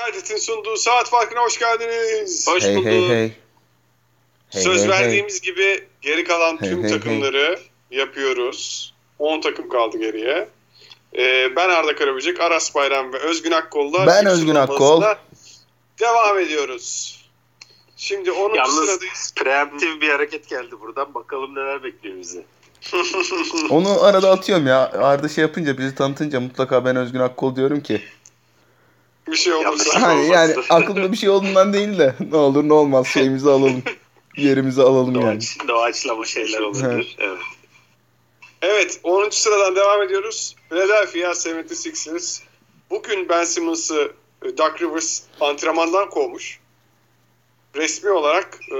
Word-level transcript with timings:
Kaydet'in 0.00 0.36
sunduğu 0.36 0.76
saat 0.76 1.10
farkına 1.10 1.40
hoş 1.40 1.58
geldiniz. 1.58 2.48
Hoş 2.48 2.62
hey 2.62 2.76
bulduk. 2.76 2.86
hey 2.86 3.08
hey. 3.08 3.32
Hey, 4.50 4.62
Söz 4.62 4.82
hey, 4.82 4.88
verdiğimiz 4.88 5.40
gibi 5.40 5.88
geri 6.00 6.24
kalan 6.24 6.60
Hey, 6.60 6.70
tüm 6.70 6.82
hey, 6.82 6.90
takımları 6.90 7.58
yapıyoruz. 7.90 8.94
10 9.18 9.40
takım 9.40 9.68
kaldı 9.68 9.98
geriye. 9.98 10.48
Ee, 11.18 11.56
ben 11.56 11.68
Arda 11.68 11.94
Karaböcek, 11.96 12.40
Aras 12.40 12.74
Bayram 12.74 13.12
ve 13.12 13.18
Özgün 13.18 13.50
Akkol'la 13.50 14.06
Ben 14.06 14.26
Özgün 14.26 14.54
Akkol. 14.54 15.02
Devam 16.00 16.38
ediyoruz. 16.38 17.20
Şimdi 17.96 18.32
10. 18.32 18.54
Yalnız 18.54 18.74
sıradayız. 18.74 19.32
preemptif 19.36 20.00
bir 20.00 20.08
hareket 20.08 20.48
geldi 20.48 20.80
buradan. 20.80 21.14
Bakalım 21.14 21.54
neler 21.54 21.84
bekliyor 21.84 22.18
bizi. 22.18 22.44
hey. 22.80 23.02
Onu 23.70 24.04
arada 24.04 24.30
atıyorum 24.30 24.66
ya. 24.66 24.90
Arda 24.92 25.28
şey 25.28 25.42
yapınca 25.42 25.78
bizi 25.78 25.94
tanıtınca 25.94 26.40
mutlaka 26.40 26.84
ben 26.84 26.96
Özgün 26.96 27.20
Akkol 27.20 27.56
diyorum 27.56 27.80
ki. 27.80 28.02
Bir 29.30 29.36
şey 29.36 29.52
olursa. 29.52 30.02
Hani 30.02 30.28
yani 30.28 30.54
aklımda 30.70 31.12
bir 31.12 31.16
şey 31.16 31.28
olduğundan 31.28 31.72
değil 31.72 31.98
de 31.98 32.14
ne 32.30 32.36
olur 32.36 32.68
ne 32.68 32.72
olmaz 32.72 33.06
şeyimizi 33.06 33.50
alalım. 33.50 33.82
Yerimizi 34.36 34.82
alalım 34.82 35.14
yani. 35.14 35.24
Doğaç, 35.24 35.58
doğaçlama 35.68 36.24
şeyler 36.24 36.60
olabilir. 36.60 37.16
evet. 37.20 37.38
Evet 38.62 39.00
10. 39.02 39.30
sıradan 39.30 39.76
devam 39.76 40.02
ediyoruz. 40.02 40.56
Philadelphia 40.68 41.18
76ers 41.18 42.40
bugün 42.90 43.28
Ben 43.28 43.44
Simmons'ı 43.44 44.12
e, 44.44 44.58
Doug 44.58 44.82
Rivers 44.82 45.22
antrenmandan 45.40 46.10
kovmuş. 46.10 46.60
Resmi 47.76 48.10
olarak 48.10 48.58
e, 48.72 48.78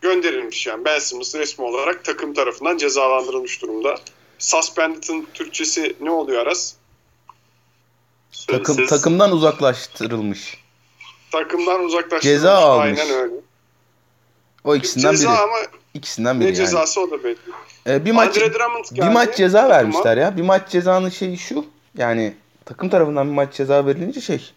gönderilmiş 0.00 0.66
yani 0.66 0.84
Ben 0.84 0.98
Simmons 0.98 1.34
resmi 1.34 1.64
olarak 1.64 2.04
takım 2.04 2.34
tarafından 2.34 2.76
cezalandırılmış 2.76 3.62
durumda. 3.62 3.94
Suspended'ın 4.38 5.26
Türkçesi 5.34 5.96
ne 6.00 6.10
oluyor 6.10 6.42
Aras? 6.42 6.74
Takım, 8.46 8.74
Sözsüz- 8.76 8.88
takımdan 8.88 9.32
uzaklaştırılmış. 9.32 10.58
Takımdan 11.32 11.80
uzaklaştırılmış. 11.84 12.22
Ceza 12.24 12.52
almış. 12.54 13.00
Aynen 13.00 13.14
öyle. 13.14 13.34
O 14.64 14.76
ikisinden 14.76 15.10
Ceza 15.10 15.30
biri. 15.30 15.38
ama 15.38 15.56
İkisinden 15.94 16.36
ne 16.36 16.40
biri 16.40 16.46
yani. 16.46 16.56
cezası 16.56 17.00
o 17.00 17.10
da 17.10 17.24
belli. 17.24 17.36
Ee, 17.86 18.04
bir 18.04 18.12
maç 18.12 18.36
bir 18.92 19.02
maç 19.02 19.36
ceza 19.36 19.58
takıma. 19.58 19.74
vermişler 19.76 20.16
ya. 20.16 20.36
Bir 20.36 20.42
maç 20.42 20.70
cezanın 20.70 21.08
şeyi 21.08 21.38
şu. 21.38 21.66
Yani 21.96 22.34
takım 22.64 22.88
tarafından 22.88 23.28
bir 23.28 23.32
maç 23.34 23.54
ceza 23.54 23.86
verilince 23.86 24.20
şey 24.20 24.50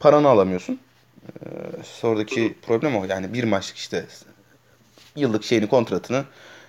paranı 0.00 0.28
alamıyorsun. 0.28 0.80
Ee, 1.28 1.48
sonraki 1.84 2.54
problem 2.66 2.96
o. 2.96 3.04
Yani 3.04 3.32
bir 3.32 3.44
maçlık 3.44 3.76
işte 3.76 4.06
yıllık 5.16 5.44
şeyini 5.44 5.68
kontratını 5.68 6.24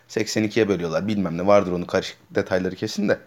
82'ye 0.09 0.67
bölüyorlar. 0.69 1.08
Bilmem 1.08 1.38
ne 1.38 1.47
vardır 1.47 1.72
onun 1.72 1.86
karışık 1.86 2.17
detayları 2.31 2.75
kesin 2.75 3.09
de. 3.09 3.19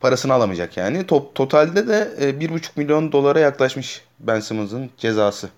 Parasını 0.00 0.34
alamayacak 0.34 0.76
yani. 0.76 1.06
Top, 1.06 1.34
totalde 1.34 1.88
de 1.88 2.14
e, 2.18 2.24
1,5 2.24 2.62
milyon 2.76 3.12
dolara 3.12 3.40
yaklaşmış 3.40 4.02
Ben 4.20 4.40
Simmons'ın 4.40 4.90
cezası. 4.98 5.50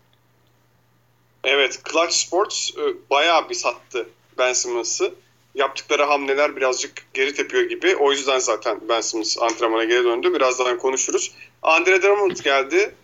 Evet, 1.45 1.81
Clutch 1.93 2.15
Sports 2.15 2.71
e, 2.71 3.11
bayağı 3.11 3.49
bir 3.49 3.55
sattı 3.55 4.09
Ben 4.39 4.53
Simmons'ı. 4.53 5.15
Yaptıkları 5.55 6.03
hamleler 6.05 6.57
birazcık 6.57 6.93
geri 7.15 7.35
tepiyor 7.35 7.63
gibi. 7.63 7.97
O 7.97 8.13
yüzden 8.13 8.39
zaten 8.39 8.81
Ben 8.89 9.01
Simmons 9.01 9.39
antrenmana 9.39 9.85
geri 9.85 10.05
döndü. 10.05 10.35
Birazdan 10.35 10.79
konuşuruz. 10.79 11.33
Andre 11.63 12.03
Drummond 12.03 12.37
geldi. 12.37 12.95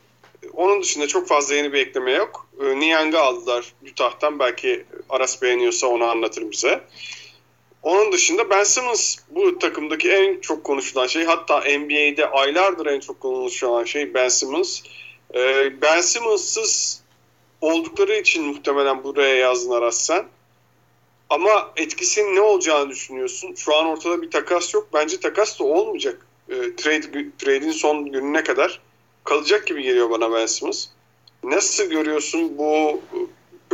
Onun 0.53 0.83
dışında 0.83 1.07
çok 1.07 1.29
fazla 1.29 1.55
yeni 1.55 1.73
bir 1.73 1.79
ekleme 1.79 2.13
yok. 2.13 2.47
E, 2.61 3.19
aldılar 3.19 3.73
Utah'tan. 3.91 4.39
Belki 4.39 4.85
Aras 5.09 5.43
beğeniyorsa 5.43 5.87
onu 5.87 6.05
anlatır 6.05 6.51
bize. 6.51 6.81
Onun 7.83 8.13
dışında 8.13 8.51
Ben 8.51 8.65
Simmons 8.65 9.17
bu 9.31 9.59
takımdaki 9.59 10.11
en 10.11 10.41
çok 10.41 10.65
konuşulan 10.65 11.07
şey. 11.07 11.25
Hatta 11.25 11.59
NBA'de 11.61 12.31
aylardır 12.31 12.87
en 12.87 13.01
çok 13.01 13.21
konuşulan 13.21 13.85
şey 13.85 14.15
Ben 14.15 14.29
Simmons. 14.29 14.83
E, 15.35 15.73
Ben 15.83 16.01
Simmons'sız 16.01 17.03
oldukları 17.61 18.17
için 18.17 18.45
muhtemelen 18.45 19.05
buraya 19.05 19.35
yazdın 19.35 19.71
Aras. 19.71 20.11
Ama 21.31 21.73
etkisinin 21.77 22.37
ne 22.37 22.41
olacağını 22.41 22.91
düşünüyorsun. 22.91 23.55
Şu 23.55 23.77
an 23.77 23.87
ortada 23.87 24.23
bir 24.23 24.31
takas 24.31 24.75
yok. 24.75 24.89
Bence 24.95 25.21
takas 25.21 25.61
da 25.61 25.65
olmayacak. 25.65 26.27
E, 26.49 26.77
trade 26.77 27.27
trade'in 27.39 27.73
son 27.73 28.13
gününe 28.13 28.45
kadar 28.45 28.81
kalacak 29.25 29.67
gibi 29.67 29.83
geliyor 29.83 30.11
bana 30.11 30.33
Ben 30.33 30.47
Simmons. 30.47 30.87
Nasıl 31.45 31.85
görüyorsun 31.85 32.59
bu 32.59 33.01
e, 33.13 33.19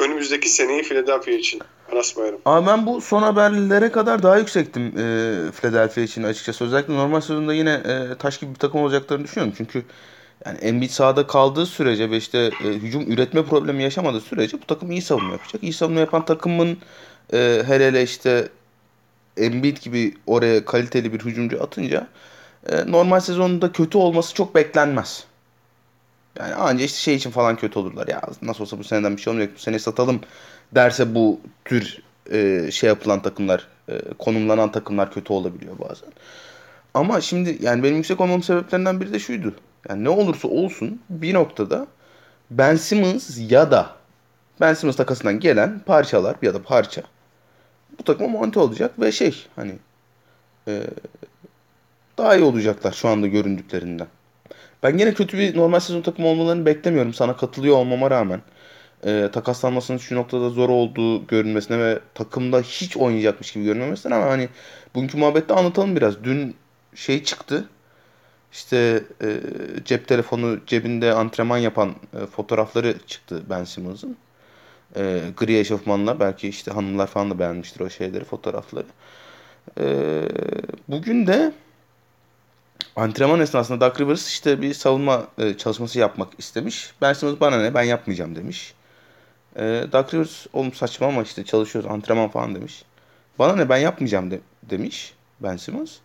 önümüzdeki 0.00 0.48
seneyi 0.48 0.82
Philadelphia 0.82 1.30
için? 1.30 1.60
Bayram. 1.92 2.38
Ama 2.44 2.66
ben 2.66 2.86
bu 2.86 3.00
son 3.00 3.22
haberlere 3.22 3.92
kadar 3.92 4.22
daha 4.22 4.38
yüksektim 4.38 4.82
e, 4.82 5.50
Philadelphia 5.52 6.00
için 6.00 6.22
açıkçası. 6.22 6.64
Özellikle 6.64 6.94
normal 6.94 7.20
sezonda 7.20 7.54
yine 7.54 7.72
e, 7.72 8.14
taş 8.18 8.38
gibi 8.38 8.54
bir 8.54 8.58
takım 8.58 8.80
olacaklarını 8.80 9.24
düşünüyorum. 9.24 9.54
Çünkü 9.56 9.82
yani 10.46 10.58
Embiid 10.58 10.90
sahada 10.90 11.26
kaldığı 11.26 11.66
sürece 11.66 12.10
ve 12.10 12.16
işte 12.16 12.38
e, 12.38 12.66
hücum 12.66 13.12
üretme 13.12 13.44
problemi 13.44 13.82
yaşamadığı 13.82 14.20
sürece 14.20 14.56
bu 14.62 14.66
takım 14.66 14.90
iyi 14.90 15.02
savunma 15.02 15.32
yapacak. 15.32 15.62
İyi 15.62 15.72
savunma 15.72 16.00
yapan 16.00 16.24
takımın 16.24 16.78
e, 17.32 17.62
hele 17.66 17.86
hele 17.86 18.02
işte 18.02 18.48
Embiid 19.36 19.76
gibi 19.76 20.14
oraya 20.26 20.64
kaliteli 20.64 21.12
bir 21.12 21.20
hücumcu 21.20 21.62
atınca 21.62 22.06
e, 22.68 22.92
normal 22.92 23.20
sezonunda 23.20 23.72
kötü 23.72 23.98
olması 23.98 24.34
çok 24.34 24.54
beklenmez. 24.54 25.24
Yani 26.38 26.54
anca 26.54 26.84
işte 26.84 26.98
şey 26.98 27.14
için 27.14 27.30
falan 27.30 27.56
kötü 27.56 27.78
olurlar. 27.78 28.08
Ya 28.08 28.22
nasıl 28.42 28.62
olsa 28.62 28.78
bu 28.78 28.84
seneden 28.84 29.16
bir 29.16 29.22
şey 29.22 29.30
olmayacak. 29.32 29.56
Bu 29.56 29.60
sene 29.60 29.78
satalım 29.78 30.20
derse 30.74 31.14
bu 31.14 31.40
tür 31.64 32.02
e, 32.30 32.70
şey 32.70 32.88
yapılan 32.88 33.22
takımlar, 33.22 33.68
e, 33.88 34.00
konumlanan 34.18 34.72
takımlar 34.72 35.12
kötü 35.12 35.32
olabiliyor 35.32 35.78
bazen. 35.78 36.08
Ama 36.94 37.20
şimdi 37.20 37.58
yani 37.60 37.82
benim 37.82 37.96
yüksek 37.96 38.20
olmamın 38.20 38.42
sebeplerinden 38.42 39.00
biri 39.00 39.12
de 39.12 39.18
şuydu. 39.18 39.54
Yani 39.88 40.04
ne 40.04 40.08
olursa 40.08 40.48
olsun 40.48 41.00
bir 41.10 41.34
noktada 41.34 41.86
Ben 42.50 42.76
Simmons 42.76 43.38
ya 43.50 43.70
da 43.70 43.96
Ben 44.60 44.74
Simmons 44.74 44.96
takasından 44.96 45.40
gelen 45.40 45.78
parçalar 45.78 46.36
ya 46.42 46.54
da 46.54 46.62
parça 46.62 47.02
bu 47.98 48.02
takıma 48.02 48.28
monte 48.28 48.60
olacak 48.60 49.00
ve 49.00 49.12
şey 49.12 49.46
hani 49.56 49.74
e, 50.68 50.82
daha 52.18 52.36
iyi 52.36 52.44
olacaklar 52.44 52.92
şu 52.92 53.08
anda 53.08 53.26
göründüklerinden. 53.26 54.08
Ben 54.82 54.98
gene 54.98 55.14
kötü 55.14 55.38
bir 55.38 55.56
normal 55.56 55.80
sezon 55.80 56.02
takımı 56.02 56.28
olmalarını 56.28 56.66
beklemiyorum. 56.66 57.14
Sana 57.14 57.36
katılıyor 57.36 57.76
olmama 57.76 58.10
rağmen. 58.10 58.40
E, 59.06 59.28
takaslanmasının 59.32 59.98
şu 59.98 60.16
noktada 60.16 60.50
zor 60.50 60.68
olduğu 60.68 61.26
görünmesine 61.26 61.78
ve 61.78 61.98
takımda 62.14 62.60
hiç 62.60 62.96
oynayacakmış 62.96 63.52
gibi 63.52 63.64
görünmemesine 63.64 64.14
ama 64.14 64.26
hani 64.26 64.48
bugünkü 64.94 65.18
muhabbette 65.18 65.54
anlatalım 65.54 65.96
biraz. 65.96 66.24
Dün 66.24 66.56
şey 66.94 67.24
çıktı. 67.24 67.68
İşte 68.52 69.04
e, 69.22 69.40
cep 69.84 70.08
telefonu 70.08 70.60
cebinde 70.66 71.12
antrenman 71.12 71.58
yapan 71.58 71.94
e, 72.22 72.26
fotoğrafları 72.26 72.94
çıktı 73.06 73.42
Ben 73.50 73.64
Simmons'ın. 73.64 74.16
E, 74.96 75.20
gri 75.36 75.58
eşofmanla 75.58 76.20
belki 76.20 76.48
işte 76.48 76.70
hanımlar 76.70 77.06
falan 77.06 77.30
da 77.30 77.38
beğenmiştir 77.38 77.80
o 77.80 77.90
şeyleri 77.90 78.24
fotoğrafları. 78.24 78.86
E, 79.80 79.86
bugün 80.88 81.26
de 81.26 81.52
antrenman 82.96 83.40
esnasında 83.40 83.80
Doug 83.80 84.00
Rivers 84.00 84.28
işte 84.28 84.62
bir 84.62 84.74
savunma 84.74 85.26
e, 85.38 85.56
çalışması 85.56 85.98
yapmak 85.98 86.28
istemiş. 86.38 86.92
Ben 87.00 87.12
Simmons 87.12 87.40
bana 87.40 87.62
ne 87.62 87.74
ben 87.74 87.82
yapmayacağım 87.82 88.36
demiş. 88.36 88.74
E, 89.56 89.86
Doug 89.92 90.14
Rivers 90.14 90.46
oğlum 90.52 90.72
saçma 90.72 91.06
ama 91.06 91.22
işte 91.22 91.44
çalışıyoruz 91.44 91.90
antrenman 91.90 92.28
falan 92.28 92.54
demiş. 92.54 92.84
Bana 93.38 93.56
ne 93.56 93.68
ben 93.68 93.78
yapmayacağım 93.78 94.30
de, 94.30 94.40
demiş 94.62 95.14
Ben 95.40 95.56
Simmons. 95.56 95.98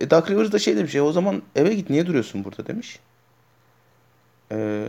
E, 0.00 0.10
Doug 0.10 0.30
Rivers 0.30 0.52
da 0.52 0.58
şey 0.58 0.76
demiş 0.76 0.94
ya 0.94 1.04
o 1.04 1.12
zaman 1.12 1.42
eve 1.56 1.74
git 1.74 1.90
niye 1.90 2.06
duruyorsun 2.06 2.44
burada 2.44 2.66
demiş. 2.66 2.98
E, 4.52 4.84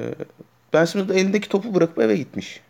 ben 0.73 0.85
Simmons 0.85 1.09
da 1.09 1.13
elindeki 1.13 1.49
topu 1.49 1.75
bırakıp 1.75 1.99
eve 1.99 2.17
gitmiş. 2.17 2.61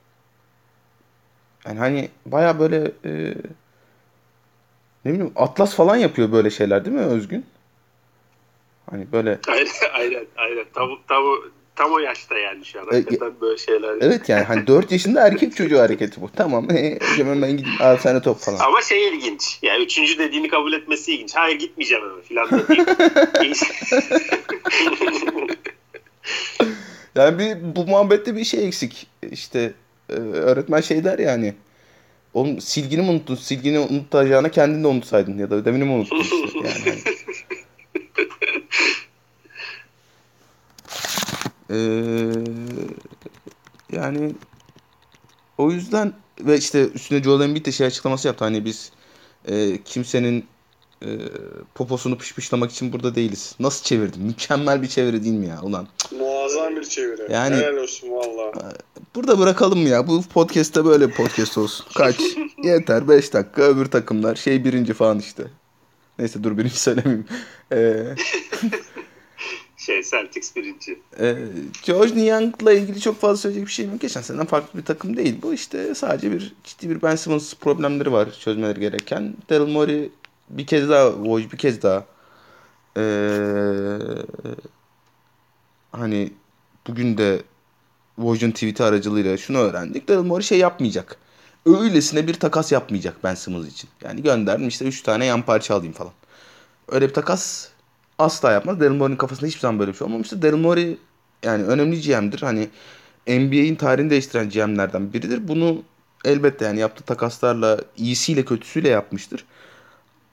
Yani 1.66 1.79
hani 1.79 2.09
baya 2.25 2.59
böyle 2.59 2.91
e, 3.05 3.35
ne 5.05 5.13
bileyim 5.13 5.31
Atlas 5.35 5.75
falan 5.75 5.95
yapıyor 5.95 6.31
böyle 6.31 6.50
şeyler 6.50 6.85
değil 6.85 6.95
mi 6.95 7.01
Özgün? 7.01 7.45
Hani 8.89 9.11
böyle 9.11 9.39
Aynen 9.94 10.25
aynen. 10.38 10.66
Tam, 10.73 10.89
tam, 11.07 11.23
tam 11.75 11.91
o 11.91 11.99
yaşta 11.99 12.38
yani 12.38 12.66
şu 12.66 12.79
an. 12.79 12.85
E, 12.91 12.96
Hakikaten 12.96 13.34
böyle 13.41 13.58
şeyler. 13.58 13.96
evet 14.02 14.29
yani 14.29 14.43
hani 14.43 14.67
4 14.67 14.91
yaşında 14.91 15.28
erkek 15.28 15.55
çocuğu 15.55 15.79
hareketi 15.79 16.22
bu. 16.22 16.29
Tamam 16.35 16.72
e, 16.72 16.99
hemen 17.17 17.41
ben 17.41 17.58
gideyim 17.58 17.81
al 17.81 17.97
sana 17.97 18.22
top 18.22 18.40
falan. 18.40 18.59
Ama 18.59 18.81
şey 18.81 19.08
ilginç. 19.09 19.59
Yani 19.61 19.84
üçüncü 19.84 20.19
dediğini 20.19 20.47
kabul 20.47 20.73
etmesi 20.73 21.13
ilginç. 21.13 21.35
Hayır 21.35 21.59
gitmeyeceğim 21.59 22.03
da 22.03 22.67
değil. 23.40 23.55
Yani 27.16 27.40
bir, 27.40 27.75
bu 27.75 27.85
muhabbette 27.85 28.35
bir 28.35 28.43
şey 28.43 28.67
eksik. 28.67 29.08
İşte 29.31 29.73
e, 30.09 30.13
öğretmen 30.13 30.81
şey 30.81 31.03
der 31.03 31.19
yani. 31.19 31.53
Oğlum 32.34 32.61
silgini 32.61 33.02
mi 33.02 33.09
unuttun? 33.09 33.35
Silgini 33.35 33.79
unutacağına 33.79 34.49
kendin 34.49 34.84
de 34.84 34.87
unutsaydın 34.87 35.37
ya 35.37 35.49
da 35.49 35.55
ödevini 35.55 35.84
mi 35.84 35.91
unuttun 35.91 36.19
işte. 36.19 36.35
Yani 36.55 36.69
hani. 36.85 37.16
Ee, 41.73 42.31
yani 43.91 44.35
o 45.58 45.72
yüzden 45.72 46.14
ve 46.40 46.58
işte 46.58 46.87
üstüne 46.87 47.23
Joel 47.23 47.41
Embiid 47.41 47.66
de 47.66 47.72
şey 47.72 47.87
açıklaması 47.87 48.28
yaptı. 48.28 48.46
Hani 48.46 48.66
biz 48.66 48.91
e, 49.46 49.84
kimsenin 49.85 50.46
e, 51.02 51.08
poposunu 51.75 52.17
pışpışlamak 52.17 52.72
için 52.72 52.93
burada 52.93 53.16
değiliz. 53.16 53.55
Nasıl 53.59 53.84
çevirdim? 53.84 54.22
Mükemmel 54.22 54.81
bir 54.81 54.87
çeviri 54.87 55.23
değil 55.23 55.35
mi 55.35 55.47
ya? 55.47 55.61
Ulan 55.61 55.87
Muazzam 56.20 56.75
bir 56.75 56.84
çeviri. 56.84 57.34
Yani- 57.34 57.55
Helal 57.55 57.78
olsun 57.78 58.09
valla. 58.11 58.73
Burada 59.16 59.40
bırakalım 59.40 59.87
ya. 59.87 60.08
Bu 60.08 60.23
podcast'te 60.23 60.85
böyle 60.85 61.09
bir 61.09 61.14
podcast 61.14 61.58
olsun. 61.58 61.85
Kaç? 61.96 62.16
Yeter 62.64 63.08
5 63.08 63.34
dakika. 63.34 63.61
Öbür 63.61 63.85
takımlar 63.85 64.35
şey 64.35 64.66
birinci 64.66 64.93
falan 64.93 65.20
işte. 65.20 65.43
Neyse 66.20 66.43
dur 66.43 66.58
birinci 66.58 66.79
söylemeyeyim. 66.79 67.25
Ee, 67.72 68.03
Şey 69.85 70.03
Celtics 70.03 70.56
birinci. 70.56 71.00
e, 71.20 71.35
George 71.84 72.16
Niang'la 72.16 72.74
ilgili 72.74 73.00
çok 73.02 73.22
fazla 73.22 73.38
söyleyecek 73.38 73.68
bir 73.68 73.72
şeyim 73.72 73.91
yok. 73.91 74.02
Geçen 74.02 74.22
seneden 74.22 74.46
farklı 74.46 74.80
bir 74.80 74.85
takım 74.85 75.18
değil. 75.18 75.35
Bu 75.41 75.53
işte 75.53 75.96
sadece 75.96 76.32
bir 76.32 76.53
ciddi 76.64 76.90
bir 76.90 77.02
Ben 77.02 77.16
Simmons 77.16 77.53
problemleri 77.53 78.12
var 78.12 78.32
çözmeleri 78.40 78.80
gereken. 78.80 79.35
Daryl 79.50 79.72
Morey 79.72 80.09
bir 80.50 80.68
kez 80.68 80.90
daha, 80.90 81.12
Woj 81.12 81.52
bir 81.52 81.58
kez 81.58 81.82
daha 81.82 82.06
ee, 82.97 83.97
hani 85.91 86.34
bugün 86.88 87.18
de 87.18 87.41
Woj'un 88.16 88.52
tweet'i 88.52 88.84
aracılığıyla 88.84 89.38
şunu 89.38 89.58
öğrendik. 89.58 90.08
Daryl 90.09 90.24
Morey 90.24 90.44
şey 90.44 90.59
yapmayacak. 90.59 91.18
Öylesine 91.66 92.28
bir 92.28 92.34
takas 92.34 92.72
yapmayacak 92.72 93.24
Ben 93.24 93.35
Simmons 93.35 93.68
için. 93.68 93.90
Yani 94.03 94.24
gönderdim 94.24 94.68
işte 94.68 94.85
3 94.85 95.02
tane 95.02 95.26
yan 95.26 95.41
parça 95.41 95.76
alayım 95.76 95.94
falan. 95.94 96.14
Öyle 96.88 97.09
bir 97.09 97.14
takas 97.14 97.72
asla 98.19 98.51
yapmaz. 98.51 98.79
Daryl 98.79 98.95
Morey'nin 98.95 99.17
kafasında 99.17 99.47
hiçbir 99.47 99.59
zaman 99.59 99.79
böyle 99.79 99.91
bir 99.91 99.97
şey 99.97 100.05
olmamıştır. 100.05 100.41
Daryl 100.41 100.57
Morey 100.57 100.97
yani 101.43 101.63
önemli 101.63 102.01
GM'dir. 102.01 102.41
Hani 102.41 102.69
NBA'in 103.27 103.75
tarihini 103.75 104.09
değiştiren 104.09 104.49
GM'lerden 104.49 105.13
biridir. 105.13 105.47
Bunu 105.47 105.83
elbette 106.25 106.65
yani 106.65 106.79
yaptığı 106.79 107.03
takaslarla 107.03 107.79
iyisiyle 107.97 108.45
kötüsüyle 108.45 108.89
yapmıştır. 108.89 109.45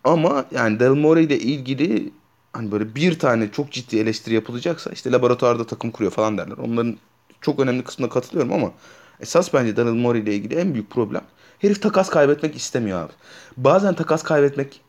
Ama 0.04 0.44
yani 0.50 0.80
Daryl 0.80 1.00
Morey 1.00 1.24
ile 1.24 1.38
ilgili 1.38 2.12
hani 2.52 2.72
böyle 2.72 2.94
bir 2.94 3.18
tane 3.18 3.52
çok 3.52 3.72
ciddi 3.72 3.98
eleştiri 3.98 4.34
yapılacaksa 4.34 4.90
işte 4.90 5.12
laboratuvarda 5.12 5.66
takım 5.66 5.90
kuruyor 5.90 6.12
falan 6.12 6.38
derler. 6.38 6.56
Onların 6.56 6.96
çok 7.40 7.60
önemli 7.60 7.84
kısmına 7.84 8.10
katılıyorum 8.10 8.52
ama 8.52 8.72
esas 9.20 9.54
bence 9.54 9.76
Daryl 9.76 9.94
Morey 9.94 10.22
ile 10.22 10.34
ilgili 10.34 10.54
en 10.54 10.74
büyük 10.74 10.90
problem 10.90 11.22
herif 11.58 11.82
takas 11.82 12.10
kaybetmek 12.10 12.56
istemiyor 12.56 13.04
abi. 13.04 13.12
Bazen 13.56 13.94
takas 13.94 14.22
kaybetmek 14.22 14.80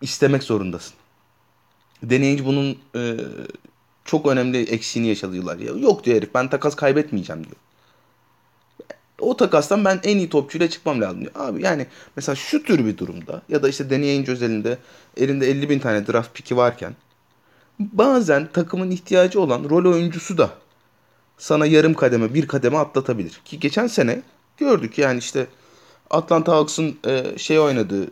istemek 0.00 0.42
zorundasın. 0.42 0.94
Deneyici 2.02 2.44
bunun 2.44 2.78
e, 2.96 3.16
çok 4.04 4.26
önemli 4.26 4.62
eksiğini 4.62 5.08
yaşadı 5.08 5.36
yıllar. 5.36 5.58
Ya, 5.58 5.72
yok 5.72 6.04
diyor 6.04 6.16
herif 6.16 6.34
ben 6.34 6.50
takas 6.50 6.76
kaybetmeyeceğim 6.76 7.44
diyor. 7.44 7.56
O 9.20 9.36
takastan 9.36 9.84
ben 9.84 10.00
en 10.04 10.16
iyi 10.16 10.28
topçuyla 10.28 10.70
çıkmam 10.70 11.00
lazım 11.00 11.20
diyor. 11.20 11.32
Abi 11.34 11.62
yani 11.62 11.86
mesela 12.16 12.36
şu 12.36 12.62
tür 12.62 12.86
bir 12.86 12.98
durumda 12.98 13.42
ya 13.48 13.62
da 13.62 13.68
işte 13.68 13.90
deneyin 13.90 14.30
özelinde 14.30 14.78
elinde 15.16 15.50
50 15.50 15.70
bin 15.70 15.78
tane 15.78 16.06
draft 16.06 16.34
piki 16.34 16.56
varken 16.56 16.96
bazen 17.78 18.48
takımın 18.52 18.90
ihtiyacı 18.90 19.40
olan 19.40 19.64
rol 19.70 19.92
oyuncusu 19.92 20.38
da 20.38 20.50
sana 21.38 21.66
yarım 21.66 21.94
kademe 21.94 22.34
bir 22.34 22.46
kademe 22.46 22.78
atlatabilir. 22.78 23.40
Ki 23.44 23.60
geçen 23.60 23.86
sene 23.86 24.22
gördük 24.56 24.98
yani 24.98 25.18
işte 25.18 25.46
Atlanta 26.10 26.52
Hawks'ın 26.52 26.98
e, 27.06 27.38
şey 27.38 27.58
oynadığı 27.58 28.06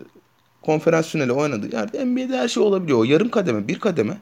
konferans 0.63 1.09
finali 1.09 1.33
oynadığı 1.33 1.75
yerde 1.77 2.05
NBA'de 2.05 2.39
her 2.39 2.49
şey 2.49 2.63
olabiliyor. 2.63 2.99
O 2.99 3.05
yarım 3.05 3.31
kademe 3.31 3.69
bir 3.69 3.81
kademe 3.81 4.19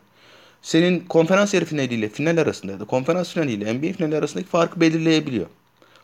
senin 0.62 1.00
konferans 1.00 1.55
yarı 1.55 1.64
finaliyle 1.64 2.08
final 2.08 2.38
arasında 2.38 2.73
ya 2.73 2.81
da 2.81 2.85
konferans 2.85 3.32
finaliyle 3.32 3.75
NBA 3.75 3.93
finali 3.93 4.17
arasındaki 4.17 4.49
farkı 4.49 4.81
belirleyebiliyor. 4.81 5.46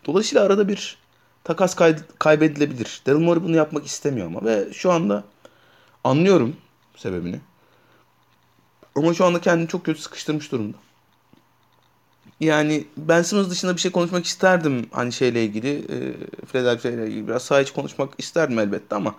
Dolayısıyla 0.06 0.44
arada 0.44 0.68
bir 0.68 0.98
takas 1.44 1.74
kay- 1.74 1.96
kaybedilebilir. 2.18 3.02
Daryl 3.06 3.18
Morey 3.18 3.42
bunu 3.42 3.56
yapmak 3.56 3.86
istemiyor 3.86 4.26
ama 4.26 4.44
ve 4.44 4.72
şu 4.72 4.92
anda 4.92 5.24
anlıyorum 6.04 6.56
sebebini. 6.96 7.40
Ama 8.96 9.14
şu 9.14 9.24
anda 9.24 9.40
kendini 9.40 9.68
çok 9.68 9.84
kötü 9.84 10.00
sıkıştırmış 10.00 10.52
durumda. 10.52 10.76
Yani 12.40 12.84
Ben 12.96 13.22
Simmons 13.22 13.50
dışında 13.50 13.76
bir 13.76 13.80
şey 13.80 13.90
konuşmak 13.90 14.24
isterdim 14.24 14.86
hani 14.90 15.12
şeyle 15.12 15.44
ilgili. 15.44 15.78
E, 15.78 15.96
Philadelphia 16.46 16.88
ile 16.88 17.06
ilgili 17.06 17.28
biraz 17.28 17.42
saha 17.42 17.60
içi 17.60 17.74
konuşmak 17.74 18.14
isterdim 18.18 18.58
elbette 18.58 18.96
ama 18.96 19.14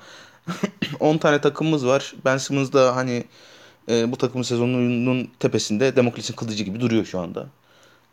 10 0.99 1.17
tane 1.17 1.41
takımımız 1.41 1.85
var. 1.85 2.13
Ben 2.25 2.37
Simmons 2.37 2.73
da 2.73 2.95
hani 2.95 3.23
e, 3.89 4.11
bu 4.11 4.17
takımın 4.17 4.43
sezonunun 4.43 5.31
tepesinde 5.39 5.95
Demokles'in 5.95 6.35
kılıcı 6.35 6.63
gibi 6.63 6.79
duruyor 6.79 7.05
şu 7.05 7.19
anda. 7.19 7.47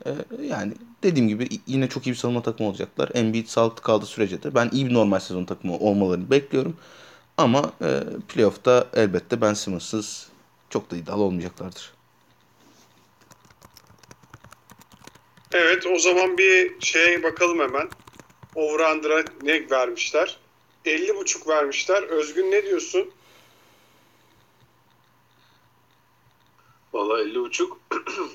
E, 0.06 0.10
yani 0.42 0.72
dediğim 1.02 1.28
gibi 1.28 1.48
yine 1.66 1.88
çok 1.88 2.06
iyi 2.06 2.10
bir 2.10 2.16
savunma 2.16 2.42
takımı 2.42 2.68
olacaklar. 2.68 3.10
Embiid 3.14 3.46
sağlıklı 3.46 3.82
kaldığı 3.82 4.06
sürece 4.06 4.42
de 4.42 4.54
ben 4.54 4.70
iyi 4.72 4.86
bir 4.86 4.94
normal 4.94 5.18
sezon 5.18 5.44
takımı 5.44 5.78
olmalarını 5.78 6.30
bekliyorum. 6.30 6.76
Ama 7.36 7.72
e, 7.82 8.00
playoff'ta 8.28 8.86
elbette 8.94 9.40
Ben 9.40 9.54
Simmons'sız 9.54 10.28
çok 10.70 10.90
da 10.90 10.96
iddialı 10.96 11.22
olmayacaklardır. 11.22 11.92
Evet 15.52 15.86
o 15.86 15.98
zaman 15.98 16.38
bir 16.38 16.72
şeye 16.80 17.22
bakalım 17.22 17.58
hemen. 17.58 17.88
Over-under'a 18.54 19.24
ne 19.42 19.70
vermişler? 19.70 20.38
50.5 20.86 21.48
vermişler. 21.48 22.02
Özgün 22.02 22.50
ne 22.50 22.62
diyorsun? 22.62 23.10
Valla 26.92 27.20
50 27.20 27.40
buçuk 27.40 27.78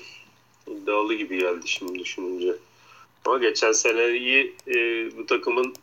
iddialı 0.66 1.14
gibi 1.14 1.38
geldi 1.38 1.68
şimdi 1.68 1.98
düşününce. 1.98 2.56
Ama 3.24 3.38
geçen 3.38 3.72
seneyi 3.72 4.54
e, 4.66 4.76
bu 5.18 5.26
takımın 5.26 5.74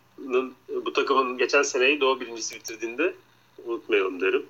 bu 0.67 0.93
takımın 0.93 1.37
geçen 1.37 1.61
seneyi 1.61 2.01
Doğu 2.01 2.19
birincisi 2.19 2.55
bitirdiğinde 2.55 3.15
unutmayalım 3.65 4.21
derim. 4.21 4.45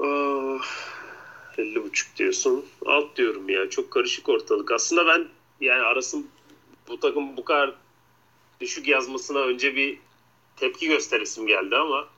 Ah, 0.00 0.66
50 1.58 1.84
buçuk 1.84 2.16
diyorsun. 2.16 2.66
Alt 2.86 3.16
diyorum 3.16 3.48
ya. 3.48 3.70
Çok 3.70 3.90
karışık 3.90 4.28
ortalık. 4.28 4.72
Aslında 4.72 5.06
ben 5.06 5.28
yani 5.60 5.82
arasın 5.82 6.26
bu 6.88 7.00
takım 7.00 7.36
bu 7.36 7.44
kadar 7.44 7.74
düşük 8.62 8.88
yazmasına 8.88 9.38
önce 9.38 9.76
bir 9.76 9.98
tepki 10.56 10.88
gösteresim 10.88 11.46
geldi 11.46 11.76
ama 11.76 12.08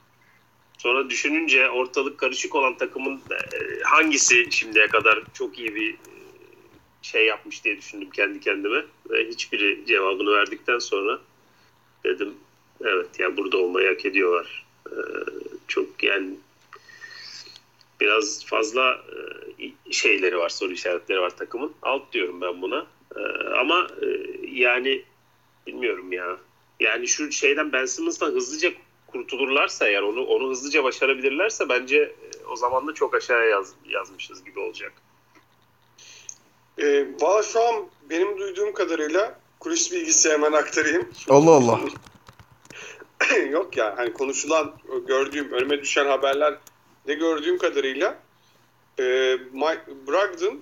Sonra 0.79 1.11
düşününce 1.11 1.71
ortalık 1.71 2.19
karışık 2.19 2.55
olan 2.55 2.79
takımın 2.79 3.15
e, 3.31 3.83
hangisi 3.83 4.49
şimdiye 4.51 4.89
kadar 4.89 5.23
çok 5.35 5.59
iyi 5.59 5.75
bir 5.75 5.93
e, 5.93 5.97
şey 7.03 7.27
yapmış 7.27 7.65
diye 7.65 7.77
düşündüm 7.79 8.11
kendi 8.11 8.41
kendime. 8.41 8.85
Ve 9.11 9.29
hiçbiri 9.29 9.87
cevabını 9.87 10.33
verdikten 10.33 10.79
sonra 10.79 11.21
dedim 12.05 12.35
evet 12.81 13.07
yani 13.19 13.37
burada 13.37 13.57
olmayı 13.57 13.89
hak 13.89 14.07
ediyorlar. 14.07 14.67
E, 14.87 14.97
çok 15.69 16.03
yani 16.03 16.31
biraz 18.01 18.47
fazla 18.47 19.05
şeyleri 19.91 20.39
var, 20.39 20.49
soru 20.49 20.73
işaretleri 20.73 21.21
var 21.21 21.37
takımın. 21.37 21.73
Alt 21.83 22.13
diyorum 22.13 22.41
ben 22.41 22.63
buna. 22.63 22.87
Ama 23.59 23.89
yani 24.53 25.03
bilmiyorum 25.67 26.13
ya. 26.13 26.37
Yani 26.81 27.09
şu 27.09 27.33
şeyden 27.33 27.73
Ben 27.73 27.87
Simmons'tan 27.87 28.33
hızlıca 28.33 28.71
kurtulurlarsa 29.07 29.89
eğer 29.89 30.03
onu 30.03 30.25
onu 30.25 30.51
hızlıca 30.51 30.85
başarabilirlerse 30.85 31.69
bence 31.69 31.97
e, 31.99 32.47
o 32.53 32.57
zaman 32.57 32.87
da 32.87 32.95
çok 32.95 33.15
aşağıya 33.15 33.49
yaz, 33.49 33.75
yazmışız 33.89 34.45
gibi 34.45 34.61
olacak. 34.61 34.93
E, 36.79 37.07
Valla 37.21 37.43
şu 37.43 37.61
an 37.63 37.87
benim 38.11 38.39
duyduğum 38.39 38.73
kadarıyla 38.73 39.41
kulis 39.61 39.93
bilgisi 39.93 40.31
hemen 40.31 40.53
aktarayım. 40.53 41.09
Allah 41.29 41.51
Allah. 41.51 41.81
Yok 43.51 43.77
ya 43.77 43.95
hani 43.97 44.13
konuşulan 44.13 44.75
gördüğüm 45.07 45.53
önüme 45.53 45.83
düşen 45.83 46.07
haberler 46.07 46.55
ne 47.07 47.15
gördüğüm 47.15 47.59
kadarıyla 47.59 48.19
e, 48.99 49.03
Mike 49.53 49.87
Brogdon 50.07 50.61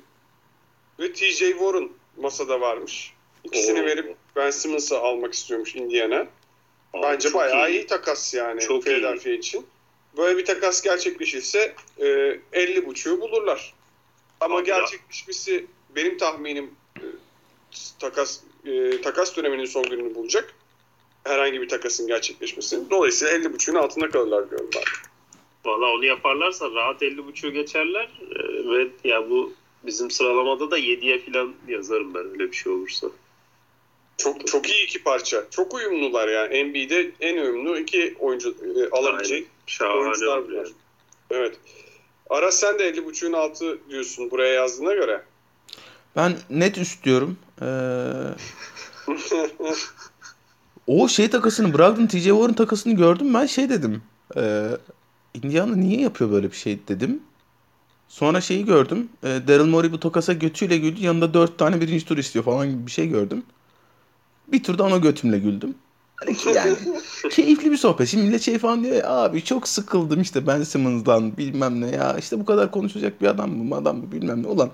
ve 1.00 1.12
TJ 1.12 1.38
Warren 1.38 1.88
masada 2.16 2.61
varmış. 2.61 3.12
İkisini 3.44 3.82
Oo. 3.82 3.85
verip 3.85 4.16
Ben 4.37 4.51
Simmons'ı 4.51 4.99
almak 4.99 5.35
istiyormuş 5.35 5.77
Indiana. 5.77 6.27
Bence 7.03 7.29
çok 7.29 7.35
bayağı 7.35 7.71
iyi. 7.71 7.79
iyi. 7.79 7.87
takas 7.87 8.35
yani 8.35 8.61
Çok 8.61 8.85
Philadelphia 8.85 9.31
için. 9.31 9.67
Böyle 10.17 10.39
bir 10.39 10.45
takas 10.45 10.83
gerçekleşirse 10.83 11.75
e, 11.99 12.39
50 12.53 12.87
buçuğu 12.87 13.21
bulurlar. 13.21 13.75
Ama 14.41 14.59
Abi 14.59 14.69
ya. 14.69 14.79
gerçekleşmesi 14.79 15.67
benim 15.97 16.19
tahminim 16.19 16.71
e, 16.97 17.05
takas 17.99 18.41
e, 18.67 19.01
takas 19.01 19.37
döneminin 19.37 19.65
son 19.65 19.83
gününü 19.83 20.15
bulacak. 20.15 20.55
Herhangi 21.25 21.61
bir 21.61 21.69
takasın 21.69 22.07
gerçekleşmesi. 22.07 22.91
Dolayısıyla 22.91 23.35
50 23.35 23.53
buçuğun 23.53 23.75
altında 23.75 24.11
kalırlar 24.11 24.51
diyorum 24.51 24.71
ben. 24.75 24.83
Valla 25.65 25.87
onu 25.87 26.05
yaparlarsa 26.05 26.71
rahat 26.71 27.03
50.5'u 27.03 27.51
geçerler 27.51 28.09
Ee, 28.21 28.69
ve 28.71 28.89
ya 29.05 29.31
bu 29.31 29.53
bizim 29.87 30.11
sıralamada 30.11 30.71
da 30.71 30.79
7'ye 30.79 31.19
falan 31.19 31.55
yazarım 31.69 32.15
ben 32.15 32.31
öyle 32.31 32.51
bir 32.51 32.57
şey 32.57 32.73
olursa. 32.73 33.09
Çok 34.16 34.47
çok 34.47 34.69
iyi 34.69 34.85
iki 34.85 35.02
parça. 35.02 35.45
Çok 35.50 35.75
uyumlular 35.75 36.28
yani. 36.28 36.64
NBA'de 36.64 37.11
en 37.21 37.37
uyumlu 37.37 37.78
iki 37.78 38.14
oyuncu 38.21 38.50
e, 38.50 38.97
alabilecek 38.97 39.47
Aynen. 39.81 39.95
Oyuncular 39.97 40.49
bunlar. 40.49 40.69
Evet. 41.31 41.57
Aras 42.31 42.54
sen 42.54 42.78
de 42.78 42.90
50.5'un 42.90 43.33
altı 43.33 43.78
diyorsun 43.90 44.31
buraya 44.31 44.54
yazdığına 44.54 44.95
göre. 44.95 45.23
Ben 46.16 46.37
net 46.50 46.78
üst 46.78 47.04
diyorum. 47.04 47.37
Ee, 47.62 47.66
o 50.87 51.09
şey 51.09 51.31
takasını 51.31 51.78
Brogdon 51.78 52.07
TJ 52.07 52.25
Warren 52.25 52.54
takasını 52.54 52.92
gördüm 52.92 53.35
ben 53.35 53.47
şey 53.47 53.71
dedim. 53.71 54.02
Ee, 54.37 54.69
Indiana 55.42 55.76
niye 55.76 56.00
yapıyor 56.00 56.33
böyle 56.33 56.50
bir 56.50 56.57
şey 56.57 56.78
dedim. 56.88 57.23
Sonra 58.09 58.40
şeyi 58.40 58.64
gördüm. 58.64 59.09
E, 59.23 59.26
Daryl 59.26 59.64
Morey 59.64 59.92
bu 59.92 60.00
tokasa 60.00 60.33
götüyle 60.33 60.78
güldü. 60.78 61.00
Yanında 61.00 61.35
dört 61.35 61.59
tane 61.59 61.81
birinci 61.81 62.07
tur 62.07 62.19
istiyor 62.19 62.45
falan 62.45 62.71
gibi 62.71 62.87
bir 62.87 62.90
şey 62.90 63.09
gördüm. 63.09 63.42
Bir 64.52 64.62
turda 64.62 64.82
ona 64.85 64.97
götümle 64.97 65.38
güldüm. 65.38 65.75
Hani 66.16 66.37
yani 66.56 66.76
keyifli 67.30 67.71
bir 67.71 67.76
sohbet. 67.76 68.09
Şimdi 68.09 68.25
millet 68.25 68.42
şey 68.42 68.59
falan 68.59 68.85
diyor 68.85 68.97
ya 68.97 69.11
abi 69.11 69.44
çok 69.44 69.68
sıkıldım 69.68 70.21
işte 70.21 70.47
Ben 70.47 70.62
Simmons'dan 70.62 71.37
bilmem 71.37 71.80
ne 71.80 71.87
ya. 71.90 72.16
işte 72.18 72.40
bu 72.40 72.44
kadar 72.44 72.71
konuşacak 72.71 73.21
bir 73.21 73.26
adam 73.26 73.50
mı 73.50 73.76
adam 73.76 73.97
mı 73.97 74.12
bilmem 74.12 74.42
ne. 74.42 74.47
Ulan 74.47 74.71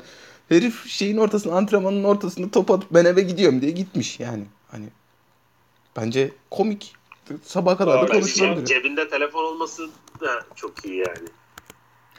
herif 0.48 0.86
şeyin 0.86 1.16
ortasında 1.16 1.54
antrenmanın 1.54 2.04
ortasında 2.04 2.50
top 2.50 2.70
atıp 2.70 2.94
ben 2.94 3.04
eve 3.04 3.20
gidiyorum 3.22 3.60
diye 3.60 3.70
gitmiş 3.70 4.20
yani. 4.20 4.44
Hani 4.70 4.84
bence 5.96 6.32
komik. 6.50 6.92
Sabaha 7.44 7.76
kadar 7.76 7.94
da 7.98 8.02
Bence 8.02 8.12
konuşulabilir. 8.20 8.64
cebinde 8.66 9.08
telefon 9.08 9.44
olması 9.44 9.88
da 10.20 10.44
çok 10.54 10.84
iyi 10.84 10.96
yani. 10.96 11.28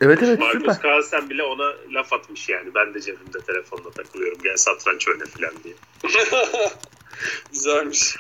Evet 0.01 0.23
evet 0.23 0.39
Magnus 0.39 0.75
süper. 0.75 0.89
Carlsen 0.91 1.29
bile 1.29 1.43
ona 1.43 1.73
laf 1.93 2.13
atmış 2.13 2.49
yani. 2.49 2.75
Ben 2.75 2.93
de 2.93 3.01
cebimde 3.01 3.39
telefonla 3.39 3.91
takılıyorum. 3.91 4.37
Gel 4.43 4.57
satranç 4.57 5.07
oyna 5.07 5.23
falan 5.25 5.53
diye. 5.63 5.73
Güzelmiş. 7.51 8.15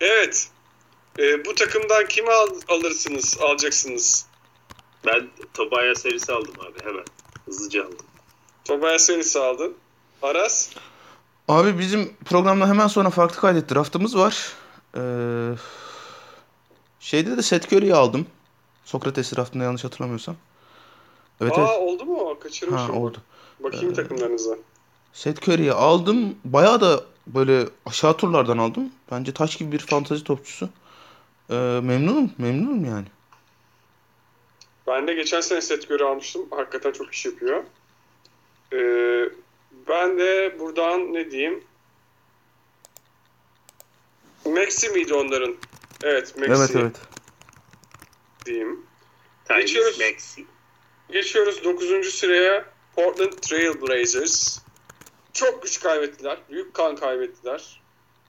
Evet. 0.00 0.48
Ee, 1.18 1.44
bu 1.44 1.54
takımdan 1.54 2.06
kimi 2.06 2.30
al- 2.30 2.60
alırsınız, 2.68 3.38
alacaksınız? 3.40 4.26
Ben 5.06 5.28
Tobaya 5.54 5.94
serisi 5.94 6.32
aldım 6.32 6.54
abi 6.60 6.84
hemen. 6.84 7.04
Hızlıca 7.46 7.84
aldım. 7.86 8.06
Tobias 8.64 9.08
Harris'i 9.08 9.38
aldın. 9.38 9.74
Aras? 10.22 10.70
Abi 11.48 11.78
bizim 11.78 12.12
programda 12.24 12.68
hemen 12.68 12.86
sonra 12.86 13.10
farklı 13.10 13.40
kaydet 13.40 13.70
draftımız 13.74 14.16
var. 14.18 14.52
Ee, 14.96 15.00
şeyde 17.00 17.36
de 17.36 17.42
Seth 17.42 17.72
Curry'i 17.72 17.94
aldım. 17.94 18.26
Sokrates 18.92 19.36
draftında 19.36 19.64
yanlış 19.64 19.84
hatırlamıyorsam. 19.84 20.36
Evet 21.40 21.58
Aa 21.58 21.60
evet. 21.60 21.80
oldu 21.80 22.04
mu? 22.04 22.38
Kaçırmışım. 22.40 22.94
Ha 22.94 23.00
oldu. 23.00 23.18
Bakayım 23.60 23.90
Ee, 23.90 23.94
takımlarınıza. 23.94 24.56
Seth 25.12 25.48
Curry'i 25.48 25.72
aldım. 25.72 26.34
Bayağı 26.44 26.80
da 26.80 27.04
böyle 27.26 27.66
aşağı 27.86 28.16
turlardan 28.16 28.58
aldım. 28.58 28.92
Bence 29.10 29.32
taş 29.32 29.56
gibi 29.56 29.72
bir 29.72 29.78
fantazi 29.78 30.24
topçusu. 30.24 30.68
Ee, 31.50 31.54
memnunum. 31.82 32.30
Memnunum 32.38 32.84
yani. 32.84 33.06
Ben 34.86 35.06
de 35.06 35.14
geçen 35.14 35.40
sene 35.40 35.60
set 35.60 35.88
göre 35.88 36.04
almıştım. 36.04 36.42
Hakikaten 36.50 36.92
çok 36.92 37.14
iş 37.14 37.26
yapıyor. 37.26 37.64
Ee, 38.72 39.28
ben 39.88 40.18
de 40.18 40.56
buradan 40.60 41.14
ne 41.14 41.30
diyeyim? 41.30 41.64
Maxi 44.46 44.88
miydi 44.88 45.14
onların? 45.14 45.54
Evet 46.02 46.36
Maxi 46.38 46.52
Evet 46.52 46.70
evet. 46.76 46.96
Diyeyim. 48.48 48.82
Tyrese 49.44 49.60
Geçiyoruz. 49.60 50.00
Maxey. 50.00 50.44
Geçiyoruz 51.12 51.64
9. 51.64 52.14
sıraya 52.14 52.64
Portland 52.96 53.32
Trail 53.32 53.80
Blazers. 53.80 54.58
Çok 55.32 55.62
güç 55.62 55.80
kaybettiler. 55.80 56.38
Büyük 56.50 56.74
kan 56.74 56.96
kaybettiler. 56.96 57.80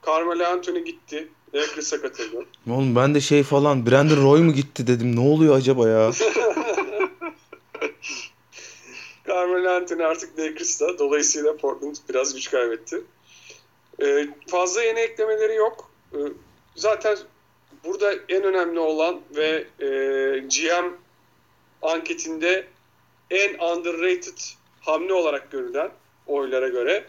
Carmelo 0.06 0.44
Anthony 0.44 0.84
gitti. 0.84 1.28
Lakers'a 1.54 2.00
katıldı. 2.00 2.46
Oğlum 2.70 2.96
ben 2.96 3.14
de 3.14 3.20
şey 3.20 3.42
falan 3.42 3.86
Brandon 3.86 4.24
Roy 4.24 4.40
mu 4.40 4.52
gitti 4.52 4.86
dedim. 4.86 5.16
Ne 5.16 5.20
oluyor 5.20 5.56
acaba 5.56 5.88
ya? 5.88 6.12
Carmelo 9.28 9.70
Anthony 9.70 10.04
artık 10.04 10.38
Lakers'ta. 10.38 10.98
Dolayısıyla 10.98 11.56
Portland 11.56 11.96
biraz 12.08 12.34
güç 12.34 12.50
kaybetti. 12.50 13.02
Ee, 14.02 14.28
fazla 14.46 14.82
yeni 14.82 15.00
eklemeleri 15.00 15.54
yok. 15.54 15.90
Ee, 16.14 16.18
zaten 16.76 17.18
burada 17.84 18.12
en 18.28 18.42
önemli 18.42 18.78
olan 18.78 19.20
ve 19.36 19.64
e, 19.80 19.88
GM 20.38 20.86
anketinde 21.82 22.66
en 23.30 23.58
underrated 23.58 24.38
hamle 24.80 25.12
olarak 25.12 25.50
görülen 25.50 25.90
oylara 26.26 26.68
göre 26.68 27.04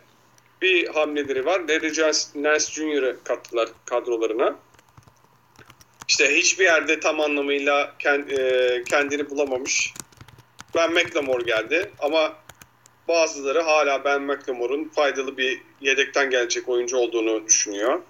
bir 0.62 0.88
hamleleri 0.88 1.46
var. 1.46 1.60
Larry 1.60 2.12
Nance 2.36 2.66
Jr.'ı 2.66 3.18
kattılar 3.24 3.70
kadrolarına. 3.86 4.56
İşte 6.08 6.36
hiçbir 6.36 6.63
yerde 6.63 7.00
tam 7.00 7.20
anlamıyla 7.20 7.96
e, 8.06 8.84
kendini 8.84 9.30
bulamamış 9.30 9.94
Ben 10.75 10.94
McLemore 10.94 11.44
geldi 11.44 11.92
ama 12.00 12.34
bazıları 13.08 13.62
hala 13.62 14.04
Ben 14.04 14.22
McLemore'un 14.22 14.90
faydalı 14.90 15.38
bir 15.38 15.62
yedekten 15.82 16.30
gelecek 16.30 16.70
oyuncu 16.70 16.98
olduğunu 16.98 17.46
düşünüyor. 17.46 18.01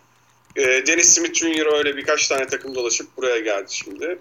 E, 0.56 0.88
Dennis 0.88 1.16
Smith 1.16 1.34
Jr. 1.34 1.78
öyle 1.78 1.98
birkaç 1.98 2.28
tane 2.28 2.48
takım 2.48 2.76
dolaşıp 2.76 3.18
buraya 3.18 3.40
geldi 3.40 3.68
şimdi. 3.76 4.20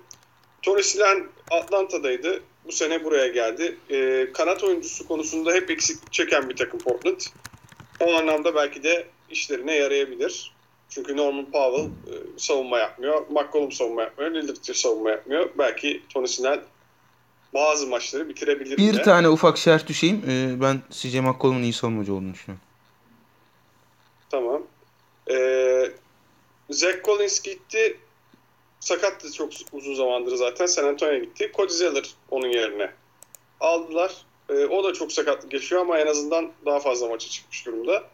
Tony 0.63 0.83
Silen 0.83 1.27
Atlanta'daydı. 1.51 2.43
Bu 2.65 2.73
sene 2.73 3.05
buraya 3.05 3.29
geldi. 3.29 3.77
E, 3.91 4.29
kanat 4.33 4.65
oyuncusu 4.65 5.09
konusunda 5.09 5.53
hep 5.53 5.71
eksiklik 5.71 6.13
çeken 6.13 6.49
bir 6.49 6.57
takım 6.57 6.81
Portland. 6.81 7.21
O 8.01 8.15
anlamda 8.15 8.55
belki 8.55 8.83
de 8.83 9.07
işlerine 9.31 9.75
yarayabilir. 9.75 10.53
Çünkü 10.89 11.17
Norman 11.17 11.45
Powell 11.51 11.85
e, 11.87 12.15
savunma 12.37 12.79
yapmıyor. 12.79 13.27
McCollum 13.31 13.73
savunma 13.73 14.03
yapmıyor. 14.03 14.31
Lillard 14.31 14.75
savunma 14.75 15.11
yapmıyor. 15.11 15.51
Belki 15.59 16.03
Tony 16.09 16.27
Snell 16.27 16.61
bazı 17.55 17.87
maçları 17.87 18.29
bitirebilir 18.29 18.77
Bir 18.77 18.93
bile. 18.93 19.03
tane 19.03 19.29
ufak 19.29 19.59
şerh 19.59 19.87
düşeyim. 19.87 20.23
Ee, 20.29 20.63
ben 20.63 20.83
CJ 20.91 21.15
McCollum'un 21.15 21.63
iyi 21.63 21.73
savunmacı 21.73 22.15
olduğunu 22.15 22.35
düşünüyorum. 22.35 22.65
Tamam. 24.31 24.63
Ee, 25.31 25.91
Zach 26.71 27.05
Collins 27.05 27.43
gitti. 27.43 27.99
Sakattı 28.81 29.33
çok 29.33 29.53
uzun 29.73 29.95
zamandır 29.95 30.37
zaten. 30.37 30.67
San 30.67 30.85
Antonio'ya 30.85 31.19
gitti. 31.19 31.53
Cody 31.57 31.73
Zeller 31.73 32.11
onun 32.31 32.49
yerine. 32.49 32.91
Aldılar. 33.61 34.13
Ee, 34.49 34.67
o 34.67 34.85
da 34.85 34.93
çok 34.93 35.13
sakatlık 35.13 35.51
geçiyor 35.51 35.81
ama 35.81 35.99
en 35.99 36.07
azından 36.07 36.53
daha 36.67 36.81
fazla 36.81 37.09
maça 37.09 37.29
çıkmış 37.29 37.67
durumda. 37.67 38.05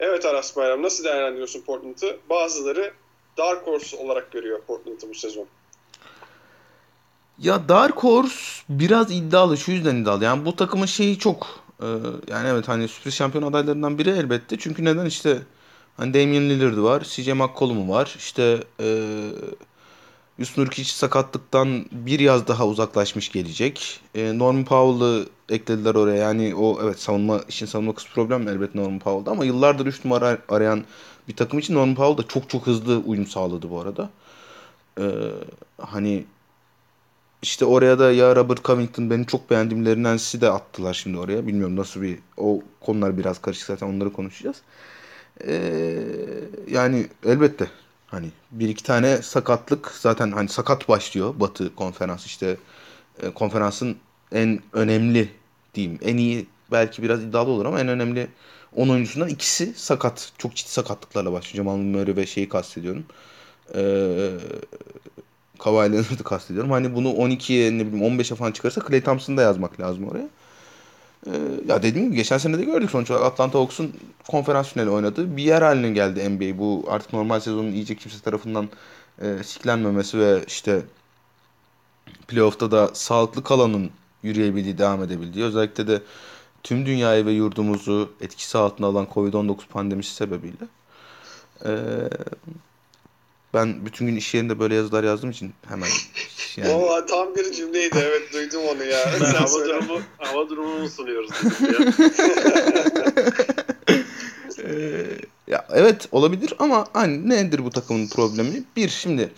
Evet 0.00 0.24
Aras 0.24 0.56
Bayram 0.56 0.82
nasıl 0.82 1.04
değerlendiriyorsun 1.04 1.60
Portland'ı? 1.60 2.18
Bazıları 2.30 2.92
Dark 3.36 3.66
Horse 3.66 3.96
olarak 3.96 4.32
görüyor 4.32 4.60
Portland'ı 4.60 5.08
bu 5.10 5.14
sezon. 5.14 5.46
Ya 7.38 7.68
Dark 7.68 7.96
Horse 7.96 8.62
biraz 8.68 9.12
iddialı. 9.12 9.56
Şu 9.56 9.72
yüzden 9.72 9.96
iddialı. 9.96 10.24
Yani 10.24 10.44
bu 10.44 10.56
takımın 10.56 10.86
şeyi 10.86 11.18
çok 11.18 11.46
e, 11.82 11.86
yani 12.28 12.48
evet 12.48 12.68
hani 12.68 12.88
sürpriz 12.88 13.14
şampiyon 13.14 13.50
adaylarından 13.50 13.98
biri 13.98 14.10
elbette. 14.10 14.58
Çünkü 14.58 14.84
neden 14.84 15.06
işte 15.06 15.38
hani 15.96 16.14
Damian 16.14 16.50
Lillard 16.50 16.78
var. 16.78 17.00
CJ 17.04 17.28
McCollum 17.28 17.88
var. 17.88 18.14
İşte 18.18 18.64
e, 18.80 18.86
Yusuf 20.38 20.58
Nurkic 20.58 20.90
sakatlıktan 20.90 21.86
bir 21.92 22.20
yaz 22.20 22.46
daha 22.46 22.66
uzaklaşmış 22.66 23.32
gelecek. 23.32 24.00
E, 24.14 24.38
Norman 24.38 24.64
Powell'ı 24.64 25.26
eklediler 25.48 25.94
oraya. 25.94 26.16
Yani 26.16 26.54
o 26.54 26.78
evet 26.82 27.00
savunma 27.00 27.40
işin 27.48 27.66
savunma 27.66 27.94
kısmı 27.94 28.14
problem 28.14 28.48
elbette 28.48 28.78
Norman 28.78 28.98
Powell'da 28.98 29.30
ama 29.30 29.44
yıllardır 29.44 29.86
3 29.86 30.04
numara 30.04 30.38
arayan 30.48 30.84
bir 31.28 31.36
takım 31.36 31.58
için 31.58 31.74
Norman 31.74 31.94
Powell 31.94 32.24
da 32.24 32.28
çok 32.28 32.50
çok 32.50 32.66
hızlı 32.66 32.98
uyum 32.98 33.26
sağladı 33.26 33.70
bu 33.70 33.80
arada. 33.80 34.10
E, 35.00 35.04
hani 35.80 36.24
işte 37.42 37.64
oraya 37.64 37.98
da 37.98 38.12
ya 38.12 38.36
Robert 38.36 38.64
Covington 38.64 39.10
benim 39.10 39.24
çok 39.24 39.50
beğendiğimlerinden 39.50 40.16
sizi 40.16 40.40
de 40.40 40.50
attılar 40.50 40.94
şimdi 40.94 41.18
oraya. 41.18 41.46
Bilmiyorum 41.46 41.76
nasıl 41.76 42.02
bir 42.02 42.18
o 42.36 42.62
konular 42.80 43.18
biraz 43.18 43.40
karışık 43.40 43.66
zaten 43.66 43.86
onları 43.86 44.12
konuşacağız. 44.12 44.56
Ee, 45.44 46.02
yani 46.70 47.06
elbette 47.26 47.70
hani 48.06 48.30
bir 48.52 48.68
iki 48.68 48.84
tane 48.84 49.22
sakatlık 49.22 49.92
zaten 50.00 50.32
hani 50.32 50.48
sakat 50.48 50.88
başlıyor 50.88 51.34
Batı 51.40 51.74
konferans 51.74 52.26
işte 52.26 52.56
e, 53.22 53.30
konferansın 53.30 53.96
en 54.32 54.60
önemli 54.72 55.28
diyeyim 55.74 55.98
en 56.02 56.16
iyi 56.16 56.46
belki 56.72 57.02
biraz 57.02 57.22
iddialı 57.24 57.50
olur 57.50 57.66
ama 57.66 57.80
en 57.80 57.88
önemli 57.88 58.28
10 58.76 58.88
oyuncusundan 58.88 59.28
ikisi 59.28 59.72
sakat. 59.76 60.32
Çok 60.38 60.54
ciddi 60.54 60.70
sakatlıklarla 60.70 61.32
başlıyor. 61.32 61.56
Jamal 61.64 61.76
Murray 61.76 62.16
ve 62.16 62.26
şeyi 62.26 62.48
kastediyorum. 62.48 63.04
Ee, 63.74 64.30
Kawhi 65.58 65.92
Leonard'ı 65.92 66.24
kastediyorum. 66.24 66.70
Hani 66.70 66.94
bunu 66.94 67.08
12'ye 67.08 67.78
ne 67.78 67.86
bileyim 67.86 68.04
15'e 68.04 68.36
falan 68.36 68.52
çıkarsa 68.52 68.80
Klay 68.80 69.00
Thompson'ı 69.00 69.36
da 69.36 69.42
yazmak 69.42 69.80
lazım 69.80 70.08
oraya. 70.08 70.28
Ee, 71.26 71.30
ya 71.68 71.82
dediğim 71.82 72.06
gibi 72.06 72.16
geçen 72.16 72.38
sene 72.38 72.58
de 72.58 72.64
gördük 72.64 72.90
sonuç 72.90 73.10
olarak 73.10 73.26
Atlanta 73.26 73.58
Hawks'un 73.58 73.94
konferans 74.28 74.68
finali 74.72 74.90
oynadığı 74.90 75.36
bir 75.36 75.42
yer 75.42 75.62
haline 75.62 75.90
geldi 75.90 76.30
NBA. 76.30 76.58
Bu 76.58 76.84
artık 76.88 77.12
normal 77.12 77.40
sezonun 77.40 77.72
iyice 77.72 77.96
kimse 77.96 78.20
tarafından 78.20 78.68
e, 79.22 79.42
siklenmemesi 79.44 80.18
ve 80.18 80.44
işte 80.46 80.82
playoff'ta 82.28 82.70
da 82.70 82.90
sağlıklı 82.94 83.42
kalanın 83.44 83.90
yürüyebildiği, 84.22 84.78
devam 84.78 85.02
edebildiği. 85.02 85.44
Özellikle 85.44 85.86
de 85.86 86.02
tüm 86.62 86.86
dünyayı 86.86 87.26
ve 87.26 87.32
yurdumuzu 87.32 88.12
etkisi 88.20 88.58
altına 88.58 88.86
alan 88.86 89.06
Covid-19 89.14 89.68
pandemisi 89.68 90.14
sebebiyle. 90.14 90.66
Ee, 91.64 91.70
ben 93.56 93.86
bütün 93.86 94.06
gün 94.06 94.16
iş 94.16 94.34
yerinde 94.34 94.58
böyle 94.58 94.74
yazılar 94.74 95.04
yazdığım 95.04 95.30
için 95.30 95.54
hemen 95.68 95.88
yani 96.56 96.74
Valla 96.74 97.06
tam 97.06 97.34
bir 97.34 97.52
cümleydi 97.52 97.98
evet 97.98 98.32
duydum 98.32 98.62
onu 98.68 98.84
ya. 98.84 98.98
Ben 99.20 99.34
hava 99.34 99.64
durumu, 99.64 100.00
hava 100.18 100.48
durumunu 100.48 100.88
sunuyoruz 100.88 101.30
ya. 101.60 101.92
Ee, 104.64 105.06
ya 105.46 105.66
evet 105.72 106.08
olabilir 106.12 106.54
ama 106.58 106.86
hani 106.92 107.28
nedir 107.28 107.64
bu 107.64 107.70
takımın 107.70 108.08
problemi? 108.08 108.64
Bir 108.76 108.88
şimdi 108.88 109.30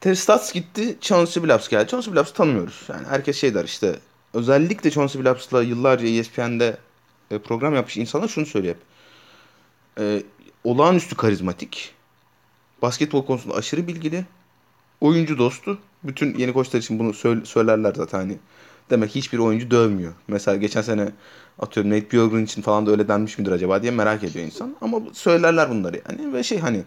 Terry 0.00 0.16
Stotts 0.16 0.52
gitti, 0.52 0.98
Chauncey 1.00 1.42
Billups 1.42 1.68
geldi. 1.68 1.90
Chauncey 1.90 2.12
Billups'ı 2.12 2.34
tanımıyoruz. 2.34 2.82
Yani 2.88 3.06
herkes 3.06 3.40
şey 3.40 3.54
der 3.54 3.64
işte 3.64 3.96
özellikle 4.34 4.90
Chauncey 4.90 5.22
Billups'la 5.22 5.62
yıllarca 5.62 6.08
ESPN'de 6.08 6.76
e, 7.30 7.38
program 7.38 7.74
yapmış 7.74 7.96
insanlar 7.96 8.28
şunu 8.28 8.46
söylüyor 8.46 8.74
hep. 8.74 8.82
E, 10.04 10.22
olağanüstü 10.64 11.16
karizmatik. 11.16 11.94
Basketbol 12.82 13.26
konusunda 13.26 13.54
aşırı 13.54 13.86
bilgili. 13.86 14.24
Oyuncu 15.00 15.38
dostu. 15.38 15.78
Bütün 16.04 16.38
yeni 16.38 16.52
koçlar 16.52 16.80
için 16.80 16.98
bunu 16.98 17.14
söylerler 17.46 17.94
zaten 17.94 18.18
hani. 18.18 18.36
Demek 18.90 19.14
hiçbir 19.14 19.38
oyuncu 19.38 19.70
dövmüyor. 19.70 20.12
Mesela 20.28 20.56
geçen 20.56 20.82
sene 20.82 21.12
atıyorum 21.58 21.92
Nate 21.92 22.10
Bjorkgren 22.10 22.44
için 22.44 22.62
falan 22.62 22.86
da 22.86 22.90
öyle 22.90 23.08
denmiş 23.08 23.38
midir 23.38 23.52
acaba 23.52 23.82
diye 23.82 23.92
merak 23.92 24.24
ediyor 24.24 24.44
insan. 24.44 24.76
Ama 24.80 25.00
söylerler 25.12 25.70
bunları 25.70 26.00
yani. 26.08 26.32
Ve 26.32 26.42
şey 26.42 26.58
hani 26.58 26.84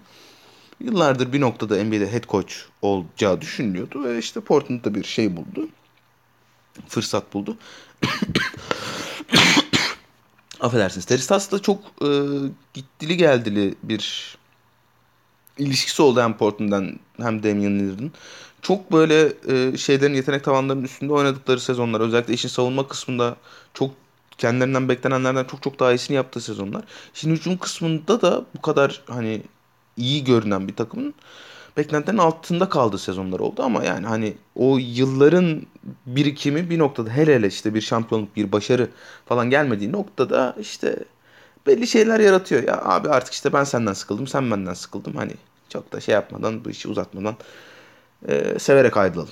yıllardır 0.79 1.33
bir 1.33 1.41
noktada 1.41 1.83
NBA'de 1.83 2.11
head 2.11 2.23
coach 2.23 2.53
olacağı 2.81 3.41
düşünülüyordu. 3.41 4.03
Ve 4.03 4.19
işte 4.19 4.39
Portland'da 4.39 4.95
bir 4.95 5.03
şey 5.03 5.35
buldu. 5.37 5.67
Fırsat 6.87 7.33
buldu. 7.33 7.57
Affedersiniz. 10.59 11.05
Terry 11.05 11.21
Stotts'la 11.21 11.59
çok 11.59 11.79
e, 12.01 12.09
gittili 12.73 13.17
geldili 13.17 13.75
bir 13.83 14.37
ilişkisi 15.57 16.01
oldu 16.01 16.21
hem 16.21 16.37
Portland'dan 16.37 16.99
hem 17.17 17.43
Damian 17.43 17.79
Lillard'ın. 17.79 18.11
Çok 18.61 18.91
böyle 18.91 19.33
e, 19.49 19.77
şeylerin 19.77 20.13
yetenek 20.13 20.43
tavanlarının 20.43 20.83
üstünde 20.83 21.13
oynadıkları 21.13 21.59
sezonlar. 21.59 22.01
Özellikle 22.01 22.33
işin 22.33 22.49
savunma 22.49 22.87
kısmında 22.87 23.35
çok 23.73 23.91
kendilerinden 24.37 24.89
beklenenlerden 24.89 25.43
çok 25.43 25.63
çok 25.63 25.79
daha 25.79 25.91
iyisini 25.93 26.15
yaptığı 26.15 26.41
sezonlar. 26.41 26.83
Şimdi 27.13 27.35
hücum 27.35 27.57
kısmında 27.57 28.21
da 28.21 28.45
bu 28.57 28.61
kadar 28.61 29.01
hani 29.07 29.41
iyi 29.97 30.23
görünen 30.23 30.67
bir 30.67 30.75
takımın 30.75 31.13
beklentilerin 31.77 32.17
altında 32.17 32.69
kaldığı 32.69 32.97
sezonlar 32.97 33.39
oldu 33.39 33.63
ama 33.63 33.83
yani 33.83 34.07
hani 34.07 34.33
o 34.55 34.77
yılların 34.77 35.61
birikimi 36.05 36.69
bir 36.69 36.79
noktada 36.79 37.09
hele 37.09 37.35
hele 37.35 37.47
işte 37.47 37.73
bir 37.73 37.81
şampiyonluk 37.81 38.35
bir 38.35 38.51
başarı 38.51 38.89
falan 39.25 39.49
gelmediği 39.49 39.91
noktada 39.91 40.55
işte 40.59 41.05
belli 41.67 41.87
şeyler 41.87 42.19
yaratıyor. 42.19 42.63
Ya 42.63 42.81
abi 42.85 43.09
artık 43.09 43.33
işte 43.33 43.53
ben 43.53 43.63
senden 43.63 43.93
sıkıldım 43.93 44.27
sen 44.27 44.51
benden 44.51 44.73
sıkıldım 44.73 45.15
hani 45.15 45.33
çok 45.69 45.93
da 45.93 45.99
şey 45.99 46.13
yapmadan 46.15 46.65
bu 46.65 46.69
işi 46.69 46.87
uzatmadan 46.87 47.35
e, 48.27 48.59
severek 48.59 48.97
ayrılalım. 48.97 49.29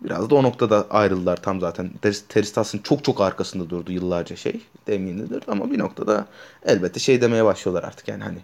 Biraz 0.00 0.30
da 0.30 0.34
o 0.34 0.42
noktada 0.42 0.86
ayrıldılar 0.90 1.42
tam 1.42 1.60
zaten. 1.60 1.90
Teristas'ın 2.28 2.78
çok 2.78 3.04
çok 3.04 3.20
arkasında 3.20 3.70
durdu 3.70 3.92
yıllarca 3.92 4.36
şey. 4.36 4.60
Damien'dir 4.88 5.42
ama 5.48 5.70
bir 5.70 5.78
noktada 5.78 6.26
elbette 6.64 7.00
şey 7.00 7.20
demeye 7.20 7.44
başlıyorlar 7.44 7.84
artık 7.84 8.08
yani 8.08 8.22
hani 8.22 8.38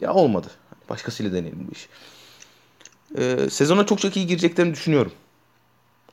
ya 0.00 0.14
olmadı. 0.14 0.46
Başkasıyla 0.90 1.32
deneyelim 1.32 1.66
bu 1.68 1.72
işi. 1.72 1.88
Ee, 3.18 3.50
sezona 3.50 3.86
çok 3.86 4.00
çok 4.00 4.16
iyi 4.16 4.26
gireceklerini 4.26 4.74
düşünüyorum. 4.74 5.12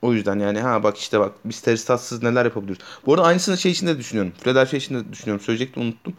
O 0.02 0.14
yüzden 0.14 0.40
yani 0.40 0.60
ha 0.60 0.84
bak 0.84 0.98
işte 0.98 1.20
bak 1.20 1.32
biz 1.46 1.62
Teristats'ız 1.62 2.24
neler 2.24 2.46
yapabiliriz. 2.46 2.78
Bu 3.06 3.14
arada 3.14 3.26
aynısını 3.26 3.58
şey 3.58 3.72
için 3.72 3.88
de 3.88 3.98
düşünüyorum. 3.98 4.34
Philadelphia 4.42 4.78
için 4.78 4.96
de 4.96 5.12
düşünüyorum. 5.12 5.46
Söyleyecektim 5.46 5.84
unuttum. 5.84 6.14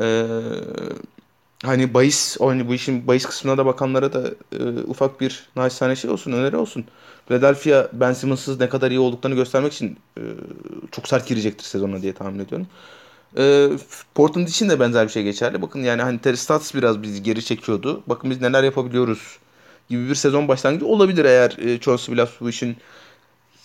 Ee, 0.00 0.26
hani 1.64 1.94
bahis 1.94 2.36
hani 2.40 2.68
bu 2.68 2.74
işin 2.74 3.06
bahis 3.06 3.26
kısmına 3.26 3.58
da 3.58 3.66
bakanlara 3.66 4.12
da 4.12 4.30
e, 4.52 4.64
ufak 4.86 5.20
bir 5.20 5.48
naçizane 5.56 5.96
şey 5.96 6.10
olsun, 6.10 6.32
öneri 6.32 6.56
olsun. 6.56 6.84
Philadelphia 7.26 7.88
Ben 7.92 8.12
Simmons'sız 8.12 8.60
ne 8.60 8.68
kadar 8.68 8.90
iyi 8.90 9.00
olduklarını 9.00 9.36
göstermek 9.36 9.72
için 9.72 9.98
e, 10.18 10.22
çok 10.90 11.08
sert 11.08 11.28
girecektir 11.28 11.64
sezona 11.64 12.02
diye 12.02 12.12
tahmin 12.12 12.38
ediyorum. 12.38 12.66
E, 13.38 13.70
Portland 14.14 14.48
için 14.48 14.68
de 14.68 14.80
benzer 14.80 15.06
bir 15.06 15.12
şey 15.12 15.22
geçerli. 15.22 15.62
Bakın 15.62 15.82
yani 15.82 16.02
hani 16.02 16.18
Terry 16.18 16.36
Stotts 16.36 16.74
biraz 16.74 17.02
bizi 17.02 17.22
geri 17.22 17.44
çekiyordu. 17.44 18.02
Bakın 18.06 18.30
biz 18.30 18.40
neler 18.40 18.62
yapabiliyoruz 18.62 19.38
gibi 19.88 20.08
bir 20.08 20.14
sezon 20.14 20.48
başlangıcı 20.48 20.86
olabilir 20.86 21.24
eğer 21.24 21.56
e, 21.58 21.80
Chauncey 21.80 22.14
Billups 22.14 22.32
bu 22.40 22.50
işin 22.50 22.76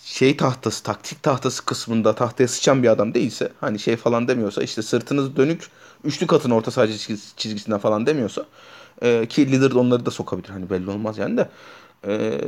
şey 0.04 0.36
tahtası, 0.36 0.82
taktik 0.82 1.22
tahtası 1.22 1.64
kısmında 1.64 2.14
tahtaya 2.14 2.48
sıçan 2.48 2.82
bir 2.82 2.88
adam 2.88 3.14
değilse 3.14 3.52
hani 3.60 3.78
şey 3.78 3.96
falan 3.96 4.28
demiyorsa 4.28 4.62
işte 4.62 4.82
sırtınız 4.82 5.36
dönük 5.36 5.68
üçlü 6.04 6.26
katın 6.26 6.50
orta 6.50 6.70
saha 6.70 6.86
çizgisinden 7.36 7.78
falan 7.78 8.06
demiyorsa 8.06 8.46
e, 9.02 9.26
ki 9.26 9.52
Lillard 9.52 9.72
onları 9.72 10.06
da 10.06 10.10
sokabilir 10.10 10.48
hani 10.48 10.70
belli 10.70 10.90
olmaz 10.90 11.18
yani 11.18 11.36
de 11.36 11.48
e, 12.06 12.40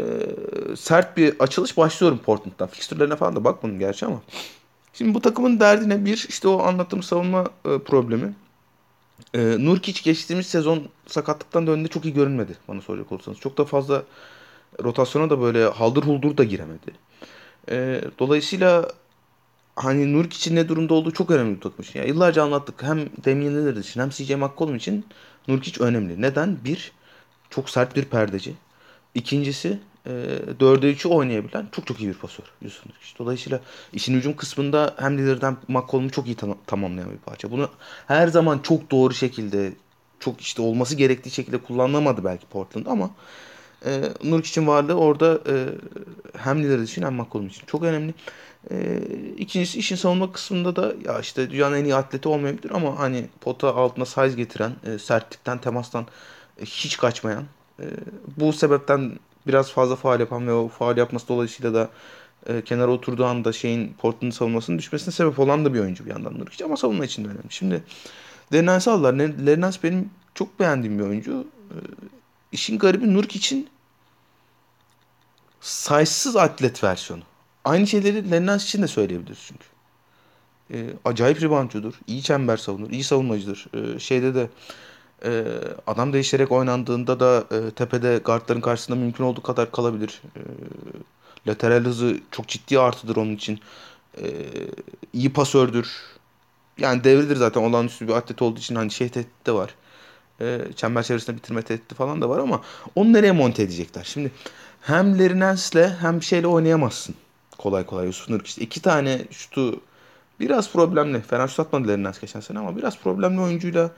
sert 0.77 1.17
bir 1.17 1.35
açılış 1.39 1.77
başlıyorum 1.77 2.19
Portland'dan. 2.19 2.69
Fikstürlerine 2.69 3.17
falan 3.17 3.37
da 3.37 3.45
bakmadım 3.45 3.79
gerçi 3.79 4.07
ama. 4.07 4.23
Şimdi 4.93 5.15
bu 5.15 5.21
takımın 5.21 5.61
derdine 5.61 6.05
bir 6.05 6.27
işte 6.29 6.49
o 6.49 6.63
anlattığım 6.63 7.03
savunma 7.03 7.45
e, 7.65 7.79
problemi. 7.79 8.35
E, 9.35 9.57
Nurkic 9.59 10.03
geçtiğimiz 10.03 10.47
sezon 10.47 10.83
sakatlıktan 11.07 11.67
döndüğünde 11.67 11.89
çok 11.89 12.05
iyi 12.05 12.15
görünmedi 12.15 12.57
bana 12.69 12.81
soracak 12.81 13.13
olursanız. 13.13 13.39
Çok 13.39 13.59
da 13.59 13.65
fazla 13.65 14.03
rotasyona 14.85 15.31
da 15.31 15.41
böyle 15.41 15.65
haldır 15.65 16.03
huldur 16.03 16.37
da 16.37 16.45
giremedi. 16.45 17.07
E, 17.71 18.01
dolayısıyla 18.19 18.89
hani 19.77 20.13
Nurkic'in 20.13 20.57
ne 20.57 20.69
durumda 20.69 20.95
olduğu 20.95 21.11
çok 21.11 21.31
önemli 21.31 21.57
bir 21.57 21.61
takım 21.61 21.85
için. 21.85 21.99
Yani 21.99 22.09
yıllarca 22.09 22.43
anlattık. 22.43 22.83
Hem 22.83 22.99
Damian 23.25 23.55
Lillard 23.55 23.77
için 23.77 24.01
hem 24.01 24.11
CJ 24.11 24.31
McCollum 24.31 24.77
için 24.77 25.07
Nurkic 25.49 25.85
önemli. 25.85 26.23
Neden? 26.23 26.59
Bir, 26.65 26.93
çok 27.51 27.71
sert 27.71 27.97
bir 27.97 28.05
perdeci. 28.05 28.55
İkincisi 29.15 29.81
e, 30.07 30.11
4'e 30.61 30.91
3'ü 30.93 31.09
oynayabilen 31.09 31.69
çok 31.73 31.87
çok 31.87 32.01
iyi 32.01 32.09
bir 32.09 32.15
pasör 32.15 32.45
Yusuf 32.63 32.87
Nurkic. 32.87 33.19
Dolayısıyla 33.19 33.61
işin 33.93 34.15
hücum 34.15 34.37
kısmında 34.37 34.95
hem 34.99 35.19
Lillard'dan 35.19 35.57
McCollum'u 35.69 36.11
çok 36.11 36.27
iyi 36.27 36.37
tam- 36.37 36.59
tamamlayan 36.67 37.11
bir 37.11 37.19
parça. 37.19 37.51
Bunu 37.51 37.71
her 38.07 38.29
zaman 38.29 38.59
çok 38.59 38.91
doğru 38.91 39.15
şekilde 39.15 39.73
çok 40.21 40.41
işte 40.41 40.63
olması 40.63 40.97
gerektiği 40.97 41.31
şekilde 41.31 41.59
kullanılamadı 41.59 42.25
belki 42.25 42.47
Portland 42.47 42.87
ama 42.87 43.11
e, 43.85 44.03
Nurkic'in 44.25 44.67
varlığı 44.67 44.95
orada 44.95 45.41
e, 45.49 45.69
hem 46.39 46.63
Lillard 46.63 46.83
için 46.83 47.03
hem 47.03 47.15
McCollum 47.15 47.47
için 47.47 47.67
çok 47.67 47.83
önemli. 47.83 48.15
E, 48.71 49.01
ikincisi 49.37 49.79
işin 49.79 49.97
savunma 49.97 50.33
kısmında 50.33 50.77
da 50.77 50.95
ya 51.05 51.21
işte 51.21 51.51
dünyanın 51.51 51.77
en 51.77 51.85
iyi 51.85 51.95
atleti 51.95 52.29
olmayabilir 52.29 52.71
ama 52.71 52.99
hani 52.99 53.27
pota 53.41 53.75
altına 53.75 54.05
size 54.05 54.37
getiren, 54.37 54.73
e, 54.87 54.99
sertlikten, 54.99 55.59
temastan 55.59 56.07
e, 56.61 56.65
hiç 56.65 56.97
kaçmayan 56.97 57.45
e, 57.81 57.85
bu 58.37 58.53
sebepten 58.53 59.13
biraz 59.47 59.71
fazla 59.71 59.97
faal 59.97 60.21
yapan 60.21 60.47
ve 60.47 60.53
o 60.53 60.69
faal 60.69 60.97
yapması 60.97 61.29
dolayısıyla 61.29 61.75
da 61.75 61.91
e, 62.47 62.63
kenara 62.65 62.91
oturduğu 62.91 63.25
anda 63.25 63.53
şeyin 63.53 63.95
Portland'ın 63.95 64.31
savunmasının 64.31 64.79
düşmesine 64.79 65.15
sebep 65.15 65.39
olan 65.39 65.65
da 65.65 65.75
bir 65.75 65.81
oyuncu 65.81 66.05
bir 66.05 66.11
yandan 66.11 66.39
Nurkic 66.39 66.65
ama 66.65 66.77
savunma 66.77 67.05
için 67.05 67.25
de 67.25 67.29
önemli. 67.29 67.51
Şimdi 67.51 67.83
Lernens'i 68.53 68.91
aldılar. 68.91 69.15
Lernens 69.47 69.83
benim 69.83 70.11
çok 70.35 70.61
beğendiğim 70.61 70.99
bir 70.99 71.05
oyuncu. 71.05 71.47
E, 71.71 71.77
işin 72.53 72.79
garibi 72.79 73.15
Nurkic'in 73.15 73.69
sayısız 75.61 76.37
atlet 76.37 76.85
versiyonu. 76.85 77.23
Aynı 77.65 77.87
şeyleri 77.87 78.31
Lernens 78.31 78.65
için 78.65 78.83
de 78.83 78.89
söyleyebiliriz 78.89 79.39
çünkü. 79.49 79.67
E, 80.71 80.97
acayip 81.05 81.43
reboundçudur. 81.43 81.95
iyi 82.07 82.23
çember 82.23 82.57
savunur. 82.57 82.91
iyi 82.91 83.05
savunmacıdır. 83.05 83.67
E, 83.75 83.99
şeyde 83.99 84.35
de 84.35 84.49
e, 85.25 85.45
adam 85.87 86.13
değişerek 86.13 86.53
oynandığında 86.53 87.21
da 87.21 87.45
e, 87.57 87.71
tepede 87.71 88.21
guardların 88.25 88.61
karşısında 88.61 88.97
mümkün 88.97 89.25
olduğu 89.25 89.43
kadar 89.43 89.73
kalabilir. 89.73 90.23
E, 90.37 90.41
lateral 91.47 91.85
hızı 91.85 92.21
çok 92.31 92.49
ciddi 92.49 92.79
artıdır 92.79 93.17
onun 93.17 93.35
için. 93.35 93.61
E, 94.23 94.27
iyi 95.13 95.33
pasördür. 95.33 95.89
Yani 96.79 97.05
devridir 97.05 97.37
zaten 97.37 97.61
olağanüstü 97.61 98.09
bir 98.09 98.13
atlet 98.13 98.43
olduğu 98.43 98.59
için 98.59 98.75
hani 98.75 98.91
şey 98.91 99.15
de 99.15 99.53
var. 99.53 99.75
E, 100.41 100.61
çember 100.77 101.03
çevresinde 101.03 101.37
bitirme 101.37 101.63
tehdidi 101.63 101.95
falan 101.95 102.23
da 102.23 102.29
var 102.29 102.39
ama 102.39 102.61
onu 102.95 103.13
nereye 103.13 103.33
monte 103.33 103.63
edecekler? 103.63 104.05
Şimdi 104.05 104.33
hem 104.81 105.19
Lerinens'le 105.19 106.01
hem 106.01 106.23
şeyle 106.23 106.47
oynayamazsın. 106.47 107.15
Kolay 107.59 107.87
kolay 107.87 108.07
Yusuf 108.07 108.29
Nurkic. 108.29 108.63
İki 108.63 108.83
tane 108.83 109.21
şutu 109.31 109.81
biraz 110.41 110.73
problemli. 110.73 111.21
Fena 111.21 111.49
şut 111.49 111.61
atmadı 111.61 111.89
Lerinens 111.89 112.21
geçen 112.21 112.41
sene 112.41 112.59
ama 112.59 112.77
biraz 112.77 112.99
problemli 112.99 113.41
oyuncuyla 113.41 113.91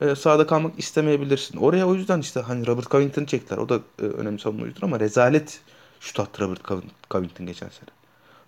e, 0.00 0.14
sahada 0.14 0.46
kalmak 0.46 0.78
istemeyebilirsin. 0.78 1.58
Oraya 1.58 1.88
o 1.88 1.94
yüzden 1.94 2.20
işte 2.20 2.40
hani 2.40 2.66
Robert 2.66 2.90
Covington'ı 2.90 3.26
çektiler. 3.26 3.58
O 3.58 3.68
da 3.68 3.80
e, 4.02 4.02
önemli 4.02 4.38
savunucudur 4.38 4.82
ama 4.82 5.00
rezalet 5.00 5.60
şut 6.00 6.20
attı 6.20 6.42
Robert 6.42 6.60
Covington 7.10 7.46
geçen 7.46 7.68
sene. 7.68 7.88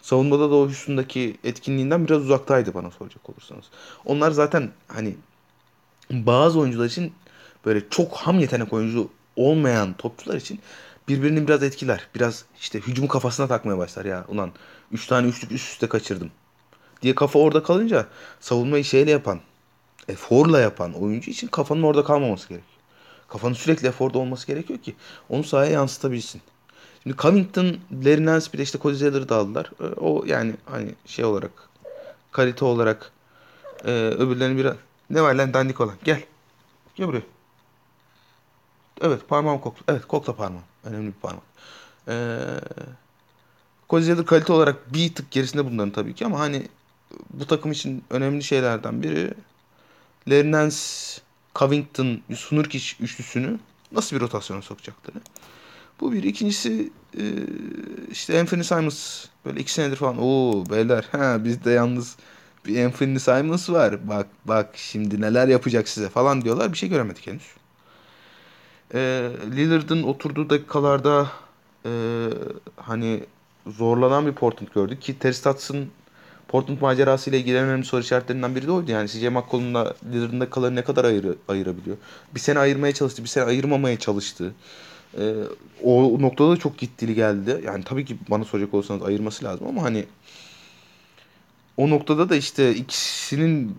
Savunmada 0.03 0.51
da 0.51 0.55
o 0.55 0.69
üstündeki 0.69 1.37
etkinliğinden 1.45 2.07
biraz 2.07 2.23
uzaktaydı 2.23 2.75
bana 2.75 2.91
soracak 2.91 3.31
olursanız. 3.31 3.65
Onlar 4.05 4.31
zaten 4.31 4.71
hani 4.89 5.17
bazı 6.11 6.59
oyuncular 6.61 6.87
için 6.87 7.13
böyle 7.67 7.89
çok 7.91 8.17
ham 8.17 8.41
yetenek 8.41 8.73
oyuncu 8.73 9.11
olmayan 9.37 9.95
topçular 9.95 10.37
için 10.37 10.61
birbirini 11.09 11.49
biraz 11.49 11.63
etkiler. 11.63 12.09
Biraz 12.15 12.45
işte 12.61 12.81
hücumu 12.81 13.09
kafasına 13.09 13.47
takmaya 13.47 13.79
başlar 13.79 14.05
ya. 14.05 14.25
Ulan 14.29 14.53
3 14.93 15.07
tane 15.07 15.29
üçlük 15.29 15.53
üst 15.53 15.73
üste 15.73 15.89
kaçırdım. 15.89 16.31
Diye 17.03 17.15
kafa 17.15 17.39
orada 17.39 17.63
kalınca 17.63 18.07
savunmayı 18.41 18.85
şeyle 18.85 19.11
yapan 19.11 19.41
eforla 20.09 20.61
yapan 20.61 20.93
oyuncu 20.93 21.31
için 21.31 21.49
kafanın 21.49 21.83
orada 21.83 22.05
kalmaması 22.05 22.49
gerekiyor. 22.49 22.75
Kafanın 23.29 23.55
sürekli 23.55 23.89
eforda 23.89 24.19
olması 24.19 24.47
gerekiyor 24.47 24.79
ki 24.79 24.95
onu 25.29 25.45
sahaya 25.45 25.71
yansıtabilsin. 25.71 26.41
Şimdi 27.03 27.17
Covington, 27.17 27.77
Larry 28.05 28.27
Nance 28.27 28.47
bir 28.53 28.59
de 28.59 28.63
işte 28.63 28.79
Cody 28.79 28.95
Zeller'ı 28.95 29.29
da 29.29 29.37
aldılar. 29.37 29.71
E, 29.81 29.85
o 29.85 30.25
yani 30.27 30.55
hani 30.65 30.95
şey 31.07 31.25
olarak 31.25 31.51
kalite 32.33 32.65
olarak 32.65 33.13
e, 33.85 33.91
öbürlerini 33.91 34.59
biraz 34.59 34.77
ne 35.11 35.23
var 35.23 35.35
lan 35.35 35.55
dandik 35.55 35.81
olan 35.81 35.95
gel. 36.05 36.23
Gel 36.97 37.07
buraya. 37.09 37.34
Evet 39.05 39.29
parmağım 39.29 39.61
kokla. 39.61 39.83
Evet 39.89 40.07
kokla 40.07 40.37
parmağım. 40.37 40.65
Önemli 40.85 41.07
bir 41.07 41.13
parmak. 41.13 41.43
Ee, 42.09 42.39
Cody 43.91 44.25
kalite 44.25 44.53
olarak 44.53 44.95
bir 44.95 45.15
tık 45.15 45.31
gerisinde 45.31 45.67
bunların 45.67 45.91
tabii 45.91 46.15
ki 46.15 46.27
ama 46.27 46.39
hani 46.39 46.69
bu 47.31 47.47
takım 47.47 47.73
için 47.73 48.05
önemli 48.11 48.43
şeylerden 48.43 49.03
biri 49.03 49.35
Nance, 50.29 50.77
Covington, 51.55 52.21
Sunurkic 52.35 52.97
üçlüsünü 53.01 53.59
nasıl 53.93 54.17
bir 54.17 54.21
rotasyona 54.21 54.63
sokacakları. 54.63 55.17
Bu 56.01 56.13
bir. 56.13 56.23
İkincisi 56.23 56.93
e, 57.19 57.25
işte 58.11 58.41
Anthony 58.41 58.63
Simons 58.63 59.27
böyle 59.45 59.61
iki 59.61 59.73
senedir 59.73 59.97
falan 59.97 60.17
o 60.21 60.65
beyler 60.71 61.09
ha 61.13 61.45
bizde 61.45 61.71
yalnız 61.71 62.17
bir 62.67 62.85
Anthony 62.85 63.19
Simons 63.19 63.71
var. 63.71 64.09
Bak 64.09 64.27
bak 64.45 64.71
şimdi 64.77 65.21
neler 65.21 65.49
yapacak 65.49 65.89
size 65.89 66.09
falan 66.09 66.43
diyorlar. 66.43 66.73
Bir 66.73 66.79
şey 66.79 66.89
göremedik 66.89 67.27
henüz. 67.27 67.64
E, 68.95 69.31
Lillard'ın 69.57 70.03
oturduğu 70.03 70.51
dakikalarda 70.51 71.31
e, 71.87 71.91
hani 72.77 73.21
zorlanan 73.67 74.27
bir 74.27 74.33
Portland 74.33 74.69
gördük 74.75 75.03
ki 75.03 75.19
Terry 75.19 75.35
Stotts'ın 75.35 75.89
Portland 76.49 76.81
macerası 76.81 77.31
ile 77.31 77.39
ilgili 77.39 77.57
en 77.57 77.65
önemli 77.65 77.85
soru 77.85 78.01
işaretlerinden 78.01 78.55
biri 78.55 78.67
de 78.67 78.73
oydu. 78.73 78.91
Yani 78.91 79.09
CJ 79.09 79.23
McCollum'la 79.23 79.95
Lillard'ın 80.13 80.41
dakikaları 80.41 80.75
ne 80.75 80.85
kadar 80.85 81.05
ayır, 81.05 81.27
ayırabiliyor? 81.49 81.97
Bir 82.35 82.41
sene 82.41 82.59
ayırmaya 82.59 82.95
çalıştı, 82.95 83.23
bir 83.23 83.29
sene 83.29 83.45
ayırmamaya 83.45 83.99
çalıştı. 83.99 84.55
Ee, 85.19 85.35
o 85.83 86.23
noktada 86.23 86.51
da 86.51 86.57
çok 86.57 86.79
gittili 86.79 87.15
geldi. 87.15 87.61
Yani 87.65 87.85
tabii 87.85 88.05
ki 88.05 88.17
bana 88.31 88.45
soracak 88.45 88.75
olsanız 88.75 89.03
ayırması 89.03 89.45
lazım 89.45 89.67
ama 89.67 89.83
hani 89.83 90.05
o 91.77 91.91
noktada 91.91 92.29
da 92.29 92.37
işte 92.37 92.75
ikisinin 92.75 93.77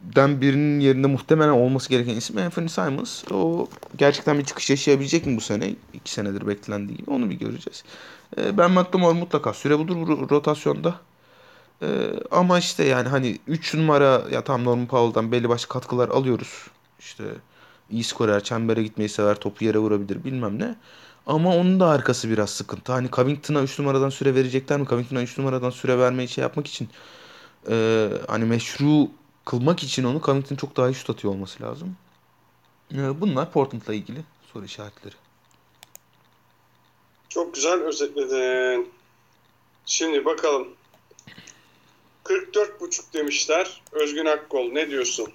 den 0.00 0.40
birinin 0.40 0.80
yerinde 0.80 1.06
muhtemelen 1.06 1.50
olması 1.50 1.90
gereken 1.90 2.16
isim 2.16 2.38
Anthony 2.38 2.68
Simons. 2.68 3.24
O 3.32 3.68
gerçekten 3.98 4.38
bir 4.38 4.44
çıkış 4.44 4.70
yaşayabilecek 4.70 5.26
mi 5.26 5.36
bu 5.36 5.40
sene? 5.40 5.74
İki 5.94 6.12
senedir 6.12 6.46
beklendiği 6.46 6.98
gibi 6.98 7.10
onu 7.10 7.30
bir 7.30 7.34
göreceğiz. 7.34 7.84
Ee, 8.38 8.58
ben 8.58 8.70
McLemore 8.70 9.18
mutlaka 9.18 9.52
süre 9.52 9.78
bulur 9.78 9.96
bu 9.96 10.30
rotasyonda. 10.30 10.94
Ee, 11.82 11.86
ama 12.30 12.58
işte 12.58 12.84
yani 12.84 13.08
hani 13.08 13.38
3 13.46 13.74
numara 13.74 14.22
ya 14.32 14.44
tam 14.44 14.64
Norman 14.64 14.86
Powell'dan 14.86 15.32
belli 15.32 15.48
başlı 15.48 15.68
katkılar 15.68 16.08
alıyoruz. 16.08 16.66
İşte 16.98 17.24
iyi 17.90 18.04
skorer, 18.04 18.44
çembere 18.44 18.82
gitmeyi 18.82 19.08
sever, 19.08 19.34
topu 19.34 19.64
yere 19.64 19.78
vurabilir 19.78 20.24
bilmem 20.24 20.58
ne. 20.58 20.76
Ama 21.26 21.56
onun 21.56 21.80
da 21.80 21.88
arkası 21.88 22.30
biraz 22.30 22.50
sıkıntı. 22.50 22.92
Hani 22.92 23.10
Covington'a 23.10 23.62
3 23.62 23.78
numaradan 23.78 24.08
süre 24.10 24.34
verecekler 24.34 24.80
mi? 24.80 24.86
Covington'a 24.86 25.22
3 25.22 25.38
numaradan 25.38 25.70
süre 25.70 25.98
vermeyi 25.98 26.28
şey 26.28 26.42
yapmak 26.42 26.66
için 26.66 26.88
e, 27.70 28.08
hani 28.28 28.44
meşru 28.44 29.08
kılmak 29.44 29.82
için 29.82 30.04
onu 30.04 30.20
Covington 30.20 30.56
çok 30.56 30.76
daha 30.76 30.90
iyi 30.90 30.94
şut 30.94 31.10
atıyor 31.10 31.34
olması 31.34 31.62
lazım. 31.62 31.96
E, 32.94 33.20
bunlar 33.20 33.52
Portland'la 33.52 33.94
ilgili 33.94 34.24
soru 34.52 34.64
işaretleri. 34.64 35.14
Çok 37.28 37.54
güzel 37.54 37.82
özetledin. 37.82 38.92
Şimdi 39.86 40.24
bakalım. 40.24 40.68
44.5 42.24 43.12
demişler. 43.12 43.82
Özgün 43.92 44.26
Akkol 44.26 44.72
ne 44.72 44.90
diyorsun? 44.90 45.32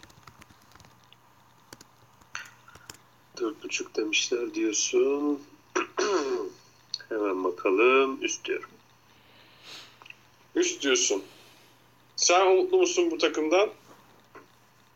4.5 3.38 3.96
demişler 3.96 4.54
diyorsun. 4.54 5.42
Hemen 7.10 7.44
bakalım. 7.44 8.24
Üst 8.24 8.46
diyorum. 8.46 8.70
Üst 10.56 10.82
diyorsun. 10.82 11.24
Sen 12.16 12.48
umutlu 12.48 12.78
musun 12.78 13.12
bu 13.12 13.18
takımdan? 13.18 13.70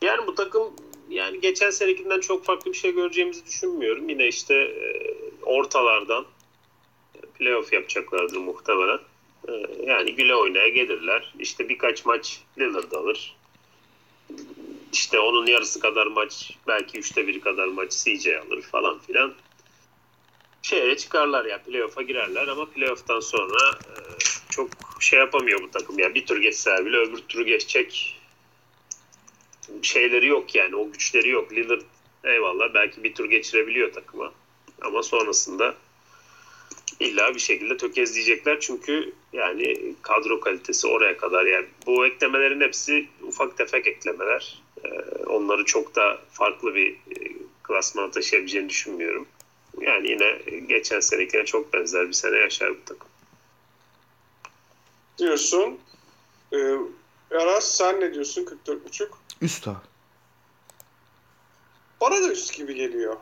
Yani 0.01 0.27
bu 0.27 0.35
takım 0.35 0.73
yani 1.09 1.39
geçen 1.39 1.69
senekinden 1.69 2.19
çok 2.19 2.45
farklı 2.45 2.71
bir 2.71 2.77
şey 2.77 2.93
göreceğimizi 2.93 3.45
düşünmüyorum. 3.45 4.09
Yine 4.09 4.27
işte 4.27 4.55
e, 4.55 5.13
ortalardan 5.41 6.25
playoff 7.39 7.73
yapacaklardır 7.73 8.38
muhtemelen. 8.38 8.99
E, 9.47 9.51
yani 9.85 10.15
güle 10.15 10.35
oynaya 10.35 10.67
gelirler. 10.67 11.33
İşte 11.39 11.69
birkaç 11.69 12.05
maç 12.05 12.41
Lillard 12.57 12.91
alır. 12.91 13.35
İşte 14.93 15.19
onun 15.19 15.45
yarısı 15.45 15.79
kadar 15.79 16.07
maç 16.07 16.51
belki 16.67 16.99
üçte 16.99 17.27
biri 17.27 17.41
kadar 17.41 17.67
maç 17.67 17.91
CJ 17.91 18.27
alır 18.27 18.62
falan 18.62 18.99
filan. 18.99 19.33
Şeye 20.62 20.97
çıkarlar 20.97 21.45
ya 21.45 21.62
playoff'a 21.63 22.01
girerler 22.01 22.47
ama 22.47 22.65
playoff'tan 22.65 23.19
sonra 23.19 23.71
e, 23.71 23.93
çok 24.49 24.69
şey 24.99 25.19
yapamıyor 25.19 25.62
bu 25.62 25.71
takım. 25.71 25.99
Yani 25.99 26.15
bir 26.15 26.25
tur 26.25 26.38
geçseler 26.38 26.85
bile 26.85 26.97
öbür 26.97 27.17
turu 27.17 27.45
geçecek 27.45 28.18
şeyleri 29.82 30.27
yok 30.27 30.55
yani 30.55 30.75
o 30.75 30.91
güçleri 30.91 31.29
yok. 31.29 31.51
Lillard 31.51 31.82
eyvallah 32.23 32.73
belki 32.73 33.03
bir 33.03 33.13
tur 33.13 33.25
geçirebiliyor 33.25 33.93
takıma. 33.93 34.34
Ama 34.82 35.03
sonrasında 35.03 35.75
illa 36.99 37.36
bir 37.36 37.39
şekilde 37.39 37.77
tökezleyecekler 37.77 38.60
çünkü 38.60 39.13
yani 39.34 39.95
kadro 40.01 40.39
kalitesi 40.39 40.88
oraya 40.88 41.17
kadar 41.17 41.45
yani 41.45 41.65
bu 41.86 42.05
eklemelerin 42.05 42.62
hepsi 42.62 43.08
ufak 43.21 43.58
tefek 43.58 43.88
eklemeler. 43.88 44.62
Ee, 44.84 44.89
onları 45.25 45.65
çok 45.65 45.95
da 45.95 46.21
farklı 46.32 46.75
bir 46.75 46.91
e, 46.91 47.34
klasmana 47.63 48.12
taşıyabileceğini 48.12 48.69
düşünmüyorum. 48.69 49.27
Yani 49.82 50.10
yine 50.10 50.60
geçen 50.67 50.99
senekine 50.99 51.45
çok 51.45 51.73
benzer 51.73 52.08
bir 52.08 52.13
sene 52.13 52.38
yaşar 52.38 52.69
bu 52.69 52.86
takım. 52.86 53.08
Diyorsun. 55.17 55.79
Ee, 56.53 56.58
Aras 57.32 57.75
sen 57.77 57.99
ne 57.99 58.13
diyorsun 58.13 58.45
44.5? 58.65 59.08
Üst 59.41 59.67
abi. 59.67 59.78
Bana 62.02 62.21
da 62.21 62.32
üst 62.32 62.58
gibi 62.58 62.75
geliyor. 62.75 63.17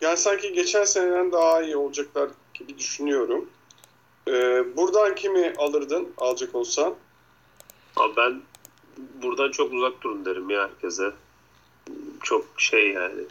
Yani 0.00 0.16
sanki 0.16 0.52
geçen 0.52 0.84
seneden 0.84 1.32
daha 1.32 1.62
iyi 1.62 1.76
olacaklar 1.76 2.30
gibi 2.54 2.78
düşünüyorum. 2.78 3.50
Ee, 4.28 4.76
buradan 4.76 5.14
kimi 5.14 5.54
alırdın 5.58 6.12
alacak 6.18 6.54
olsan? 6.54 6.94
Abi 7.96 8.16
ben 8.16 8.42
buradan 9.22 9.50
çok 9.50 9.72
uzak 9.72 10.02
durun 10.02 10.24
derim 10.24 10.50
ya 10.50 10.62
herkese. 10.62 11.12
Çok 12.22 12.46
şey 12.56 12.90
yani. 12.90 13.22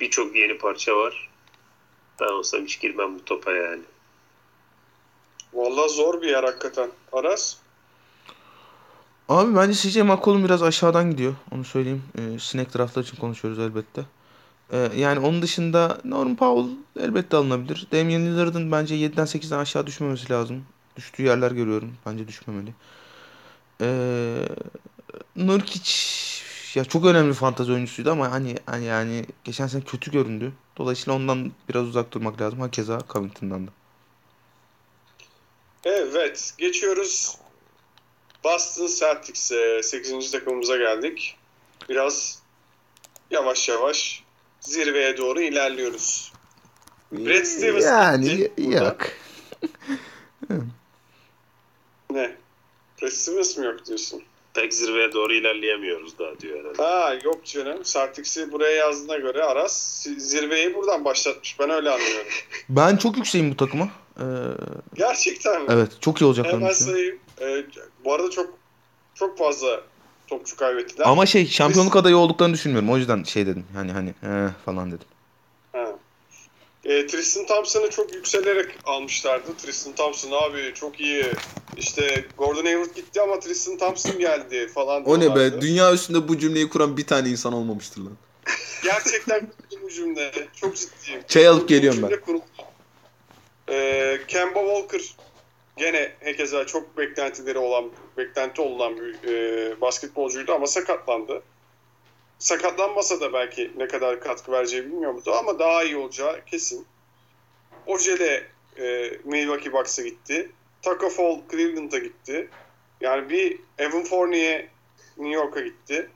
Birçok 0.00 0.36
yeni 0.36 0.58
parça 0.58 0.96
var. 0.96 1.30
Ben 2.20 2.26
olsam 2.26 2.64
hiç 2.64 2.80
girmem 2.80 3.14
bu 3.14 3.24
topa 3.24 3.52
yani. 3.52 3.82
Vallahi 5.52 5.90
zor 5.90 6.22
bir 6.22 6.28
yer 6.28 6.44
hakikaten. 6.44 6.90
Aras? 7.12 7.56
Abi 9.28 9.56
bence 9.56 9.72
CJ 9.72 9.96
McCollum 9.96 10.44
biraz 10.44 10.62
aşağıdan 10.62 11.10
gidiyor. 11.10 11.34
Onu 11.52 11.64
söyleyeyim. 11.64 12.02
Ee, 12.18 12.38
Snack 12.38 12.74
draftlar 12.74 13.02
için 13.02 13.16
konuşuyoruz 13.16 13.58
elbette. 13.58 14.04
Ee, 14.72 14.90
yani 14.96 15.18
onun 15.20 15.42
dışında 15.42 15.98
Norman 16.04 16.36
Powell 16.36 16.76
elbette 17.00 17.36
alınabilir. 17.36 17.86
Damian 17.92 18.26
Lillard'ın 18.26 18.72
bence 18.72 18.94
7'den 18.94 19.26
8'den 19.26 19.58
aşağı 19.58 19.86
düşmemesi 19.86 20.30
lazım. 20.30 20.64
Düştüğü 20.96 21.22
yerler 21.22 21.50
görüyorum. 21.50 21.92
Bence 22.06 22.28
düşmemeli. 22.28 22.74
Ee, 23.80 24.48
Nurkic 25.36 25.92
ya 26.74 26.84
çok 26.84 27.06
önemli 27.06 27.34
fantazi 27.34 27.72
oyuncusuydu 27.72 28.10
ama 28.10 28.30
hani, 28.30 28.56
hani 28.66 28.84
yani 28.84 29.26
geçen 29.44 29.66
sene 29.66 29.82
kötü 29.82 30.10
göründü. 30.10 30.52
Dolayısıyla 30.76 31.16
ondan 31.16 31.52
biraz 31.68 31.86
uzak 31.88 32.12
durmak 32.12 32.40
lazım. 32.40 32.60
Hakeza 32.60 32.98
Covington'dan 33.12 33.66
da. 33.66 33.70
Evet. 35.84 36.54
Geçiyoruz. 36.58 37.36
Boston 38.46 38.86
Celtics'e 38.86 39.82
8. 39.82 40.30
takımımıza 40.30 40.76
geldik. 40.76 41.36
Biraz 41.88 42.38
yavaş 43.30 43.68
yavaş 43.68 44.22
zirveye 44.60 45.16
doğru 45.18 45.40
ilerliyoruz. 45.40 46.32
Brad 47.12 47.44
Stevens 47.44 47.84
yani 47.84 48.50
yok. 48.56 48.98
ne? 52.10 52.36
Brad 53.02 53.10
Stevens 53.10 53.56
mi 53.56 53.66
yok 53.66 53.86
diyorsun? 53.86 54.22
Pek 54.54 54.74
zirveye 54.74 55.12
doğru 55.12 55.34
ilerleyemiyoruz 55.34 56.18
daha 56.18 56.40
diyor 56.40 56.58
herhalde. 56.58 56.82
Ha 56.82 57.14
yok 57.24 57.44
canım. 57.44 57.82
Celtics'i 57.82 58.52
buraya 58.52 58.76
yazdığına 58.76 59.16
göre 59.16 59.44
Aras 59.44 60.06
zirveyi 60.18 60.74
buradan 60.74 61.04
başlatmış. 61.04 61.60
Ben 61.60 61.70
öyle 61.70 61.90
anlıyorum. 61.90 62.26
Ben 62.68 62.96
çok 62.96 63.16
yükseğim 63.16 63.50
bu 63.50 63.56
takıma. 63.56 63.88
Ee, 64.18 64.24
Gerçekten 64.94 65.62
mi? 65.62 65.68
evet 65.70 65.90
çok 66.00 66.20
iyi 66.20 66.24
olacaklarını 66.24 66.60
Hemen 66.60 66.72
sayayım. 66.72 67.18
Ee, 67.40 67.64
bu 68.04 68.14
arada 68.14 68.30
çok 68.30 68.58
çok 69.14 69.38
fazla 69.38 69.80
topçu 70.26 70.56
kaybettiler. 70.56 71.06
Ama 71.06 71.26
şey 71.26 71.46
şampiyonluk 71.46 71.96
adayı 71.96 72.16
olduklarını 72.16 72.54
düşünmüyorum. 72.54 72.90
O 72.90 72.96
yüzden 72.96 73.22
şey 73.22 73.46
dedim. 73.46 73.64
Yani 73.76 73.92
hani 73.92 74.08
eh, 74.22 74.48
falan 74.64 74.92
dedim. 74.92 75.06
Ha. 75.72 75.86
E, 76.84 77.06
Tristan 77.06 77.46
Thompson'ı 77.46 77.90
çok 77.90 78.14
yükselerek 78.14 78.70
almışlardı. 78.84 79.56
Tristan 79.56 79.92
Thompson 79.94 80.30
abi 80.32 80.72
çok 80.74 81.00
iyi. 81.00 81.24
İşte 81.76 82.24
Gordon 82.38 82.64
Hayward 82.64 82.94
gitti 82.94 83.20
ama 83.20 83.40
Tristan 83.40 83.78
Thompson 83.78 84.18
geldi 84.18 84.68
falan 84.74 85.04
O 85.04 85.20
ne 85.20 85.36
be? 85.36 85.60
Dünya 85.60 85.92
üstünde 85.92 86.28
bu 86.28 86.38
cümleyi 86.38 86.68
kuran 86.68 86.96
bir 86.96 87.06
tane 87.06 87.28
insan 87.28 87.52
olmamıştır 87.52 88.00
lan. 88.00 88.12
Gerçekten 88.84 89.50
bu 89.82 89.90
cümle. 89.90 90.32
Çok 90.60 90.76
ciddiyim. 90.76 91.20
Çay 91.28 91.48
alıp 91.48 91.62
Bu 91.62 91.66
geliyorum 91.66 92.02
ben. 92.10 92.20
kuruldu. 92.20 92.44
E, 93.68 94.18
Kemba 94.28 94.60
Walker 94.60 95.02
gene 95.76 96.12
herkese 96.20 96.66
çok 96.66 96.98
beklentileri 96.98 97.58
olan, 97.58 97.90
beklenti 98.16 98.60
olunan 98.60 98.96
bir 98.96 99.28
e, 99.28 99.80
basketbolcuydu 99.80 100.52
ama 100.52 100.66
sakatlandı. 100.66 101.42
Sakatlanmasa 102.38 103.20
da 103.20 103.32
belki 103.32 103.72
ne 103.76 103.88
kadar 103.88 104.20
katkı 104.20 104.52
vereceği 104.52 104.84
bilmiyordu 104.84 105.32
ama 105.32 105.58
daha 105.58 105.84
iyi 105.84 105.96
olacağı 105.96 106.44
kesin. 106.44 106.86
Oje 107.86 108.18
de 108.18 108.46
e, 108.78 109.12
Milwaukee 109.24 109.72
Bucks'a 109.72 110.02
gitti. 110.02 110.50
Taco 110.82 111.08
Fall 111.08 111.40
Cleveland'a 111.50 111.98
gitti. 111.98 112.50
Yani 113.00 113.30
bir 113.30 113.60
Evan 113.78 114.04
Fournier 114.04 114.68
New 115.16 115.34
York'a 115.34 115.60
gitti. 115.60 116.10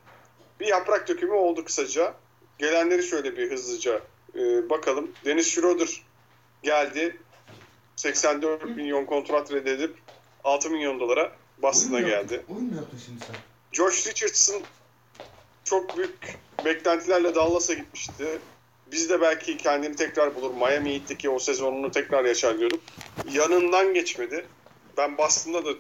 Bir 0.61 0.67
yaprak 0.67 1.09
dökümü 1.09 1.33
oldu 1.33 1.65
kısaca. 1.65 2.15
Gelenleri 2.59 3.03
şöyle 3.03 3.37
bir 3.37 3.51
hızlıca 3.51 4.01
e, 4.35 4.71
bakalım. 4.71 5.11
Dennis 5.25 5.55
Schroeder 5.55 6.03
geldi. 6.63 7.17
84 8.01 8.65
milyon 8.77 9.05
kontrat 9.05 9.53
reddedip 9.53 9.95
6 10.45 10.71
milyon 10.71 11.01
dolara 11.01 11.33
Boston'a 11.63 12.01
geldi. 12.01 12.43
Oyun 12.49 12.65
mu 12.65 12.77
yaptın 12.77 12.99
şimdi 13.07 13.21
sen? 13.21 13.37
Josh 13.73 14.07
Richardson 14.07 14.63
çok 15.65 15.97
büyük 15.97 16.39
beklentilerle 16.65 17.35
Dallas'a 17.35 17.75
gitmişti. 17.75 18.39
Biz 18.93 19.11
de 19.11 19.21
belki 19.21 19.57
kendini 19.57 19.97
tekrar 19.97 20.35
bulur. 20.35 20.55
Miami 20.55 20.95
Heat'teki 20.95 21.31
o 21.31 21.39
sezonunu 21.39 21.91
tekrar 21.91 22.25
yaşar 22.25 22.59
diyorduk. 22.59 22.81
Yanından 23.33 23.95
geçmedi. 23.95 24.47
Ben 24.97 25.19
Boston'da 25.19 25.65
da 25.65 25.71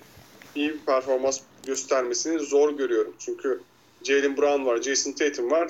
iyi 0.54 0.74
bir 0.74 0.78
performans 0.78 1.40
göstermesini 1.66 2.38
zor 2.38 2.72
görüyorum. 2.76 3.14
Çünkü 3.18 3.60
Jalen 4.02 4.36
Brown 4.36 4.66
var, 4.66 4.82
Jason 4.82 5.12
Tatum 5.12 5.50
var. 5.50 5.68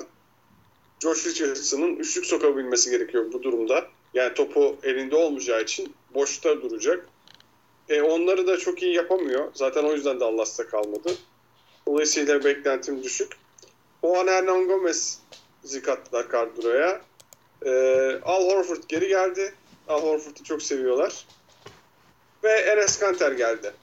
Josh 1.03 1.25
Richardson'ın 1.25 1.95
üçlük 1.95 2.25
sokabilmesi 2.25 2.89
gerekiyor 2.89 3.33
bu 3.33 3.43
durumda. 3.43 3.87
Yani 4.13 4.33
topu 4.33 4.77
elinde 4.83 5.15
olmayacağı 5.15 5.61
için 5.61 5.93
boşta 6.13 6.61
duracak. 6.61 7.07
E, 7.89 8.01
onları 8.01 8.47
da 8.47 8.57
çok 8.57 8.83
iyi 8.83 8.95
yapamıyor. 8.95 9.51
Zaten 9.53 9.83
o 9.83 9.93
yüzden 9.93 10.19
Dallas'ta 10.19 10.67
kalmadı. 10.67 11.15
Dolayısıyla 11.87 12.43
beklentim 12.43 13.03
düşük. 13.03 13.31
Juan 14.03 14.27
Hernan 14.27 14.67
Gomez'i 14.67 15.81
kattılar 15.83 16.29
kadroya. 16.29 17.01
E, 17.65 17.71
Al 18.25 18.49
Horford 18.49 18.83
geri 18.87 19.07
geldi. 19.07 19.53
Al 19.87 20.01
Horford'u 20.01 20.43
çok 20.43 20.61
seviyorlar. 20.63 21.25
Ve 22.43 22.51
Enes 22.51 22.99
Kanter 22.99 23.31
geldi. 23.31 23.73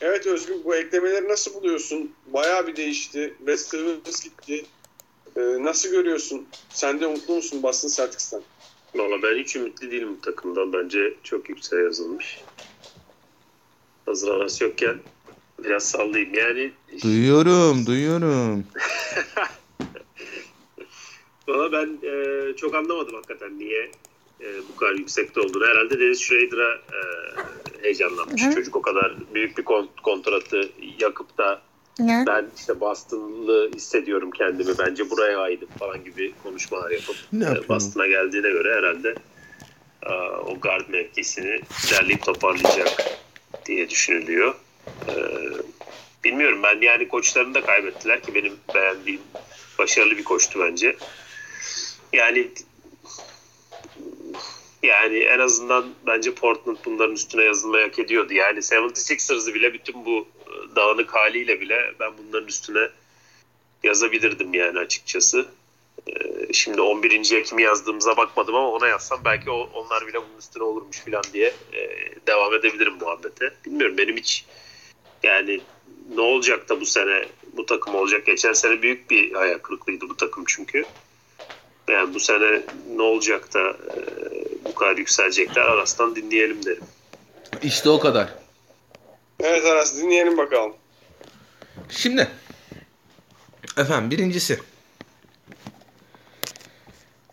Evet 0.00 0.26
Özgün 0.26 0.64
bu 0.64 0.76
eklemeleri 0.76 1.28
nasıl 1.28 1.54
buluyorsun? 1.54 2.14
Bayağı 2.26 2.66
bir 2.66 2.76
değişti. 2.76 3.34
Stevens 3.56 4.24
gitti. 4.24 4.66
E, 5.36 5.40
nasıl 5.40 5.90
görüyorsun? 5.90 6.48
Sen 6.70 7.00
de 7.00 7.06
mutlu 7.06 7.34
musun 7.34 7.62
Boston 7.62 7.88
Celtics'ten? 7.88 8.42
Valla 8.94 9.22
ben 9.22 9.38
hiç 9.38 9.56
ümitli 9.56 9.90
değilim 9.90 10.16
bu 10.16 10.20
takımdan. 10.20 10.72
Bence 10.72 11.14
çok 11.24 11.48
yükseğe 11.48 11.82
yazılmış. 11.82 12.38
Hazır 14.06 14.28
arası 14.28 14.64
yokken 14.64 14.98
biraz 15.64 15.90
sallayayım. 15.90 16.34
Yani 16.34 16.72
Duyuyorum, 17.02 17.86
duyuyorum. 17.86 18.66
valla 21.48 21.72
ben 21.72 21.98
e, 22.02 22.56
çok 22.56 22.74
anlamadım 22.74 23.14
hakikaten 23.14 23.58
niye 23.58 23.90
e, 24.40 24.68
bu 24.68 24.76
kadar 24.76 24.94
yüksekte 24.94 25.40
olduğunu. 25.40 25.66
Herhalde 25.66 26.00
Dennis 26.00 26.20
Schrader'a 26.20 26.74
e, 26.74 26.98
heyecanlanmış. 27.82 28.46
Hı. 28.46 28.54
Çocuk 28.54 28.76
o 28.76 28.82
kadar 28.82 29.34
büyük 29.34 29.58
bir 29.58 29.64
kon- 29.64 29.90
kontratı 30.02 30.70
yakıp 30.98 31.38
da 31.38 31.62
Ne? 31.98 32.24
ben 32.26 32.46
işte 32.56 32.80
Boston'lı 32.80 33.70
hissediyorum 33.74 34.30
kendimi. 34.30 34.78
Bence 34.78 35.10
buraya 35.10 35.38
aidim 35.38 35.68
falan 35.78 36.04
gibi 36.04 36.34
konuşmalar 36.42 36.90
yapıp 36.90 37.16
Ne 37.32 37.44
e? 37.44 37.68
Boston'a 37.68 38.06
geldiğine 38.06 38.50
göre 38.50 38.76
herhalde 38.76 39.14
e, 40.02 40.12
o 40.46 40.60
guard 40.60 40.88
mevkisini 40.88 41.60
derleyip 41.92 42.24
toparlayacak 42.24 43.18
diye 43.66 43.90
düşünülüyor. 43.90 44.54
E, 45.08 45.14
bilmiyorum 46.24 46.60
ben 46.62 46.80
yani 46.80 47.08
koçlarını 47.08 47.54
da 47.54 47.60
kaybettiler 47.60 48.22
ki 48.22 48.34
benim 48.34 48.52
beğendiğim 48.74 49.20
başarılı 49.78 50.16
bir 50.16 50.24
koçtu 50.24 50.60
bence. 50.60 50.96
Yani 52.12 52.48
yani 54.82 55.18
en 55.18 55.38
azından 55.38 55.84
bence 56.06 56.34
Portland 56.34 56.76
bunların 56.84 57.14
üstüne 57.14 57.42
yazılmayı 57.42 57.86
hak 57.86 57.98
ediyordu. 57.98 58.34
Yani 58.34 58.58
76ers'ı 58.58 59.54
bile 59.54 59.72
bütün 59.72 60.04
bu 60.04 60.26
dağınık 60.76 61.14
haliyle 61.14 61.60
bile 61.60 61.94
ben 62.00 62.12
bunların 62.18 62.48
üstüne 62.48 62.88
yazabilirdim 63.82 64.54
yani 64.54 64.78
açıkçası. 64.78 65.46
Ee, 66.08 66.52
Şimdi 66.52 66.80
11. 66.80 67.44
kimi 67.44 67.62
yazdığımıza 67.62 68.16
bakmadım 68.16 68.54
ama 68.54 68.70
ona 68.70 68.88
yazsam 68.88 69.20
belki 69.24 69.50
onlar 69.50 70.06
bile 70.06 70.16
bunun 70.16 70.38
üstüne 70.38 70.62
olurmuş 70.62 70.98
falan 70.98 71.22
diye 71.32 71.52
e, 71.72 72.08
devam 72.26 72.54
edebilirim 72.54 72.94
muhabbete. 73.00 73.54
Bilmiyorum 73.66 73.98
benim 73.98 74.16
hiç 74.16 74.44
yani 75.22 75.60
ne 76.14 76.20
olacak 76.20 76.68
da 76.68 76.80
bu 76.80 76.86
sene 76.86 77.24
bu 77.52 77.66
takım 77.66 77.94
olacak. 77.94 78.26
Geçen 78.26 78.52
sene 78.52 78.82
büyük 78.82 79.10
bir 79.10 79.32
kırıklığıydı 79.62 80.08
bu 80.08 80.16
takım 80.16 80.44
çünkü. 80.46 80.84
Yani 81.88 82.14
bu 82.14 82.20
sene 82.20 82.62
ne 82.96 83.02
olacak 83.02 83.54
da 83.54 83.68
e, 83.70 83.98
bu 84.64 84.74
kadar 84.74 84.96
yükselecekler 84.96 85.62
arasından 85.62 86.16
dinleyelim 86.16 86.64
derim. 86.64 86.84
İşte 87.62 87.88
o 87.88 88.00
kadar. 88.00 88.34
Evet 89.40 89.66
Aras 89.66 89.96
dinleyelim 89.96 90.38
bakalım. 90.38 90.72
Şimdi 91.88 92.28
efendim 93.76 94.10
birincisi 94.10 94.58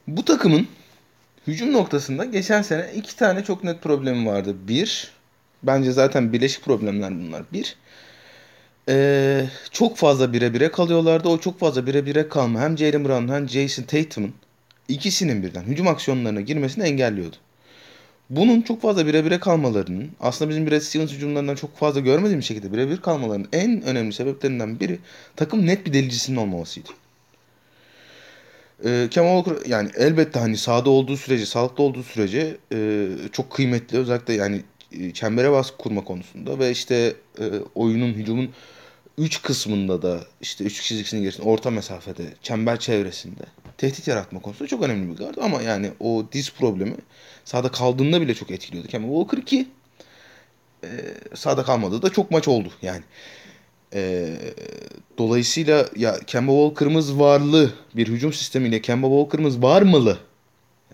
bu 0.07 0.25
takımın 0.25 0.67
hücum 1.47 1.73
noktasında 1.73 2.25
geçen 2.25 2.61
sene 2.61 2.91
iki 2.95 3.15
tane 3.15 3.43
çok 3.43 3.63
net 3.63 3.81
problemi 3.81 4.27
vardı. 4.27 4.55
Bir, 4.67 5.11
bence 5.63 5.91
zaten 5.91 6.33
birleşik 6.33 6.65
problemler 6.65 7.11
bunlar. 7.11 7.43
Bir, 7.53 7.75
eee, 8.87 9.49
çok 9.71 9.97
fazla 9.97 10.33
bire 10.33 10.53
bire 10.53 10.71
kalıyorlardı. 10.71 11.29
O 11.29 11.39
çok 11.39 11.59
fazla 11.59 11.87
bire 11.87 12.05
bire 12.05 12.29
kalma 12.29 12.59
hem 12.59 12.77
Jalen 12.77 13.05
Brown 13.05 13.33
hem 13.33 13.49
Jason 13.49 13.83
Tatum'un 13.83 14.33
ikisinin 14.87 15.43
birden 15.43 15.63
hücum 15.63 15.87
aksiyonlarına 15.87 16.41
girmesini 16.41 16.83
engelliyordu. 16.83 17.35
Bunun 18.29 18.61
çok 18.61 18.81
fazla 18.81 19.07
birebire 19.07 19.39
kalmalarının 19.39 20.11
aslında 20.19 20.49
bizim 20.49 20.71
Brad 20.71 20.79
Stevens 20.79 21.11
hücumlarından 21.11 21.55
çok 21.55 21.77
fazla 21.77 21.99
görmediğimiz 21.99 22.45
şekilde 22.45 22.73
birebir 22.73 22.97
kalmalarının 22.97 23.47
en 23.53 23.81
önemli 23.81 24.13
sebeplerinden 24.13 24.79
biri 24.79 24.99
takım 25.35 25.65
net 25.65 25.85
bir 25.85 25.93
delicisinin 25.93 26.37
olmamasıydı. 26.37 26.89
Ee, 28.85 29.07
Kemal 29.11 29.43
Walker 29.43 29.69
yani 29.69 29.89
elbette 29.95 30.39
hani 30.39 30.57
sahada 30.57 30.89
olduğu 30.89 31.17
sürece, 31.17 31.45
sağlıklı 31.45 31.83
olduğu 31.83 32.03
sürece 32.03 32.57
e, 32.73 33.07
çok 33.31 33.51
kıymetli. 33.51 33.97
Özellikle 33.97 34.33
yani 34.33 34.61
e, 34.91 35.11
çembere 35.11 35.51
baskı 35.51 35.77
kurma 35.77 36.03
konusunda 36.03 36.59
ve 36.59 36.71
işte 36.71 37.13
e, 37.39 37.43
oyunun, 37.75 38.13
hücumun 38.13 38.49
3 39.17 39.41
kısmında 39.41 40.01
da 40.01 40.19
işte 40.41 40.63
3 40.63 40.81
çizgisinin 40.83 41.21
gerisinde 41.21 41.47
orta 41.47 41.71
mesafede, 41.71 42.23
çember 42.41 42.79
çevresinde 42.79 43.43
tehdit 43.77 44.07
yaratma 44.07 44.39
konusunda 44.41 44.67
çok 44.67 44.83
önemli 44.83 45.11
bir 45.11 45.17
guard. 45.17 45.37
Ama 45.41 45.61
yani 45.61 45.91
o 45.99 46.25
diz 46.31 46.51
problemi 46.51 46.95
sahada 47.45 47.71
kaldığında 47.71 48.21
bile 48.21 48.33
çok 48.33 48.51
etkiliyordu 48.51 48.87
Kemba 48.87 49.07
Walker 49.07 49.45
ki 49.45 49.67
e, 50.83 50.89
sahada 51.35 51.63
kalmadığı 51.63 52.01
da 52.01 52.09
çok 52.09 52.31
maç 52.31 52.47
oldu 52.47 52.71
yani. 52.81 53.03
E, 53.93 54.33
dolayısıyla 55.17 55.85
ya 55.95 56.19
Kemba 56.27 56.51
Walker'ımız 56.51 57.19
varlı 57.19 57.73
bir 57.95 58.07
hücum 58.07 58.33
sistemiyle 58.33 58.81
Kemba 58.81 59.07
Walker'ımız 59.07 59.61
var 59.61 59.81
mılı? 59.81 60.17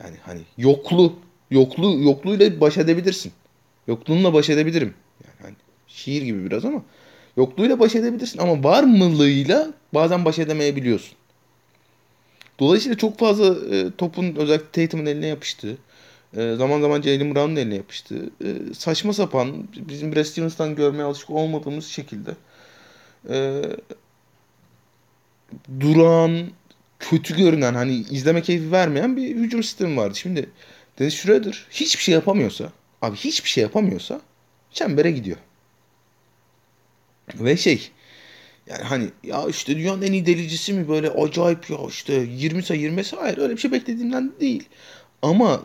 Yani 0.04 0.17
hani 0.26 0.41
yoklu, 0.58 1.13
yoklu 1.52 2.02
yokluğuyla 2.02 2.62
baş 2.62 2.78
edebilirsin. 2.78 3.32
Yokluğunla 3.88 4.34
baş 4.34 4.50
edebilirim. 4.50 4.94
Yani 5.26 5.36
hani 5.41 5.56
şiir 5.88 6.22
gibi 6.22 6.46
biraz 6.46 6.65
ama 6.65 6.84
yokluğuyla 7.38 7.80
baş 7.80 7.96
edebilirsin 7.96 8.39
ama 8.39 8.63
var 8.63 8.84
mılığıyla 8.84 9.74
bazen 9.94 10.26
baş 10.26 10.39
edemeyebiliyorsun. 10.39 11.17
Dolayısıyla 12.62 12.97
çok 12.97 13.19
fazla 13.19 13.76
e, 13.76 13.91
topun 13.97 14.36
özellikle 14.36 14.71
Tatum'un 14.71 15.06
eline 15.06 15.28
yapıştığı, 15.28 15.78
e, 16.38 16.56
zaman 16.56 16.82
zaman 16.82 17.02
Jalen 17.02 17.36
Brown'un 17.36 17.56
eline 17.56 17.76
yapıştığı, 17.76 18.30
e, 18.43 18.74
saçma 18.74 19.13
sapan 19.13 19.67
bizim 19.76 20.15
Brad 20.15 20.24
Stevens'tan 20.24 20.76
görmeye 20.76 21.04
alışık 21.04 21.30
olmadığımız 21.30 21.88
şekilde 21.88 22.32
e, 23.30 23.62
duran, 25.80 26.47
kötü 27.00 27.38
görünen, 27.38 27.74
hani 27.74 27.93
izleme 27.93 28.41
keyfi 28.41 28.71
vermeyen 28.71 29.17
bir 29.17 29.36
hücum 29.36 29.63
sistemi 29.63 29.97
vardı. 29.97 30.15
Şimdi 30.15 30.50
Dennis 31.00 31.15
Schroeder 31.15 31.67
hiçbir 31.71 32.04
şey 32.04 32.13
yapamıyorsa, 32.13 32.71
abi 33.02 33.15
hiçbir 33.15 33.50
şey 33.50 33.62
yapamıyorsa 33.63 34.21
çembere 34.71 35.12
gidiyor. 35.12 35.38
Ve 37.36 37.58
şey, 37.58 37.91
yani 38.72 38.84
hani 38.84 39.10
ya 39.24 39.48
işte 39.50 39.78
dünyanın 39.78 40.02
en 40.02 40.12
iyi 40.12 40.26
delicisi 40.26 40.74
mi 40.74 40.88
böyle 40.88 41.10
acayip 41.10 41.70
ya 41.70 41.78
işte 41.90 42.14
20 42.14 42.64
sayı 42.64 42.82
20 42.82 43.04
sayı 43.04 43.22
hayır 43.22 43.38
öyle 43.38 43.54
bir 43.54 43.62
şey 43.62 43.72
beklediğimden 43.72 44.32
değil. 44.40 44.70
Ama 45.22 45.62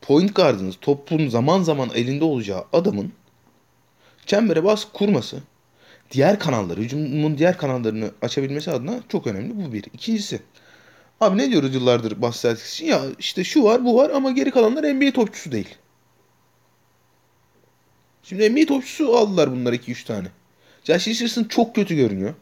point 0.00 0.36
guardınız 0.36 0.76
topun 0.80 1.28
zaman 1.28 1.62
zaman 1.62 1.90
elinde 1.94 2.24
olacağı 2.24 2.64
adamın 2.72 3.12
çembere 4.26 4.64
bas 4.64 4.86
kurması 4.92 5.38
diğer 6.10 6.38
kanalları 6.38 6.80
hücumun 6.80 7.38
diğer 7.38 7.58
kanallarını 7.58 8.10
açabilmesi 8.22 8.70
adına 8.70 9.00
çok 9.08 9.26
önemli 9.26 9.56
bu 9.56 9.72
bir. 9.72 9.84
İkincisi 9.92 10.40
abi 11.20 11.38
ne 11.38 11.50
diyoruz 11.50 11.74
yıllardır 11.74 12.22
bahsettiğimiz 12.22 12.72
için 12.72 12.86
ya 12.86 13.00
işte 13.18 13.44
şu 13.44 13.64
var 13.64 13.84
bu 13.84 13.96
var 13.96 14.10
ama 14.10 14.30
geri 14.30 14.50
kalanlar 14.50 14.94
NBA 14.94 15.12
topçusu 15.12 15.52
değil. 15.52 15.74
Şimdi 18.22 18.50
NBA 18.50 18.66
topçusu 18.66 19.16
aldılar 19.16 19.52
bunlar 19.52 19.72
2-3 19.72 20.06
tane. 20.06 20.28
Josh 20.84 21.08
Richardson 21.08 21.44
çok 21.44 21.74
kötü 21.74 21.96
görünüyor. 21.96 22.34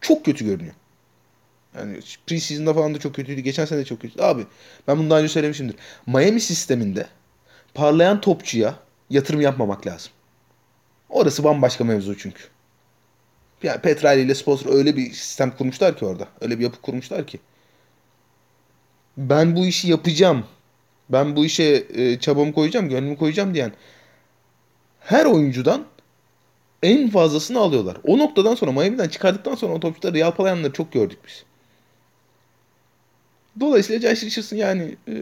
Çok 0.00 0.24
kötü 0.24 0.44
görünüyor. 0.44 0.74
Yani 1.76 2.00
preseason'da 2.26 2.74
falan 2.74 2.94
da 2.94 2.98
çok 2.98 3.14
kötüydü. 3.14 3.40
Geçen 3.40 3.64
sene 3.64 3.78
de 3.78 3.84
çok 3.84 4.00
kötüydü. 4.00 4.22
Abi 4.22 4.46
ben 4.88 4.98
bunu 4.98 5.10
daha 5.10 5.18
önce 5.18 5.28
söylemişimdir. 5.28 5.76
Miami 6.06 6.40
sisteminde 6.40 7.06
parlayan 7.74 8.20
topçuya 8.20 8.74
yatırım 9.10 9.40
yapmamak 9.40 9.86
lazım. 9.86 10.12
Orası 11.08 11.44
bambaşka 11.44 11.84
mevzu 11.84 12.18
çünkü. 12.18 12.42
Yani 13.62 13.80
Petrali 13.80 14.20
ile 14.20 14.34
sponsor 14.34 14.74
öyle 14.74 14.96
bir 14.96 15.12
sistem 15.12 15.50
kurmuşlar 15.50 15.96
ki 15.98 16.04
orada. 16.04 16.28
Öyle 16.40 16.58
bir 16.58 16.64
yapı 16.64 16.80
kurmuşlar 16.80 17.26
ki. 17.26 17.40
Ben 19.16 19.56
bu 19.56 19.66
işi 19.66 19.88
yapacağım. 19.88 20.46
Ben 21.10 21.36
bu 21.36 21.44
işe 21.44 21.86
e, 21.94 22.18
çabamı 22.18 22.52
koyacağım, 22.52 22.88
gönlümü 22.88 23.16
koyacağım 23.16 23.54
diyen 23.54 23.72
her 25.00 25.24
oyuncudan 25.24 25.84
en 26.82 27.10
fazlasını 27.10 27.58
alıyorlar. 27.58 27.96
O 28.04 28.18
noktadan 28.18 28.54
sonra 28.54 28.72
Miami'den 28.72 29.08
çıkardıktan 29.08 29.54
sonra 29.54 29.74
o 29.74 29.80
topçuları 29.80 30.18
yalpalayanları 30.18 30.72
çok 30.72 30.92
gördük 30.92 31.18
biz. 31.26 31.44
Dolayısıyla 33.60 34.10
Josh 34.10 34.24
Richardson 34.24 34.56
yani 34.56 34.96
e, 35.08 35.14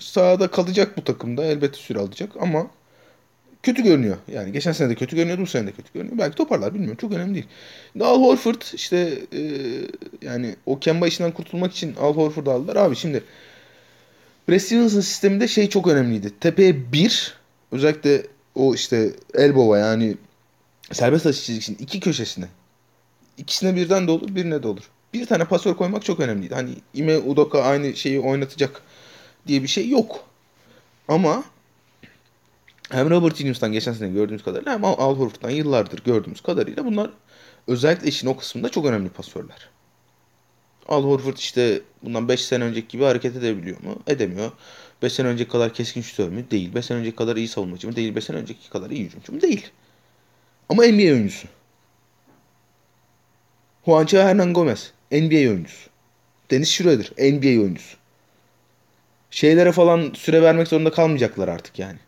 sahada 0.00 0.48
kalacak 0.48 0.96
bu 0.96 1.04
takımda. 1.04 1.44
Elbette 1.44 1.76
süre 1.76 1.98
alacak 1.98 2.30
ama 2.40 2.66
kötü 3.62 3.82
görünüyor. 3.82 4.16
Yani 4.32 4.52
geçen 4.52 4.72
sene 4.72 4.90
de 4.90 4.94
kötü 4.94 5.16
görünüyordu, 5.16 5.42
bu 5.42 5.46
sene 5.46 5.66
de 5.66 5.72
kötü 5.72 5.92
görünüyor. 5.94 6.18
Belki 6.18 6.36
toparlar 6.36 6.74
bilmiyorum. 6.74 6.98
Çok 7.00 7.12
önemli 7.12 7.34
değil. 7.34 7.46
Al 8.00 8.22
Horford 8.22 8.62
işte 8.74 9.18
e, 9.32 9.40
yani 10.22 10.56
o 10.66 10.78
Kemba 10.78 11.06
işinden 11.06 11.32
kurtulmak 11.32 11.72
için 11.72 11.94
Al 12.00 12.14
Horford'u 12.14 12.50
aldılar. 12.50 12.76
Abi 12.76 12.96
şimdi 12.96 13.24
Brad 14.48 14.58
Stevens'ın 14.58 15.00
sisteminde 15.00 15.48
şey 15.48 15.68
çok 15.68 15.86
önemliydi. 15.88 16.32
Tepeye 16.40 16.92
bir 16.92 17.34
özellikle 17.72 18.22
o 18.54 18.74
işte 18.74 19.10
elbow'a 19.34 19.78
yani 19.78 20.16
serbest 20.92 21.26
atış 21.26 21.44
çizgisinin 21.44 21.78
iki 21.78 22.00
köşesine 22.00 22.48
ikisine 23.36 23.76
birden 23.76 24.06
de 24.06 24.10
olur 24.10 24.34
birine 24.34 24.62
de 24.62 24.68
olur. 24.68 24.90
Bir 25.14 25.26
tane 25.26 25.44
pasör 25.44 25.74
koymak 25.74 26.04
çok 26.04 26.20
önemliydi. 26.20 26.54
Hani 26.54 26.70
Ime 26.94 27.18
Udoka 27.18 27.62
aynı 27.62 27.96
şeyi 27.96 28.20
oynatacak 28.20 28.82
diye 29.46 29.62
bir 29.62 29.68
şey 29.68 29.88
yok. 29.88 30.24
Ama 31.08 31.44
hem 32.90 33.10
Robert 33.10 33.32
Williams'tan 33.32 33.72
geçen 33.72 33.92
sene 33.92 34.08
gördüğümüz 34.08 34.44
kadarıyla 34.44 34.72
hem 34.72 34.84
Al 34.84 35.16
Horford'dan 35.16 35.50
yıllardır 35.50 36.04
gördüğümüz 36.04 36.40
kadarıyla 36.40 36.84
bunlar 36.84 37.10
özellikle 37.66 38.08
işin 38.08 38.26
o 38.26 38.36
kısmında 38.36 38.68
çok 38.68 38.86
önemli 38.86 39.08
pasörler. 39.08 39.68
Al 40.88 41.04
Horford 41.04 41.36
işte 41.36 41.82
bundan 42.02 42.28
5 42.28 42.44
sene 42.44 42.64
önceki 42.64 42.88
gibi 42.88 43.04
hareket 43.04 43.36
edebiliyor 43.36 43.80
mu? 43.80 44.02
Edemiyor. 44.06 44.52
5 45.02 45.12
sene 45.12 45.28
önceki 45.28 45.50
kadar 45.50 45.74
keskin 45.74 46.02
şutör 46.02 46.28
mü? 46.28 46.50
Değil. 46.50 46.74
5 46.74 46.84
sene 46.84 46.98
önceki 46.98 47.16
kadar 47.16 47.36
iyi 47.36 47.48
savunmacı 47.48 47.88
mı? 47.88 47.96
Değil. 47.96 48.14
5 48.14 48.24
sene 48.24 48.36
önceki 48.36 48.70
kadar 48.70 48.90
iyi 48.90 49.04
hücumcu 49.04 49.32
mu? 49.32 49.40
Değil. 49.40 49.70
Ama 50.68 50.82
NBA 50.84 51.12
oyuncusu. 51.12 51.48
Juancho 53.86 54.18
Hernan 54.18 54.52
Gomez. 54.52 54.92
NBA 55.12 55.50
oyuncusu. 55.50 55.90
Dennis 56.50 56.70
Schroeder. 56.70 57.10
NBA 57.18 57.62
oyuncusu. 57.62 57.96
Şeylere 59.30 59.72
falan 59.72 60.12
süre 60.14 60.42
vermek 60.42 60.68
zorunda 60.68 60.92
kalmayacaklar 60.92 61.48
artık 61.48 61.78
yani. 61.78 61.98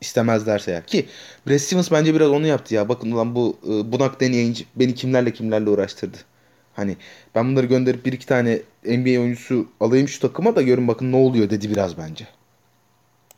İstemezlerse 0.00 0.72
ya. 0.72 0.86
Ki 0.86 1.06
Brad 1.46 1.58
Stevens 1.58 1.90
bence 1.90 2.14
biraz 2.14 2.30
onu 2.30 2.46
yaptı 2.46 2.74
ya. 2.74 2.88
Bakın 2.88 3.12
ulan 3.12 3.34
bu 3.34 3.58
e, 3.64 3.92
bunak 3.92 4.20
deneyince 4.20 4.64
beni 4.76 4.94
kimlerle 4.94 5.32
kimlerle 5.32 5.70
uğraştırdı. 5.70 6.16
Hani 6.74 6.96
ben 7.34 7.50
bunları 7.50 7.66
gönderip 7.66 8.06
bir 8.06 8.12
iki 8.12 8.26
tane 8.26 8.62
NBA 8.84 9.20
oyuncusu 9.20 9.68
alayım 9.80 10.08
şu 10.08 10.20
takıma 10.20 10.56
da 10.56 10.62
görün 10.62 10.88
bakın 10.88 11.12
ne 11.12 11.16
oluyor 11.16 11.50
dedi 11.50 11.70
biraz 11.70 11.98
bence. 11.98 12.26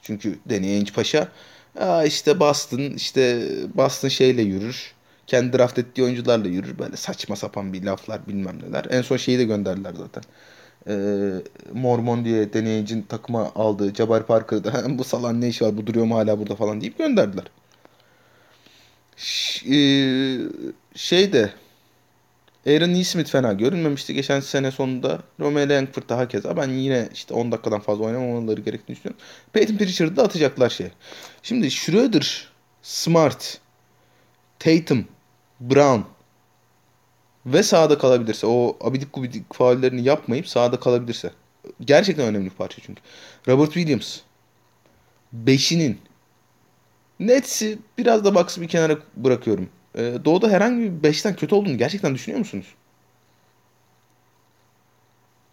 Çünkü 0.03 0.39
Danny 0.51 0.85
Paşa 0.85 1.29
Aa 1.77 2.05
işte 2.05 2.41
Boston 2.41 2.79
işte 2.81 3.49
Boston 3.75 4.09
şeyle 4.09 4.43
yürür. 4.43 4.95
Kendi 5.27 5.59
draft 5.59 5.79
ettiği 5.79 6.03
oyuncularla 6.05 6.49
yürür. 6.49 6.79
Böyle 6.79 6.97
saçma 6.97 7.37
sapan 7.37 7.73
bir 7.73 7.83
laflar 7.85 8.27
bilmem 8.29 8.59
neler. 8.63 8.87
En 8.91 9.03
son 9.03 9.17
şeyi 9.17 9.39
de 9.39 9.45
gönderdiler 9.45 9.95
zaten. 9.99 10.23
Ee, 10.89 11.35
Mormon 11.75 12.25
diye 12.25 12.53
deneyicin 12.53 13.03
takıma 13.03 13.53
aldığı 13.55 13.95
Jabari 13.95 14.25
Parker'da 14.25 14.99
bu 14.99 15.05
salan 15.05 15.41
ne 15.41 15.49
işi 15.49 15.65
var 15.65 15.77
bu 15.77 15.87
duruyor 15.87 16.07
mu 16.07 16.17
hala 16.17 16.39
burada 16.39 16.57
falan 16.57 16.81
deyip 16.81 16.99
gönderdiler. 16.99 17.45
Ş- 19.17 19.67
e, 19.75 19.79
şey 20.95 21.33
de 21.33 21.53
Aaron 22.67 22.95
Neesmith 22.95 23.31
fena 23.31 23.53
görünmemişti 23.53 24.15
geçen 24.15 24.41
sene 24.41 24.71
sonunda. 24.71 25.23
Romeo 25.41 25.69
Langford 25.69 26.09
daha 26.09 26.29
keza. 26.29 26.57
Ben 26.57 26.69
yine 26.69 27.09
işte 27.15 27.35
10 27.35 27.53
dakikadan 27.53 27.81
fazla 27.81 28.05
oynamamaları 28.05 28.61
gerektiğini 28.61 28.97
düşünüyorum. 28.97 29.25
Peyton 29.53 29.77
Pritchard'ı 29.77 30.17
da 30.17 30.23
atacaklar 30.23 30.71
şey. 30.71 30.89
Şimdi 31.43 31.71
Schroeder, 31.71 32.49
Smart, 32.83 33.61
Tatum, 34.59 35.05
Brown 35.61 36.01
ve 37.47 37.63
sahada 37.63 37.99
kalabilirse 37.99 38.47
o 38.47 38.77
abidik 38.81 39.13
gubidik 39.13 39.55
faullerini 39.55 40.05
yapmayıp 40.05 40.49
sahada 40.49 40.81
kalabilirse 40.81 41.31
gerçekten 41.81 42.27
önemli 42.27 42.45
bir 42.45 42.51
parça 42.51 42.83
çünkü. 42.87 43.03
Robert 43.49 43.73
Williams 43.73 44.19
beşinin 45.33 45.99
Nets'i 47.21 47.79
biraz 47.99 48.25
da 48.25 48.35
Bucks'ı 48.35 48.61
bir 48.61 48.69
kenara 48.69 48.99
bırakıyorum. 49.17 49.69
Ee, 49.99 50.15
Doğu'da 50.25 50.49
herhangi 50.49 50.83
bir 50.83 51.03
beşten 51.03 51.37
kötü 51.37 51.55
olduğunu 51.55 51.79
gerçekten 51.79 52.15
düşünüyor 52.15 52.39
musunuz? 52.39 52.67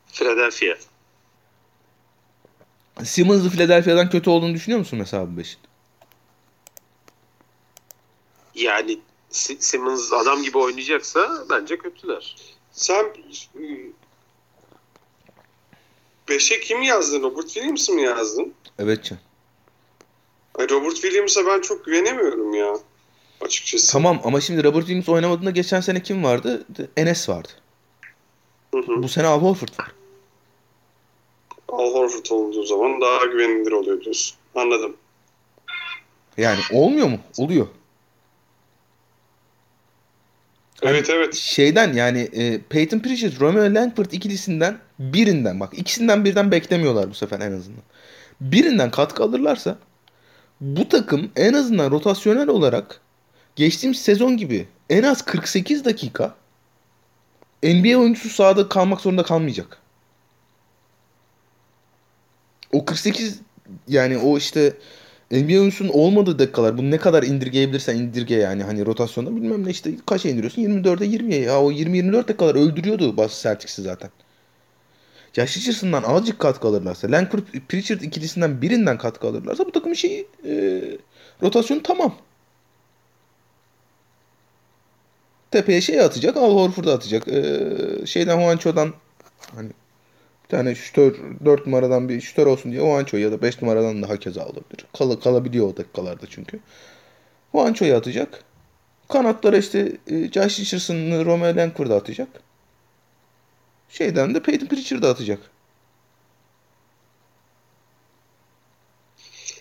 Philadelphia. 0.08 0.76
Simmons'ı 3.04 3.50
Philadelphia'dan 3.50 4.10
kötü 4.10 4.30
olduğunu 4.30 4.54
düşünüyor 4.54 4.80
musun 4.80 5.00
mesela 5.00 5.34
bu 5.34 5.38
beşin? 5.38 5.60
Yani 8.56 9.00
Si- 9.30 9.58
Simmons 9.60 10.14
adam 10.14 10.44
gibi 10.44 10.58
oynayacaksa 10.58 11.46
bence 11.50 11.78
kötüler. 11.78 12.36
Sen 12.72 13.06
e, 13.60 13.64
beşe 16.30 16.60
kim 16.60 16.82
yazdın? 16.82 17.22
Robert 17.24 17.48
Williams'ı 17.50 17.94
mı 17.94 18.02
yazdın? 18.02 18.54
Evet 18.80 19.04
Can. 19.04 19.18
Robert 20.70 20.94
Williams'a 20.96 21.46
ben 21.46 21.62
çok 21.62 21.86
güvenemiyorum 21.86 22.54
ya. 22.54 22.74
Açıkçası. 23.42 23.92
Tamam 23.92 24.22
ama 24.24 24.42
şimdi 24.42 24.64
Robert 24.64 24.86
Williams 24.86 25.10
oynamadığında 25.10 25.52
geçen 25.52 25.82
sene 25.82 26.04
kim 26.04 26.24
vardı? 26.24 26.66
Enes 26.98 27.30
vardı. 27.30 27.50
Hı 28.74 28.78
hı. 28.78 29.04
Bu 29.04 29.10
sene 29.10 29.28
Al 29.28 29.42
Horford 29.42 29.70
var. 29.80 29.92
Al 31.70 31.94
Horford 31.94 32.26
olduğu 32.30 32.64
zaman 32.64 33.02
daha 33.02 33.26
güvenilir 33.26 33.72
oluyor 33.72 34.02
diyorsun. 34.02 34.38
Anladım. 34.56 34.96
Yani 36.38 36.60
olmuyor 36.72 37.08
mu? 37.08 37.20
Oluyor. 37.38 37.68
Hani 40.84 40.98
Evet 40.98 41.10
evet. 41.10 41.36
Şeyden 41.36 41.94
yani 41.94 42.20
e, 42.20 42.62
Peyton 42.62 43.00
Pritchard, 43.00 43.40
Romeo 43.40 43.74
Langford 43.76 44.12
ikilisinden 44.12 44.78
birinden 45.00 45.60
bak 45.60 45.74
ikisinden 45.74 46.26
birden 46.26 46.52
beklemiyorlar 46.52 47.10
bu 47.10 47.14
sefer 47.14 47.40
en 47.40 47.52
azından. 47.52 47.84
Birinden 48.42 48.92
katkı 48.92 49.24
alırlarsa 49.24 49.78
bu 50.62 50.90
takım 50.90 51.32
en 51.36 51.54
azından 51.54 51.92
rotasyonel 51.92 52.48
olarak 52.48 53.02
geçtiğimiz 53.56 54.02
sezon 54.02 54.38
gibi 54.38 54.68
en 54.90 55.04
az 55.04 55.26
48 55.26 55.86
dakika 55.86 56.36
NBA 57.64 57.98
oyuncusu 57.98 58.30
sahada 58.30 58.70
kalmak 58.70 59.02
zorunda 59.02 59.24
kalmayacak. 59.24 59.78
O 62.72 62.86
48 62.86 63.40
yani 63.88 64.18
o 64.18 64.38
işte 64.38 64.74
NBA 65.32 65.60
oyuncusunun 65.60 65.90
olmadığı 65.90 66.40
dakikalar 66.40 66.78
bunu 66.78 66.92
ne 66.92 66.98
kadar 66.98 67.24
indirgeyebilirsen 67.24 67.96
indirge 67.96 68.36
yani 68.36 68.64
hani 68.64 68.86
rotasyonda 68.86 69.36
bilmem 69.36 69.66
ne 69.66 69.70
işte 69.70 69.92
kaça 70.06 70.30
indiriyorsun 70.30 70.62
24'e 70.62 71.08
20'ye 71.08 71.42
ya 71.42 71.62
o 71.62 71.72
20-24 71.72 72.14
dakikalar 72.14 72.56
öldürüyordu 72.56 73.18
bazı 73.18 73.42
Celtics'i 73.42 73.82
zaten. 73.82 74.10
Josh 75.34 75.58
Richardson'dan 75.58 76.04
azıcık 76.04 76.40
katkı 76.40 76.68
alırlarsa 76.68 77.12
Langford 77.12 77.44
Pritchard 77.70 78.02
ikilisinden 78.02 78.62
birinden 78.62 78.98
katkı 78.98 79.28
alırlarsa 79.28 79.66
bu 79.66 79.72
takımın 79.72 79.96
şeyi 79.96 80.28
e, 80.46 80.82
rotasyonu 81.42 81.84
tamam. 81.84 82.16
Tepeye 85.52 85.82
şey 85.82 86.02
atacak 86.02 86.38
Al 86.38 86.56
Horford'u 86.56 86.92
atacak. 86.92 87.28
E, 87.28 88.06
şeyden 88.06 88.40
Juancho'dan 88.40 88.94
hani 89.56 89.70
bir 90.44 90.50
tane 90.50 90.76
şütör 90.76 91.16
4 91.46 91.66
numaradan 91.66 92.10
bir 92.10 92.22
şütör 92.22 92.48
olsun 92.48 92.72
diye 92.72 92.82
Juancho 92.82 93.18
ya 93.18 93.32
da 93.32 93.42
5 93.42 93.62
numaradan 93.62 94.04
daha 94.04 94.18
keza 94.18 94.46
olabilir. 94.46 94.86
Kal 94.98 95.12
kalabiliyor 95.16 95.68
o 95.68 95.78
dakikalarda 95.78 96.26
çünkü. 96.30 96.60
Juancho'yu 97.52 97.96
atacak. 97.96 98.44
Kanatlara 99.10 99.58
işte 99.58 99.98
e, 100.08 100.32
Josh 100.32 100.60
Richardson'ı 100.60 101.26
Romeo 101.26 101.56
Langford'u 101.56 101.94
atacak. 101.94 102.28
Şeyden 103.90 104.36
de 104.36 104.42
Peyton 104.42 104.68
Pritchard'ı 104.68 105.10
atacak. 105.10 105.40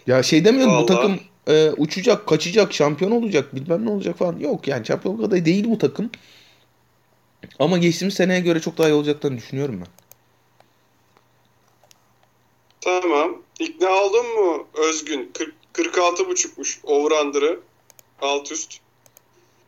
Ya 0.06 0.22
şey 0.22 0.44
demiyorum 0.44 0.72
bu 0.72 0.76
Vallahi. 0.76 0.86
takım 0.86 1.20
e, 1.48 1.70
uçacak, 1.76 2.26
kaçacak, 2.26 2.72
şampiyon 2.72 3.10
olacak, 3.10 3.54
bilmem 3.54 3.86
ne 3.86 3.90
olacak 3.90 4.18
falan. 4.18 4.38
Yok 4.38 4.68
yani 4.68 4.86
şampiyonluk 4.86 5.24
adayı 5.24 5.44
değil 5.44 5.64
bu 5.70 5.78
takım. 5.78 6.10
Ama 7.58 7.78
geçtiğimiz 7.78 8.14
seneye 8.14 8.40
göre 8.40 8.60
çok 8.60 8.78
daha 8.78 8.88
iyi 8.88 8.92
olacaklarını 8.94 9.38
düşünüyorum 9.38 9.80
ben. 9.80 9.88
Tamam. 12.80 13.42
İkna 13.60 13.90
oldun 13.90 14.26
mu 14.26 14.66
Özgün? 14.74 15.30
40, 15.34 15.54
46.5'muş 15.74 16.78
over-under'ı. 16.84 17.60
Alt 18.22 18.52
üst. 18.52 18.80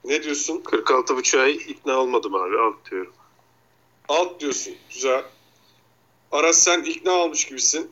Ne 0.05 0.23
diyorsun? 0.23 0.62
46.5'a 0.64 1.47
ikna 1.47 1.97
olmadım 1.97 2.35
abi. 2.35 2.59
Alt 2.59 2.91
diyorum. 2.91 3.12
Alt 4.09 4.41
diyorsun. 4.41 4.75
Güzel. 4.95 5.23
Aras 6.33 6.59
sen 6.59 6.83
ikna 6.83 7.12
olmuş 7.12 7.45
gibisin. 7.45 7.91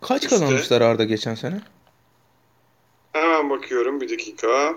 Kaç 0.00 0.22
İşte. 0.22 0.28
kazanmışlar 0.36 0.80
Arda 0.80 1.04
geçen 1.04 1.34
sene? 1.34 1.60
Hemen 3.14 3.50
bakıyorum 3.50 4.00
bir 4.00 4.08
dakika. 4.08 4.76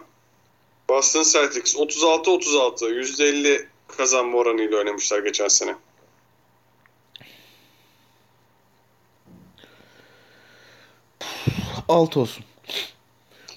Boston 0.90 1.24
Celtics 1.24 1.76
36-36 1.76 2.86
%50 2.86 3.66
kazanma 3.88 4.38
oranıyla 4.38 4.78
oynamışlar 4.78 5.20
geçen 5.20 5.48
sene. 5.48 5.76
Alt 11.88 12.18
olsun. 12.18 12.44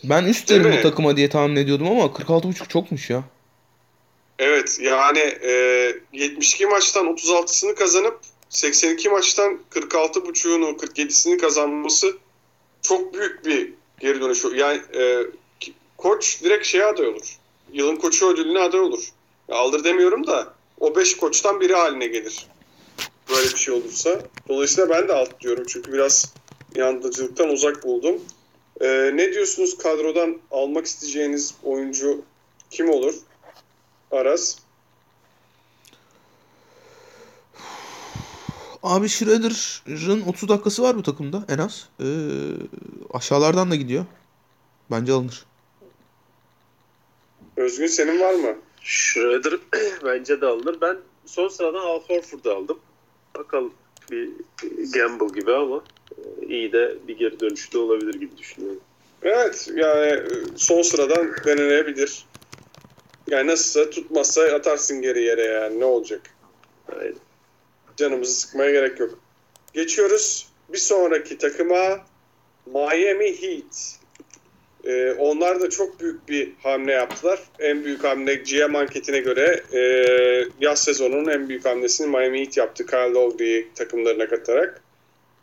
Ben 0.04 0.24
üst 0.24 0.48
Değil 0.48 0.64
derim 0.64 0.78
bu 0.78 0.82
takıma 0.82 1.16
diye 1.16 1.28
tahmin 1.28 1.56
ediyordum 1.56 1.86
ama 1.86 2.04
46.5 2.04 2.68
çokmuş 2.68 3.10
ya. 3.10 3.24
Evet 4.38 4.78
yani 4.80 5.18
e, 5.18 5.52
72 6.12 6.66
maçtan 6.66 7.06
36'sını 7.06 7.74
kazanıp 7.74 8.20
82 8.48 9.08
maçtan 9.08 9.60
46.5'unu 9.70 10.76
47'sini 10.76 11.38
kazanması 11.38 12.18
çok 12.82 13.14
büyük 13.14 13.44
bir 13.46 13.79
geri 14.00 14.20
dönüş. 14.20 14.44
Yani 14.54 14.82
e, 14.94 15.26
koç 15.96 16.42
direkt 16.42 16.66
şeye 16.66 16.84
aday 16.84 17.06
olur. 17.06 17.38
Yılın 17.72 17.96
koçu 17.96 18.28
ödülüne 18.28 18.58
aday 18.58 18.80
olur. 18.80 19.12
Ya 19.48 19.56
aldır 19.56 19.84
demiyorum 19.84 20.26
da 20.26 20.54
o 20.80 20.96
5 20.96 21.16
koçtan 21.16 21.60
biri 21.60 21.74
haline 21.74 22.06
gelir. 22.06 22.46
Böyle 23.30 23.48
bir 23.48 23.58
şey 23.58 23.74
olursa. 23.74 24.20
Dolayısıyla 24.48 24.90
ben 24.90 25.08
de 25.08 25.12
alt 25.12 25.40
diyorum 25.40 25.64
çünkü 25.68 25.92
biraz 25.92 26.34
inandırıcılıktan 26.74 27.48
uzak 27.48 27.84
buldum. 27.84 28.22
E, 28.80 29.10
ne 29.14 29.32
diyorsunuz 29.32 29.78
kadrodan 29.78 30.38
almak 30.50 30.86
isteyeceğiniz 30.86 31.54
oyuncu 31.62 32.22
kim 32.70 32.90
olur? 32.90 33.14
Aras. 34.10 34.56
Abi 38.82 39.08
Schroeder'ın 39.08 40.22
30 40.26 40.48
dakikası 40.48 40.82
var 40.82 40.96
bu 40.96 41.02
takımda 41.02 41.44
en 41.48 41.58
az. 41.58 41.88
Ee, 42.00 42.04
aşağılardan 43.12 43.70
da 43.70 43.74
gidiyor. 43.74 44.04
Bence 44.90 45.12
alınır. 45.12 45.44
Özgün 47.56 47.86
senin 47.86 48.20
var 48.20 48.34
mı? 48.34 48.56
Schroeder 48.82 49.52
bence 50.04 50.40
de 50.40 50.46
alınır. 50.46 50.80
Ben 50.80 50.96
son 51.26 51.48
sıradan 51.48 51.80
Al 51.80 52.00
Horford'u 52.00 52.50
aldım. 52.50 52.78
Bakalım 53.36 53.72
bir 54.10 54.30
gamble 54.92 55.40
gibi 55.40 55.52
ama 55.54 55.84
e, 56.10 56.46
iyi 56.46 56.72
de 56.72 56.96
bir 57.08 57.18
geri 57.18 57.40
dönüşü 57.40 57.72
de 57.72 57.78
olabilir 57.78 58.14
gibi 58.14 58.38
düşünüyorum. 58.38 58.80
Evet 59.22 59.70
yani 59.74 60.22
son 60.56 60.82
sıradan 60.82 61.30
denenebilir. 61.44 62.24
Yani 63.30 63.46
nasılsa 63.46 63.90
tutmazsa 63.90 64.42
atarsın 64.42 65.02
geri 65.02 65.22
yere 65.22 65.42
yani 65.42 65.80
ne 65.80 65.84
olacak? 65.84 66.22
Aynen. 67.00 67.29
Canımızı 68.00 68.32
sıkmaya 68.32 68.70
gerek 68.70 69.00
yok. 69.00 69.18
Geçiyoruz 69.74 70.48
bir 70.68 70.78
sonraki 70.78 71.38
takıma 71.38 72.06
Miami 72.66 73.42
Heat. 73.42 73.98
Ee, 74.84 75.12
onlar 75.18 75.60
da 75.60 75.70
çok 75.70 76.00
büyük 76.00 76.28
bir 76.28 76.52
hamle 76.62 76.92
yaptılar. 76.92 77.40
En 77.58 77.84
büyük 77.84 78.04
hamle 78.04 78.34
GM 78.34 78.76
anketine 78.76 79.18
göre 79.20 79.62
e, 79.72 79.80
yaz 80.60 80.84
sezonunun 80.84 81.30
en 81.30 81.48
büyük 81.48 81.64
hamlesini 81.64 82.06
Miami 82.06 82.40
Heat 82.40 82.56
yaptı. 82.56 82.86
Kyle 82.86 83.12
Lowry'i 83.12 83.68
takımlarına 83.74 84.28
katarak. 84.28 84.82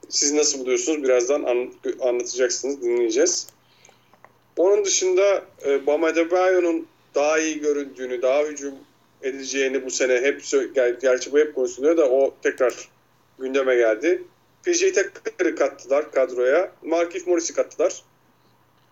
Siz 0.10 0.34
nasıl 0.34 0.60
buluyorsunuz? 0.60 1.04
Birazdan 1.04 1.44
an- 1.44 1.74
anlatacaksınız, 2.02 2.82
dinleyeceğiz. 2.82 3.48
Onun 4.58 4.86
dışında 4.86 5.46
e, 5.66 5.88
Bam 5.88 6.04
Adebayo'nun 6.04 6.88
daha 7.16 7.40
iyi 7.40 7.60
göründüğünü, 7.60 8.22
daha 8.22 8.44
hücum 8.44 8.74
edeceğini 9.22 9.86
bu 9.86 9.92
sene 9.92 10.14
hep 10.14 10.42
gerçi 11.02 11.32
bu 11.32 11.40
hep 11.40 11.56
konuşuluyor 11.56 11.98
da 11.98 12.10
o 12.10 12.36
tekrar 12.44 12.74
gündeme 13.40 13.76
geldi. 13.76 14.24
PJ 14.64 14.80
Tucker'ı 14.80 15.56
kattılar 15.56 16.12
kadroya. 16.12 16.72
Markif 16.84 17.28
Morris'i 17.28 17.54
kattılar. 17.54 17.94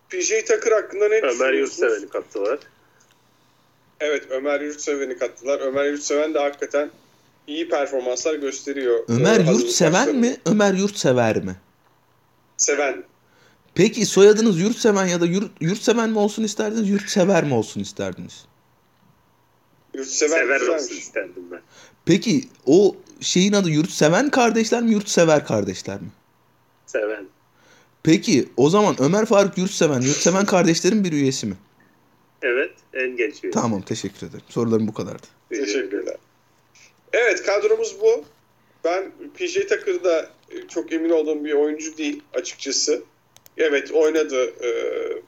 PJ 0.09 0.30
Tucker 0.30 0.71
hakkında 0.71 1.07
ne 1.07 1.15
Ömer 1.15 1.32
düşünüyorsunuz? 1.32 1.80
Yurtseven'i 1.80 2.09
kattılar. 2.09 2.59
Evet 3.99 4.23
Ömer 4.30 4.61
Yurtseven'i 4.61 5.17
kattılar. 5.17 5.59
Ömer 5.59 5.86
Yurtseven 5.86 6.34
de 6.34 6.39
hakikaten 6.39 6.91
iyi 7.47 7.69
performanslar 7.69 8.36
gösteriyor. 8.36 9.03
Ömer 9.07 9.39
Ee, 9.39 9.51
Yurtseven 9.51 10.15
mi? 10.15 10.38
Ömer 10.45 10.73
Yurtsever 10.73 11.43
mi? 11.43 11.55
Seven. 12.57 13.03
Peki 13.76 14.05
soyadınız 14.05 14.59
Yurtseven 14.61 15.05
ya 15.05 15.21
da 15.21 15.26
Yurt, 15.26 15.51
Yurtseven 15.61 16.09
mi 16.09 16.19
olsun 16.19 16.43
isterdiniz, 16.43 16.89
Yurtsever 16.89 17.43
mi 17.43 17.53
olsun 17.53 17.82
isterdiniz? 17.82 18.45
Yurtseven 19.97 20.37
Sever 20.37 20.61
olsun 20.61 20.95
isterdim 20.95 21.43
ben. 21.51 21.61
Peki 22.05 22.41
o 22.65 22.95
şeyin 23.21 23.53
adı 23.53 23.69
Yurtseven 23.69 24.29
kardeşler 24.29 24.83
mi, 24.83 24.91
Yurtsever 24.91 25.45
kardeşler 25.45 26.01
mi? 26.01 26.07
Seven. 26.85 27.25
Peki 28.03 28.49
o 28.57 28.69
zaman 28.69 28.95
Ömer 28.99 29.25
Faruk 29.25 29.57
Yurtseven, 29.57 30.01
Yurtseven 30.01 30.45
kardeşlerin 30.45 31.03
bir 31.03 31.11
üyesi 31.11 31.47
mi? 31.47 31.55
Evet 32.41 32.71
en 32.93 33.17
genç 33.17 33.43
üye. 33.43 33.51
Tamam 33.51 33.81
teşekkür 33.81 34.27
ederim. 34.27 34.45
Sorularım 34.49 34.87
bu 34.87 34.93
kadardı. 34.93 35.27
Teşekkürler. 35.49 36.15
Evet 37.13 37.43
kadromuz 37.43 37.95
bu. 38.01 38.23
Ben 38.83 39.11
PJ 39.37 39.53
Tucker'da 39.53 40.29
e, 40.51 40.67
çok 40.67 40.93
emin 40.93 41.09
olduğum 41.09 41.45
bir 41.45 41.53
oyuncu 41.53 41.97
değil 41.97 42.23
açıkçası. 42.33 43.03
Evet 43.57 43.91
oynadı 43.91 44.45
e, 44.45 44.69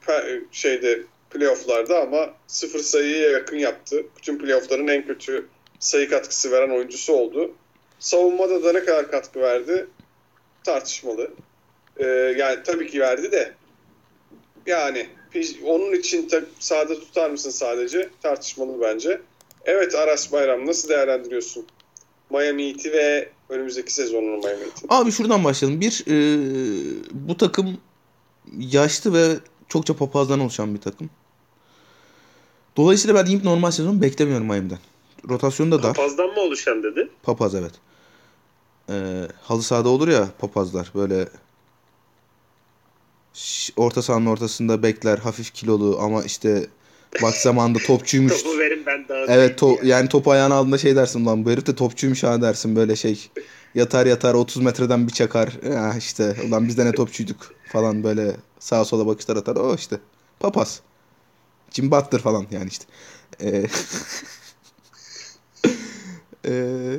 pe- 0.06 0.40
şeyde 0.52 1.02
playofflarda 1.30 2.00
ama 2.00 2.30
sıfır 2.46 2.78
sayıya 2.78 3.30
yakın 3.30 3.56
yaptı. 3.56 4.06
Bütün 4.16 4.38
playoffların 4.38 4.88
en 4.88 5.06
kötü 5.06 5.46
sayı 5.78 6.10
katkısı 6.10 6.50
veren 6.50 6.70
oyuncusu 6.70 7.12
oldu. 7.12 7.54
Savunmada 7.98 8.64
da 8.64 8.72
ne 8.72 8.84
kadar 8.84 9.10
katkı 9.10 9.40
verdi 9.40 9.86
tartışmalı. 10.64 11.30
E, 11.96 12.06
yani 12.38 12.62
tabii 12.64 12.90
ki 12.90 13.00
verdi 13.00 13.32
de 13.32 13.54
yani 14.66 15.06
onun 15.64 15.92
için 15.92 16.30
sahada 16.58 16.94
tutar 17.00 17.30
mısın 17.30 17.50
sadece 17.50 18.08
tartışmalı 18.22 18.80
bence. 18.80 19.20
Evet 19.64 19.94
Aras 19.94 20.32
Bayram 20.32 20.66
nasıl 20.66 20.88
değerlendiriyorsun 20.88 21.66
Miami 22.30 22.68
Heat'i 22.68 22.92
ve 22.92 23.28
önümüzdeki 23.48 23.94
sezonunu 23.94 24.36
Miami 24.36 24.60
Heat'i? 24.60 24.86
Abi 24.88 25.12
şuradan 25.12 25.44
başlayalım. 25.44 25.80
Bir, 25.80 26.04
e, 26.06 26.16
bu 27.12 27.36
takım 27.36 27.78
yaşlı 28.58 29.14
ve 29.14 29.26
çokça 29.68 29.96
papazdan 29.96 30.40
oluşan 30.40 30.74
bir 30.74 30.80
takım. 30.80 31.10
Dolayısıyla 32.76 33.14
ben 33.24 33.30
ilk 33.30 33.44
normal 33.44 33.70
sezon 33.70 34.02
beklemiyorum 34.02 34.46
Miami'den. 34.46 34.78
Rotasyonu 35.28 35.72
da 35.72 35.82
dar. 35.82 35.94
Papazdan 35.94 36.26
mı 36.26 36.40
oluşan 36.40 36.82
dedi? 36.82 37.08
Papaz 37.22 37.54
evet. 37.54 37.72
Ee, 38.90 39.28
halı 39.42 39.62
sahada 39.62 39.88
olur 39.88 40.08
ya 40.08 40.28
papazlar 40.38 40.92
böyle 40.94 41.28
orta 43.76 44.02
sahanın 44.02 44.26
ortasında 44.26 44.82
bekler 44.82 45.18
hafif 45.18 45.54
kilolu 45.54 45.98
ama 46.00 46.22
işte 46.22 46.66
bak 47.22 47.34
zamanda 47.42 47.78
topçuymuş. 47.78 48.42
Topu 48.42 48.58
verin 48.58 48.82
ben 48.86 49.08
daha 49.08 49.18
Evet 49.34 49.60
to- 49.60 49.86
yani 49.86 50.08
topu 50.08 50.30
ayağın 50.30 50.50
altında 50.50 50.78
şey 50.78 50.96
dersin 50.96 51.26
lan 51.26 51.44
bu 51.44 51.50
herif 51.50 51.66
de 51.66 51.74
topçuymuş 51.74 52.22
ha 52.22 52.42
dersin 52.42 52.76
böyle 52.76 52.96
şey. 52.96 53.28
Yatar 53.74 54.06
yatar 54.06 54.34
30 54.34 54.62
metreden 54.62 55.06
bir 55.08 55.12
çakar. 55.12 55.58
Ya 55.72 55.94
işte 55.98 56.36
ulan 56.48 56.68
biz 56.68 56.78
de 56.78 56.84
ne 56.86 56.92
topçuyduk 56.92 57.54
falan 57.72 58.04
böyle 58.04 58.36
sağa 58.60 58.84
sola 58.84 59.06
bakışlar 59.06 59.36
atar. 59.36 59.56
O 59.56 59.74
işte 59.74 60.00
papaz. 60.40 60.80
Jim 61.70 61.90
Butler 61.90 62.20
falan 62.20 62.46
yani 62.50 62.68
işte. 62.68 62.84
Ee, 63.40 63.66
ee, 66.46 66.98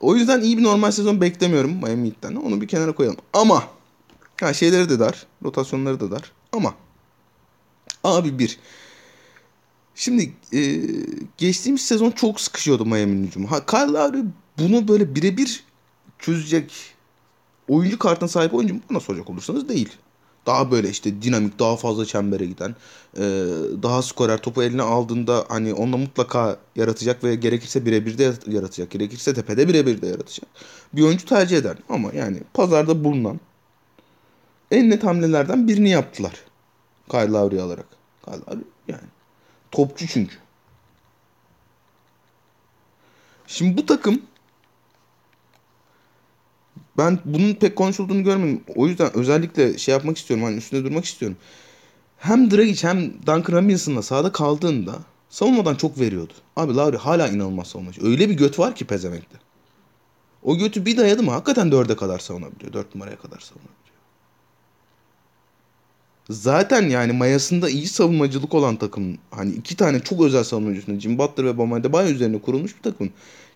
o 0.00 0.16
yüzden 0.16 0.40
iyi 0.40 0.58
bir 0.58 0.62
normal 0.62 0.90
sezon 0.90 1.20
beklemiyorum 1.20 1.70
Miami 1.70 2.06
Heat'ten. 2.06 2.34
Onu 2.34 2.60
bir 2.60 2.68
kenara 2.68 2.94
koyalım. 2.94 3.18
Ama 3.32 3.64
ha 4.40 4.54
şeyleri 4.54 4.88
de 4.88 4.98
dar. 4.98 5.26
Rotasyonları 5.44 6.00
da 6.00 6.10
dar. 6.10 6.32
Ama 6.52 6.74
abi 8.04 8.38
bir 8.38 8.58
Şimdi 9.98 10.32
e, 10.52 10.80
geçtiğimiz 11.38 11.80
sezon 11.80 12.10
çok 12.10 12.40
sıkışıyordu 12.40 12.86
Miami'nin 12.86 13.26
hücumu. 13.26 13.50
Ha, 13.50 13.66
Kyle 13.66 13.92
Lowry 13.92 14.24
bunu 14.58 14.88
böyle 14.88 15.14
birebir 15.14 15.64
çözecek 16.18 16.72
oyuncu 17.68 17.98
kartına 17.98 18.28
sahip 18.28 18.54
oyuncu 18.54 18.74
mu? 18.74 18.80
Bana 18.90 19.00
soracak 19.00 19.30
olursanız 19.30 19.68
değil. 19.68 19.88
Daha 20.46 20.70
böyle 20.70 20.90
işte 20.90 21.22
dinamik, 21.22 21.58
daha 21.58 21.76
fazla 21.76 22.06
çembere 22.06 22.46
giden, 22.46 22.74
e, 23.16 23.22
daha 23.82 24.02
skorer 24.02 24.38
topu 24.38 24.62
eline 24.62 24.82
aldığında 24.82 25.44
hani 25.48 25.74
onunla 25.74 25.96
mutlaka 25.96 26.58
yaratacak 26.76 27.24
ve 27.24 27.34
gerekirse 27.34 27.86
birebir 27.86 28.18
de 28.18 28.32
yaratacak. 28.46 28.90
Gerekirse 28.90 29.34
tepede 29.34 29.68
birebir 29.68 30.02
de 30.02 30.06
yaratacak. 30.06 30.48
Bir 30.92 31.02
oyuncu 31.02 31.26
tercih 31.26 31.56
eder. 31.56 31.76
Ama 31.88 32.12
yani 32.12 32.40
pazarda 32.54 33.04
bulunan 33.04 33.40
en 34.70 34.90
net 34.90 35.04
hamlelerden 35.04 35.68
birini 35.68 35.90
yaptılar. 35.90 36.34
Kyle 37.10 37.28
Lowry'i 37.28 37.60
alarak. 37.60 37.86
Kyle 38.24 38.36
Lowry 38.36 38.64
yani 38.88 39.08
Topçu 39.70 40.06
çünkü. 40.06 40.36
Şimdi 43.46 43.76
bu 43.76 43.86
takım 43.86 44.22
ben 46.98 47.18
bunun 47.24 47.54
pek 47.54 47.76
konuşulduğunu 47.76 48.24
görmedim. 48.24 48.60
O 48.76 48.86
yüzden 48.86 49.16
özellikle 49.16 49.78
şey 49.78 49.92
yapmak 49.92 50.16
istiyorum. 50.16 50.44
Hani 50.44 50.56
üstünde 50.56 50.84
durmak 50.84 51.04
istiyorum. 51.04 51.36
Hem 52.18 52.50
Dragic 52.50 52.88
hem 52.88 53.12
Duncan 53.26 53.52
Robinson'la 53.52 54.02
sahada 54.02 54.32
kaldığında 54.32 54.94
savunmadan 55.30 55.74
çok 55.74 56.00
veriyordu. 56.00 56.32
Abi 56.56 56.74
Lowry 56.74 56.96
hala 56.96 57.28
inanılmaz 57.28 57.66
savunmacı. 57.66 58.06
Öyle 58.06 58.28
bir 58.28 58.34
göt 58.34 58.58
var 58.58 58.74
ki 58.74 58.84
pezemekte. 58.84 59.38
O 60.42 60.58
götü 60.58 60.86
bir 60.86 60.96
dayadı 60.96 61.22
mı 61.22 61.30
hakikaten 61.30 61.72
dörde 61.72 61.96
kadar 61.96 62.18
savunabiliyor. 62.18 62.72
Dört 62.72 62.94
numaraya 62.94 63.16
kadar 63.16 63.38
savunabiliyor. 63.38 63.78
Zaten 66.30 66.88
yani 66.88 67.12
mayasında 67.12 67.70
iyi 67.70 67.86
savunmacılık 67.86 68.54
olan 68.54 68.76
takım 68.76 69.18
hani 69.30 69.52
iki 69.52 69.76
tane 69.76 70.00
çok 70.00 70.22
özel 70.22 70.44
savunmacı 70.44 71.00
Jim 71.00 71.18
Butler 71.18 71.46
ve 71.46 71.58
Bam 71.58 71.72
Adebayo 71.72 72.08
üzerine 72.08 72.40
kurulmuş 72.40 72.76
bir 72.76 72.82
takım. 72.82 73.10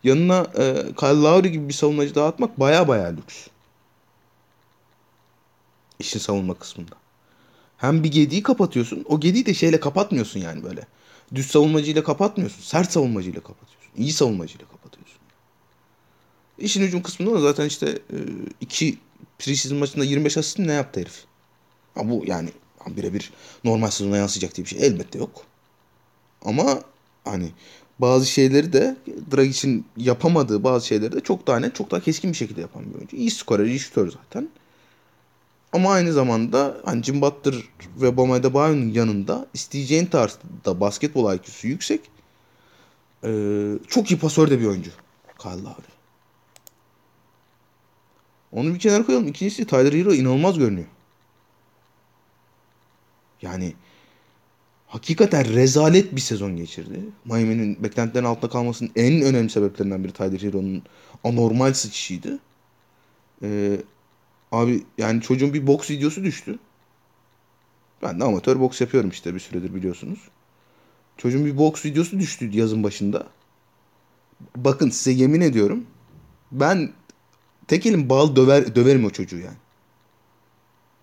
Yanına 0.05 0.47
e, 0.59 0.75
Kyle 1.01 1.23
Lowry 1.23 1.49
gibi 1.49 1.69
bir 1.69 1.75
savunmacı 1.75 2.15
daha 2.15 2.29
atmak 2.29 2.61
baya 2.61 2.89
baya 2.89 3.09
lüks. 3.09 3.47
İşin 5.99 6.19
savunma 6.19 6.55
kısmında. 6.55 6.95
Hem 7.77 8.05
bir 8.05 8.13
gediği 8.13 8.43
kapatıyorsun. 8.43 9.05
O 9.09 9.21
gediği 9.21 9.47
de 9.47 9.55
şeyle 9.55 9.81
kapatmıyorsun 9.81 10.41
yani 10.41 10.65
böyle. 10.65 10.87
Düz 11.35 11.47
savunmacıyla 11.47 12.05
kapatmıyorsun. 12.05 12.63
Sert 12.63 12.93
savunmacıyla 12.93 13.41
kapatıyorsun. 13.41 13.91
İyi 13.97 14.13
savunmacıyla 14.13 14.67
kapatıyorsun. 14.69 15.19
İşin 16.59 16.83
hücum 16.83 17.03
kısmında 17.03 17.35
da 17.35 17.41
zaten 17.41 17.67
işte 17.67 17.87
e, 17.87 18.17
iki 18.61 18.99
preseason 19.39 19.79
maçında 19.79 20.05
25 20.05 20.37
asist 20.37 20.59
ne 20.59 20.73
yaptı 20.73 21.01
herif? 21.01 21.25
Ha 21.95 22.11
bu 22.11 22.25
yani 22.27 22.51
birebir 22.87 23.33
normal 23.65 23.91
sezona 23.91 24.17
yansıyacak 24.17 24.57
diye 24.57 24.65
bir 24.65 24.71
şey 24.71 24.87
elbette 24.87 25.19
yok. 25.19 25.45
Ama 26.45 26.83
hani 27.25 27.51
bazı 28.03 28.27
şeyleri 28.27 28.73
de 28.73 28.97
Dragic'in 29.33 29.87
yapamadığı 29.97 30.65
bazı 30.65 30.87
şeyleri 30.87 31.13
de 31.13 31.21
çok 31.21 31.47
daha 31.47 31.61
net, 31.61 31.75
çok 31.75 31.91
daha 31.91 32.01
keskin 32.01 32.31
bir 32.31 32.37
şekilde 32.37 32.61
yapan 32.61 32.91
bir 32.91 32.95
oyuncu. 32.95 33.17
İyi 33.17 33.31
skorer, 33.31 33.65
iyi 33.65 33.79
şutör 33.79 34.11
zaten. 34.11 34.49
Ama 35.73 35.93
aynı 35.93 36.13
zamanda 36.13 36.77
hani 36.85 37.03
Jim 37.03 37.21
Butler 37.21 37.55
ve 37.97 38.17
Bam 38.17 38.33
Adebayo'nun 38.33 38.89
yanında 38.89 39.47
isteyeceğin 39.55 40.07
tarzda 40.07 40.81
basketbol 40.81 41.35
IQ'su 41.35 41.69
yüksek. 41.69 42.01
Ee, 43.25 43.73
çok 43.89 44.11
iyi 44.11 44.19
pasör 44.19 44.51
de 44.51 44.61
bir 44.61 44.67
oyuncu. 44.67 44.91
Kyle 45.39 45.63
Lowry. 45.63 45.93
Onu 48.53 48.75
bir 48.75 48.79
kenara 48.79 49.07
koyalım. 49.07 49.29
İkincisi 49.29 49.67
Tyler 49.67 49.93
Hero 49.93 50.15
inanılmaz 50.15 50.59
görünüyor. 50.59 50.89
Yani 53.43 53.75
hakikaten 54.93 55.55
rezalet 55.55 56.17
bir 56.17 56.21
sezon 56.21 56.57
geçirdi. 56.57 57.01
Miami'nin 57.25 57.83
beklentilerin 57.83 58.25
altında 58.25 58.51
kalmasının 58.51 58.91
en 58.97 59.23
önemli 59.23 59.51
sebeplerinden 59.51 60.05
biri 60.05 60.13
Tyler 60.13 60.41
Hero'nun 60.41 60.83
anormal 61.25 61.73
sıçışıydı. 61.73 62.39
Ee, 63.43 63.77
abi 64.53 64.83
yani 64.99 65.23
çocuğun 65.23 65.55
bir 65.55 65.67
boks 65.67 65.91
videosu 65.91 66.25
düştü. 66.25 66.59
Ben 68.03 68.21
de 68.21 68.25
amatör 68.25 68.61
boks 68.61 68.81
yapıyorum 68.81 69.11
işte 69.11 69.35
bir 69.35 69.41
süredir 69.41 69.75
biliyorsunuz. 69.75 70.19
Çocuğun 71.17 71.45
bir 71.45 71.59
boks 71.59 71.85
videosu 71.85 72.19
düştü 72.19 72.51
yazın 72.53 72.83
başında. 72.83 73.27
Bakın 74.57 74.91
size 74.91 75.11
yemin 75.11 75.41
ediyorum. 75.41 75.87
Ben 76.53 76.93
tek 77.69 77.87
elim 77.87 78.09
bal 78.09 78.37
döver, 78.37 78.75
döverim 78.75 79.05
o 79.05 79.11
çocuğu 79.11 79.39
yani. 79.39 79.57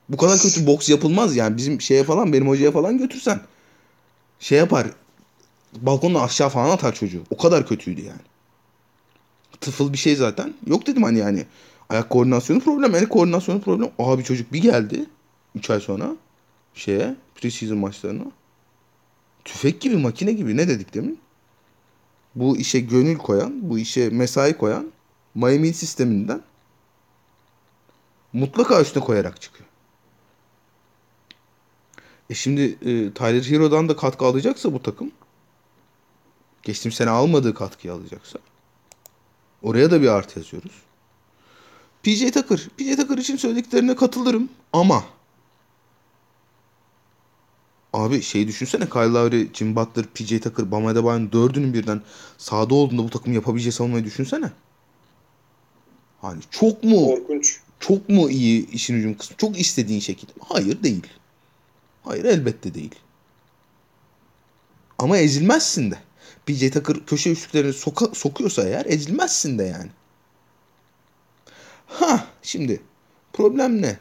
Bu 0.10 0.18
kadar 0.18 0.40
kötü 0.40 0.68
boks 0.68 0.90
yapılmaz 0.90 1.36
yani. 1.36 1.58
Bizim 1.58 1.82
şeye 1.82 2.04
falan 2.04 2.34
benim 2.34 2.48
hocaya 2.48 2.72
falan 2.72 2.98
götürsen 2.98 3.42
şey 4.40 4.58
yapar. 4.58 4.88
Balkondan 5.74 6.24
aşağı 6.24 6.50
falan 6.50 6.70
atar 6.70 6.96
çocuğu. 6.96 7.24
O 7.30 7.38
kadar 7.38 7.68
kötüydü 7.68 8.02
yani. 8.02 8.22
Tıfıl 9.62 9.94
bir 9.94 9.98
şey 9.98 10.16
zaten. 10.16 10.54
Yok 10.68 10.88
dedim 10.88 11.04
hani 11.04 11.18
yani. 11.18 11.46
Ayak 11.90 12.10
koordinasyonu 12.10 12.60
problem. 12.60 12.96
El 12.96 13.06
koordinasyonu 13.06 13.62
problem. 13.62 13.90
Abi 14.00 14.24
çocuk 14.24 14.54
bir 14.54 14.62
geldi. 14.62 15.06
3 15.56 15.70
ay 15.70 15.80
sonra 15.80 16.16
şeye 16.74 17.16
preseason 17.36 17.78
maçlarına. 17.78 18.24
Tüfek 19.46 19.82
gibi 19.82 19.98
makine 19.98 20.32
gibi 20.32 20.58
ne 20.58 20.68
dedik 20.68 20.94
demin? 20.94 21.20
Bu 22.36 22.58
işe 22.58 22.80
gönül 22.80 23.18
koyan, 23.18 23.70
bu 23.70 23.80
işe 23.80 24.10
mesai 24.10 24.58
koyan 24.58 24.92
Miami 25.36 25.74
sisteminden 25.74 26.42
mutlaka 28.34 28.82
üstüne 28.82 29.04
koyarak 29.04 29.42
çıkıyor. 29.42 29.69
E 32.30 32.34
şimdi 32.34 32.62
e, 32.62 33.14
Tyler 33.14 33.44
Hero'dan 33.44 33.90
da 33.90 33.96
katkı 33.96 34.26
alacaksa 34.26 34.74
bu 34.74 34.84
takım 34.84 35.12
geçtiğim 36.64 36.92
sene 36.94 37.10
almadığı 37.10 37.54
katkıyı 37.54 37.94
alacaksa 37.94 38.40
oraya 39.62 39.92
da 39.92 40.02
bir 40.02 40.08
artı 40.08 40.40
yazıyoruz. 40.40 40.72
PJ 42.04 42.32
Tucker. 42.32 42.68
PJ 42.78 42.96
Tucker 42.96 43.18
için 43.18 43.38
söylediklerine 43.38 43.96
katılırım 43.96 44.50
ama 44.74 45.04
Abi 47.94 48.22
şey 48.22 48.48
düşünsene 48.48 48.90
Kyle 48.90 49.02
Lowry, 49.02 49.50
Jim 49.54 49.76
Butler, 49.76 50.06
PJ 50.06 50.40
Tucker, 50.40 50.72
Bam 50.72 50.86
Adebayo'nun 50.86 51.32
dördünün 51.32 51.74
birden 51.74 52.02
sahada 52.38 52.76
olduğunda 52.76 53.04
bu 53.04 53.10
takım 53.10 53.34
yapabileceği 53.34 53.72
savunmayı 53.72 54.06
düşünsene. 54.06 54.52
Hani 56.22 56.40
çok 56.52 56.84
mu 56.84 57.06
Korkunç. 57.06 57.60
çok 57.80 58.10
mu 58.10 58.30
iyi 58.30 58.72
işin 58.72 58.96
hücum 58.96 59.18
kısmı? 59.18 59.38
Çok 59.38 59.60
istediğin 59.60 60.00
şekilde. 60.00 60.32
Hayır 60.50 60.84
değil. 60.84 61.08
Hayır 62.04 62.26
elbette 62.26 62.74
değil. 62.74 62.96
Ama 64.98 65.18
ezilmezsin 65.18 65.92
de. 65.92 66.00
PJ 66.46 66.72
Tucker 66.72 67.06
köşe 67.06 67.32
üçlüklerini 67.32 67.74
soka, 67.74 68.06
sokuyorsa 68.14 68.64
eğer 68.64 68.86
ezilmezsin 68.86 69.60
de 69.60 69.64
yani. 69.64 69.90
Ha 71.88 72.28
şimdi 72.42 72.82
problem 73.34 73.82
ne? 73.82 74.00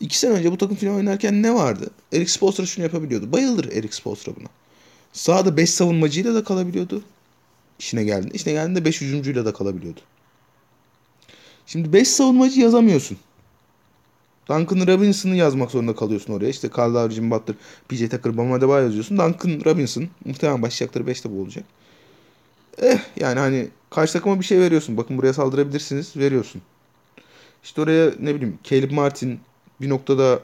İki 0.00 0.18
sene 0.18 0.32
önce 0.32 0.52
bu 0.52 0.58
takım 0.58 0.76
final 0.76 0.94
oynarken 0.94 1.42
ne 1.42 1.54
vardı? 1.54 1.90
Eric 2.12 2.30
Spoelstra 2.30 2.66
şunu 2.66 2.84
yapabiliyordu. 2.84 3.32
Bayılır 3.32 3.72
Eric 3.72 3.92
Spoelstra 3.94 4.36
buna. 4.36 4.48
Sağda 5.12 5.56
5 5.56 5.70
savunmacıyla 5.70 6.34
da 6.34 6.44
kalabiliyordu. 6.44 7.04
İşine 7.78 8.04
geldiğinde. 8.04 8.34
İşine 8.34 8.52
geldiğinde 8.52 8.84
5 8.84 9.00
hücumcuyla 9.00 9.44
da 9.44 9.52
kalabiliyordu. 9.52 10.00
Şimdi 11.66 11.92
5 11.92 12.08
savunmacı 12.08 12.60
yazamıyorsun. 12.60 13.18
Duncan 14.48 14.86
Robinson'ı 14.86 15.36
yazmak 15.36 15.70
zorunda 15.70 15.94
kalıyorsun 15.94 16.32
oraya. 16.32 16.48
İşte 16.48 16.70
Carl 16.78 16.94
Lowry, 16.94 17.14
Jim 17.14 17.30
Butler, 17.30 17.56
PJ 17.88 18.08
Tucker, 18.08 18.36
Bam 18.36 18.52
Adebayo 18.52 18.84
yazıyorsun. 18.84 19.18
Duncan 19.18 19.64
Robinson 19.64 20.08
muhtemelen 20.24 20.62
başlayacakları 20.62 21.06
5 21.06 21.24
de 21.24 21.30
bu 21.30 21.40
olacak. 21.40 21.64
Eh 22.82 22.98
yani 23.16 23.38
hani 23.38 23.68
karşı 23.90 24.12
takıma 24.12 24.40
bir 24.40 24.44
şey 24.44 24.60
veriyorsun. 24.60 24.96
Bakın 24.96 25.18
buraya 25.18 25.32
saldırabilirsiniz. 25.32 26.16
Veriyorsun. 26.16 26.62
İşte 27.64 27.80
oraya 27.80 28.12
ne 28.20 28.34
bileyim 28.34 28.58
Caleb 28.64 28.90
Martin 28.90 29.40
bir 29.80 29.88
noktada 29.88 30.40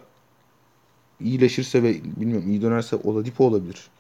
iyileşirse 1.20 1.82
ve 1.82 1.94
bilmiyorum 2.16 2.50
iyi 2.50 2.62
dönerse 2.62 2.96
Oladipo 2.96 3.44
olabilir. 3.44 3.90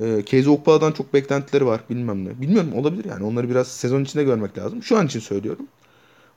Ee, 0.00 0.22
Kezi 0.26 0.50
Okpala'dan 0.50 0.92
çok 0.92 1.14
beklentileri 1.14 1.66
var 1.66 1.80
bilmem 1.90 2.24
ne. 2.24 2.40
Bilmiyorum 2.40 2.74
olabilir 2.74 3.04
yani 3.04 3.24
onları 3.24 3.50
biraz 3.50 3.68
sezon 3.68 4.04
içinde 4.04 4.24
görmek 4.24 4.58
lazım. 4.58 4.82
Şu 4.82 4.98
an 4.98 5.06
için 5.06 5.20
söylüyorum. 5.20 5.66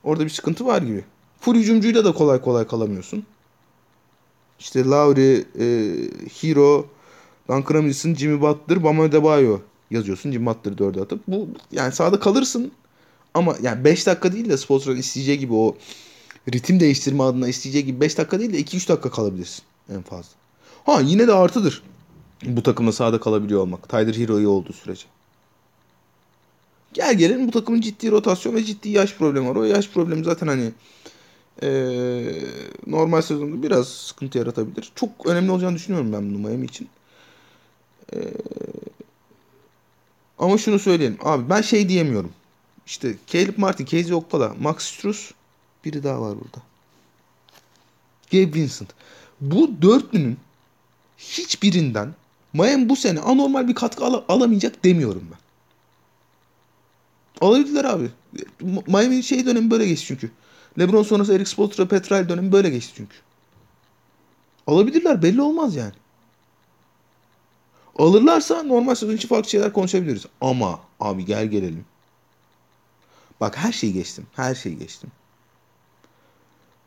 Orada 0.04 0.24
bir 0.24 0.30
sıkıntı 0.30 0.66
var 0.66 0.82
gibi. 0.82 1.04
Full 1.40 1.54
hücumcuyla 1.54 2.04
da 2.04 2.12
kolay 2.12 2.40
kolay 2.40 2.66
kalamıyorsun. 2.66 3.24
İşte 4.58 4.84
Lowry, 4.84 5.44
e, 5.58 5.66
Hero, 6.40 6.86
Duncan 7.48 7.74
Robinson, 7.74 8.14
Jimmy 8.14 8.40
Butler, 8.40 8.84
Bam 8.84 9.00
Adebayo 9.00 9.58
yazıyorsun. 9.90 10.32
Jimmy 10.32 10.46
Butler'ı 10.46 10.78
dörde 10.78 11.00
atıp. 11.00 11.20
Bu 11.28 11.48
yani 11.72 11.92
sahada 11.92 12.20
kalırsın. 12.20 12.72
Ama 13.34 13.56
yani 13.62 13.84
5 13.84 14.06
dakika 14.06 14.32
değil 14.32 14.48
de 14.48 14.56
Spoelstra'nın 14.56 14.98
isteyeceği 14.98 15.38
gibi 15.38 15.54
o 15.54 15.76
ritim 16.52 16.80
değiştirme 16.80 17.22
adına 17.22 17.48
isteyeceği 17.48 17.84
gibi 17.84 18.00
5 18.00 18.18
dakika 18.18 18.40
değil 18.40 18.52
de 18.52 18.60
2-3 18.60 18.88
dakika 18.88 19.10
kalabilirsin 19.10 19.62
en 19.94 20.02
fazla. 20.02 20.30
Ha 20.84 21.00
yine 21.00 21.26
de 21.26 21.32
artıdır. 21.32 21.82
Bu 22.46 22.62
takımda 22.62 22.92
sahada 22.92 23.20
kalabiliyor 23.20 23.60
olmak. 23.60 23.88
Tyler 23.88 24.14
Hero 24.14 24.38
iyi 24.38 24.46
olduğu 24.46 24.72
sürece. 24.72 25.04
Gel 26.92 27.14
gelin 27.14 27.48
bu 27.48 27.50
takımın 27.50 27.80
ciddi 27.80 28.10
rotasyon 28.10 28.54
ve 28.54 28.64
ciddi 28.64 28.88
yaş 28.88 29.14
problemi 29.14 29.48
var. 29.48 29.56
O 29.56 29.64
yaş 29.64 29.88
problemi 29.88 30.24
zaten 30.24 30.46
hani 30.46 30.72
ee, 31.62 32.42
normal 32.86 33.22
sezonda 33.22 33.62
biraz 33.62 33.88
sıkıntı 33.88 34.38
yaratabilir. 34.38 34.92
Çok 34.94 35.26
önemli 35.26 35.50
olacağını 35.50 35.76
düşünüyorum 35.76 36.12
ben 36.12 36.30
bunu 36.30 36.38
Miami 36.48 36.66
için. 36.66 36.88
Ee, 38.14 38.18
ama 40.38 40.58
şunu 40.58 40.78
söyleyelim. 40.78 41.18
Abi 41.22 41.48
ben 41.50 41.60
şey 41.60 41.88
diyemiyorum. 41.88 42.32
İşte 42.86 43.14
Caleb 43.26 43.58
Martin, 43.58 43.84
Casey 43.84 44.14
Okpala, 44.14 44.54
Max 44.60 44.82
Struz 44.82 45.30
biri 45.84 46.04
daha 46.04 46.20
var 46.20 46.34
burada. 46.34 46.62
Gabe 48.32 48.54
Vincent. 48.54 48.90
Bu 49.40 49.70
dörtlünün 49.82 50.36
hiçbirinden 51.18 52.14
Miami 52.52 52.88
bu 52.88 52.96
sene 52.96 53.20
anormal 53.20 53.68
bir 53.68 53.74
katkı 53.74 54.04
al- 54.04 54.22
alamayacak 54.28 54.84
demiyorum 54.84 55.28
ben. 55.30 55.38
Alabilirler 57.46 57.84
abi. 57.84 58.10
Miami 58.86 59.22
şey 59.22 59.46
dönemi 59.46 59.70
böyle 59.70 59.86
geçti 59.86 60.06
çünkü. 60.06 60.30
LeBron 60.78 61.02
sonrası 61.02 61.34
Eric 61.34 61.50
Spoelstra, 61.50 61.88
Petrel 61.88 62.28
dönemi 62.28 62.52
böyle 62.52 62.70
geçti 62.70 62.92
çünkü. 62.96 63.16
Alabilirler 64.66 65.22
belli 65.22 65.42
olmaz 65.42 65.76
yani. 65.76 65.92
Alırlarsa 67.98 68.62
normal 68.62 68.94
sezon 68.94 69.16
için 69.16 69.28
farklı 69.28 69.50
şeyler 69.50 69.72
konuşabiliriz. 69.72 70.26
Ama 70.40 70.80
abi 71.00 71.24
gel 71.24 71.46
gelelim. 71.46 71.84
Bak 73.40 73.56
her 73.56 73.72
şeyi 73.72 73.92
geçtim. 73.92 74.26
Her 74.36 74.54
şeyi 74.54 74.78
geçtim. 74.78 75.10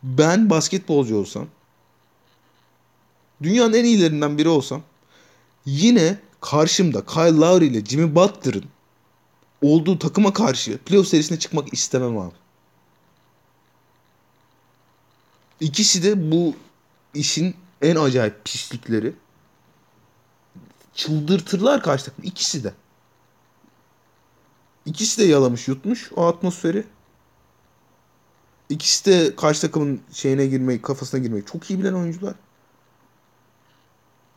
Ben 0.03 0.49
basketbolcu 0.49 1.17
olsam 1.17 1.47
dünyanın 3.43 3.73
en 3.73 3.83
iyilerinden 3.83 4.37
biri 4.37 4.49
olsam 4.49 4.81
yine 5.65 6.17
karşımda 6.41 7.05
Kyle 7.05 7.37
Lowry 7.37 7.67
ile 7.67 7.85
Jimmy 7.85 8.15
Butler'ın 8.15 8.65
olduğu 9.61 9.99
takıma 9.99 10.33
karşı 10.33 10.77
playoff 10.77 11.07
serisine 11.07 11.39
çıkmak 11.39 11.73
istemem 11.73 12.17
abi. 12.17 12.33
İkisi 15.59 16.03
de 16.03 16.31
bu 16.31 16.55
işin 17.13 17.55
en 17.81 17.95
acayip 17.95 18.45
pislikleri 18.45 19.13
çıldırtırlar 20.95 21.83
karşı 21.83 22.05
takım. 22.05 22.23
İkisi 22.23 22.63
de. 22.63 22.73
İkisi 24.85 25.21
de 25.21 25.25
yalamış 25.25 25.67
yutmuş 25.67 26.11
o 26.15 26.25
atmosferi. 26.25 26.85
İkisi 28.69 29.05
de 29.05 29.35
karşı 29.35 29.61
takımın 29.61 30.01
şeyine 30.11 30.45
girmeyi, 30.45 30.81
kafasına 30.81 31.19
girmeyi 31.19 31.45
çok 31.45 31.69
iyi 31.69 31.79
bilen 31.79 31.93
oyuncular. 31.93 32.35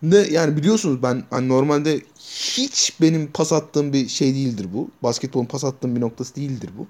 Ne 0.03 0.17
yani 0.17 0.57
biliyorsunuz 0.57 1.03
ben 1.03 1.25
hani 1.31 1.49
normalde 1.49 2.01
hiç 2.19 3.01
benim 3.01 3.33
pas 3.33 3.53
attığım 3.53 3.93
bir 3.93 4.09
şey 4.09 4.35
değildir 4.35 4.67
bu. 4.75 4.91
Basketbolun 5.03 5.47
pas 5.47 5.65
attığım 5.65 5.97
bir 5.97 6.01
noktası 6.01 6.37
değildir 6.37 6.71
bu. 6.79 6.87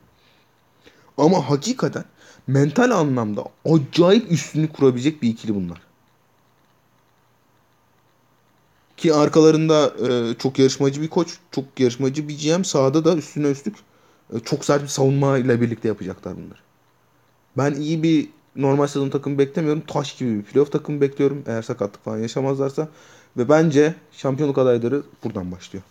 Ama 1.19 1.51
hakikaten 1.51 2.05
mental 2.53 2.91
anlamda 2.91 3.45
acayip 3.65 4.33
üstünlük 4.33 4.75
kurabilecek 4.75 5.23
bir 5.23 5.29
ikili 5.29 5.55
bunlar. 5.55 5.81
Ki 8.97 9.15
arkalarında 9.15 9.95
e, 10.09 10.35
çok 10.39 10.59
yarışmacı 10.59 11.03
bir 11.03 11.09
koç, 11.09 11.29
çok 11.51 11.65
yarışmacı 11.79 12.29
bir 12.29 12.39
GM 12.39 12.65
sahada 12.65 13.05
da 13.05 13.17
üstüne 13.17 13.51
üstlük 13.51 13.77
e, 14.35 14.41
çok 14.41 14.65
sert 14.65 14.83
bir 14.83 14.89
savunma 14.89 15.39
ile 15.39 15.61
birlikte 15.61 15.89
yapacaklar 15.89 16.37
bunları. 16.37 16.59
Ben 17.57 17.75
iyi 17.75 18.03
bir 18.03 18.29
normal 18.57 18.87
sezon 18.87 19.11
takımı 19.11 19.39
beklemiyorum. 19.39 19.83
Taş 19.87 20.17
gibi 20.17 20.39
bir 20.39 20.43
playoff 20.43 20.73
takımı 20.73 21.01
bekliyorum. 21.01 21.45
Eğer 21.47 21.63
sakatlık 21.63 22.05
falan 22.05 22.19
yaşamazlarsa. 22.19 22.89
Ve 23.37 23.49
bence 23.49 23.95
şampiyonluk 24.13 24.59
adayları 24.59 25.03
buradan 25.25 25.53
başlıyor. 25.53 25.85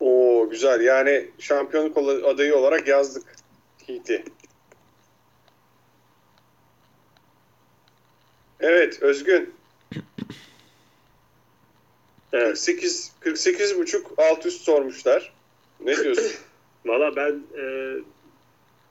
Oo 0.00 0.48
güzel. 0.50 0.80
Yani 0.80 1.28
şampiyonluk 1.38 1.98
adayı 2.24 2.56
olarak 2.56 2.88
yazdık 2.88 3.22
Heat'i. 3.86 4.24
Evet 8.60 9.02
Özgün. 9.02 9.50
Evet. 12.32 12.48
48 12.48 13.12
48 13.20 13.78
buçuk 13.78 14.12
alt 14.16 14.46
üst 14.46 14.62
sormuşlar. 14.62 15.32
Ne 15.84 15.96
diyorsun? 15.96 16.32
Valla 16.86 17.16
ben 17.16 17.42
e, 17.58 17.94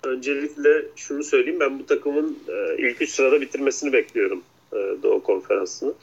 öncelikle 0.04 0.86
şunu 0.96 1.24
söyleyeyim. 1.24 1.60
Ben 1.60 1.80
bu 1.80 1.86
takımın 1.86 2.40
e, 2.48 2.76
ilk 2.78 3.02
üç 3.02 3.10
sırada 3.10 3.42
bitirmesini 3.42 3.94
bekliyorum 3.94 4.44
e, 4.74 4.78
Doğu 5.04 5.24
Konferansı'nı. 5.24 5.94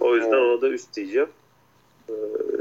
O 0.00 0.16
yüzden 0.16 0.32
Oo. 0.32 0.52
ona 0.52 0.60
da 0.60 0.68
üst 0.68 0.96
diyeceğim. 0.96 1.28
E, 2.08 2.14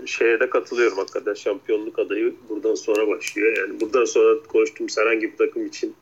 şeye 0.05 0.39
de 0.39 0.49
katılıyorum 0.49 0.97
hakikaten. 0.97 1.33
Şampiyonluk 1.33 1.99
adayı 1.99 2.35
buradan 2.49 2.75
sonra 2.75 3.07
başlıyor. 3.07 3.57
Yani 3.57 3.81
buradan 3.81 4.05
sonra 4.05 4.43
konuştuğumuz 4.43 4.97
herhangi 4.97 5.31
bir 5.31 5.37
takım 5.37 5.65
için 5.65 5.95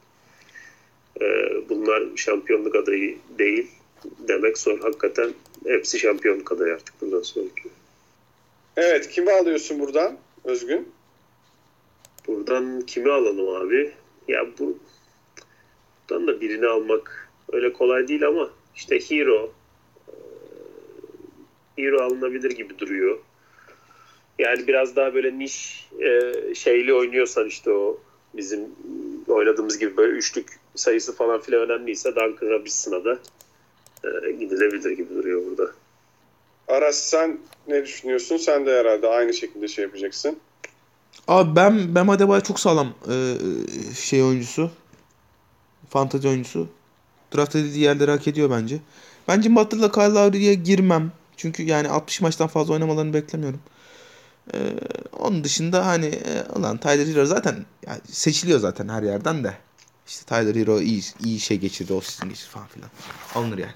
e, 1.22 1.26
bunlar 1.70 2.04
şampiyonluk 2.16 2.76
adayı 2.76 3.18
değil 3.40 3.68
demek 4.28 4.58
zor. 4.58 4.80
Hakikaten 4.80 5.34
hepsi 5.66 6.00
şampiyonluk 6.00 6.52
adayı 6.52 6.74
artık 6.74 7.02
bundan 7.02 7.22
sonraki. 7.22 7.70
Evet 8.78 9.10
kimi 9.10 9.32
alıyorsun 9.32 9.80
buradan 9.80 10.18
Özgün? 10.44 10.92
Buradan 12.28 12.82
kimi 12.82 13.12
alalım 13.12 13.56
abi? 13.56 13.92
Ya 14.28 14.46
bu 14.60 14.78
buradan 16.10 16.28
da 16.28 16.42
birini 16.42 16.68
almak 16.68 17.30
öyle 17.52 17.74
kolay 17.74 18.08
değil 18.08 18.28
ama 18.28 18.50
işte 18.76 19.00
Hero 19.00 19.52
e, 20.08 20.14
Hero 21.78 22.02
alınabilir 22.02 22.52
gibi 22.52 22.80
duruyor. 22.80 23.20
Yani 24.40 24.68
biraz 24.68 24.96
daha 24.96 25.14
böyle 25.14 25.40
niş 25.40 25.88
e, 26.00 26.34
şeyli 26.56 26.94
oynuyorsan 26.94 27.48
işte 27.48 27.72
o 27.72 28.00
bizim 28.34 28.62
oynadığımız 29.28 29.80
gibi 29.80 29.98
böyle 29.98 30.14
üçlük 30.14 30.60
sayısı 30.76 31.16
falan 31.16 31.42
filan 31.42 31.62
önemliyse 31.62 32.16
Duncan 32.16 32.50
Robinson'a 32.50 33.06
da 33.06 33.20
e, 34.04 34.32
gidilebilir 34.32 34.92
gibi 34.92 35.16
duruyor 35.16 35.42
burada. 35.46 35.72
Aras 36.68 36.96
sen 36.96 37.38
ne 37.68 37.84
düşünüyorsun? 37.84 38.38
Sen 38.38 38.66
de 38.66 38.80
herhalde 38.80 39.08
aynı 39.08 39.34
şekilde 39.34 39.68
şey 39.68 39.84
yapacaksın. 39.86 40.38
Abi 41.28 41.56
ben 41.56 41.96
Bam 41.96 42.10
Adebayo 42.10 42.42
çok 42.42 42.60
sağlam 42.60 42.94
e, 43.10 43.36
şey 43.96 44.24
oyuncusu. 44.24 44.72
Fantazi 45.90 46.28
oyuncusu. 46.28 46.68
Draft 47.36 47.56
edildiği 47.56 47.84
yerleri 47.84 48.12
hak 48.12 48.28
ediyor 48.28 48.50
bence. 48.50 48.80
Ben 49.28 49.42
Jim 49.42 49.56
Butler'la 49.56 49.92
Kyle 49.92 50.04
Lowry'ye 50.04 50.54
girmem. 50.54 51.12
Çünkü 51.38 51.64
yani 51.64 51.90
60 51.90 52.22
maçtan 52.22 52.48
fazla 52.48 52.74
oynamalarını 52.74 53.14
beklemiyorum. 53.14 53.60
E, 54.54 54.58
onun 55.20 55.44
dışında 55.44 55.86
hani 55.86 56.06
e, 56.06 56.44
ulan 56.56 56.78
Tyler 56.78 57.08
Hero 57.08 57.26
zaten 57.26 57.66
yani 57.88 58.00
seçiliyor 58.12 58.60
zaten 58.60 58.90
her 58.90 59.04
yerden 59.04 59.44
de. 59.44 59.54
İşte 60.08 60.26
Tyler 60.26 60.56
Hero 60.56 60.80
iyi, 60.80 61.04
iyi 61.24 61.40
şey 61.40 61.58
geçirdi 61.58 61.94
o 61.94 62.02
sizin 62.02 62.30
geçirdi 62.30 62.50
falan 62.50 62.68
filan. 62.68 62.90
Alınır 63.36 63.58
yani. 63.58 63.74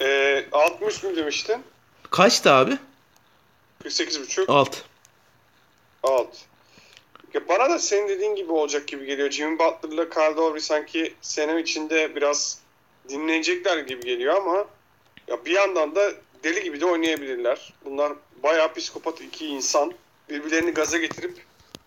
Ee, 0.00 0.44
60 0.52 1.02
mı 1.02 1.16
demiştin? 1.16 1.62
Kaçtı 2.10 2.52
abi? 2.52 2.78
48 3.82 4.20
buçuk. 4.20 4.50
Alt. 4.50 4.76
Alt. 6.02 6.36
Ya 7.34 7.48
bana 7.48 7.70
da 7.70 7.78
senin 7.78 8.08
dediğin 8.08 8.34
gibi 8.34 8.52
olacak 8.52 8.88
gibi 8.88 9.06
geliyor. 9.06 9.30
Jimmy 9.30 9.58
Butler'la 9.58 10.08
Kyle 10.10 10.34
Lowry 10.36 10.60
sanki 10.60 11.14
sene 11.20 11.60
içinde 11.60 12.16
biraz 12.16 12.58
dinlenecekler 13.08 13.78
gibi 13.78 14.02
geliyor 14.02 14.34
ama 14.34 14.64
ya 15.28 15.44
bir 15.44 15.50
yandan 15.50 15.94
da 15.94 16.12
deli 16.44 16.62
gibi 16.62 16.80
de 16.80 16.86
oynayabilirler. 16.86 17.72
Bunlar 17.84 18.12
bayağı 18.42 18.74
psikopat 18.74 19.20
iki 19.20 19.46
insan. 19.46 19.92
Birbirlerini 20.30 20.70
gaza 20.70 20.98
getirip 20.98 21.44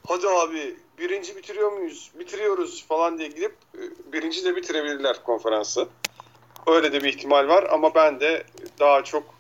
hadi 0.07 0.27
abi 0.27 0.75
birinci 0.99 1.35
bitiriyor 1.35 1.71
muyuz? 1.71 2.11
Bitiriyoruz 2.19 2.85
falan 2.87 3.17
diye 3.17 3.27
gidip 3.27 3.55
e, 3.75 4.13
birinci 4.13 4.45
de 4.45 4.55
bitirebilirler 4.55 5.23
konferansı. 5.23 5.87
Öyle 6.67 6.93
de 6.93 7.03
bir 7.03 7.09
ihtimal 7.09 7.47
var 7.47 7.67
ama 7.71 7.95
ben 7.95 8.19
de 8.19 8.43
daha 8.79 9.03
çok 9.03 9.35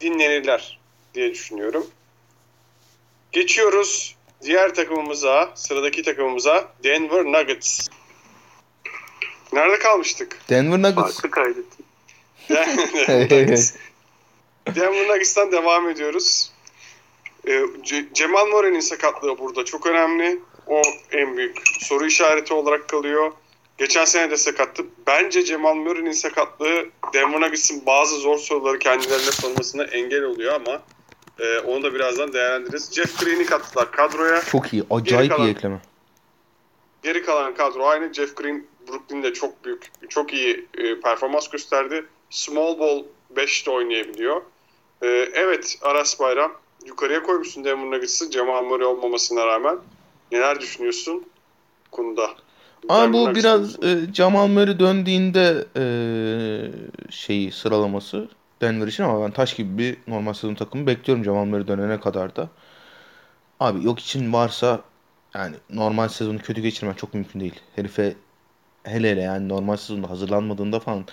dinlenirler 0.00 0.78
diye 1.14 1.30
düşünüyorum. 1.30 1.86
Geçiyoruz 3.32 4.16
diğer 4.42 4.74
takımımıza, 4.74 5.52
sıradaki 5.54 6.02
takımımıza 6.02 6.68
Denver 6.84 7.24
Nuggets. 7.24 7.88
Nerede 9.52 9.78
kalmıştık? 9.78 10.40
Denver 10.50 10.78
Nuggets. 10.78 11.14
Farkı 11.14 11.30
kaydettim. 11.30 11.84
Denver 12.50 13.22
Nuggets. 13.42 13.74
Denver 14.66 15.08
Nuggets'tan 15.08 15.52
devam 15.52 15.88
ediyoruz. 15.88 16.52
Ee, 17.46 17.50
Ce- 17.82 18.14
Cemal 18.14 18.46
More'nin 18.46 18.80
sakatlığı 18.80 19.38
burada 19.38 19.64
çok 19.64 19.86
önemli. 19.86 20.40
O 20.66 20.82
en 21.12 21.36
büyük 21.36 21.58
soru 21.80 22.06
işareti 22.06 22.54
olarak 22.54 22.88
kalıyor. 22.88 23.32
Geçen 23.78 24.04
sene 24.04 24.30
de 24.30 24.36
sakattı. 24.36 24.84
Bence 25.06 25.44
Cemal 25.44 25.74
Murray'nin 25.74 26.12
sakatlığı 26.12 26.86
Denver 27.14 27.40
Nuggets'in 27.40 27.86
bazı 27.86 28.16
zor 28.16 28.38
soruları 28.38 28.78
kendilerine 28.78 29.32
sormasına 29.32 29.84
engel 29.84 30.22
oluyor 30.24 30.54
ama 30.54 30.82
e, 31.40 31.58
onu 31.58 31.82
da 31.82 31.94
birazdan 31.94 32.32
değerlendiririz. 32.32 32.92
Jeff 32.94 33.20
Green'i 33.20 33.46
kattılar 33.46 33.92
kadroya. 33.92 34.40
Çok 34.44 34.72
iyi. 34.72 34.84
Acayip 34.90 35.32
kalan- 35.32 35.46
iyi 35.46 35.50
ekleme. 35.50 35.80
Geri 37.02 37.22
kalan 37.22 37.54
kadro 37.54 37.84
aynı. 37.86 38.12
Jeff 38.14 38.36
Green 38.36 38.66
Brooklyn'de 38.88 39.32
çok 39.32 39.64
büyük, 39.64 39.90
çok 40.08 40.32
iyi 40.32 40.66
e, 40.78 41.00
performans 41.00 41.48
gösterdi. 41.48 42.04
Small 42.30 42.78
ball 42.78 43.04
5'te 43.36 43.70
oynayabiliyor. 43.70 44.42
E, 45.02 45.06
evet 45.34 45.78
Aras 45.82 46.20
Bayram 46.20 46.52
yukarıya 46.86 47.22
koymuşsun 47.22 47.64
Denver 47.64 47.86
Nuggets'ı 47.96 48.30
Cemal 48.30 48.62
Murray 48.64 48.86
olmamasına 48.86 49.46
rağmen. 49.46 49.78
Neler 50.32 50.60
düşünüyorsun 50.60 51.26
konuda? 51.90 52.30
Ama 52.88 53.12
bu 53.12 53.34
biraz 53.34 53.84
e, 53.84 54.14
Jamal 54.14 54.48
Murray 54.48 54.78
döndüğünde 54.78 55.66
e, 55.76 55.84
şeyi 57.10 57.52
sıralaması 57.52 58.28
Denver 58.60 58.86
için 58.86 59.04
ama 59.04 59.24
ben 59.24 59.30
taş 59.30 59.54
gibi 59.54 59.78
bir 59.78 59.96
normal 60.12 60.32
sezon 60.32 60.54
takımı 60.54 60.86
bekliyorum 60.86 61.24
Jamal 61.24 61.44
Murray 61.44 61.68
dönene 61.68 62.00
kadar 62.00 62.36
da. 62.36 62.48
Abi 63.60 63.84
yok 63.84 64.00
için 64.00 64.32
varsa 64.32 64.80
yani 65.34 65.56
normal 65.70 66.08
sezonu 66.08 66.38
kötü 66.38 66.60
geçirmen 66.60 66.94
çok 66.94 67.14
mümkün 67.14 67.40
değil. 67.40 67.60
Herife 67.76 68.16
hele 68.84 69.10
hele 69.10 69.20
yani 69.20 69.48
normal 69.48 69.76
sezonda 69.76 70.10
hazırlanmadığında 70.10 70.80
falan 70.80 71.04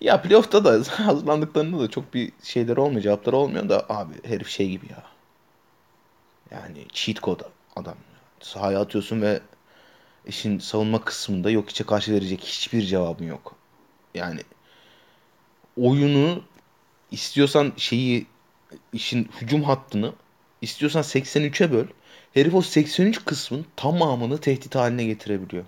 ya 0.00 0.22
playoff'ta 0.22 0.64
da 0.64 0.70
hazırlandıklarında 1.06 1.80
da 1.80 1.90
çok 1.90 2.14
bir 2.14 2.32
şeyler 2.42 2.76
olmuyor, 2.76 3.02
cevapları 3.02 3.36
olmuyor 3.36 3.68
da 3.68 3.86
abi 3.88 4.14
herif 4.24 4.48
şey 4.48 4.70
gibi 4.70 4.86
ya. 4.90 5.02
Yani 6.50 6.86
cheat 6.92 7.22
code 7.22 7.44
adam. 7.76 7.94
Sahaya 8.40 8.80
atıyorsun 8.80 9.22
ve 9.22 9.40
işin 10.28 10.58
savunma 10.58 11.04
kısmında 11.04 11.50
yok 11.50 11.70
içe 11.70 11.84
karşı 11.84 12.12
verecek 12.12 12.40
hiçbir 12.40 12.82
cevabın 12.82 13.24
yok. 13.24 13.56
Yani 14.14 14.40
oyunu 15.76 16.42
istiyorsan 17.10 17.72
şeyi 17.76 18.26
işin 18.92 19.30
hücum 19.40 19.62
hattını 19.62 20.12
istiyorsan 20.62 21.02
83'e 21.02 21.72
böl. 21.72 21.86
Herif 22.34 22.54
o 22.54 22.62
83 22.62 23.24
kısmın 23.24 23.66
tamamını 23.76 24.38
tehdit 24.38 24.74
haline 24.74 25.04
getirebiliyor. 25.04 25.64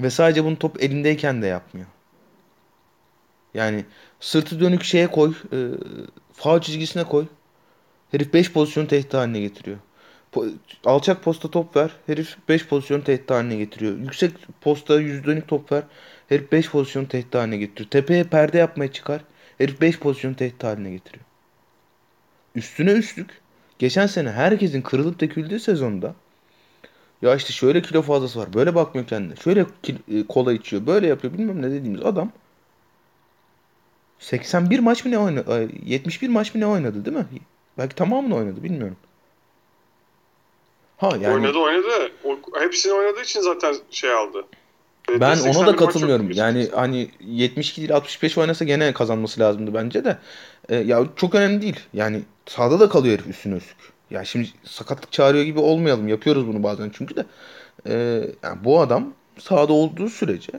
Ve 0.00 0.10
sadece 0.10 0.44
bunu 0.44 0.58
top 0.58 0.82
elindeyken 0.82 1.42
de 1.42 1.46
yapmıyor. 1.46 1.86
Yani 3.54 3.84
sırtı 4.20 4.60
dönük 4.60 4.84
şeye 4.84 5.10
koy, 5.10 5.34
e, 5.52 5.68
faul 6.32 6.60
çizgisine 6.60 7.04
koy. 7.04 7.26
Herif 8.10 8.34
5 8.34 8.52
pozisyonu 8.52 8.88
tehdit 8.88 9.14
haline 9.14 9.40
getiriyor. 9.40 9.78
Alçak 10.84 11.22
posta 11.22 11.50
top 11.50 11.76
ver. 11.76 11.90
Herif 12.06 12.36
5 12.48 12.66
pozisyon 12.66 13.00
tehdit 13.00 13.30
haline 13.30 13.56
getiriyor. 13.56 13.98
Yüksek 13.98 14.32
posta 14.60 15.00
yüz 15.00 15.24
dönük 15.24 15.48
top 15.48 15.72
ver. 15.72 15.82
Herif 16.28 16.52
5 16.52 16.70
pozisyon 16.70 17.04
tehdit 17.04 17.34
haline 17.34 17.56
getiriyor. 17.56 17.90
Tepeye 17.90 18.24
perde 18.24 18.58
yapmaya 18.58 18.92
çıkar. 18.92 19.24
Herif 19.58 19.80
5 19.80 19.98
pozisyon 19.98 20.34
tehdit 20.34 20.64
haline 20.64 20.90
getiriyor. 20.90 21.24
Üstüne 22.54 22.92
üstlük 22.92 23.40
geçen 23.78 24.06
sene 24.06 24.30
herkesin 24.30 24.82
kırılıp 24.82 25.20
döküldüğü 25.20 25.60
sezonda 25.60 26.14
ya 27.22 27.34
işte 27.34 27.52
şöyle 27.52 27.82
kilo 27.82 28.02
fazlası 28.02 28.38
var. 28.38 28.54
Böyle 28.54 28.74
bakmıyor 28.74 29.06
kendine. 29.06 29.36
Şöyle 29.36 29.66
e, 30.08 30.26
kola 30.26 30.52
içiyor. 30.52 30.86
Böyle 30.86 31.06
yapıyor. 31.06 31.34
Bilmem 31.34 31.62
ne 31.62 31.70
dediğimiz 31.70 32.02
adam 32.02 32.32
81 34.18 34.78
maç 34.78 35.04
mı 35.04 35.10
ne 35.10 35.18
oynadı? 35.18 35.52
Ay, 35.52 35.68
71 35.84 36.28
maç 36.28 36.54
mı 36.54 36.60
ne 36.60 36.66
oynadı 36.66 37.04
değil 37.04 37.16
mi? 37.16 37.26
Belki 37.78 37.94
tamamını 37.94 38.36
oynadı 38.36 38.62
bilmiyorum. 38.62 38.96
Ha 41.00 41.10
yani 41.20 41.34
Oynadı 41.34 41.58
oynadı. 41.58 42.12
O, 42.24 42.38
hepsini 42.60 42.92
oynadığı 42.92 43.22
için 43.22 43.40
zaten 43.40 43.74
şey 43.90 44.12
aldı. 44.12 44.44
ben 45.20 45.34
81 45.34 45.58
ona 45.58 45.66
da 45.66 45.76
katılmıyorum. 45.76 46.30
Yani 46.30 46.68
hani 46.74 47.10
72 47.20 47.80
değil 47.80 47.94
65 47.94 48.38
oynasa 48.38 48.64
gene 48.64 48.92
kazanması 48.92 49.40
lazımdı 49.40 49.74
bence 49.74 50.04
de. 50.04 50.18
Ee, 50.68 50.76
ya 50.76 51.04
çok 51.16 51.34
önemli 51.34 51.62
değil. 51.62 51.80
Yani 51.94 52.22
sahada 52.46 52.80
da 52.80 52.88
kalıyor 52.88 53.18
herif 53.18 53.26
üstüne 53.26 53.56
üstlük. 53.56 53.92
Ya 54.10 54.24
şimdi 54.24 54.48
sakatlık 54.64 55.12
çağırıyor 55.12 55.44
gibi 55.44 55.58
olmayalım. 55.58 56.08
Yapıyoruz 56.08 56.46
bunu 56.46 56.62
bazen 56.62 56.90
çünkü 56.94 57.16
de. 57.16 57.26
Ee, 57.86 58.24
yani 58.42 58.64
bu 58.64 58.80
adam 58.80 59.12
sahada 59.38 59.72
olduğu 59.72 60.08
sürece 60.08 60.52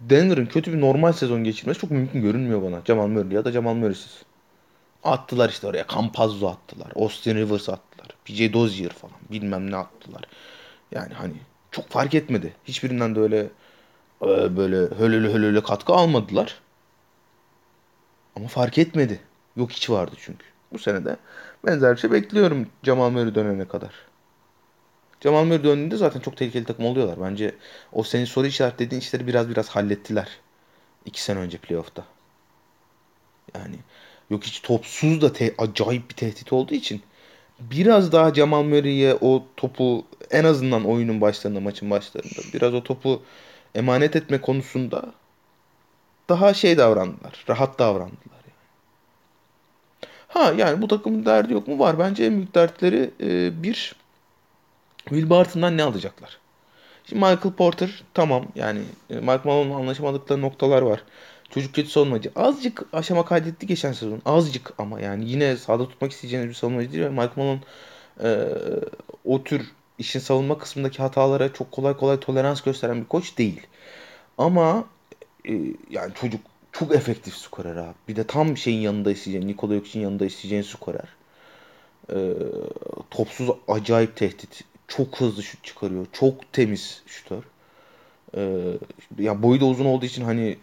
Denver'ın 0.00 0.46
kötü 0.46 0.72
bir 0.72 0.80
normal 0.80 1.12
sezon 1.12 1.44
geçirmesi 1.44 1.80
çok 1.80 1.90
mümkün 1.90 2.22
görünmüyor 2.22 2.62
bana. 2.62 2.80
Jamal 2.86 3.06
Murray 3.06 3.32
ya 3.32 3.44
da 3.44 3.52
Jamal 3.52 3.74
Murray'siz. 3.74 4.22
Attılar 5.06 5.48
işte 5.48 5.66
oraya. 5.66 5.86
Campazzo 5.94 6.48
attılar. 6.48 6.92
Austin 6.96 7.36
Rivers 7.36 7.68
attılar. 7.68 8.08
PJ 8.24 8.52
Dozier 8.52 8.90
falan. 8.90 9.16
Bilmem 9.30 9.70
ne 9.70 9.76
attılar. 9.76 10.22
Yani 10.92 11.14
hani 11.14 11.34
çok 11.70 11.88
fark 11.88 12.14
etmedi. 12.14 12.54
Hiçbirinden 12.64 13.14
de 13.14 13.20
öyle 13.20 13.50
e, 14.22 14.56
böyle 14.56 14.76
hölölü 14.76 15.32
hölölü 15.32 15.62
katkı 15.62 15.92
almadılar. 15.92 16.60
Ama 18.36 18.48
fark 18.48 18.78
etmedi. 18.78 19.20
Yok 19.56 19.70
hiç 19.70 19.90
vardı 19.90 20.16
çünkü. 20.18 20.46
Bu 20.72 20.78
sene 20.78 21.04
de 21.04 21.16
benzer 21.66 21.92
bir 21.94 22.00
şey 22.00 22.10
bekliyorum 22.12 22.66
Jamal 22.82 23.10
Murray 23.10 23.34
dönene 23.34 23.68
kadar. 23.68 23.90
Jamal 25.20 25.44
Murray 25.44 25.64
döndüğünde 25.64 25.96
zaten 25.96 26.20
çok 26.20 26.36
tehlikeli 26.36 26.64
takım 26.64 26.84
oluyorlar. 26.86 27.30
Bence 27.30 27.54
o 27.92 28.02
senin 28.02 28.24
soru 28.24 28.46
işaretlediğin 28.46 29.00
işleri 29.00 29.26
biraz 29.26 29.48
biraz 29.50 29.68
hallettiler. 29.68 30.28
İki 31.04 31.22
sene 31.22 31.38
önce 31.38 31.58
playoff'ta. 31.58 32.04
Yani 33.54 33.76
yok 34.30 34.44
hiç 34.44 34.60
topsuz 34.60 35.20
da 35.20 35.32
te- 35.32 35.54
acayip 35.58 36.10
bir 36.10 36.14
tehdit 36.14 36.52
olduğu 36.52 36.74
için 36.74 37.02
biraz 37.60 38.12
daha 38.12 38.34
Jamal 38.34 38.62
Murray'e 38.62 39.14
o 39.20 39.44
topu 39.56 40.04
en 40.30 40.44
azından 40.44 40.84
oyunun 40.84 41.20
başlarında, 41.20 41.60
maçın 41.60 41.90
başlarında 41.90 42.52
biraz 42.54 42.74
o 42.74 42.82
topu 42.82 43.22
emanet 43.74 44.16
etme 44.16 44.40
konusunda 44.40 45.12
daha 46.28 46.54
şey 46.54 46.78
davrandılar. 46.78 47.44
Rahat 47.48 47.78
davrandılar. 47.78 48.16
Yani. 48.32 48.54
Ha 50.28 50.52
yani 50.56 50.82
bu 50.82 50.88
takımın 50.88 51.26
derdi 51.26 51.52
yok 51.52 51.68
mu? 51.68 51.78
Var. 51.78 51.98
Bence 51.98 52.24
en 52.24 52.36
büyük 52.36 52.54
dertleri 52.54 53.10
e, 53.20 53.62
bir 53.62 53.96
Will 55.08 55.30
Barton'dan 55.30 55.76
ne 55.76 55.82
alacaklar? 55.82 56.38
Şimdi 57.08 57.20
Michael 57.20 57.54
Porter 57.56 58.04
tamam 58.14 58.46
yani 58.54 58.80
e, 59.10 59.14
Mike 59.14 59.40
Malone'la 59.44 59.76
anlaşamadıkları 59.76 60.40
noktalar 60.40 60.82
var. 60.82 61.02
Çocuk 61.50 61.74
kötü 61.74 61.88
savunmacı. 61.90 62.32
Azıcık 62.36 62.82
aşama 62.92 63.24
kaydetti 63.24 63.66
geçen 63.66 63.92
sezon. 63.92 64.22
Azıcık 64.24 64.72
ama 64.78 65.00
yani 65.00 65.30
yine 65.30 65.56
sahada 65.56 65.88
tutmak 65.88 66.12
isteyeceğiniz 66.12 66.48
bir 66.48 66.54
savunmacı 66.54 66.92
değil. 66.92 67.06
Mike 67.08 67.32
Malone 67.36 67.60
e, 68.22 68.48
o 69.24 69.44
tür 69.44 69.72
işin 69.98 70.20
savunma 70.20 70.58
kısmındaki 70.58 70.98
hatalara 71.02 71.52
çok 71.52 71.72
kolay 71.72 71.96
kolay 71.96 72.20
tolerans 72.20 72.60
gösteren 72.60 73.00
bir 73.00 73.06
koç 73.06 73.38
değil. 73.38 73.66
Ama 74.38 74.84
e, 75.48 75.52
yani 75.90 76.14
çocuk 76.14 76.40
çok 76.72 76.94
efektif 76.94 77.34
skorer 77.34 77.76
abi. 77.76 77.94
Bir 78.08 78.16
de 78.16 78.24
tam 78.24 78.56
şeyin 78.56 78.80
yanında 78.80 79.10
isteyeceğin, 79.10 79.48
Nikola 79.48 79.74
Jokic'in 79.74 80.02
yanında 80.02 80.26
isteyeceğin 80.26 80.62
skorer. 80.62 81.08
E, 82.10 82.16
topsuz 83.10 83.50
acayip 83.68 84.16
tehdit. 84.16 84.64
Çok 84.88 85.20
hızlı 85.20 85.42
şut 85.42 85.64
çıkarıyor. 85.64 86.06
Çok 86.12 86.52
temiz 86.52 87.02
şutör. 87.06 87.42
E, 88.36 88.62
ya 89.18 89.42
boyu 89.42 89.60
da 89.60 89.64
uzun 89.64 89.84
olduğu 89.84 90.06
için 90.06 90.24
hani 90.24 90.56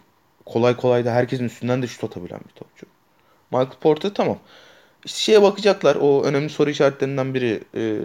kolay 0.46 0.76
kolay 0.76 1.04
da 1.04 1.12
herkesin 1.12 1.44
üstünden 1.44 1.82
de 1.82 1.86
şut 1.86 2.04
atabilen 2.04 2.40
bir 2.48 2.54
topçu. 2.54 2.86
Michael 3.50 3.78
Porter 3.80 4.14
tamam. 4.14 4.38
İşte 5.04 5.18
şeye 5.18 5.42
bakacaklar. 5.42 5.96
O 6.00 6.24
önemli 6.24 6.48
soru 6.48 6.70
işaretlerinden 6.70 7.34
biri 7.34 7.60
e, 7.74 8.00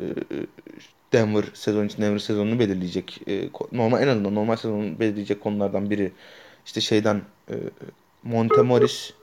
Denver 1.13 1.43
sezon 1.53 1.85
için 1.85 2.01
Denver 2.01 2.19
sezonunu 2.19 2.59
belirleyecek. 2.59 3.21
E, 3.27 3.49
normal 3.71 4.01
en 4.01 4.07
azından 4.07 4.35
normal 4.35 4.55
sezonunu 4.55 4.99
belirleyecek 4.99 5.41
konulardan 5.41 5.89
biri. 5.89 6.11
İşte 6.65 6.81
şeyden 6.81 7.21
e, 7.49 7.55
Montemoris 8.23 9.13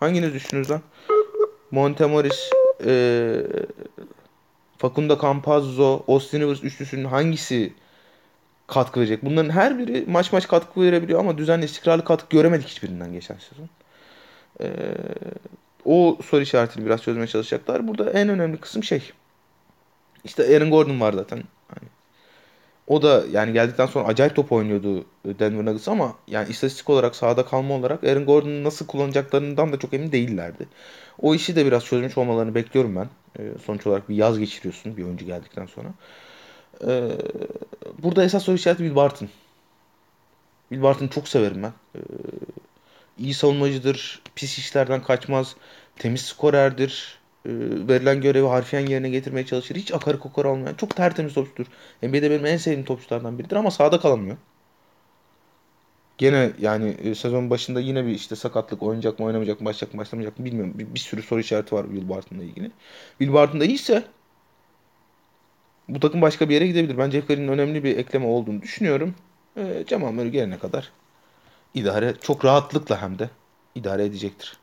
hanginiz 0.00 0.34
düşünürüz 0.34 0.70
lan? 0.70 0.82
Montemoris 1.70 2.50
e, 2.84 3.36
Facundo 4.78 5.18
Campazzo, 5.22 6.04
Austin 6.08 6.40
Rivers 6.40 6.64
üçlüsünün 6.64 7.04
hangisi 7.04 7.72
katkı 8.66 9.00
verecek? 9.00 9.24
Bunların 9.24 9.50
her 9.50 9.78
biri 9.78 10.04
maç 10.08 10.32
maç 10.32 10.48
katkı 10.48 10.80
verebiliyor 10.80 11.20
ama 11.20 11.38
düzenli 11.38 11.64
istikrarlı 11.64 12.04
katkı 12.04 12.36
göremedik 12.36 12.68
hiçbirinden 12.68 13.12
geçen 13.12 13.36
sezon. 13.36 13.68
Ee, 14.60 14.68
o 15.84 16.18
soru 16.24 16.40
işaretini 16.40 16.86
biraz 16.86 17.02
çözmeye 17.02 17.26
çalışacaklar. 17.26 17.88
Burada 17.88 18.10
en 18.10 18.28
önemli 18.28 18.56
kısım 18.56 18.84
şey. 18.84 19.12
İşte 20.24 20.56
Aaron 20.56 20.70
Gordon 20.70 21.00
var 21.00 21.12
zaten. 21.12 21.42
Hani 21.68 21.88
o 22.86 23.02
da 23.02 23.24
yani 23.32 23.52
geldikten 23.52 23.86
sonra 23.86 24.04
acayip 24.08 24.36
top 24.36 24.52
oynuyordu 24.52 25.04
Denver 25.24 25.64
Nuggets 25.64 25.88
ama 25.88 26.14
yani 26.28 26.48
istatistik 26.48 26.90
olarak 26.90 27.16
sahada 27.16 27.44
kalma 27.46 27.74
olarak 27.74 28.04
Aaron 28.04 28.24
Gordon'u 28.24 28.64
nasıl 28.64 28.86
kullanacaklarından 28.86 29.72
da 29.72 29.78
çok 29.78 29.94
emin 29.94 30.12
değillerdi. 30.12 30.68
O 31.18 31.34
işi 31.34 31.56
de 31.56 31.66
biraz 31.66 31.84
çözmüş 31.84 32.18
olmalarını 32.18 32.54
bekliyorum 32.54 32.96
ben. 32.96 33.08
Ee, 33.38 33.42
sonuç 33.66 33.86
olarak 33.86 34.08
bir 34.08 34.16
yaz 34.16 34.38
geçiriyorsun 34.38 34.96
bir 34.96 35.04
oyuncu 35.04 35.26
geldikten 35.26 35.66
sonra. 35.66 35.88
Ee, 36.86 37.10
burada 38.02 38.24
esas 38.24 38.42
soru 38.42 38.56
işareti 38.56 38.78
Will 38.78 38.96
Barton. 38.96 39.28
Will 40.68 40.82
Barton'ı 40.82 41.08
çok 41.08 41.28
severim 41.28 41.62
ben. 41.62 41.72
Ee, 41.94 42.00
iyi 43.18 43.34
savunmacıdır, 43.34 44.22
pis 44.34 44.58
işlerden 44.58 45.02
kaçmaz, 45.02 45.56
temiz 45.98 46.20
skorerdir, 46.22 47.18
e, 47.46 47.50
verilen 47.88 48.20
görevi 48.20 48.46
harfiyen 48.46 48.86
yerine 48.86 49.10
getirmeye 49.10 49.46
çalışır. 49.46 49.76
Hiç 49.76 49.94
akarı 49.94 50.18
kokar 50.18 50.44
olmayan, 50.44 50.74
çok 50.74 50.96
tertemiz 50.96 51.34
topçudur. 51.34 51.66
NBA'de 52.02 52.30
benim 52.30 52.46
en 52.46 52.56
sevdiğim 52.56 52.84
topçulardan 52.84 53.38
biridir 53.38 53.56
ama 53.56 53.70
sahada 53.70 54.00
kalamıyor. 54.00 54.36
Gene 56.18 56.52
yani 56.58 56.88
e, 56.88 57.14
sezon 57.14 57.50
başında 57.50 57.80
yine 57.80 58.06
bir 58.06 58.10
işte 58.10 58.36
sakatlık 58.36 58.82
oynayacak 58.82 59.18
mı 59.18 59.26
oynamayacak 59.26 59.60
mı 59.60 59.66
başlayacak 59.66 59.94
mı 59.94 60.00
başlamayacak 60.00 60.38
mı 60.38 60.44
bilmiyorum. 60.44 60.72
Bir, 60.78 60.94
bir 60.94 61.00
sürü 61.00 61.22
soru 61.22 61.40
işareti 61.40 61.74
var 61.74 61.84
Will 61.84 62.08
Barton'la 62.08 62.44
ilgili. 62.44 62.70
Will 63.18 63.32
Barton 63.32 63.60
da 63.60 63.64
iyiyse 63.64 64.04
bu 65.88 66.00
takım 66.00 66.22
başka 66.22 66.48
bir 66.48 66.54
yere 66.54 66.66
gidebilir. 66.66 66.98
Ben 66.98 67.10
Jeff 67.10 67.28
Green'in 67.28 67.48
önemli 67.48 67.84
bir 67.84 67.96
ekleme 67.98 68.26
olduğunu 68.26 68.62
düşünüyorum. 68.62 69.14
E, 69.56 69.84
Cemal 69.86 70.12
Murray 70.12 70.30
gelene 70.30 70.58
kadar 70.58 70.92
idare 71.74 72.14
çok 72.22 72.44
rahatlıkla 72.44 73.02
hem 73.02 73.18
de 73.18 73.30
idare 73.74 74.04
edecektir. 74.04 74.58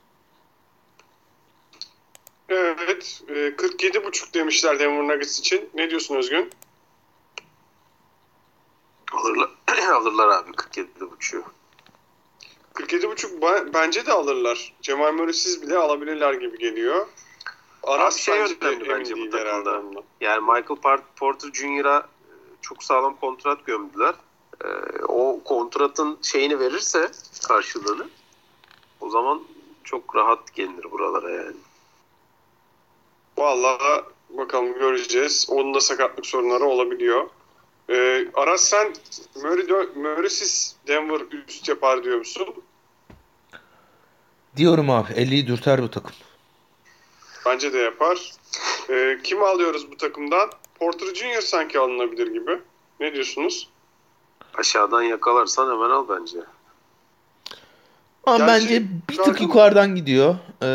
Evet. 2.49 3.21
E, 3.29 3.33
47.5 3.33 4.33
demişler 4.33 4.79
Denver 4.79 5.07
Nuggets 5.15 5.39
için. 5.39 5.69
Ne 5.73 5.89
diyorsun 5.89 6.15
Özgün? 6.15 6.49
Alırlar, 9.13 9.49
alırlar 9.95 10.27
abi 10.27 10.51
47.5'u. 10.51 11.43
47.5 12.73 13.39
ba- 13.39 13.73
bence 13.73 14.05
de 14.05 14.11
alırlar. 14.11 14.73
Cemal 14.81 15.13
Murray'siz 15.13 15.61
bile 15.61 15.77
alabilirler 15.77 16.33
gibi 16.33 16.57
geliyor. 16.57 17.07
Aras 17.83 18.15
Abi 18.15 18.21
şey 18.21 18.57
önemli 18.61 18.89
bence 18.89 19.17
bu 19.17 19.29
takımda. 19.29 19.81
Yani 20.21 20.41
Michael 20.41 21.01
Porter 21.15 21.49
Jr.'a 21.53 21.97
e, 21.97 22.31
çok 22.61 22.83
sağlam 22.83 23.15
kontrat 23.15 23.65
gömdüler. 23.65 24.15
Ee, 24.63 24.67
o 25.07 25.39
kontratın 25.43 26.17
şeyini 26.21 26.59
verirse 26.59 27.11
karşılığını 27.47 28.09
o 29.01 29.09
zaman 29.09 29.43
çok 29.83 30.15
rahat 30.15 30.53
gelinir 30.53 30.91
buralara 30.91 31.29
yani. 31.29 31.55
Vallahi 33.37 34.03
bakalım 34.29 34.73
göreceğiz. 34.73 35.47
Onun 35.49 35.73
da 35.73 35.81
sakatlık 35.81 36.25
sorunları 36.25 36.65
olabiliyor. 36.65 37.29
Ee, 37.89 38.27
Aras 38.33 38.61
sen 38.61 38.93
Murray 39.35 39.87
Murray'siz 39.95 40.75
Denver 40.87 41.21
üst 41.47 41.69
yapar 41.69 42.03
diyor 42.03 42.17
musun? 42.17 42.47
Diyorum 44.57 44.89
abi 44.89 45.13
50'yi 45.13 45.47
dürter 45.47 45.83
bu 45.83 45.91
takım. 45.91 46.11
Bence 47.45 47.73
de 47.73 47.77
yapar. 47.77 48.31
Ee, 48.89 49.17
kimi 49.23 49.45
alıyoruz 49.45 49.91
bu 49.91 49.97
takımdan? 49.97 50.49
Porter 50.79 51.15
Jr. 51.15 51.41
sanki 51.41 51.79
alınabilir 51.79 52.27
gibi. 52.27 52.59
Ne 52.99 53.13
diyorsunuz? 53.13 53.69
Aşağıdan 54.57 55.01
yakalarsan 55.01 55.71
hemen 55.71 55.89
al 55.89 56.05
bence. 56.09 56.37
Ama 58.25 58.37
Gerçi 58.37 58.65
bence 58.65 58.83
bir 59.09 59.17
tık 59.17 59.25
şarkı- 59.25 59.43
yukarıdan 59.43 59.95
gidiyor 59.95 60.35
ee, 60.61 60.65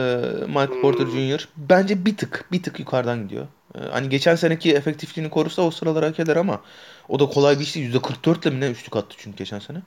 Michael 0.46 0.68
Hmm. 0.68 0.80
Porter 0.80 1.06
Jr. 1.06 1.48
Bence 1.56 2.04
bir 2.06 2.16
tık 2.16 2.44
bir 2.52 2.62
tık 2.62 2.78
yukarıdan 2.80 3.22
gidiyor. 3.22 3.46
Ee, 3.74 3.78
hani 3.92 4.08
geçen 4.08 4.34
seneki 4.36 4.72
efektifliğini 4.74 5.30
korursa 5.30 5.62
o 5.62 5.70
sıralar 5.70 6.04
hak 6.04 6.20
eder 6.20 6.36
ama 6.36 6.60
o 7.08 7.18
da 7.20 7.26
kolay 7.26 7.56
bir 7.58 7.64
iş 7.64 7.74
değil. 7.74 7.94
%44 7.94 8.42
ile 8.46 8.50
mi 8.54 8.60
ne 8.60 8.70
üçlük 8.70 8.96
attı 8.96 9.16
çünkü 9.18 9.36
geçen 9.38 9.58
sene. 9.58 9.82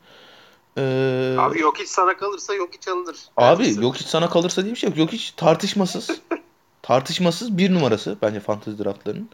Ee, 0.77 1.35
Abi 1.39 1.59
yok 1.59 1.79
hiç 1.79 1.87
sana 1.87 2.17
kalırsa 2.17 2.53
yok 2.53 2.69
hiç 2.73 2.87
alınır. 2.87 3.17
Abi 3.37 3.83
yok 3.83 3.95
hiç 3.95 4.07
sana 4.07 4.29
kalırsa 4.29 4.63
diye 4.63 4.73
bir 4.73 4.79
şey 4.79 4.89
yok. 4.89 4.97
Yok 4.97 5.11
hiç 5.11 5.31
tartışmasız. 5.31 6.09
tartışmasız 6.81 7.57
bir 7.57 7.73
numarası 7.73 8.17
bence 8.21 8.39
fantasy 8.39 8.83
draftlarının. 8.83 9.29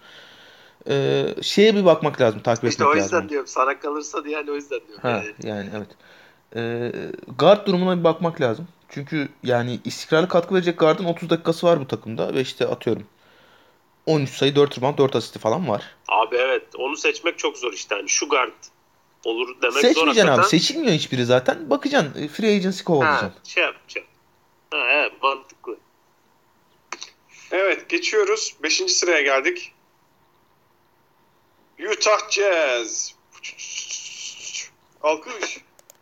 Ee, 0.90 1.26
şeye 1.42 1.76
bir 1.76 1.86
bakmak 1.86 2.22
lazım, 2.22 2.40
takip 2.40 2.64
İşte 2.64 2.84
etmek 2.84 2.88
o 2.88 3.00
lazım. 3.00 3.04
yüzden 3.18 3.30
diyorum 3.30 3.48
sana 3.48 3.80
kalırsa 3.80 4.24
diye 4.26 4.36
yani 4.36 4.52
o 4.52 4.56
yüzden 4.56 4.80
diyorum. 4.88 5.02
Ha, 5.02 5.10
Yani. 5.10 5.34
yani 5.44 5.70
evet. 5.78 5.88
Ee, 6.56 6.92
guard 7.38 7.68
durumuna 7.68 8.00
bir 8.00 8.04
bakmak 8.04 8.42
lazım. 8.42 8.68
Çünkü 8.90 9.30
yani 9.44 9.80
istikrarlı 9.86 10.28
katkı 10.28 10.56
verecek 10.56 10.80
guardın 10.80 11.06
30 11.06 11.30
dakikası 11.30 11.68
var 11.68 11.80
bu 11.80 11.88
takımda 11.88 12.34
ve 12.34 12.42
işte 12.42 12.68
atıyorum 12.68 13.04
13 14.06 14.30
sayı 14.30 14.56
4 14.56 14.78
rebound 14.78 14.98
4 14.98 15.16
asisti 15.16 15.40
falan 15.40 15.68
var. 15.70 15.84
Abi 16.08 16.36
evet 16.36 16.64
onu 16.78 16.98
seçmek 16.98 17.40
çok 17.40 17.58
zor 17.58 17.74
işte. 17.74 17.96
Yani 17.96 18.10
şu 18.10 18.30
guard 18.30 18.52
olur 19.26 19.56
demek 19.62 19.74
zor 19.74 19.82
Seçmeyeceksin 19.82 20.28
abi. 20.32 20.44
Seçilmiyor 20.46 20.94
hiçbiri 20.94 21.26
zaten. 21.26 21.70
Bakacaksın. 21.70 22.24
e, 22.24 22.28
Free 22.28 22.56
agency 22.56 22.80
Ha, 22.80 22.84
kovalayacaksın. 22.84 23.44
şey 23.44 23.64
yapacağım. 23.64 24.08
Ha, 24.72 24.78
evet 24.92 25.12
mantıklı. 25.24 25.78
Evet 27.52 27.90
geçiyoruz. 27.90 28.56
Beşinci 28.64 28.94
sıraya 28.94 29.22
geldik. 29.22 29.74
Utah 31.94 32.30
Jazz. 32.30 33.14
Alkış. 35.04 35.58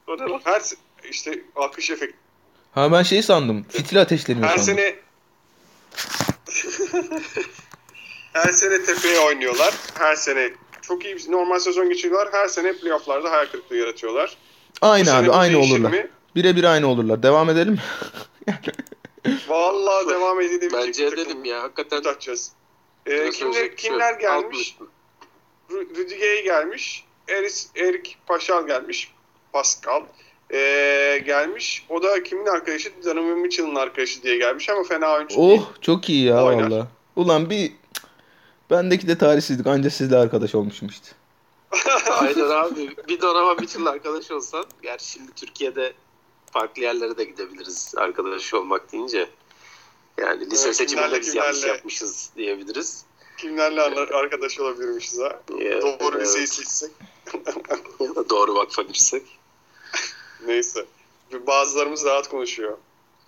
O? 0.08 0.18
Her 0.43 0.62
işte 1.10 1.41
alkış 1.56 1.89
efekti. 1.89 2.18
Ha 2.72 2.91
ben 2.91 3.04
şey 3.04 3.22
sandım. 3.22 3.66
Fitil 3.70 4.02
ateşleniyor 4.02 4.48
Her 4.48 4.58
sandım. 4.58 4.76
sene 4.76 4.96
her 8.34 8.52
sene 8.52 8.84
tepeye 8.84 9.20
oynuyorlar. 9.20 9.74
Her 10.00 10.16
sene 10.16 10.52
çok 10.82 11.06
iyi 11.06 11.16
bir 11.16 11.32
normal 11.32 11.60
sezon 11.60 11.89
geçiriyorlar. 11.89 12.34
Her 12.34 12.48
sene 12.48 12.74
playofflarda 12.74 13.32
hayal 13.32 13.46
kırıklığı 13.46 13.78
yaratıyorlar. 13.78 14.38
Aynı 14.82 15.14
abi 15.14 15.32
aynı 15.32 15.60
olurlar. 15.60 15.93
Birebir 16.36 16.64
aynı 16.64 16.88
olurlar. 16.88 17.24
Devam 17.24 17.50
edelim. 17.50 17.78
Vallahi 19.47 20.07
devam 20.09 20.41
edebilecek 20.41 20.73
Bence 20.73 21.11
bir 21.11 21.17
edelim 21.17 21.45
ya. 21.45 21.63
Hakikaten 21.63 22.19
Jazz. 22.19 22.51
Ee, 23.05 23.30
kimler, 23.30 23.76
kimler 23.76 24.13
gelmiş? 24.13 24.78
Gay 26.19 26.43
gelmiş. 26.43 27.05
Eris, 27.28 27.69
Erik 27.76 28.17
Paşal 28.28 28.67
gelmiş. 28.67 29.11
Pascal. 29.53 30.03
Ee, 30.53 31.21
gelmiş. 31.26 31.86
O 31.89 32.03
da 32.03 32.23
kimin 32.23 32.45
arkadaşı? 32.45 32.91
Donovan 33.05 33.38
Mitchell'ın 33.38 33.76
arkadaşı 33.76 34.23
diye 34.23 34.38
gelmiş 34.38 34.69
ama 34.69 34.84
fena 34.84 35.13
oyuncu 35.13 35.38
değil. 35.38 35.59
Oh 35.61 35.82
çok 35.82 36.09
iyi 36.09 36.26
ya 36.26 36.43
Oynar. 36.45 36.71
valla. 36.71 36.88
Ulan 37.15 37.49
bir 37.49 37.71
bendeki 38.69 39.07
de 39.07 39.17
tarihsizlik. 39.17 39.67
Anca 39.67 39.89
sizle 39.89 40.17
arkadaş 40.17 40.55
olmuşum 40.55 40.88
işte. 40.88 41.07
Aynen 42.11 42.49
abi. 42.49 42.95
Bir 43.07 43.21
Donovan 43.21 43.59
Mitchell'la 43.59 43.89
arkadaş 43.89 44.32
olsan. 44.32 44.65
Gerçi 44.82 45.09
şimdi 45.09 45.32
Türkiye'de 45.36 45.93
farklı 46.56 46.82
yerlere 46.82 47.18
de 47.18 47.24
gidebiliriz 47.24 47.93
arkadaş 47.97 48.53
olmak 48.53 48.91
deyince. 48.91 49.30
Yani 50.18 50.49
lise 50.49 50.66
Evet, 50.68 50.76
seçiminde 50.76 51.06
kimlerle, 51.06 51.22
biz 51.22 51.36
yanlış 51.36 51.64
yapmışız 51.64 52.30
diyebiliriz. 52.36 53.06
Kimlerle 53.38 53.82
ar- 53.82 54.10
arkadaş 54.10 54.60
olabilirmişiz 54.60 55.20
ha? 55.20 55.39
Ya, 55.60 55.82
Doğru 55.82 55.97
evet. 56.16 56.22
liseyi 56.22 56.47
seçsek. 56.47 56.91
Ya 57.99 58.16
da 58.16 58.30
doğru 58.30 58.56
vakfa 58.56 58.82
girsek. 58.82 59.24
Neyse. 60.45 60.86
Bazılarımız 61.47 62.06
rahat 62.06 62.30
konuşuyor. 62.30 62.78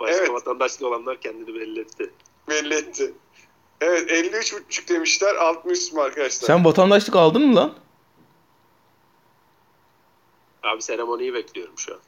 Başka 0.00 0.16
Evet. 0.16 0.30
vatandaşlı 0.30 0.88
olanlar 0.88 1.20
kendini 1.20 1.54
belli 1.54 1.80
etti. 1.80 2.10
Belli 2.48 2.74
etti. 2.74 3.12
Evet 3.80 4.10
53.5 4.10 4.88
demişler. 4.88 5.34
Alt 5.34 5.64
mı 5.64 5.72
üst 5.72 5.92
mü 5.92 6.00
arkadaşlar? 6.00 6.46
Sen 6.46 6.64
vatandaşlık 6.64 7.16
aldın 7.16 7.42
mı 7.42 7.56
lan? 7.56 7.74
Abi 10.64 10.82
seremoniyi 10.82 11.34
bekliyorum 11.34 11.74
şu 11.78 11.94
an. 11.94 12.00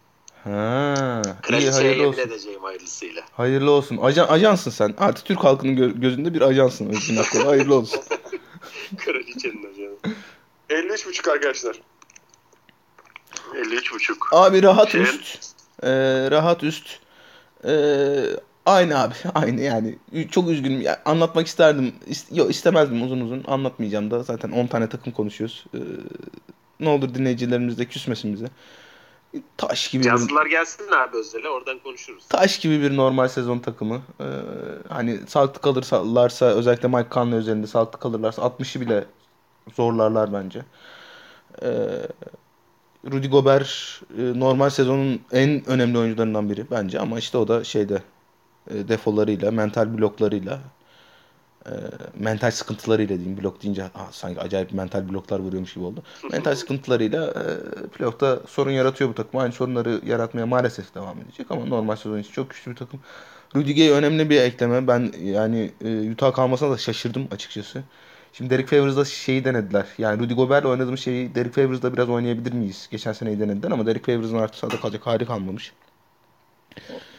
Ha, 0.44 1.22
iyi 1.26 1.42
Kraliçeye 1.42 1.72
hayırlı 1.72 1.88
yemin 1.96 2.09
olsun. 2.09 2.20
edeceğim 2.22 2.62
hayırlısıyla. 2.62 3.22
Hayırlı 3.32 3.70
olsun. 3.70 3.96
Ajan, 3.96 4.26
ajansın 4.28 4.70
sen. 4.70 4.94
Artık 4.98 5.24
Türk 5.24 5.44
halkının 5.44 5.76
gö- 5.76 6.00
gözünde 6.00 6.34
bir 6.34 6.40
ajansın 6.40 6.88
Özgün 6.90 7.16
Akkoğlu. 7.16 7.46
Hayırlı 7.48 7.74
olsun. 7.74 8.00
Kraliçenin 8.96 9.70
hocam. 9.70 10.14
53.5 10.70 11.30
arkadaşlar. 11.32 11.80
53,5. 13.54 14.16
Abi 14.32 14.62
rahat 14.62 14.90
Şey- 14.92 15.02
üst. 15.02 15.38
Ee, 15.82 15.88
rahat 16.30 16.62
üst. 16.64 16.98
Ee, 17.64 18.24
aynı 18.66 18.98
abi. 19.02 19.14
Aynı 19.34 19.61
yani. 19.61 19.98
Çok 20.30 20.48
üzgünüm. 20.50 20.80
Ya, 20.80 21.02
anlatmak 21.04 21.46
isterdim. 21.46 21.94
İst- 22.07 22.36
Yok 22.36 22.50
istemezdim 22.50 23.02
uzun 23.02 23.20
uzun. 23.20 23.44
Anlatmayacağım 23.46 24.11
da. 24.11 24.22
Zaten 24.22 24.50
10 24.50 24.66
tane 24.66 24.88
takım 24.88 25.12
konuşuyoruz. 25.12 25.64
Ee, 25.74 25.78
ne 26.81 26.89
olur 26.89 27.14
dinleyicilerimiz 27.14 27.79
de 27.79 27.85
küsmesin 27.85 28.33
bize. 28.33 28.47
Taş 29.57 29.91
gibi 29.91 30.03
bir, 30.03 30.09
Yazdılar 30.09 30.47
gelsin 30.47 30.93
abi 30.93 31.16
Özel'e 31.16 31.49
oradan 31.49 31.79
konuşuruz. 31.79 32.29
taş 32.29 32.59
gibi 32.59 32.83
bir 32.83 32.97
normal 32.97 33.29
sezon 33.29 33.59
takımı. 33.59 34.03
Ee, 34.20 34.24
hani 34.89 35.18
sağlıklı 35.27 35.61
kalırlarsa 35.61 36.47
özellikle 36.47 36.89
Mike 36.89 37.09
Conley 37.11 37.39
üzerinde 37.39 37.66
sağlıklı 37.66 37.99
kalırlarsa 37.99 38.43
60'ı 38.43 38.81
bile 38.81 39.05
zorlarlar 39.74 40.33
bence. 40.33 40.62
Ee, 41.62 41.68
Rudy 43.12 43.29
Gobert 43.29 44.01
e, 44.18 44.41
normal 44.41 44.70
sezonun 44.70 45.20
en 45.33 45.68
önemli 45.68 45.99
oyuncularından 45.99 46.51
biri 46.51 46.70
bence 46.70 47.01
ama 47.01 47.18
işte 47.18 47.39
o 47.39 47.49
da 47.49 47.64
şeyde 47.64 48.03
e, 48.70 48.89
defolarıyla, 48.89 49.51
mental 49.51 49.99
bloklarıyla 49.99 50.61
e, 51.67 51.73
mental 52.25 52.51
sıkıntılarıyla 52.51 53.19
diyeyim 53.19 53.43
blok 53.43 53.62
deyince 53.62 53.85
ah, 53.95 54.12
sanki 54.12 54.41
acayip 54.41 54.73
mental 54.73 55.09
bloklar 55.09 55.39
vuruyormuş 55.41 55.75
gibi 55.75 55.85
oldu. 55.85 56.03
Mental 56.33 56.55
sıkıntılarıyla 56.55 57.27
e, 57.27 57.87
playoff'ta 57.87 58.41
sorun 58.49 58.71
yaratıyor 58.71 59.11
bu 59.11 59.14
takım. 59.14 59.41
Aynı 59.41 59.53
sorunları 59.53 60.01
yaratmaya 60.07 60.47
maalesef 60.47 60.95
devam 60.95 61.21
edecek 61.21 61.51
ama 61.51 61.67
normal 61.67 61.97
sezon 61.97 62.19
için 62.19 62.33
çok 62.33 62.51
güçlü 62.51 62.71
bir 62.71 62.77
takım. 62.77 63.01
Rudy 63.57 63.75
Gay 63.75 63.89
önemli 63.89 64.31
bir 64.31 64.41
ekleme. 64.41 64.87
Ben 64.87 65.12
yani 65.23 65.71
e, 65.85 66.11
Utah 66.11 66.33
kalmasına 66.33 66.71
da 66.71 66.79
şaşırdım 66.79 67.29
açıkçası. 67.31 67.83
Şimdi 68.33 68.51
Derek 68.51 68.69
Favors'da 68.69 69.05
şeyi 69.05 69.45
denediler. 69.45 69.87
Yani 69.99 70.23
Rudy 70.23 70.35
Gobert'le 70.35 70.64
oynadığımız 70.64 71.01
şeyi 71.01 71.35
Derek 71.35 71.55
Favors'da 71.55 71.93
biraz 71.93 72.09
oynayabilir 72.09 72.53
miyiz? 72.53 72.89
Geçen 72.91 73.12
seneyi 73.12 73.41
denediler 73.41 73.71
ama 73.71 73.87
Derek 73.87 74.07
Favors'ın 74.07 74.39
artık 74.39 74.55
sahada 74.55 74.81
kalacak 74.81 75.07
hali 75.07 75.27
kalmamış. 75.27 75.73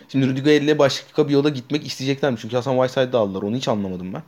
Şimdi 0.10 0.42
Gay 0.42 0.58
ile 0.58 0.80
başka 0.80 1.28
bir 1.28 1.34
yola 1.34 1.50
gitmek 1.50 1.88
isteyeceklermiş. 1.88 2.42
Çünkü 2.42 2.56
Hasan 2.56 2.76
Whiteside'ı 2.76 3.20
aldılar. 3.20 3.42
Onu 3.42 3.56
hiç 3.56 3.68
anlamadım 3.68 4.14
ben. 4.14 4.24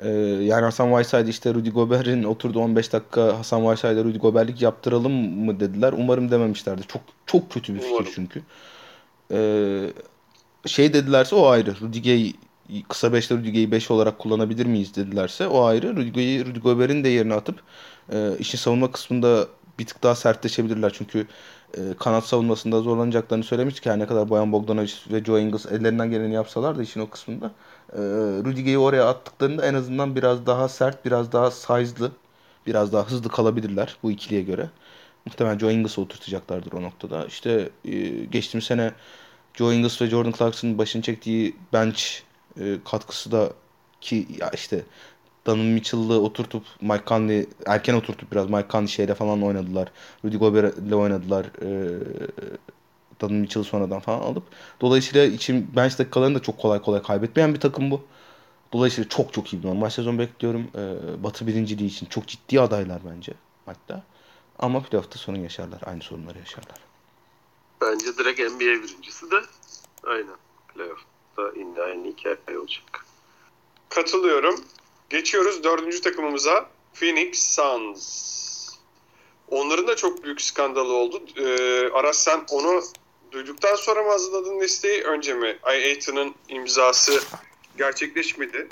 Ee, 0.00 0.08
yani 0.44 0.64
Hasan 0.64 0.88
Whiteside 0.88 1.30
işte 1.30 1.54
Rudy 1.54 1.70
Gobert'in 1.70 2.24
oturdu 2.24 2.60
15 2.60 2.92
dakika 2.92 3.38
Hasan 3.38 3.60
Whiteside'a 3.60 4.04
Rudy 4.04 4.18
Gobert'lik 4.18 4.62
yaptıralım 4.62 5.12
mı 5.44 5.60
dediler. 5.60 5.94
Umarım 5.98 6.30
dememişlerdir. 6.30 6.84
Çok 6.84 7.02
çok 7.26 7.50
kötü 7.50 7.74
bir 7.74 7.78
fikir 7.78 7.92
Umarım. 7.92 8.12
çünkü. 8.14 8.42
Ee, 9.32 9.92
şey 10.66 10.92
dedilerse 10.92 11.36
o 11.36 11.46
ayrı. 11.46 11.74
Rudy 11.80 12.02
Gay 12.02 12.32
kısa 12.88 13.06
5'te 13.06 13.34
Rudy 13.34 13.52
Gay'i 13.52 13.70
5 13.70 13.90
olarak 13.90 14.18
kullanabilir 14.18 14.66
miyiz 14.66 14.96
dedilerse 14.96 15.46
o 15.48 15.64
ayrı. 15.64 15.96
Rudy, 15.96 16.12
Gay'i, 16.12 16.46
Rudy 16.46 16.58
Gobert'in 16.60 17.04
de 17.04 17.08
yerine 17.08 17.34
atıp 17.34 17.60
e, 18.12 18.38
işin 18.38 18.58
savunma 18.58 18.92
kısmında 18.92 19.48
bir 19.78 19.86
tık 19.86 20.02
daha 20.02 20.14
sertleşebilirler. 20.14 20.92
Çünkü 20.92 21.26
e, 21.74 21.80
kanat 22.00 22.26
savunmasında 22.26 22.80
zorlanacaklarını 22.80 23.44
söylemiştik. 23.44 23.86
Her 23.86 23.98
ne 23.98 24.06
kadar 24.06 24.28
Boyan 24.28 24.52
Bogdanovic 24.52 24.92
ve 25.12 25.24
Joe 25.24 25.38
Ingles 25.38 25.66
ellerinden 25.66 26.10
geleni 26.10 26.34
yapsalar 26.34 26.78
da 26.78 26.82
işin 26.82 27.00
o 27.00 27.10
kısmında. 27.10 27.46
E, 27.92 27.98
Rudy 28.44 28.62
Gay'i 28.62 28.78
oraya 28.78 29.08
attıklarında 29.08 29.66
en 29.66 29.74
azından 29.74 30.16
biraz 30.16 30.46
daha 30.46 30.68
sert, 30.68 31.04
biraz 31.04 31.32
daha 31.32 31.50
size'lı, 31.50 32.12
biraz 32.66 32.92
daha 32.92 33.06
hızlı 33.10 33.28
kalabilirler 33.28 33.96
bu 34.02 34.10
ikiliye 34.10 34.42
göre. 34.42 34.70
Muhtemelen 35.26 35.58
Joe 35.58 35.70
Ingles'ı 35.70 36.00
oturtacaklardır 36.00 36.72
o 36.72 36.82
noktada. 36.82 37.26
İşte 37.26 37.70
e, 37.84 38.08
geçtiğimiz 38.24 38.64
sene 38.64 38.92
Joe 39.54 39.72
Ingles 39.72 40.02
ve 40.02 40.06
Jordan 40.06 40.32
Clarkson'ın 40.32 40.78
başını 40.78 41.02
çektiği 41.02 41.56
bench 41.72 42.02
e, 42.60 42.76
katkısı 42.84 43.32
da 43.32 43.52
ki 44.00 44.26
ya 44.40 44.50
işte 44.50 44.84
Donovan 45.46 45.66
Mitchell'ı 45.66 46.20
oturtup 46.20 46.62
Mike 46.80 47.04
Conley 47.06 47.46
erken 47.66 47.94
oturtup 47.94 48.32
biraz 48.32 48.50
Mike 48.50 48.68
Conley 48.70 48.88
şeyle 48.88 49.14
falan 49.14 49.42
oynadılar. 49.42 49.88
Rudy 50.24 50.36
Gobert'le 50.36 50.92
oynadılar. 50.92 51.44
E, 51.44 51.98
Donovan 53.20 53.40
Mitchell'ı 53.40 53.64
sonradan 53.64 54.00
falan 54.00 54.20
alıp. 54.20 54.42
Dolayısıyla 54.80 55.26
için 55.26 55.70
bench 55.76 55.98
dakikalarını 55.98 56.34
da 56.34 56.42
çok 56.42 56.58
kolay 56.58 56.82
kolay 56.82 57.02
kaybetmeyen 57.02 57.54
bir 57.54 57.60
takım 57.60 57.90
bu. 57.90 58.02
Dolayısıyla 58.72 59.08
çok 59.08 59.32
çok 59.32 59.52
iyi 59.52 59.62
bir 59.62 59.68
normal 59.68 59.90
sezon 59.90 60.18
bekliyorum. 60.18 60.70
E, 60.74 61.22
Batı 61.22 61.46
birinciliği 61.46 61.90
için 61.90 62.06
çok 62.06 62.26
ciddi 62.26 62.60
adaylar 62.60 63.00
bence 63.14 63.32
hatta. 63.66 64.02
Ama 64.58 64.82
playoff'ta 64.82 65.18
sorun 65.18 65.38
yaşarlar. 65.38 65.80
Aynı 65.86 66.02
sorunları 66.02 66.38
yaşarlar. 66.38 66.78
Bence 67.80 68.06
direkt 68.18 68.40
NBA 68.40 68.60
birincisi 68.60 69.30
de 69.30 69.36
aynen. 70.06 70.36
Playoff'ta 70.74 71.58
yine 71.58 71.80
aynı 71.80 72.06
hikaye 72.06 72.58
olacak. 72.58 73.06
Katılıyorum. 73.88 74.64
Geçiyoruz 75.10 75.64
dördüncü 75.64 76.00
takımımıza. 76.00 76.70
Phoenix 76.94 77.54
Suns. 77.54 78.34
Onların 79.48 79.86
da 79.86 79.96
çok 79.96 80.24
büyük 80.24 80.40
skandalı 80.40 80.92
oldu. 80.92 81.22
Ee, 81.36 81.88
Aras 81.92 82.18
sen 82.18 82.44
onu 82.50 82.82
duyduktan 83.32 83.74
sonra 83.74 84.02
mı 84.02 84.10
hazırladın 84.10 84.60
listeyi 84.60 85.02
önce 85.02 85.34
mi? 85.34 85.58
Ay 85.62 85.84
Aiton'un 85.84 86.34
imzası 86.48 87.20
gerçekleşmedi. 87.78 88.68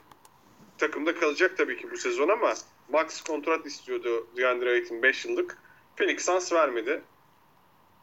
Takımda 0.78 1.14
kalacak 1.14 1.56
tabii 1.56 1.76
ki 1.76 1.90
bu 1.90 1.96
sezon 1.96 2.28
ama 2.28 2.54
max 2.92 3.20
kontrat 3.20 3.66
istiyordu 3.66 4.26
DeAndre 4.36 4.70
Ayton 4.70 5.02
5 5.02 5.24
yıllık. 5.24 5.58
Phoenix 5.96 6.24
Suns 6.24 6.52
vermedi. 6.52 7.02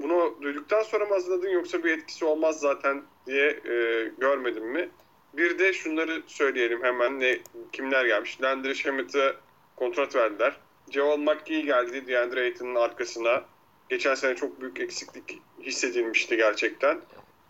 Bunu 0.01 0.37
duyduktan 0.41 0.83
sonra 0.83 1.05
mı 1.05 1.13
hazırladın 1.13 1.49
yoksa 1.49 1.83
bir 1.83 1.97
etkisi 1.97 2.25
olmaz 2.25 2.59
zaten 2.59 3.03
diye 3.27 3.47
e, 3.47 4.05
görmedim 4.17 4.65
mi? 4.65 4.89
Bir 5.33 5.59
de 5.59 5.73
şunları 5.73 6.21
söyleyelim 6.27 6.83
hemen 6.83 7.19
ne 7.19 7.39
kimler 7.71 8.05
gelmiş. 8.05 8.41
Landry 8.41 8.75
Shamet'e 8.75 9.35
kontrat 9.75 10.15
verdiler. 10.15 10.57
Javal 10.91 11.17
McGee 11.17 11.61
geldi 11.61 12.07
DeAndre 12.07 12.41
Ayton'un 12.41 12.75
arkasına. 12.75 13.43
Geçen 13.89 14.15
sene 14.15 14.35
çok 14.35 14.61
büyük 14.61 14.79
eksiklik 14.79 15.41
hissedilmişti 15.61 16.37
gerçekten. 16.37 16.99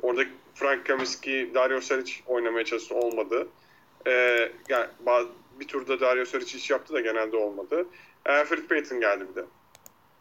Orada 0.01 0.23
Frank 0.55 0.85
Kaminsky, 0.85 1.53
Dario 1.53 1.81
Saric 1.81 2.13
oynamaya 2.27 2.65
çalıştı 2.65 2.95
olmadı. 2.95 3.47
Ee, 4.07 4.51
yani 4.69 4.87
bir 5.59 5.67
turda 5.67 5.99
Dario 5.99 6.25
Saric 6.25 6.57
iş 6.57 6.69
yaptı 6.69 6.93
da 6.93 7.01
genelde 7.01 7.37
olmadı. 7.37 7.85
Alfred 8.25 8.67
Payton 8.69 8.99
geldi 8.99 9.25
bir 9.29 9.35
de. 9.35 9.45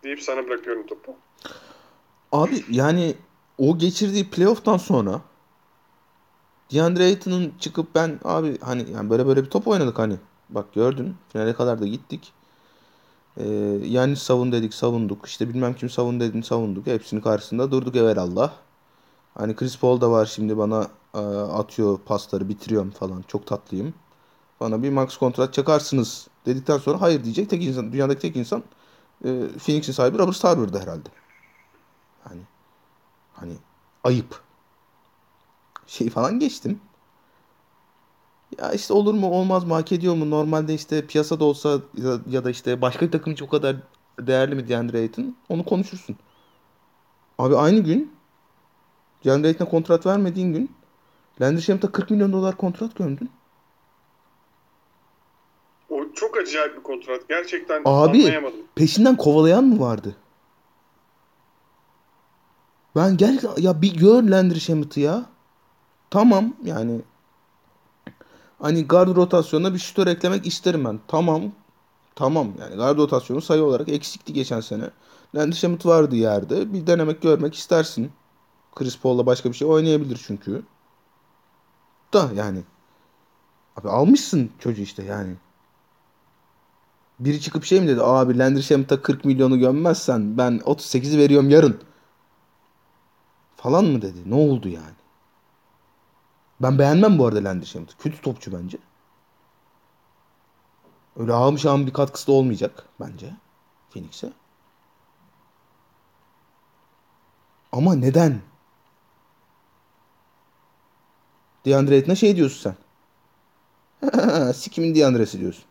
Deyip 0.04 0.22
sana 0.22 0.48
bırakıyorum 0.48 0.86
topu. 0.86 1.16
Abi 2.32 2.64
yani 2.70 3.14
o 3.58 3.78
geçirdiği 3.78 4.30
playoff'tan 4.30 4.76
sonra 4.76 5.20
DeAndre 6.72 7.04
Ayton'un 7.04 7.52
çıkıp 7.60 7.94
ben 7.94 8.20
abi 8.24 8.58
hani 8.60 8.90
yani 8.90 9.10
böyle 9.10 9.26
böyle 9.26 9.44
bir 9.44 9.50
top 9.50 9.68
oynadık 9.68 9.98
hani. 9.98 10.16
Bak 10.50 10.74
gördün 10.74 11.16
finale 11.28 11.54
kadar 11.54 11.80
da 11.80 11.86
gittik. 11.86 12.32
Ee, 13.36 13.44
yani 13.84 14.16
savun 14.16 14.52
dedik 14.52 14.74
savunduk. 14.74 15.26
İşte 15.26 15.48
bilmem 15.48 15.74
kim 15.74 15.90
savun 15.90 16.20
dedin 16.20 16.42
savunduk. 16.42 16.86
Hepsinin 16.86 17.20
karşısında 17.20 17.70
durduk 17.70 17.96
evvelallah. 17.96 18.52
Hani 19.34 19.56
Chris 19.56 19.78
Paul 19.78 20.00
da 20.00 20.10
var 20.10 20.26
şimdi 20.26 20.58
bana 20.58 20.88
e, 21.14 21.18
atıyor 21.18 21.98
pasları 21.98 22.48
bitiriyorum 22.48 22.90
falan. 22.90 23.24
Çok 23.28 23.46
tatlıyım. 23.46 23.94
Bana 24.60 24.82
bir 24.82 24.90
max 24.90 25.16
kontrat 25.16 25.54
çakarsınız 25.54 26.28
dedikten 26.46 26.78
sonra 26.78 27.00
hayır 27.00 27.24
diyecek 27.24 27.50
tek 27.50 27.64
insan 27.64 27.92
dünyadaki 27.92 28.20
tek 28.20 28.36
insan 28.36 28.62
e, 29.24 29.28
Phoenix'in 29.66 29.92
sahibi 29.92 30.18
Robert 30.18 30.36
Sarver'dı 30.36 30.78
herhalde. 30.78 31.08
Hani 32.24 32.42
hani 33.32 33.52
ayıp. 34.04 34.47
Şey 35.88 36.10
falan 36.10 36.38
geçtim. 36.38 36.80
Ya 38.58 38.72
işte 38.72 38.94
olur 38.94 39.14
mu 39.14 39.30
olmaz 39.30 39.64
mı 39.64 39.74
hak 39.74 39.92
ediyor 39.92 40.14
mu 40.14 40.30
normalde 40.30 40.74
işte 40.74 41.06
piyasada 41.06 41.44
olsa 41.44 41.80
ya, 41.96 42.18
ya 42.30 42.44
da 42.44 42.50
işte 42.50 42.80
başka 42.82 43.06
bir 43.06 43.12
takım 43.12 43.32
için 43.32 43.46
o 43.46 43.48
kadar 43.48 43.76
değerli 44.20 44.54
mi 44.54 44.68
DeAndre 44.68 44.98
Ayton 44.98 45.36
onu 45.48 45.64
konuşursun. 45.64 46.16
Abi 47.38 47.56
aynı 47.56 47.80
gün 47.80 48.12
DeAndre 49.24 49.48
Ayton'a 49.48 49.68
kontrat 49.68 50.06
vermediğin 50.06 50.52
gün 50.52 50.70
Landry 51.40 51.62
Shamet'a 51.62 51.92
40 51.92 52.10
milyon 52.10 52.32
dolar 52.32 52.56
kontrat 52.56 52.96
gömdün. 52.96 53.30
O 55.90 56.12
çok 56.14 56.36
acayip 56.36 56.76
bir 56.76 56.82
kontrat. 56.82 57.28
Gerçekten 57.28 57.82
Abi 57.84 58.18
anlayamadım. 58.18 58.60
peşinden 58.74 59.16
kovalayan 59.16 59.64
mı 59.64 59.80
vardı? 59.80 60.16
Ben 62.96 63.16
gerçekten 63.16 63.62
ya 63.62 63.82
bir 63.82 63.94
gör 63.94 64.22
Landry 64.22 64.60
Shamet'ı 64.60 65.00
ya. 65.00 65.37
Tamam 66.10 66.56
yani 66.64 67.00
hani 68.58 68.86
guard 68.86 69.16
rotasyonuna 69.16 69.74
bir 69.74 69.78
şutör 69.78 70.06
eklemek 70.06 70.46
isterim 70.46 70.84
ben. 70.84 71.00
Tamam. 71.08 71.42
Tamam 72.14 72.48
yani 72.60 72.76
guard 72.76 72.98
rotasyonu 72.98 73.40
sayı 73.40 73.62
olarak 73.62 73.88
eksikti 73.88 74.32
geçen 74.32 74.60
sene. 74.60 74.90
Landry 75.34 75.88
vardı 75.88 76.16
yerde. 76.16 76.72
Bir 76.72 76.86
denemek 76.86 77.22
görmek 77.22 77.54
istersin. 77.54 78.12
Chris 78.74 78.98
Paul'la 78.98 79.26
başka 79.26 79.48
bir 79.48 79.54
şey 79.54 79.68
oynayabilir 79.68 80.20
çünkü. 80.26 80.62
Da 82.12 82.30
yani. 82.34 82.62
Abi 83.76 83.88
almışsın 83.88 84.50
çocuğu 84.58 84.82
işte 84.82 85.02
yani. 85.04 85.36
Biri 87.20 87.40
çıkıp 87.40 87.64
şey 87.64 87.80
mi 87.80 87.88
dedi? 87.88 88.02
Abi 88.02 88.38
Landry 88.38 88.62
Shamet'a 88.62 89.02
40 89.02 89.24
milyonu 89.24 89.58
gömmezsen 89.58 90.38
ben 90.38 90.58
38'i 90.64 91.18
veriyorum 91.18 91.50
yarın. 91.50 91.80
Falan 93.56 93.84
mı 93.84 94.02
dedi? 94.02 94.18
Ne 94.30 94.34
oldu 94.34 94.68
yani? 94.68 94.97
Ben 96.62 96.78
beğenmem 96.78 97.18
bu 97.18 97.26
arada 97.26 97.44
Landry 97.44 97.66
Shamet'ı. 97.66 97.96
Kötü 97.98 98.20
topçu 98.20 98.52
bence. 98.52 98.78
Öyle 101.16 101.32
almış 101.32 101.66
ağam 101.66 101.86
bir 101.86 101.92
katkısı 101.92 102.26
da 102.26 102.32
olmayacak 102.32 102.84
bence. 103.00 103.34
Phoenix'e. 103.90 104.32
Ama 107.72 107.94
neden? 107.94 108.40
DeAndre 111.66 111.94
Ayton'a 111.94 112.14
şey 112.14 112.36
diyorsun 112.36 112.74
sen. 114.02 114.52
Sikimin 114.52 114.94
DeAndre'si 114.94 115.40
diyorsun. 115.40 115.64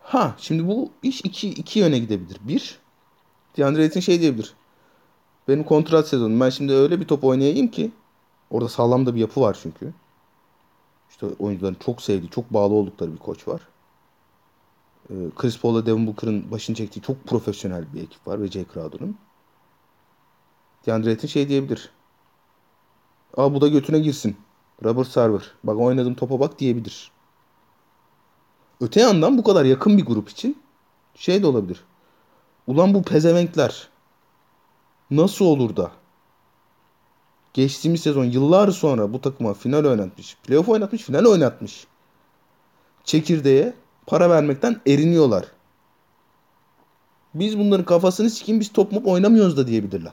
Ha 0.00 0.34
şimdi 0.38 0.68
bu 0.68 0.90
iş 1.02 1.20
iki, 1.20 1.48
iki 1.48 1.78
yöne 1.78 1.98
gidebilir. 1.98 2.38
Bir, 2.40 2.78
DeAndre 3.56 3.82
Ayton 3.82 4.00
şey 4.00 4.20
diyebilir. 4.20 4.54
Benim 5.48 5.64
kontrat 5.64 6.08
sezonum. 6.08 6.40
Ben 6.40 6.50
şimdi 6.50 6.72
öyle 6.72 7.00
bir 7.00 7.06
top 7.06 7.24
oynayayım 7.24 7.68
ki 7.68 7.92
orada 8.50 8.68
sağlam 8.68 9.06
da 9.06 9.14
bir 9.14 9.20
yapı 9.20 9.40
var 9.40 9.58
çünkü. 9.62 9.92
İşte 11.10 11.26
oyuncuların 11.38 11.76
çok 11.84 12.02
sevdiği, 12.02 12.30
çok 12.30 12.52
bağlı 12.52 12.74
oldukları 12.74 13.12
bir 13.12 13.18
koç 13.18 13.48
var. 13.48 13.60
Ee, 15.10 15.14
Chris 15.36 15.60
Paul'la 15.60 15.86
Devin 15.86 16.06
Booker'ın 16.06 16.50
başını 16.50 16.76
çektiği 16.76 17.02
çok 17.02 17.24
profesyonel 17.24 17.94
bir 17.94 18.02
ekip 18.02 18.26
var 18.26 18.42
ve 18.42 18.48
Jay 18.48 18.66
Crowder'ın. 18.74 19.16
DeAndre 20.86 21.28
şey 21.28 21.48
diyebilir. 21.48 21.90
Aa 23.36 23.54
bu 23.54 23.60
da 23.60 23.68
götüne 23.68 23.98
girsin. 23.98 24.36
Robert 24.84 25.08
Sarver. 25.08 25.52
Bak 25.64 25.78
oynadığım 25.78 26.14
topa 26.14 26.40
bak 26.40 26.58
diyebilir. 26.58 27.10
Öte 28.80 29.00
yandan 29.00 29.38
bu 29.38 29.44
kadar 29.44 29.64
yakın 29.64 29.98
bir 29.98 30.04
grup 30.04 30.28
için 30.28 30.62
şey 31.14 31.42
de 31.42 31.46
olabilir. 31.46 31.84
Ulan 32.66 32.94
bu 32.94 33.02
pezevenkler 33.02 33.88
nasıl 35.10 35.44
olur 35.44 35.76
da 35.76 35.90
geçtiğimiz 37.56 38.00
sezon 38.00 38.24
yıllar 38.24 38.70
sonra 38.70 39.12
bu 39.12 39.20
takıma 39.20 39.54
final 39.54 39.84
oynatmış, 39.84 40.36
playoff 40.36 40.68
oynatmış, 40.68 41.02
final 41.02 41.24
oynatmış. 41.24 41.86
Çekirdeğe 43.04 43.74
para 44.06 44.30
vermekten 44.30 44.80
eriniyorlar. 44.86 45.46
Biz 47.34 47.58
bunların 47.58 47.84
kafasını 47.84 48.30
sikeyim 48.30 48.60
biz 48.60 48.72
top 48.72 48.92
mop 48.92 49.06
oynamıyoruz 49.06 49.56
da 49.56 49.66
diyebilirler. 49.66 50.12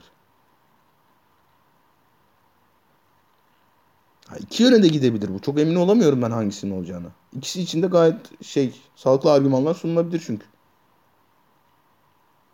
Ha, 4.28 4.36
iki 4.40 4.64
yöne 4.64 4.84
de 4.84 4.88
gidebilir 4.88 5.34
bu. 5.34 5.40
Çok 5.40 5.60
emin 5.60 5.76
olamıyorum 5.76 6.22
ben 6.22 6.32
hangisinin 6.32 6.78
olacağını. 6.78 7.08
İkisi 7.34 7.62
için 7.62 7.84
de 7.84 7.88
gayet 7.88 8.44
şey 8.44 8.82
sağlıklı 8.96 9.32
argümanlar 9.32 9.74
sunulabilir 9.74 10.24
çünkü. 10.26 10.46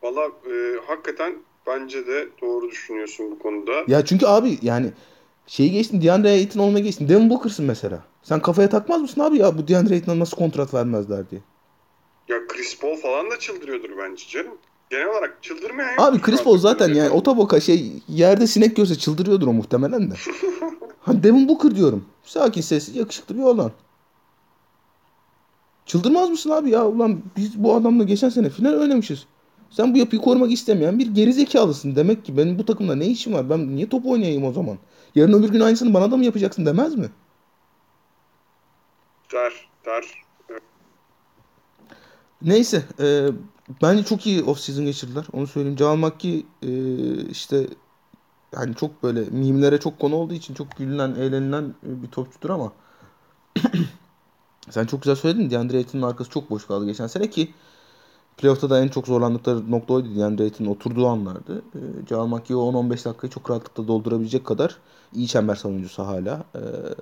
Valla 0.04 0.22
e, 0.26 0.80
hakikaten 0.88 1.49
bence 1.68 2.08
de 2.08 2.28
doğru 2.42 2.72
düşünüyorsun 2.72 3.32
bu 3.32 3.40
konuda. 3.40 3.72
Ya 3.88 4.06
çünkü 4.06 4.26
abi 4.26 4.60
yani 4.62 4.92
şeyi 5.48 5.72
geçtin 5.72 6.02
DeAndre 6.02 6.30
Ayton 6.30 6.60
olmaya 6.60 6.80
geçtin. 6.80 7.10
Devin 7.10 7.30
Booker'sın 7.30 7.66
mesela. 7.66 8.04
Sen 8.24 8.40
kafaya 8.42 8.70
takmaz 8.70 9.02
mısın 9.02 9.22
abi 9.22 9.38
ya 9.38 9.58
bu 9.58 9.68
DeAndre 9.68 9.94
Ayton'a 9.94 10.20
nasıl 10.20 10.38
kontrat 10.38 10.74
vermezler 10.74 11.30
diye. 11.30 11.42
Ya 12.30 12.48
Chris 12.48 12.80
Paul 12.80 12.96
falan 12.96 13.32
da 13.32 13.40
çıldırıyordur 13.40 13.90
bence 13.98 14.24
canım. 14.28 14.58
Genel 14.90 15.08
olarak 15.08 15.44
çıldırmayan 15.44 15.98
Abi 15.98 16.22
Chris 16.22 16.44
Paul 16.44 16.58
zaten 16.58 16.94
yani 16.94 17.10
otoboka 17.10 17.60
şey 17.60 17.92
yerde 18.08 18.48
sinek 18.48 18.76
görse 18.76 18.96
çıldırıyordur 18.96 19.48
o 19.48 19.54
muhtemelen 19.54 20.12
de. 20.12 20.16
Hani 21.02 21.24
Devin 21.24 21.48
Booker 21.48 21.76
diyorum. 21.76 22.06
Sakin 22.24 22.62
sessiz 22.62 22.96
yakışıklı 22.96 23.38
bir 23.38 23.42
oğlan. 23.42 23.72
Çıldırmaz 25.86 26.30
mısın 26.30 26.50
abi 26.50 26.70
ya? 26.70 26.88
Ulan 26.88 27.22
biz 27.38 27.64
bu 27.64 27.76
adamla 27.76 28.04
geçen 28.04 28.30
sene 28.30 28.50
final 28.50 28.74
oynamışız. 28.74 29.26
Sen 29.70 29.94
bu 29.94 29.98
yapıyı 29.98 30.22
korumak 30.22 30.52
istemeyen 30.52 31.00
bir 31.00 31.08
gerizekalısın. 31.08 31.96
Demek 31.96 32.26
ki 32.26 32.38
benim 32.38 32.60
bu 32.60 32.66
takımda 32.66 32.96
ne 32.96 33.08
işim 33.08 33.34
var? 33.34 33.50
Ben 33.50 33.76
niye 33.76 33.90
top 33.90 34.06
oynayayım 34.06 34.44
o 34.44 34.52
zaman? 34.54 34.78
Yarın 35.16 35.34
öbür 35.34 35.50
gün 35.50 35.60
aynısını 35.60 35.94
bana 35.94 36.12
da 36.12 36.18
mı 36.18 36.26
yapacaksın 36.26 36.66
demez 36.66 36.96
mi? 36.96 37.10
Der, 39.34 39.54
der. 39.86 40.04
Neyse. 42.42 42.84
E, 43.00 43.30
bence 43.82 44.04
çok 44.04 44.28
iyi 44.28 44.42
off-season 44.42 44.86
geçirdiler. 44.86 45.26
Onu 45.34 45.48
söyleyeyim. 45.48 45.78
Jamal 45.78 46.10
McGee 46.10 46.44
e, 46.62 46.72
işte 47.30 47.68
hani 48.56 48.76
çok 48.76 49.04
böyle 49.04 49.22
mimlere 49.22 49.80
çok 49.80 50.00
konu 50.00 50.16
olduğu 50.16 50.34
için 50.34 50.54
çok 50.54 50.78
gülünen, 50.78 51.16
eğlenilen 51.16 51.74
bir 51.84 52.08
topçudur 52.08 52.50
ama 52.50 52.72
sen 54.70 54.86
çok 54.86 55.02
güzel 55.02 55.16
söyledin. 55.16 55.50
DeAndre 55.50 55.78
Ayton'un 55.78 56.04
arkası 56.04 56.30
çok 56.30 56.50
boş 56.50 56.68
kaldı 56.68 56.86
geçen 56.86 57.08
sene 57.08 57.30
ki 57.30 57.54
playoff'ta 58.40 58.70
da 58.70 58.82
en 58.82 58.88
çok 58.88 59.08
zorlandıkları 59.08 59.72
nokta 59.72 59.94
oydu. 59.94 60.16
DeAndre 60.16 60.44
Ayton'un 60.44 60.70
oturduğu 60.70 61.08
anlardı. 61.08 61.62
E, 61.76 62.08
Jamal 62.10 62.28
McGee 62.28 62.56
o 62.56 62.72
10-15 62.72 63.06
dakikayı 63.06 63.32
çok 63.32 63.50
rahatlıkla 63.50 63.88
doldurabilecek 63.88 64.46
kadar 64.46 64.78
iyi 65.14 65.28
çember 65.28 65.56
savunucusu 65.56 66.04
hala. 66.04 66.44
E, 66.56 66.60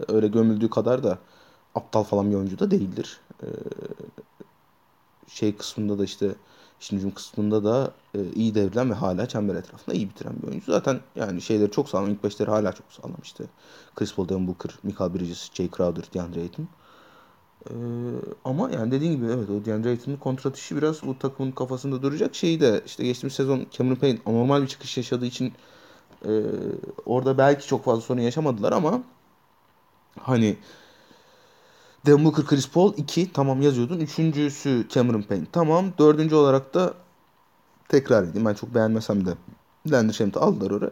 öyle 0.07 0.27
gömüldüğü 0.27 0.69
kadar 0.69 1.03
da 1.03 1.17
aptal 1.75 2.03
falan 2.03 2.31
bir 2.31 2.35
oyuncu 2.35 2.59
da 2.59 2.71
değildir. 2.71 3.19
E, 3.43 3.47
şey 5.27 5.55
kısmında 5.55 5.99
da 5.99 6.03
işte 6.03 6.35
işin 6.81 7.11
kısmında 7.11 7.63
da 7.63 7.91
e, 8.15 8.19
iyi 8.35 8.55
devrilen 8.55 8.89
ve 8.89 8.93
hala 8.93 9.27
çember 9.27 9.55
etrafında 9.55 9.95
iyi 9.95 10.09
bitiren 10.09 10.33
bir 10.41 10.47
oyuncu. 10.47 10.71
Zaten 10.71 10.99
yani 11.15 11.41
şeyleri 11.41 11.71
çok 11.71 11.89
sağlam. 11.89 12.09
İlk 12.09 12.23
beşleri 12.23 12.49
hala 12.49 12.71
çok 12.71 12.85
sağlam 12.89 13.17
işte. 13.23 13.43
Chris 13.95 14.15
Paul, 14.15 14.29
Devin 14.29 14.47
Booker, 14.47 14.71
Michael 14.83 15.13
Bridges, 15.13 15.49
Jay 15.53 15.69
Crowder, 15.77 16.03
DeAndre 16.13 16.41
Ayton. 16.41 16.67
Ee, 17.69 17.73
ama 18.45 18.71
yani 18.71 18.91
dediğin 18.91 19.15
gibi 19.15 19.25
evet 19.25 19.49
o 19.49 19.65
DeAndre 19.65 19.89
Ayton'un 19.89 20.17
kontrat 20.17 20.57
işi 20.57 20.77
biraz 20.77 21.03
bu 21.03 21.19
takımın 21.19 21.51
kafasında 21.51 22.01
duracak. 22.01 22.35
Şeyi 22.35 22.61
de 22.61 22.81
işte 22.85 23.03
geçtiğimiz 23.03 23.33
sezon 23.33 23.67
Cameron 23.71 23.95
Payne 23.95 24.19
anormal 24.25 24.61
bir 24.61 24.67
çıkış 24.67 24.97
yaşadığı 24.97 25.25
için 25.25 25.53
e, 26.25 26.31
orada 27.05 27.37
belki 27.37 27.67
çok 27.67 27.85
fazla 27.85 28.01
sorun 28.01 28.21
yaşamadılar 28.21 28.71
ama 28.71 29.03
hani 30.21 30.57
Devin 32.05 32.25
Booker, 32.25 32.45
Chris 32.45 32.69
Paul 32.69 32.93
2 32.97 33.33
tamam 33.33 33.61
yazıyordun. 33.61 33.99
Üçüncüsü 33.99 34.87
Cameron 34.89 35.21
Payne 35.21 35.45
tamam. 35.51 35.85
Dördüncü 35.99 36.35
olarak 36.35 36.73
da 36.73 36.93
tekrar 37.89 38.23
edeyim 38.23 38.45
ben 38.45 38.53
çok 38.53 38.75
beğenmesem 38.75 39.25
de 39.25 39.33
Landry 39.91 40.13
Shamet'i 40.13 40.39
aldılar 40.39 40.71
oraya. 40.71 40.91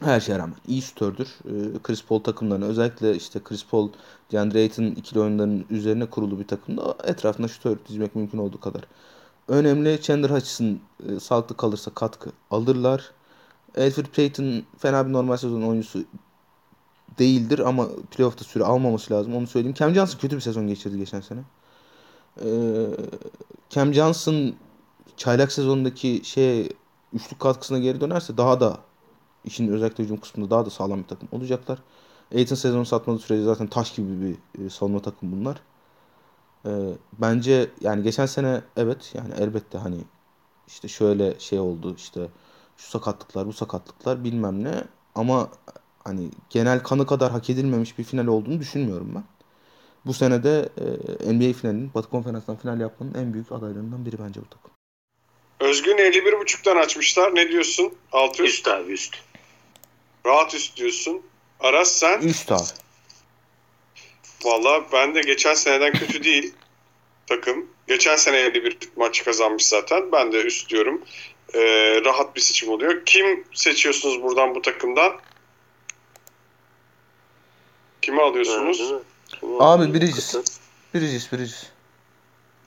Her 0.00 0.20
şeye 0.20 0.38
rağmen 0.38 0.56
iyi 0.68 0.82
şutördür. 0.82 1.28
Ee, 1.44 1.78
Chris 1.82 2.04
Paul 2.04 2.18
takımlarına 2.20 2.64
özellikle 2.64 3.16
işte 3.16 3.40
Chris 3.44 3.66
Paul, 3.66 3.88
DeAndre 4.32 4.58
Ayton 4.58 4.84
ikili 4.84 5.20
oyunlarının 5.20 5.66
üzerine 5.70 6.06
kurulu 6.06 6.38
bir 6.38 6.46
takımda 6.46 6.96
etrafında 7.04 7.48
şutör 7.48 7.78
dizmek 7.88 8.16
mümkün 8.16 8.38
olduğu 8.38 8.60
kadar. 8.60 8.82
Önemli 9.48 10.02
Chandler 10.02 10.30
Hutchison 10.30 10.80
e, 11.08 11.20
sağlıklı 11.20 11.56
kalırsa 11.56 11.90
katkı 11.94 12.30
alırlar. 12.50 13.10
Alfred 13.78 14.06
Payton 14.06 14.62
fena 14.78 15.08
bir 15.08 15.12
normal 15.12 15.36
sezon 15.36 15.62
oyuncusu 15.62 16.04
değildir 17.18 17.58
ama 17.58 17.88
playoff'ta 18.10 18.44
süre 18.44 18.64
almaması 18.64 19.14
lazım. 19.14 19.36
Onu 19.36 19.46
söyleyeyim. 19.46 19.74
Cam 19.74 19.94
Johnson 19.94 20.18
kötü 20.18 20.36
bir 20.36 20.40
sezon 20.40 20.66
geçirdi 20.66 20.98
geçen 20.98 21.20
sene. 21.20 21.40
Ee, 22.44 22.86
Cam 23.70 23.94
Johnson 23.94 24.54
çaylak 25.16 25.52
sezonundaki 25.52 26.20
şey 26.24 26.68
üçlük 27.12 27.40
katkısına 27.40 27.78
geri 27.78 28.00
dönerse 28.00 28.36
daha 28.36 28.60
da 28.60 28.78
işin 29.44 29.68
özellikle 29.68 30.04
hücum 30.04 30.20
kısmında 30.20 30.50
daha 30.50 30.66
da 30.66 30.70
sağlam 30.70 30.98
bir 31.02 31.08
takım 31.08 31.28
olacaklar. 31.32 31.78
Aiton 32.34 32.56
sezonu 32.56 32.86
satmadığı 32.86 33.18
sürece 33.18 33.44
zaten 33.44 33.66
taş 33.66 33.94
gibi 33.94 34.08
bir 34.20 34.64
e, 34.64 34.70
savunma 34.70 35.02
takım 35.02 35.32
bunlar. 35.32 35.60
E, 36.66 36.70
bence 37.12 37.70
yani 37.80 38.02
geçen 38.02 38.26
sene 38.26 38.60
evet 38.76 39.12
yani 39.14 39.34
elbette 39.38 39.78
hani 39.78 39.98
işte 40.68 40.88
şöyle 40.88 41.40
şey 41.40 41.58
oldu 41.58 41.94
işte 41.96 42.28
şu 42.76 42.90
sakatlıklar 42.90 43.46
bu 43.46 43.52
sakatlıklar 43.52 44.24
bilmem 44.24 44.64
ne 44.64 44.84
ama 45.14 45.48
hani 46.04 46.30
genel 46.50 46.82
kanı 46.82 47.06
kadar 47.06 47.32
hak 47.32 47.50
edilmemiş 47.50 47.98
bir 47.98 48.04
final 48.04 48.26
olduğunu 48.26 48.60
düşünmüyorum 48.60 49.12
ben. 49.14 49.24
Bu 50.06 50.14
sene 50.14 50.42
de 50.42 50.68
e, 51.20 51.32
NBA 51.32 51.52
finalinin 51.52 51.90
Batı 51.94 52.10
Konferans'tan 52.10 52.56
final 52.56 52.80
yapmanın 52.80 53.14
en 53.14 53.32
büyük 53.32 53.52
adaylarından 53.52 54.06
biri 54.06 54.16
bence 54.18 54.40
bu 54.40 54.44
takım. 54.44 54.70
Özgün 55.60 55.96
51.5'tan 55.96 56.76
açmışlar. 56.76 57.34
Ne 57.34 57.48
diyorsun? 57.48 57.92
Altı 58.12 58.42
üst. 58.42 58.54
Üst 58.54 58.68
abi 58.68 58.92
üst. 58.92 59.29
Rahat 60.26 60.54
üst 60.54 60.76
diyorsun. 60.76 61.22
Aras 61.60 61.92
sen? 61.92 62.20
Üst 62.20 62.52
abi. 62.52 62.62
Valla 64.44 64.92
ben 64.92 65.14
de 65.14 65.20
geçen 65.20 65.54
seneden 65.54 65.92
kötü 65.92 66.24
değil 66.24 66.54
takım. 67.26 67.66
Geçen 67.88 68.16
sene 68.16 68.38
51 68.38 68.78
maç 68.96 69.24
kazanmış 69.24 69.66
zaten. 69.66 70.12
Ben 70.12 70.32
de 70.32 70.42
üst 70.42 70.70
diyorum. 70.70 71.02
Ee, 71.54 71.60
rahat 72.04 72.36
bir 72.36 72.40
seçim 72.40 72.68
oluyor. 72.68 73.04
Kim 73.06 73.44
seçiyorsunuz 73.54 74.22
buradan 74.22 74.54
bu 74.54 74.62
takımdan? 74.62 75.20
Kimi 78.02 78.22
alıyorsunuz? 78.22 78.92
Abi 79.60 79.94
Bridges. 79.94 80.34
Bridges, 80.94 81.32
Bridges. 81.32 81.66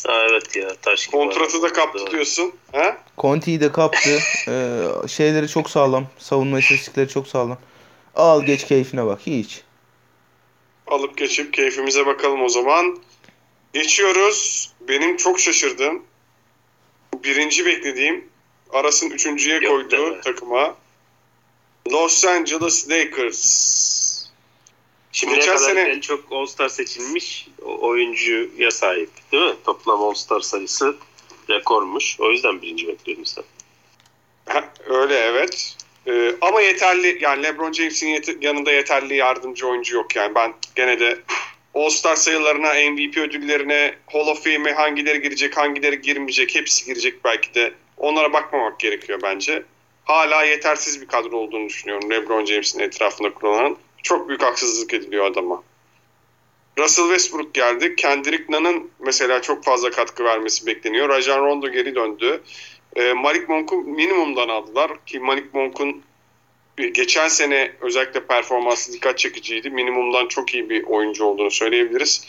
Ha, 0.08 0.26
evet 0.30 0.56
ya 0.56 0.76
taş 0.82 1.08
gibi. 1.08 1.18
Kontratı 1.18 1.62
da 1.62 1.74
kaptı 1.74 2.00
Doğru. 2.00 2.12
diyorsun. 2.12 2.54
He? 2.72 2.96
Conti'yi 3.18 3.62
de 3.62 3.72
kaptı. 3.72 4.20
Ee, 4.48 5.08
şeyleri 5.08 5.48
çok 5.48 5.70
sağlam. 5.70 6.08
Savunma 6.18 6.60
istatistikleri 6.60 7.10
çok 7.10 7.28
sağlam. 7.28 7.58
Al 8.16 8.44
geç 8.44 8.66
keyfine 8.68 9.06
bak. 9.06 9.20
Hiç. 9.26 9.62
Alıp 10.88 11.18
geçip 11.18 11.54
keyfimize 11.54 12.06
bakalım 12.06 12.42
o 12.44 12.50
zaman. 12.50 13.00
Geçiyoruz. 13.74 14.72
Benim 14.88 15.18
çok 15.18 15.40
şaşırdığım, 15.40 16.04
birinci 17.24 17.66
beklediğim 17.66 18.26
Aras'ın 18.74 19.10
üçüncüye 19.10 19.56
Yok 19.56 19.72
koyduğu 19.72 20.12
deme. 20.12 20.22
takıma 20.22 20.76
Los 21.92 22.26
Angeles 22.26 22.90
Lakers. 22.90 24.13
Şimdiye 25.14 25.40
Geçen 25.40 25.56
kadar 25.58 25.68
sene- 25.70 25.82
en 25.82 26.00
çok 26.00 26.32
All-Star 26.32 26.70
seçilmiş 26.70 27.48
oyuncuya 27.62 28.72
sahip 28.72 29.10
değil 29.32 29.44
mi? 29.44 29.56
Toplam 29.66 30.04
All-Star 30.04 30.40
sayısı 30.42 30.96
rekormuş. 31.50 32.20
O 32.20 32.32
yüzden 32.32 32.62
birinci 32.62 32.88
bekliyordum 32.88 33.26
sen. 33.26 33.44
Ha, 34.46 34.74
Öyle 34.86 35.16
evet. 35.16 35.76
Ee, 36.08 36.36
ama 36.42 36.62
yeterli 36.62 37.18
yani 37.22 37.44
LeBron 37.44 37.72
James'in 37.72 38.08
yet- 38.08 38.38
yanında 38.44 38.72
yeterli 38.72 39.16
yardımcı 39.16 39.68
oyuncu 39.68 39.96
yok 39.96 40.16
yani 40.16 40.36
ben 40.36 40.54
gene 40.76 41.00
de 41.00 41.20
All-Star 41.74 42.16
sayılarına, 42.16 42.74
MVP 42.74 43.18
ödüllerine, 43.22 43.96
Hall 44.12 44.28
of 44.28 44.44
Fame'e 44.44 44.74
hangileri 44.74 45.22
girecek, 45.22 45.58
hangileri 45.58 46.02
girmeyecek 46.02 46.56
hepsi 46.56 46.86
girecek 46.86 47.24
belki 47.26 47.54
de. 47.54 47.74
Onlara 47.98 48.34
bakmamak 48.34 48.80
gerekiyor 48.80 49.20
bence. 49.24 49.64
Hala 50.06 50.44
yetersiz 50.44 51.02
bir 51.02 51.08
kadro 51.08 51.38
olduğunu 51.38 51.70
düşünüyorum 51.70 52.10
LeBron 52.12 52.46
James'in 52.46 52.80
etrafında 52.80 53.34
kurulan. 53.34 53.78
Çok 54.04 54.28
büyük 54.30 54.44
haksızlık 54.44 54.94
ediliyor 54.94 55.26
adama. 55.26 55.64
Russell 56.78 57.06
Westbrook 57.06 57.54
geldi. 57.54 57.96
Kendrick 57.96 58.44
Nunn'ın 58.50 58.92
mesela 59.00 59.42
çok 59.42 59.64
fazla 59.64 59.90
katkı 59.92 60.24
vermesi 60.24 60.66
bekleniyor. 60.66 61.10
Rajon 61.10 61.46
Rondo 61.46 61.72
geri 61.72 61.96
döndü. 61.96 62.42
E, 62.96 63.14
Malik 63.14 63.50
Monk'u 63.50 63.76
minimumdan 63.76 64.50
aldılar 64.50 64.92
ki 65.06 65.20
Malik 65.20 65.54
Monk'un 65.54 66.04
e, 66.78 66.88
geçen 66.88 67.28
sene 67.28 67.72
özellikle 67.82 68.26
performansı 68.26 68.94
dikkat 68.94 69.18
çekiciydi. 69.18 69.70
Minimumdan 69.70 70.28
çok 70.28 70.54
iyi 70.54 70.70
bir 70.70 70.84
oyuncu 70.84 71.26
olduğunu 71.26 71.52
söyleyebiliriz. 71.52 72.28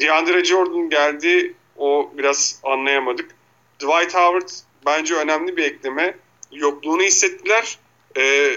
DeAndre 0.00 0.44
Jordan 0.44 0.90
geldi. 0.90 1.54
O 1.76 2.10
biraz 2.18 2.60
anlayamadık. 2.62 3.34
Dwight 3.78 4.14
Howard 4.14 4.48
bence 4.86 5.14
önemli 5.14 5.56
bir 5.56 5.64
ekleme. 5.64 6.16
Yokluğunu 6.52 7.02
hissettiler. 7.02 7.78
E, 8.16 8.52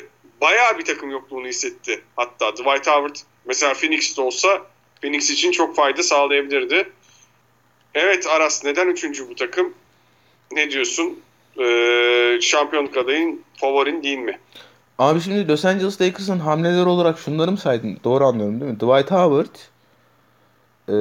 bayağı 0.46 0.78
bir 0.80 0.86
takım 0.86 1.12
yokluğunu 1.12 1.48
hissetti. 1.48 2.02
Hatta 2.16 2.52
Dwight 2.52 2.88
Howard 2.88 3.16
mesela 3.46 3.74
Phoenix'te 3.74 4.22
olsa 4.22 4.62
Phoenix 5.02 5.30
için 5.30 5.52
çok 5.52 5.76
fayda 5.76 6.04
sağlayabilirdi. 6.04 6.92
Evet 7.94 8.28
Aras 8.28 8.64
neden 8.64 8.88
üçüncü 8.88 9.30
bu 9.30 9.36
takım? 9.36 9.74
Ne 10.52 10.72
diyorsun? 10.72 11.20
Ee, 11.60 12.38
şampiyonluk 12.42 12.98
adayın 12.98 13.42
favorin 13.58 14.04
değil 14.04 14.18
mi? 14.18 14.40
Abi 15.00 15.22
şimdi 15.22 15.48
Los 15.48 15.66
Angeles 15.66 16.02
Lakers'ın 16.02 16.40
hamleleri 16.40 16.88
olarak 16.88 17.20
şunları 17.20 17.52
mı 17.52 17.58
saydın? 17.58 18.00
Doğru 18.04 18.26
anlıyorum 18.26 18.62
değil 18.62 18.72
mi? 18.72 18.78
Dwight 18.78 19.12
Howard, 19.12 19.56
e, 20.88 20.96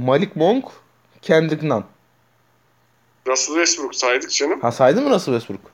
Malik 0.00 0.36
Monk, 0.36 0.64
Kendrick 1.22 1.68
Nunn. 1.68 1.84
Russell 3.26 3.54
Westbrook 3.54 3.94
saydık 3.94 4.30
canım. 4.30 4.60
Ha 4.60 4.72
saydın 4.72 5.04
mı 5.04 5.10
Russell 5.10 5.34
Westbrook? 5.34 5.72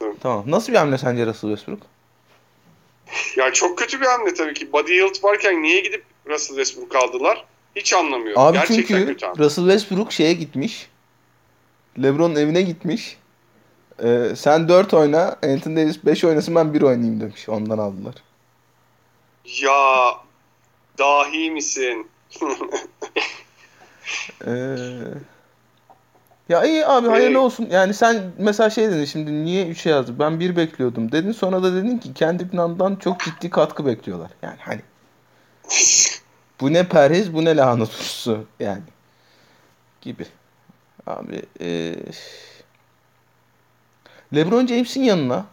Evet. 0.00 0.16
Tamam. 0.20 0.44
Nasıl 0.46 0.72
bir 0.72 0.78
hamle 0.78 0.98
sence 0.98 1.26
Russell 1.26 1.50
Westbrook? 1.50 1.95
Ya 3.36 3.52
çok 3.52 3.78
kötü 3.78 4.00
bir 4.00 4.06
hamle 4.06 4.34
tabii 4.34 4.54
ki. 4.54 4.72
Buddy 4.72 4.92
Hield 4.92 5.24
varken 5.24 5.62
niye 5.62 5.80
gidip 5.80 6.04
Russell 6.26 6.56
Westbrook 6.56 6.96
aldılar? 6.96 7.44
Hiç 7.76 7.92
anlamıyorum. 7.92 8.42
Abi 8.42 8.52
Gerçekten 8.58 8.76
çünkü 8.76 9.06
kötü 9.06 9.26
hamle. 9.26 9.44
Russell 9.44 9.64
Westbrook 9.64 10.12
şeye 10.12 10.32
gitmiş. 10.32 10.88
LeBron'un 12.02 12.36
evine 12.36 12.62
gitmiş. 12.62 13.16
Ee, 14.04 14.28
sen 14.36 14.68
4 14.68 14.94
oyna, 14.94 15.38
Anthony 15.42 15.76
Davis 15.76 16.04
5 16.04 16.24
oynasın 16.24 16.54
ben 16.54 16.74
1 16.74 16.82
oynayayım 16.82 17.20
demiş. 17.20 17.48
Ondan 17.48 17.78
aldılar. 17.78 18.14
Ya 19.44 20.14
dahi 20.98 21.50
misin? 21.50 22.08
Ee, 24.46 24.76
ya 26.48 26.64
iyi 26.64 26.86
abi 26.86 27.08
hayırlı 27.08 27.34
Ee, 27.34 27.38
olsun. 27.38 27.68
Yani 27.70 27.94
sen 27.94 28.32
mesela 28.38 28.70
şey 28.70 28.90
dedin 28.90 29.04
şimdi 29.04 29.44
niye 29.44 29.66
3'e 29.66 29.90
yazdın? 29.90 30.18
Ben 30.18 30.40
1 30.40 30.56
bekliyordum 30.56 31.12
dedin. 31.12 31.32
Sonra 31.32 31.62
da 31.62 31.74
dedin 31.74 31.98
ki 31.98 32.14
kendi 32.14 32.56
Nun'dan 32.56 32.96
çok 32.96 33.20
ciddi 33.20 33.50
katkı 33.50 33.86
bekliyorlar. 33.86 34.30
Yani 34.42 34.58
hani 34.60 34.80
bu 36.60 36.72
ne 36.72 36.88
perhiz 36.88 37.34
bu 37.34 37.44
ne 37.44 37.56
lahana 37.56 37.86
turşusu 37.86 38.44
yani 38.60 38.82
gibi. 40.00 40.26
Abi 41.06 41.42
e, 41.60 41.96
LeBron 44.34 44.66
James'in 44.66 45.02
yanına 45.02 45.46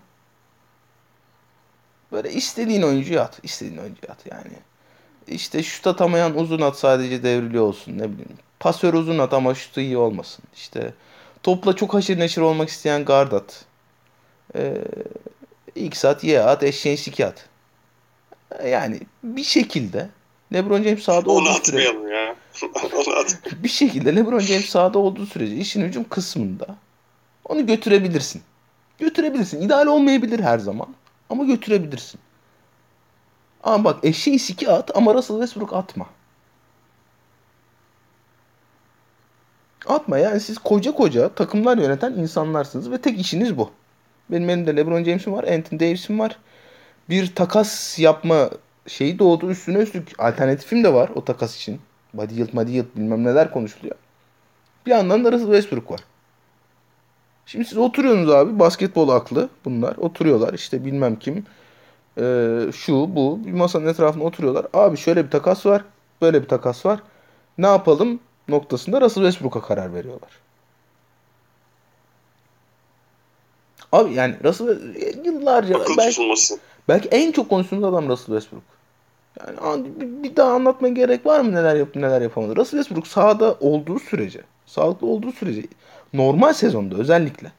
böyle 2.11 2.32
istediğin 2.32 2.82
oyuncuyu 2.82 3.22
at. 3.22 3.40
istediğin 3.44 3.78
oyuncuyu 3.78 4.11
at 4.11 4.26
yani. 4.32 4.57
İşte 5.28 5.64
şut 5.64 5.88
atamayan 5.88 6.38
uzun 6.38 6.61
at 6.61 6.78
sadece 6.78 7.24
devrili 7.24 7.60
olsun 7.60 7.98
ne 7.98 8.11
bileyim. 8.11 8.38
Pasör 8.64 8.94
uzun 8.94 9.19
at 9.19 9.34
ama 9.34 9.56
şutu 9.56 9.81
iyi 9.81 9.98
olmasın. 9.98 10.44
İşte 10.56 10.94
topla 11.44 11.76
çok 11.76 11.94
haşır 11.94 12.19
neşir 12.19 12.41
olmak 12.41 12.69
isteyen 12.69 13.06
guard 13.06 13.31
at. 13.31 13.65
Ee, 14.56 14.73
X 15.76 16.06
at, 16.06 16.23
Y 16.23 16.40
at, 16.40 16.64
eşeğin 16.64 16.95
siki 16.95 17.26
at. 17.26 17.49
Yani 18.65 18.99
bir 19.23 19.44
şekilde 19.44 20.10
LeBron 20.53 20.84
James 20.84 21.03
sahada 21.03 21.31
Onu 21.31 21.49
olduğu 21.49 21.64
sürece 21.64 21.90
ya. 22.14 22.35
Bir 23.64 23.69
şekilde 23.69 24.15
LeBron 24.15 24.40
James 24.40 24.65
sahada 24.65 24.99
olduğu 24.99 25.26
sürece 25.26 25.56
işin 25.56 25.81
hücum 25.81 26.03
kısmında 26.10 26.76
onu 27.45 27.65
götürebilirsin. 27.65 28.41
Götürebilirsin. 28.99 29.61
İdeal 29.61 29.88
olmayabilir 29.88 30.40
her 30.40 30.60
zaman. 30.60 30.88
Ama 31.30 31.44
götürebilirsin. 31.44 32.19
Ama 33.64 33.84
bak 33.84 34.06
eşeği 34.06 34.40
siki 34.40 34.69
at 34.69 34.98
ama 34.98 35.14
Russell 35.14 35.38
Westbrook 35.38 35.73
atma. 35.73 36.06
Atma 39.88 40.18
yani 40.18 40.39
siz 40.39 40.57
koca 40.57 40.91
koca 40.91 41.30
takımlar 41.30 41.77
yöneten 41.77 42.14
insanlarsınız 42.14 42.91
ve 42.91 42.97
tek 42.97 43.19
işiniz 43.19 43.57
bu. 43.57 43.69
Benim 44.31 44.49
elimde 44.49 44.76
LeBron 44.76 45.03
James'im 45.03 45.34
var, 45.34 45.43
Anthony 45.43 45.80
Davis'im 45.80 46.19
var. 46.19 46.38
Bir 47.10 47.35
takas 47.35 47.99
yapma 47.99 48.49
şeyi 48.88 49.19
doğdu 49.19 49.49
üstüne 49.49 49.77
üstlük 49.77 50.19
alternatifim 50.19 50.84
de 50.84 50.93
var 50.93 51.10
o 51.15 51.26
takas 51.26 51.55
için. 51.55 51.81
Buddy 52.14 52.35
Hield, 52.35 52.53
Buddy 52.53 52.73
Hield 52.73 52.85
bilmem 52.95 53.23
neler 53.23 53.51
konuşuluyor. 53.51 53.95
Bir 54.85 54.91
yandan 54.91 55.26
da 55.26 55.31
Russell 55.31 55.45
Westbrook 55.45 55.91
var. 55.91 55.99
Şimdi 57.45 57.65
siz 57.65 57.77
oturuyorsunuz 57.77 58.30
abi 58.30 58.60
basketbol 58.60 59.10
aklı 59.10 59.49
bunlar. 59.65 59.97
Oturuyorlar 59.97 60.53
işte 60.53 60.85
bilmem 60.85 61.15
kim. 61.15 61.45
Ee, 62.18 62.60
şu 62.76 63.15
bu 63.15 63.39
bir 63.45 63.51
masanın 63.51 63.88
etrafında 63.88 64.23
oturuyorlar. 64.23 64.65
Abi 64.73 64.97
şöyle 64.97 65.26
bir 65.26 65.31
takas 65.31 65.65
var. 65.65 65.84
Böyle 66.22 66.41
bir 66.43 66.47
takas 66.47 66.85
var. 66.85 66.99
Ne 67.57 67.68
yapalım 67.68 68.19
noktasında 68.48 69.02
Russell 69.02 69.24
Westbrook'a 69.24 69.61
karar 69.61 69.94
veriyorlar. 69.94 70.30
Abi 73.91 74.14
yani 74.14 74.36
Russell 74.44 74.95
yıllarca 75.26 75.76
Akıl 75.80 75.98
belki, 75.98 76.10
tutulması. 76.10 76.60
belki 76.88 77.10
en 77.10 77.32
çok 77.32 77.49
konuştuğumuz 77.49 77.84
adam 77.86 78.10
Russell 78.10 78.36
Westbrook. 78.40 78.64
Yani 79.40 79.60
an- 79.60 80.24
bir, 80.24 80.36
daha 80.36 80.52
anlatmaya 80.53 80.94
gerek 80.94 81.26
var 81.26 81.40
mı 81.40 81.52
neler 81.52 81.76
yaptı 81.76 82.02
neler 82.02 82.22
yapamadı. 82.22 82.56
Russell 82.56 82.80
Westbrook 82.80 83.07
sahada 83.07 83.53
olduğu 83.60 83.99
sürece, 83.99 84.41
sağlıklı 84.65 85.07
olduğu 85.07 85.32
sürece 85.32 85.64
normal 86.14 86.53
sezonda 86.53 86.95
özellikle 86.95 87.52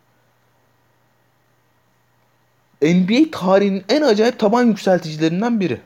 NBA 2.82 3.30
tarihinin 3.32 3.84
en 3.88 4.02
acayip 4.02 4.38
taban 4.38 4.62
yükselticilerinden 4.64 5.60
biri. 5.60 5.80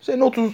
Senin 0.00 0.20
30 0.20 0.52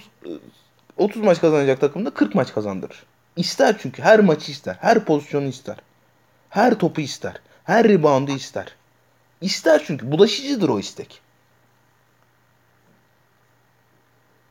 30 1.01 1.23
maç 1.23 1.41
kazanacak 1.41 1.81
takımda 1.81 2.11
40 2.11 2.35
maç 2.35 2.55
kazandırır. 2.55 3.07
İster 3.37 3.79
çünkü 3.79 4.03
her 4.03 4.21
maçı 4.21 4.53
ister. 4.53 4.77
Her 4.81 5.05
pozisyonu 5.05 5.47
ister. 5.47 5.77
Her 6.49 6.79
topu 6.79 7.01
ister. 7.01 7.41
Her 7.65 7.89
reboundu 7.89 8.33
ister. 8.33 8.77
İster 9.41 9.83
çünkü 9.87 10.13
bulaşıcıdır 10.13 10.69
o 10.69 10.79
istek. 10.79 11.21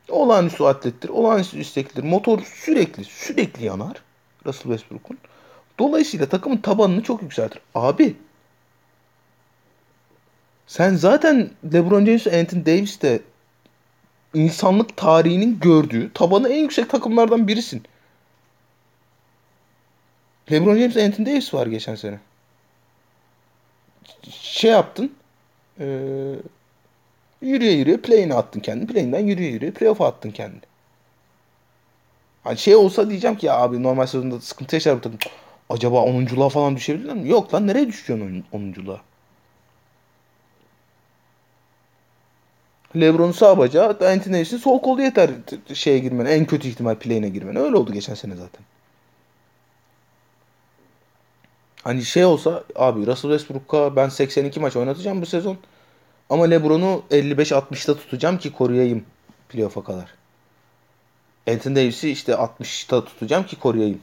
Olağanüstü 0.09 0.63
atlettir. 0.63 1.09
Olağanüstü 1.09 1.59
isteklidir. 1.59 2.03
Motor 2.03 2.39
sürekli 2.39 3.03
sürekli 3.03 3.65
yanar. 3.65 4.03
Russell 4.45 4.71
Westbrook'un. 4.71 5.17
Dolayısıyla 5.79 6.29
takımın 6.29 6.57
tabanını 6.57 7.03
çok 7.03 7.21
yükseltir. 7.21 7.61
Abi 7.75 8.15
sen 10.67 10.95
zaten 10.95 11.49
LeBron 11.73 12.05
James 12.05 12.27
ve 12.27 12.39
Anthony 12.39 12.65
Davis 12.65 13.01
de 13.01 13.19
insanlık 14.33 14.97
tarihinin 14.97 15.59
gördüğü 15.59 16.13
tabanı 16.13 16.49
en 16.49 16.57
yüksek 16.61 16.89
takımlardan 16.89 17.47
birisin. 17.47 17.83
LeBron 20.51 20.75
James 20.77 20.97
Anthony 20.97 21.25
Davis 21.25 21.53
var 21.53 21.67
geçen 21.67 21.95
sene. 21.95 22.19
Şey 24.31 24.71
yaptın. 24.71 25.15
Ee, 25.79 26.35
yürüye 27.41 27.71
yürüye 27.71 27.97
play'ine 27.97 28.33
attın 28.33 28.59
kendini. 28.59 28.87
Play'inden 28.87 29.19
yürüye 29.19 29.49
yürüye 29.49 29.71
playoff'a 29.71 30.07
attın 30.07 30.31
kendini. 30.31 30.61
Hani 32.43 32.57
şey 32.57 32.75
olsa 32.75 33.09
diyeceğim 33.09 33.37
ki 33.37 33.45
ya 33.45 33.57
abi 33.57 33.83
normal 33.83 34.05
sezonda 34.05 34.41
sıkıntı 34.41 34.75
yaşar 34.75 34.97
bu 34.97 35.01
takım. 35.01 35.19
Acaba 35.69 35.97
10'unculuğa 35.97 36.49
falan 36.49 36.75
düşebilirler 36.75 37.15
mi? 37.15 37.29
Yok 37.29 37.53
lan 37.53 37.67
nereye 37.67 37.87
düşüyorsun 37.87 38.43
10'unculuğa? 38.53 38.99
LeBron'un 42.95 43.31
sağ 43.31 43.57
bacağı, 43.57 43.89
Anthony 43.89 44.33
Davis'in 44.33 44.57
sol 44.57 44.81
kolu 44.81 45.01
yeter 45.01 45.29
şeye 45.73 45.99
girmene. 45.99 46.29
En 46.29 46.45
kötü 46.45 46.67
ihtimal 46.67 46.95
play'ine 46.95 47.29
girmene. 47.29 47.59
Öyle 47.59 47.75
oldu 47.75 47.93
geçen 47.93 48.13
sene 48.13 48.35
zaten. 48.35 48.61
Hani 51.83 52.05
şey 52.05 52.25
olsa 52.25 52.63
abi 52.75 53.07
Russell 53.07 53.31
Westbrook'a 53.31 53.95
ben 53.95 54.09
82 54.09 54.59
maç 54.59 54.75
oynatacağım 54.75 55.21
bu 55.21 55.25
sezon. 55.25 55.57
Ama 56.29 56.45
LeBron'u 56.45 57.03
55-60'ta 57.11 57.97
tutacağım 57.97 58.37
ki 58.37 58.53
koruyayım 58.53 59.05
playoff'a 59.49 59.83
kadar. 59.83 60.13
Anthony 61.49 61.75
Davis'i 61.75 62.09
işte 62.09 62.31
60'ta 62.31 63.05
tutacağım 63.05 63.45
ki 63.45 63.55
koruyayım. 63.59 64.01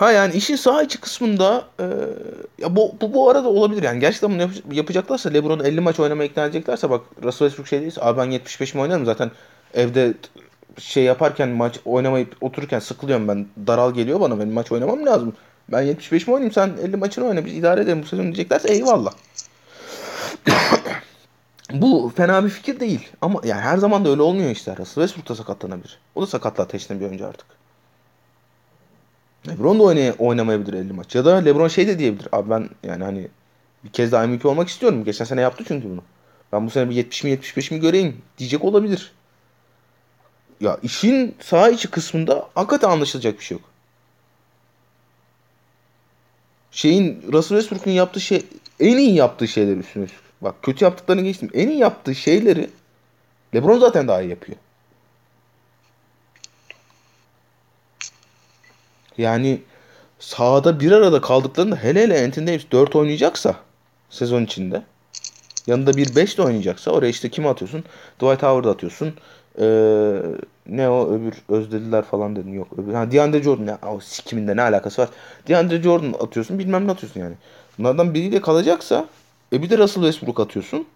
Ha 0.00 0.12
yani 0.12 0.34
işin 0.34 0.56
sağ 0.56 0.82
içi 0.82 1.00
kısmında 1.00 1.64
e, 1.80 1.84
ya 2.58 2.76
bu, 2.76 2.94
bu 3.00 3.14
bu 3.14 3.30
arada 3.30 3.48
olabilir 3.48 3.82
yani. 3.82 4.00
Gerçekten 4.00 4.30
bunu 4.30 4.40
yap- 4.40 4.72
yapacaklarsa 4.72 5.30
LeBron'u 5.30 5.66
50 5.66 5.80
maç 5.80 6.00
oynamaya 6.00 6.28
ikna 6.28 6.44
edeceklerse 6.44 6.90
bak 6.90 7.00
Russell 7.22 7.48
Westbrook 7.48 7.68
şey 7.68 7.80
değilse 7.80 8.02
abi 8.02 8.18
ben 8.20 8.32
75'imi 8.32 8.80
oynarım 8.80 9.04
zaten 9.04 9.30
evde 9.74 10.14
şey 10.78 11.04
yaparken 11.04 11.48
maç 11.48 11.80
oynamayıp 11.84 12.36
otururken 12.40 12.78
sıkılıyorum 12.78 13.28
ben. 13.28 13.46
Daral 13.66 13.94
geliyor 13.94 14.20
bana 14.20 14.38
benim 14.38 14.52
maç 14.52 14.72
oynamam 14.72 15.06
lazım. 15.06 15.36
Ben 15.72 15.82
75'imi 15.82 16.30
oynayayım 16.30 16.52
sen 16.52 16.70
50 16.82 16.96
maçını 16.96 17.26
oyna 17.26 17.44
biz 17.44 17.54
idare 17.54 17.80
edelim 17.80 18.02
bu 18.02 18.06
sezon 18.06 18.24
diyeceklerse 18.24 18.72
eyvallah. 18.72 19.12
bu 21.72 22.12
fena 22.16 22.44
bir 22.44 22.50
fikir 22.50 22.80
değil 22.80 23.08
ama 23.20 23.40
yani 23.44 23.60
her 23.60 23.78
zaman 23.78 24.04
da 24.04 24.08
öyle 24.10 24.22
olmuyor 24.22 24.50
işte. 24.50 24.72
Russell 24.72 25.04
Westbrook 25.04 25.28
da 25.28 25.34
sakatlanabilir. 25.34 25.98
O 26.14 26.22
da 26.22 26.26
sakatlığa 26.26 26.64
ateşleniyor 26.64 27.10
bir 27.10 27.14
önce 27.14 27.26
artık. 27.26 27.59
LeBron 29.48 29.78
da 29.78 29.82
oynay- 29.82 30.14
oynamayabilir 30.18 30.72
50 30.74 30.92
maç. 30.92 31.14
Ya 31.14 31.24
da 31.24 31.36
LeBron 31.36 31.68
şey 31.68 31.88
de 31.88 31.98
diyebilir. 31.98 32.28
Abi 32.32 32.50
ben 32.50 32.68
yani 32.82 33.04
hani 33.04 33.28
bir 33.84 33.88
kez 33.90 34.12
daha 34.12 34.26
MVP 34.26 34.46
olmak 34.48 34.68
istiyorum. 34.68 35.04
Geçen 35.04 35.24
sene 35.24 35.40
yaptı 35.40 35.64
çünkü 35.68 35.90
bunu. 35.90 36.02
Ben 36.52 36.66
bu 36.66 36.70
sene 36.70 36.90
bir 36.90 36.94
70 36.94 37.24
mi 37.24 37.30
75 37.30 37.70
mi 37.70 37.80
göreyim 37.80 38.22
diyecek 38.38 38.64
olabilir. 38.64 39.12
Ya 40.60 40.78
işin 40.82 41.36
sağ 41.40 41.68
içi 41.68 41.90
kısmında 41.90 42.48
hakikaten 42.54 42.88
anlaşılacak 42.90 43.38
bir 43.38 43.44
şey 43.44 43.56
yok. 43.56 43.64
Şeyin 46.70 47.22
Russell 47.32 47.58
Westbrook'un 47.58 47.90
yaptığı 47.90 48.20
şey 48.20 48.46
en 48.80 48.98
iyi 48.98 49.14
yaptığı 49.14 49.48
şeyler 49.48 49.76
üstüne. 49.76 50.06
Bak 50.40 50.54
kötü 50.62 50.84
yaptıklarını 50.84 51.22
geçtim. 51.22 51.50
En 51.54 51.68
iyi 51.68 51.78
yaptığı 51.78 52.14
şeyleri 52.14 52.70
LeBron 53.54 53.78
zaten 53.78 54.08
daha 54.08 54.22
iyi 54.22 54.30
yapıyor. 54.30 54.58
Yani 59.20 59.60
sahada 60.18 60.80
bir 60.80 60.92
arada 60.92 61.20
kaldıklarında 61.20 61.76
hele 61.76 62.02
hele 62.02 62.24
Anthony 62.24 62.46
Davis 62.46 62.66
4 62.72 62.96
oynayacaksa 62.96 63.54
sezon 64.10 64.44
içinde 64.44 64.82
yanında 65.66 65.96
bir 65.96 66.16
5 66.16 66.38
de 66.38 66.42
oynayacaksa 66.42 66.90
oraya 66.90 67.08
işte 67.08 67.28
kimi 67.28 67.48
atıyorsun? 67.48 67.84
Dwight 68.16 68.42
Howard'ı 68.42 68.70
atıyorsun. 68.70 69.14
Ee, 69.58 70.16
ne 70.66 70.88
o 70.88 71.12
öbür 71.12 71.34
özlediler 71.48 72.02
falan 72.02 72.36
dedin 72.36 72.52
yok. 72.52 72.68
Öbür, 72.78 72.94
ha, 72.94 73.12
DeAndre 73.12 73.42
Jordan 73.42 73.66
ya 73.66 73.78
o 73.88 74.00
sikiminde 74.00 74.56
ne 74.56 74.62
alakası 74.62 75.02
var? 75.02 75.08
DeAndre 75.48 75.82
Jordan 75.82 76.14
atıyorsun 76.20 76.58
bilmem 76.58 76.86
ne 76.86 76.90
atıyorsun 76.90 77.20
yani. 77.20 77.34
Bunlardan 77.78 78.14
biriyle 78.14 78.40
kalacaksa 78.40 79.06
e 79.52 79.62
bir 79.62 79.70
de 79.70 79.78
Russell 79.78 80.02
Westbrook 80.02 80.40
atıyorsun. 80.40 80.86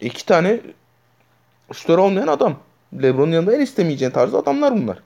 İki 0.00 0.26
tane 0.26 0.60
şutör 1.72 1.98
olmayan 1.98 2.28
adam. 2.28 2.56
LeBron'un 3.02 3.32
yanında 3.32 3.56
en 3.56 3.60
istemeyeceğin 3.60 4.12
tarzda 4.12 4.38
adamlar 4.38 4.74
bunlar. 4.74 4.98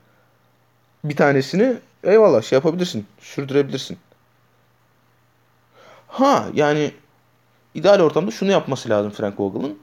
Bir 1.05 1.16
tanesini 1.16 1.77
eyvallah 2.05 2.43
şey 2.43 2.56
yapabilirsin. 2.56 3.06
Sürdürebilirsin. 3.20 3.98
Ha 6.09 6.47
yani 6.55 6.93
ideal 7.74 8.01
ortamda 8.01 8.31
şunu 8.31 8.51
yapması 8.51 8.89
lazım 8.89 9.10
Frank 9.10 9.40
Vogel'ın. 9.40 9.78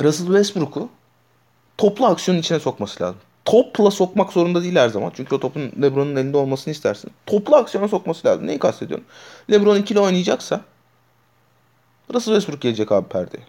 Russell 0.00 0.26
Westbrook'u 0.26 0.88
toplu 1.78 2.06
aksiyonun 2.06 2.40
içine 2.40 2.60
sokması 2.60 3.02
lazım. 3.02 3.20
Topla 3.44 3.90
sokmak 3.90 4.32
zorunda 4.32 4.62
değil 4.62 4.76
her 4.76 4.88
zaman. 4.88 5.12
Çünkü 5.16 5.34
o 5.34 5.40
topun 5.40 5.72
LeBron'un 5.82 6.16
elinde 6.16 6.36
olmasını 6.36 6.72
istersin. 6.72 7.10
Toplu 7.26 7.56
aksiyona 7.56 7.88
sokması 7.88 8.28
lazım. 8.28 8.46
Neyi 8.46 8.58
kastediyorum? 8.58 9.04
LeBron 9.50 9.76
ikili 9.76 10.00
oynayacaksa 10.00 10.60
Russell 12.14 12.34
Westbrook 12.34 12.60
gelecek 12.60 12.92
abi 12.92 13.08
perdeye. 13.08 13.44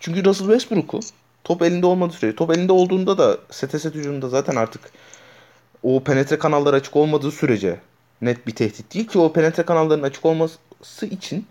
Çünkü 0.00 0.24
Russell 0.24 0.46
Westbrook'u 0.46 1.00
top 1.48 1.62
elinde 1.62 1.86
olmadığı 1.86 2.12
sürece, 2.12 2.36
top 2.36 2.50
elinde 2.50 2.72
olduğunda 2.72 3.18
da 3.18 3.38
sete 3.50 3.78
set 3.78 3.94
hücumunda 3.94 4.28
zaten 4.28 4.56
artık 4.56 4.80
o 5.82 6.04
penetre 6.04 6.38
kanalları 6.38 6.76
açık 6.76 6.96
olmadığı 6.96 7.30
sürece 7.30 7.80
net 8.22 8.46
bir 8.46 8.54
tehdit 8.54 8.94
değil 8.94 9.06
ki 9.06 9.18
o 9.18 9.32
penetre 9.32 9.62
kanalların 9.62 10.02
açık 10.02 10.26
olması 10.26 11.06
için 11.10 11.46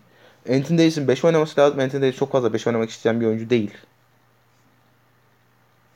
Anthony 0.49 0.77
Davis'in 0.77 1.07
5 1.07 1.25
oynaması 1.25 1.61
lazım. 1.61 1.79
Anthony 1.79 2.01
Davis 2.01 2.15
çok 2.15 2.31
fazla 2.31 2.53
5 2.53 2.67
oynamak 2.67 2.89
isteyen 2.89 3.21
bir 3.21 3.25
oyuncu 3.25 3.49
değil. 3.49 3.71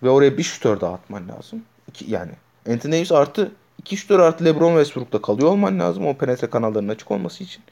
Ve 0.04 0.10
oraya 0.10 0.38
bir 0.38 0.44
şutör 0.44 0.82
daha 0.82 0.94
atman 0.94 1.30
lazım. 1.30 1.62
İki, 1.88 2.12
yani 2.12 2.32
Anthony 2.70 2.94
Davis 2.94 3.12
artı 3.12 3.52
iki 3.80 3.98
şutör 3.98 4.20
artı 4.20 4.46
LeBron 4.46 4.72
Westbrook'ta 4.72 5.22
kalıyor 5.22 5.50
olman 5.50 5.80
lazım 5.80 6.08
o 6.08 6.18
penetre 6.18 6.50
kanallarının 6.50 6.90
açık 6.90 7.12
olması 7.12 7.44
için. 7.44 7.64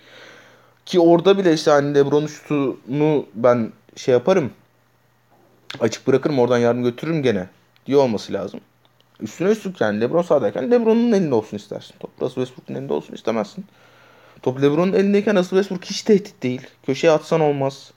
Ki 0.85 0.99
orada 0.99 1.37
bile 1.37 1.53
işte 1.53 1.71
hani 1.71 1.95
LeBron'un 1.95 2.27
şutunu 2.27 3.25
ben 3.35 3.71
şey 3.95 4.11
yaparım. 4.11 4.51
Açık 5.79 6.07
bırakırım 6.07 6.39
oradan 6.39 6.57
yardım 6.57 6.83
götürürüm 6.83 7.23
gene 7.23 7.47
diye 7.85 7.97
olması 7.97 8.33
lazım. 8.33 8.61
Üstüne 9.19 9.49
üstlük 9.49 9.81
yani 9.81 10.01
LeBron 10.01 10.21
sahadayken 10.21 10.71
LeBron'un 10.71 11.11
elinde 11.11 11.35
olsun 11.35 11.57
istersin. 11.57 11.95
Top 11.99 12.11
Russell 12.21 12.45
Westbrook'un 12.45 12.75
elinde 12.75 12.93
olsun 12.93 13.13
istemezsin. 13.13 13.65
Top 14.41 14.61
LeBron'un 14.61 14.93
elindeyken 14.93 15.35
Russell 15.35 15.59
Westbrook 15.59 15.85
hiç 15.85 16.01
tehdit 16.01 16.43
değil. 16.43 16.61
Köşeye 16.85 17.11
atsan 17.11 17.41
olmaz. 17.41 17.91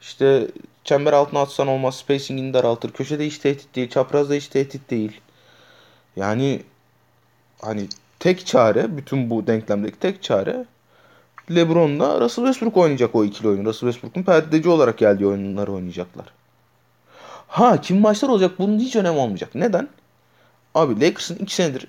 İşte 0.00 0.48
çember 0.84 1.12
altına 1.12 1.40
atsan 1.40 1.68
olmaz. 1.68 1.96
Spacing'ini 1.96 2.54
daraltır. 2.54 2.92
Köşede 2.92 3.26
hiç 3.26 3.38
tehdit 3.38 3.76
değil. 3.76 3.90
Çaprazda 3.90 4.34
hiç 4.34 4.48
tehdit 4.48 4.90
değil. 4.90 5.20
Yani 6.16 6.62
hani 7.60 7.88
tek 8.18 8.46
çare 8.46 8.96
bütün 8.96 9.30
bu 9.30 9.46
denklemdeki 9.46 9.98
tek 9.98 10.22
çare 10.22 10.64
LeBron'la 11.50 12.20
Russell 12.20 12.44
Westbrook 12.44 12.76
oynayacak 12.76 13.14
o 13.14 13.24
ikili 13.24 13.48
oyunu. 13.48 13.68
Russell 13.68 13.90
Westbrook'un 13.90 14.22
perdeci 14.22 14.68
olarak 14.68 14.98
geldiği 14.98 15.26
oyunları 15.26 15.72
oynayacaklar. 15.72 16.26
Ha 17.54 17.80
kim 17.80 18.00
maçlar 18.00 18.28
olacak 18.28 18.58
bunun 18.58 18.78
hiç 18.78 18.96
önemi 18.96 19.18
olmayacak. 19.18 19.54
Neden? 19.54 19.88
Abi 20.74 21.00
Lakers'ın 21.00 21.36
2 21.36 21.54
senedir 21.54 21.86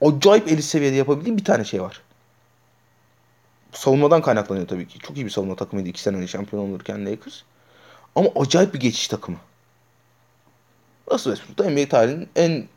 acayip 0.00 0.48
elit 0.48 0.64
seviyede 0.64 0.96
yapabildiği 0.96 1.36
bir 1.36 1.44
tane 1.44 1.64
şey 1.64 1.82
var. 1.82 2.00
Savunmadan 3.72 4.22
kaynaklanıyor 4.22 4.68
tabii 4.68 4.88
ki. 4.88 4.98
Çok 4.98 5.16
iyi 5.16 5.24
bir 5.24 5.30
savunma 5.30 5.56
takımıydı 5.56 5.88
2 5.88 6.02
sene 6.02 6.16
önce 6.16 6.26
şampiyon 6.26 6.68
olurken 6.70 7.06
Lakers. 7.06 7.42
Ama 8.14 8.28
acayip 8.36 8.74
bir 8.74 8.80
geçiş 8.80 9.08
takımı. 9.08 9.36
Russell 11.10 11.34
Westbrook 11.34 11.58
da 11.58 11.70
NBA 11.70 11.88
tarihinin 11.88 12.28
en 12.36 12.68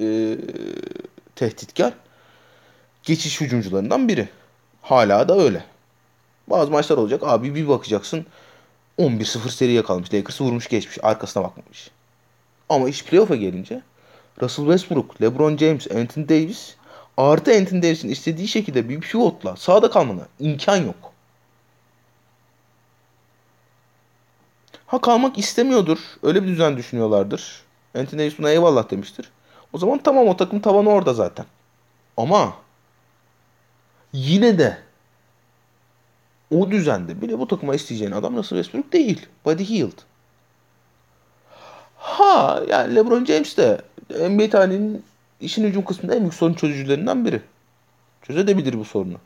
e, 0.00 0.36
tehditkar 1.36 1.92
geçiş 3.02 3.40
hücumcularından 3.40 4.08
biri. 4.08 4.28
Hala 4.82 5.28
da 5.28 5.38
öyle. 5.38 5.64
Bazı 6.48 6.70
maçlar 6.70 6.96
olacak. 6.96 7.22
Abi 7.24 7.54
bir 7.54 7.68
bakacaksın 7.68 8.26
11-0 8.98 9.48
seriye 9.50 9.82
kalmış. 9.82 10.14
Lakers'ı 10.14 10.44
vurmuş 10.44 10.68
geçmiş. 10.68 10.98
Arkasına 11.02 11.42
bakmamış. 11.44 11.90
Ama 12.68 12.88
iş 12.88 13.04
playoff'a 13.04 13.36
gelince 13.36 13.82
Russell 14.42 14.64
Westbrook, 14.64 15.22
LeBron 15.22 15.56
James, 15.56 15.90
Anthony 15.90 16.28
Davis 16.28 16.74
artı 17.16 17.50
Anthony 17.50 17.82
Davis'in 17.82 18.08
istediği 18.08 18.48
şekilde 18.48 18.88
bir 18.88 19.00
pivotla 19.00 19.56
sağda 19.56 19.90
kalmana 19.90 20.26
imkan 20.40 20.76
yok. 20.76 21.12
Ha 24.86 25.00
kalmak 25.00 25.38
istemiyordur. 25.38 25.98
Öyle 26.22 26.42
bir 26.42 26.48
düzen 26.48 26.76
düşünüyorlardır. 26.76 27.62
Anthony 27.98 28.20
Davis 28.20 28.38
buna 28.38 28.50
eyvallah 28.50 28.90
demiştir. 28.90 29.30
O 29.72 29.78
zaman 29.78 29.98
tamam 29.98 30.28
o 30.28 30.36
takım 30.36 30.60
tavanı 30.60 30.90
orada 30.90 31.14
zaten. 31.14 31.46
Ama 32.16 32.54
yine 34.12 34.58
de 34.58 34.78
o 36.54 36.70
düzende 36.70 37.22
bile 37.22 37.38
bu 37.38 37.48
takıma 37.48 37.74
isteyeceğin 37.74 38.12
adam 38.12 38.36
Russell 38.36 38.58
Westbrook 38.58 38.92
değil. 38.92 39.26
Buddy 39.44 39.64
Hield. 39.64 39.98
Ha 41.96 42.62
yani 42.68 42.94
LeBron 42.94 43.24
James 43.24 43.56
de 43.56 43.80
NBA 44.10 44.50
tarihinin 44.50 45.04
işin 45.40 45.64
hücum 45.64 45.84
kısmında 45.84 46.14
en 46.14 46.20
büyük 46.20 46.34
sorun 46.34 46.54
çözücülerinden 46.54 47.24
biri. 47.24 47.42
Çözebilir 48.22 48.78
bu 48.78 48.84
sorunu. 48.84 49.16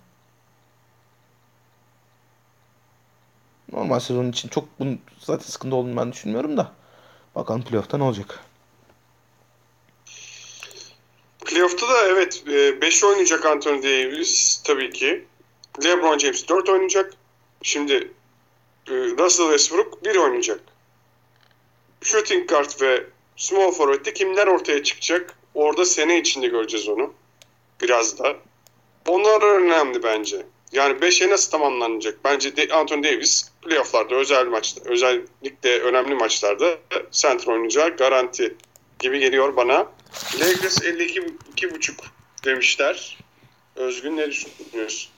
Normal 3.73 4.01
sezon 4.01 4.31
için 4.31 4.49
çok 4.49 4.69
bunun 4.79 5.01
zaten 5.21 5.45
sıkıntı 5.45 5.77
olduğunu 5.77 5.97
ben 5.97 6.13
düşünmüyorum 6.13 6.57
da. 6.57 6.73
Bakalım 7.35 7.63
playoff'ta 7.63 7.99
ne 7.99 8.05
olacak. 8.05 8.41
Playoff'ta 11.47 11.89
da 11.89 12.07
evet 12.09 12.43
5 12.83 13.05
oynayacak 13.05 13.47
Anthony 13.47 13.83
Davis 13.83 14.63
tabii 14.65 14.91
ki. 14.91 15.27
LeBron 15.85 16.19
James 16.19 16.49
4 16.49 16.69
oynayacak. 16.69 17.15
Şimdi 17.63 17.95
e, 18.87 18.93
Russell 18.93 19.47
Westbrook 19.47 20.05
1 20.05 20.17
oynayacak. 20.17 20.61
Shooting 22.03 22.49
guard 22.49 22.83
ve 22.83 23.07
small 23.37 23.71
forward'te 23.71 24.13
kimler 24.13 24.47
ortaya 24.47 24.83
çıkacak? 24.83 25.39
Orada 25.55 25.85
sene 25.85 26.19
içinde 26.19 26.47
göreceğiz 26.47 26.89
onu. 26.89 27.15
Biraz 27.83 28.19
da. 28.19 28.37
Onlar 29.09 29.43
önemli 29.43 30.03
bence. 30.03 30.47
Yani 30.73 30.99
5'e 30.99 31.31
nasıl 31.31 31.51
tamamlanacak? 31.51 32.19
Bence 32.25 32.69
Anthony 32.73 33.03
Davis 33.03 33.51
playofflarda 33.63 34.15
özel 34.15 34.47
maçta, 34.47 34.81
özellikle 34.85 35.81
önemli 35.81 36.15
maçlarda 36.15 36.79
center 37.11 37.47
oynayacağı 37.53 37.97
garanti 37.97 38.57
gibi 38.99 39.19
geliyor 39.19 39.57
bana. 39.57 39.87
Lakers 40.41 40.79
52.5 40.79 41.93
demişler. 42.45 43.19
Özgün 43.77 44.17
ne 44.17 44.31
düşünüyorsun? 44.31 45.11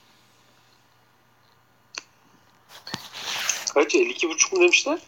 Kaç? 3.74 3.94
52.5 3.94 4.54
mu 4.54 4.62
demişler? 4.62 4.98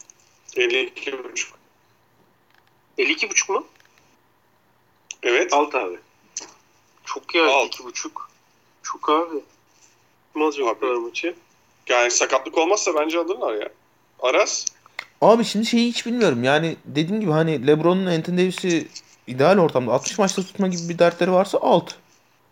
52.5. 0.56 1.46
52.5 2.98 3.52
mu? 3.52 3.66
Evet. 5.22 5.52
Alt 5.52 5.74
abi. 5.74 5.96
Çok 7.04 7.34
ya 7.34 7.46
Alt. 7.46 7.74
2.5. 7.80 8.10
Çok 8.82 9.10
abi. 9.10 9.40
Kim 10.32 10.42
alacak 10.42 10.66
Abi. 10.66 10.76
bu 10.76 10.80
kadar 10.80 10.94
maçı? 10.94 11.34
Yani 11.88 12.10
sakatlık 12.10 12.58
olmazsa 12.58 12.94
bence 12.94 13.18
alırlar 13.18 13.54
ya. 13.54 13.68
Aras? 14.20 14.64
Abi 15.20 15.44
şimdi 15.44 15.66
şeyi 15.66 15.88
hiç 15.88 16.06
bilmiyorum. 16.06 16.44
Yani 16.44 16.76
dediğim 16.84 17.20
gibi 17.20 17.30
hani 17.30 17.66
LeBron'un 17.66 18.06
Anthony 18.06 18.38
Davis'i 18.38 18.88
ideal 19.26 19.58
ortamda 19.58 19.92
60 19.92 20.18
maçta 20.18 20.42
tutma 20.42 20.68
gibi 20.68 20.88
bir 20.88 20.98
dertleri 20.98 21.32
varsa 21.32 21.58
alt. 21.58 21.94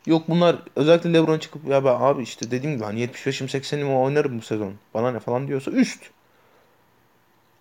Yok 0.06 0.22
bunlar 0.28 0.56
özellikle 0.76 1.12
LeBron 1.12 1.38
çıkıp 1.38 1.68
ya 1.68 1.84
ben 1.84 1.96
abi 2.00 2.22
işte 2.22 2.50
dediğim 2.50 2.76
gibi 2.76 2.84
hani 2.84 3.06
75'im 3.06 3.46
80'imi 3.46 3.96
oynarım 3.96 4.38
bu 4.38 4.42
sezon. 4.42 4.74
Bana 4.94 5.12
ne 5.12 5.20
falan 5.20 5.48
diyorsa 5.48 5.70
üst. 5.70 6.00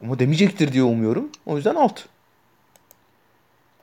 Ama 0.03 0.19
demeyecektir 0.19 0.73
diye 0.73 0.83
umuyorum. 0.83 1.29
O 1.45 1.55
yüzden 1.55 1.75
alt. 1.75 2.01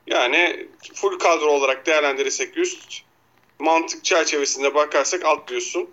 Yani 0.07 0.67
full 0.93 1.19
kadro 1.19 1.45
olarak 1.45 1.85
değerlendirirsek 1.85 2.57
üst. 2.57 3.01
Mantık 3.59 4.03
çerçevesinde 4.03 4.75
bakarsak 4.75 5.25
alt 5.25 5.47
diyorsun. 5.47 5.89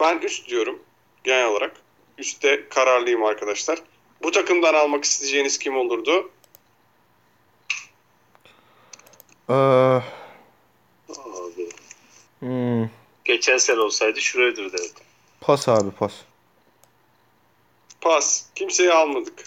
Ben 0.00 0.18
üst 0.18 0.48
diyorum 0.48 0.82
genel 1.24 1.46
olarak. 1.46 1.76
Üstte 2.18 2.68
kararlıyım 2.68 3.24
arkadaşlar. 3.24 3.78
Bu 4.22 4.30
takımdan 4.30 4.74
almak 4.74 5.04
isteyeceğiniz 5.04 5.58
kim 5.58 5.76
olurdu? 5.76 6.30
Ee, 9.48 9.52
Abi. 9.52 10.23
Hmm, 12.48 12.88
Geçen 13.24 13.58
sene 13.58 13.80
olsaydı 13.80 14.20
Schroeder 14.20 14.72
derdim. 14.72 14.90
pas 15.40 15.68
abi 15.68 15.90
pas. 15.90 16.12
Pas. 18.00 18.44
Kimseyi 18.54 18.92
almadık. 18.92 19.44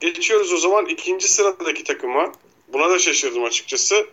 Geçiyoruz 0.00 0.52
o 0.52 0.56
zaman 0.56 0.86
ikinci 0.86 1.28
sıradaki 1.28 1.84
takıma. 1.84 2.32
Buna 2.68 2.90
da 2.90 2.98
şaşırdım 2.98 3.44
açıkçası. 3.44 4.06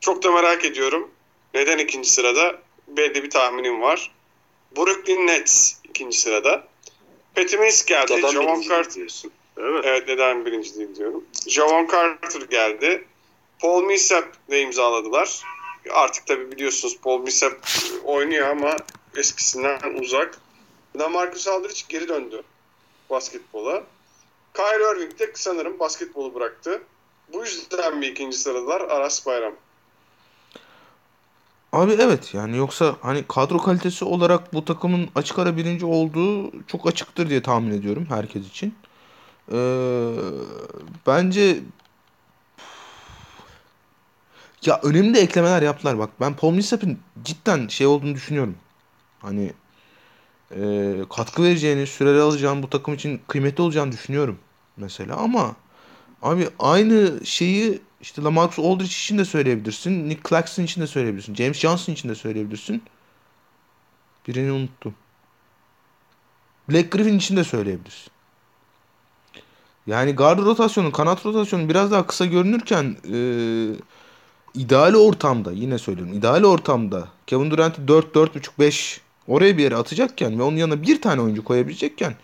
Çok 0.00 0.22
da 0.22 0.30
merak 0.30 0.64
ediyorum. 0.64 1.10
Neden 1.54 1.78
ikinci 1.78 2.10
sırada? 2.10 2.58
Belli 2.88 3.22
bir 3.22 3.30
tahminim 3.30 3.80
var. 3.80 4.12
Brooklyn 4.76 5.26
Nets 5.26 5.72
ikinci 5.84 6.18
sırada. 6.18 6.68
Patty 7.34 7.56
Mills 7.56 7.84
geldi. 7.84 8.12
Neden 8.16 8.30
Javon 8.30 8.62
Carter. 8.62 8.94
diyorsun? 8.94 9.30
Değil 9.56 9.68
mi? 9.68 9.80
Evet 9.84 10.08
neden 10.08 10.46
birinci 10.46 10.74
değil 10.78 10.96
diyorum. 10.96 11.24
Javon 11.46 11.86
Carter 11.92 12.40
geldi. 12.40 13.04
Paul 13.58 13.82
Millsap 13.82 14.24
de 14.50 14.60
imzaladılar. 14.60 15.42
Artık 15.94 16.26
tabi 16.26 16.52
biliyorsunuz 16.52 16.98
Paul 17.02 17.20
Millsap 17.20 17.52
oynuyor 18.04 18.48
ama 18.48 18.76
eskisinden 19.16 19.94
uzak. 20.00 20.38
Lamarcus 20.98 21.48
Aldridge 21.48 21.80
geri 21.88 22.08
döndü 22.08 22.42
basketbola. 23.10 23.84
Kyrie 24.54 24.96
Irving 24.96 25.18
de 25.18 25.32
sanırım 25.34 25.78
basketbolu 25.78 26.34
bıraktı. 26.34 26.82
Bu 27.32 27.44
yüzden 27.44 28.02
bir 28.02 28.06
ikinci 28.06 28.36
sıralar 28.36 28.80
Aras 28.80 29.26
Bayram. 29.26 29.54
Abi 31.72 31.92
evet 31.92 32.34
yani 32.34 32.56
yoksa 32.56 32.96
hani 33.00 33.24
kadro 33.28 33.58
kalitesi 33.58 34.04
olarak 34.04 34.54
bu 34.54 34.64
takımın 34.64 35.08
açık 35.14 35.38
ara 35.38 35.56
birinci 35.56 35.86
olduğu 35.86 36.52
çok 36.66 36.86
açıktır 36.86 37.30
diye 37.30 37.42
tahmin 37.42 37.78
ediyorum 37.78 38.06
herkes 38.08 38.46
için. 38.46 38.74
Ee, 39.52 39.56
bence 41.06 41.58
ya 44.66 44.80
önemli 44.82 45.18
eklemeler 45.18 45.62
yaptılar 45.62 45.98
bak. 45.98 46.10
Ben 46.20 46.36
Paul 46.36 46.52
Millsap'in 46.52 46.98
cidden 47.24 47.68
şey 47.68 47.86
olduğunu 47.86 48.14
düşünüyorum. 48.14 48.56
Hani 49.18 49.52
e, 50.50 50.94
katkı 51.16 51.42
vereceğini, 51.42 51.86
süreli 51.86 52.20
alacağını 52.20 52.62
bu 52.62 52.70
takım 52.70 52.94
için 52.94 53.20
kıymetli 53.28 53.62
olacağını 53.62 53.92
düşünüyorum 53.92 54.38
mesela 54.76 55.16
ama 55.16 55.56
abi 56.22 56.48
aynı 56.58 57.26
şeyi 57.26 57.80
işte 58.00 58.22
Lamarcus 58.22 58.58
Aldridge 58.58 58.84
için 58.84 59.18
de 59.18 59.24
söyleyebilirsin. 59.24 60.08
Nick 60.08 60.28
Claxton 60.28 60.62
için 60.62 60.80
de 60.80 60.86
söyleyebilirsin. 60.86 61.34
James 61.34 61.58
Johnson 61.58 61.92
için 61.92 62.08
de 62.08 62.14
söyleyebilirsin. 62.14 62.82
Birini 64.28 64.52
unuttum. 64.52 64.94
Black 66.70 66.92
Griffin 66.92 67.18
için 67.18 67.36
de 67.36 67.44
söyleyebilirsin. 67.44 68.12
Yani 69.86 70.14
guard 70.14 70.38
rotasyonu, 70.38 70.92
kanat 70.92 71.26
rotasyonu 71.26 71.68
biraz 71.68 71.90
daha 71.90 72.06
kısa 72.06 72.26
görünürken 72.26 72.96
e, 73.12 73.16
ideal 74.56 74.94
ortamda 74.94 75.52
yine 75.52 75.78
söylüyorum 75.78 76.14
ideal 76.14 76.44
ortamda 76.44 77.08
Kevin 77.26 77.50
Durant'i 77.50 77.88
4 77.88 78.16
4.5 78.16 78.48
5 78.58 79.00
oraya 79.28 79.58
bir 79.58 79.62
yere 79.62 79.76
atacakken 79.76 80.38
ve 80.38 80.42
onun 80.42 80.56
yanına 80.56 80.82
bir 80.82 81.02
tane 81.02 81.20
oyuncu 81.20 81.44
koyabilecekken 81.44 82.14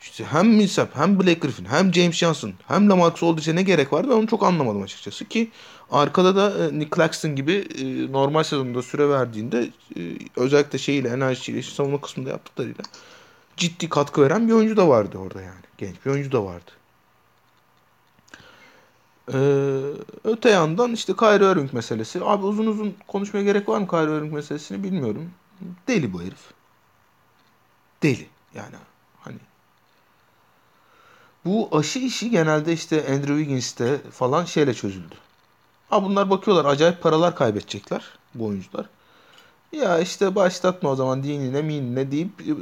işte 0.00 0.24
hem 0.24 0.48
Millsap 0.48 0.96
hem 0.96 1.20
Blake 1.20 1.34
Griffin 1.34 1.64
hem 1.64 1.94
James 1.94 2.14
Johnson 2.16 2.52
hem 2.68 2.90
Lamarcus 2.90 3.22
Aldridge'e 3.22 3.54
ne 3.54 3.62
gerek 3.62 3.92
var 3.92 4.08
ben 4.08 4.14
onu 4.14 4.26
çok 4.26 4.42
anlamadım 4.42 4.82
açıkçası 4.82 5.24
ki 5.24 5.50
arkada 5.90 6.36
da 6.36 6.66
e, 6.66 6.78
Nick 6.78 6.96
Claxton 6.96 7.36
gibi 7.36 7.52
e, 7.52 8.12
normal 8.12 8.42
sezonda 8.42 8.82
süre 8.82 9.08
verdiğinde 9.08 9.70
e, 9.96 10.00
özellikle 10.36 10.78
şeyiyle 10.78 11.08
enerjiyle 11.08 11.58
işte 11.58 11.74
savunma 11.74 12.00
kısmında 12.00 12.30
yaptıklarıyla 12.30 12.84
ciddi 13.56 13.88
katkı 13.88 14.22
veren 14.22 14.48
bir 14.48 14.52
oyuncu 14.52 14.76
da 14.76 14.88
vardı 14.88 15.18
orada 15.18 15.42
yani. 15.42 15.64
Genç 15.78 15.94
bir 16.06 16.10
oyuncu 16.10 16.32
da 16.32 16.44
vardı. 16.44 16.70
Ee, 19.32 19.80
öte 20.24 20.50
yandan 20.50 20.92
işte 20.92 21.16
Kyrie 21.16 21.52
Irving 21.52 21.72
meselesi. 21.72 22.20
Abi 22.24 22.46
uzun 22.46 22.66
uzun 22.66 22.94
konuşmaya 23.08 23.42
gerek 23.42 23.68
var 23.68 23.78
mı 23.78 23.88
Kyrie 23.88 24.16
Irving 24.16 24.32
meselesini 24.32 24.82
bilmiyorum. 24.82 25.30
Deli 25.88 26.12
bu 26.12 26.22
herif. 26.22 26.52
Deli 28.02 28.28
yani 28.54 28.76
hani. 29.20 29.38
Bu 31.44 31.68
aşı 31.72 31.98
işi 31.98 32.30
genelde 32.30 32.72
işte 32.72 33.06
Andrew 33.08 33.38
Wiggins'te 33.38 33.98
falan 34.10 34.44
şeyle 34.44 34.74
çözüldü. 34.74 35.14
Ha 35.90 36.04
bunlar 36.04 36.30
bakıyorlar 36.30 36.64
acayip 36.64 37.02
paralar 37.02 37.36
kaybedecekler 37.36 38.04
bu 38.34 38.46
oyuncular. 38.46 38.86
Ya 39.72 39.98
işte 39.98 40.34
başlatma 40.34 40.90
o 40.90 40.96
zaman 40.96 41.22
dinine 41.22 41.62
minine 41.62 42.10
deyip 42.10 42.40
e, 42.40 42.50
e, 42.50 42.56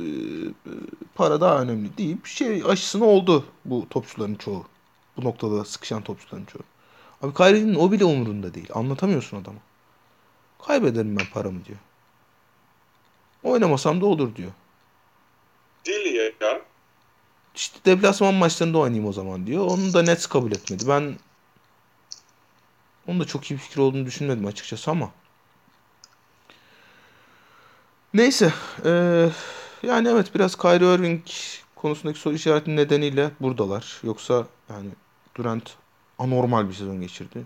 para 1.14 1.40
daha 1.40 1.62
önemli 1.62 1.98
deyip 1.98 2.26
şey 2.26 2.62
aşısını 2.68 3.04
oldu 3.04 3.44
bu 3.64 3.86
topçuların 3.90 4.34
çoğu. 4.34 4.64
Bu 5.16 5.24
noktada 5.24 5.64
sıkışan 5.64 6.02
topçuların 6.02 6.44
çoğu. 6.44 6.62
Abi 7.22 7.34
Kyrie'nin 7.34 7.74
o 7.74 7.92
bile 7.92 8.04
umurunda 8.04 8.54
değil. 8.54 8.68
Anlatamıyorsun 8.74 9.42
adama. 9.42 9.58
Kaybederim 10.66 11.16
ben 11.18 11.26
paramı 11.26 11.64
diyor. 11.64 11.78
Oynamasam 13.42 14.00
da 14.00 14.06
olur 14.06 14.36
diyor. 14.36 14.52
Değil 15.86 16.14
ya. 16.14 16.60
İşte 17.54 17.78
deplasman 17.84 18.34
maçlarında 18.34 18.78
oynayayım 18.78 19.08
o 19.08 19.12
zaman 19.12 19.46
diyor. 19.46 19.66
Onu 19.66 19.92
da 19.92 20.02
Nets 20.02 20.26
kabul 20.26 20.52
etmedi. 20.52 20.84
Ben 20.88 21.16
onun 23.06 23.20
da 23.20 23.24
çok 23.24 23.50
iyi 23.50 23.54
bir 23.54 23.58
fikir 23.58 23.78
olduğunu 23.80 24.06
düşünmedim 24.06 24.46
açıkçası 24.46 24.90
ama. 24.90 25.10
Neyse. 28.14 28.52
Ee, 28.84 29.28
yani 29.82 30.08
evet 30.08 30.34
biraz 30.34 30.56
Kyrie 30.56 30.94
Irving 30.94 31.24
konusundaki 31.82 32.18
soru 32.18 32.34
işareti 32.34 32.76
nedeniyle 32.76 33.30
buradalar. 33.40 34.00
Yoksa 34.02 34.46
yani 34.70 34.88
Durant 35.36 35.74
anormal 36.18 36.68
bir 36.68 36.74
sezon 36.74 37.00
geçirdi. 37.00 37.44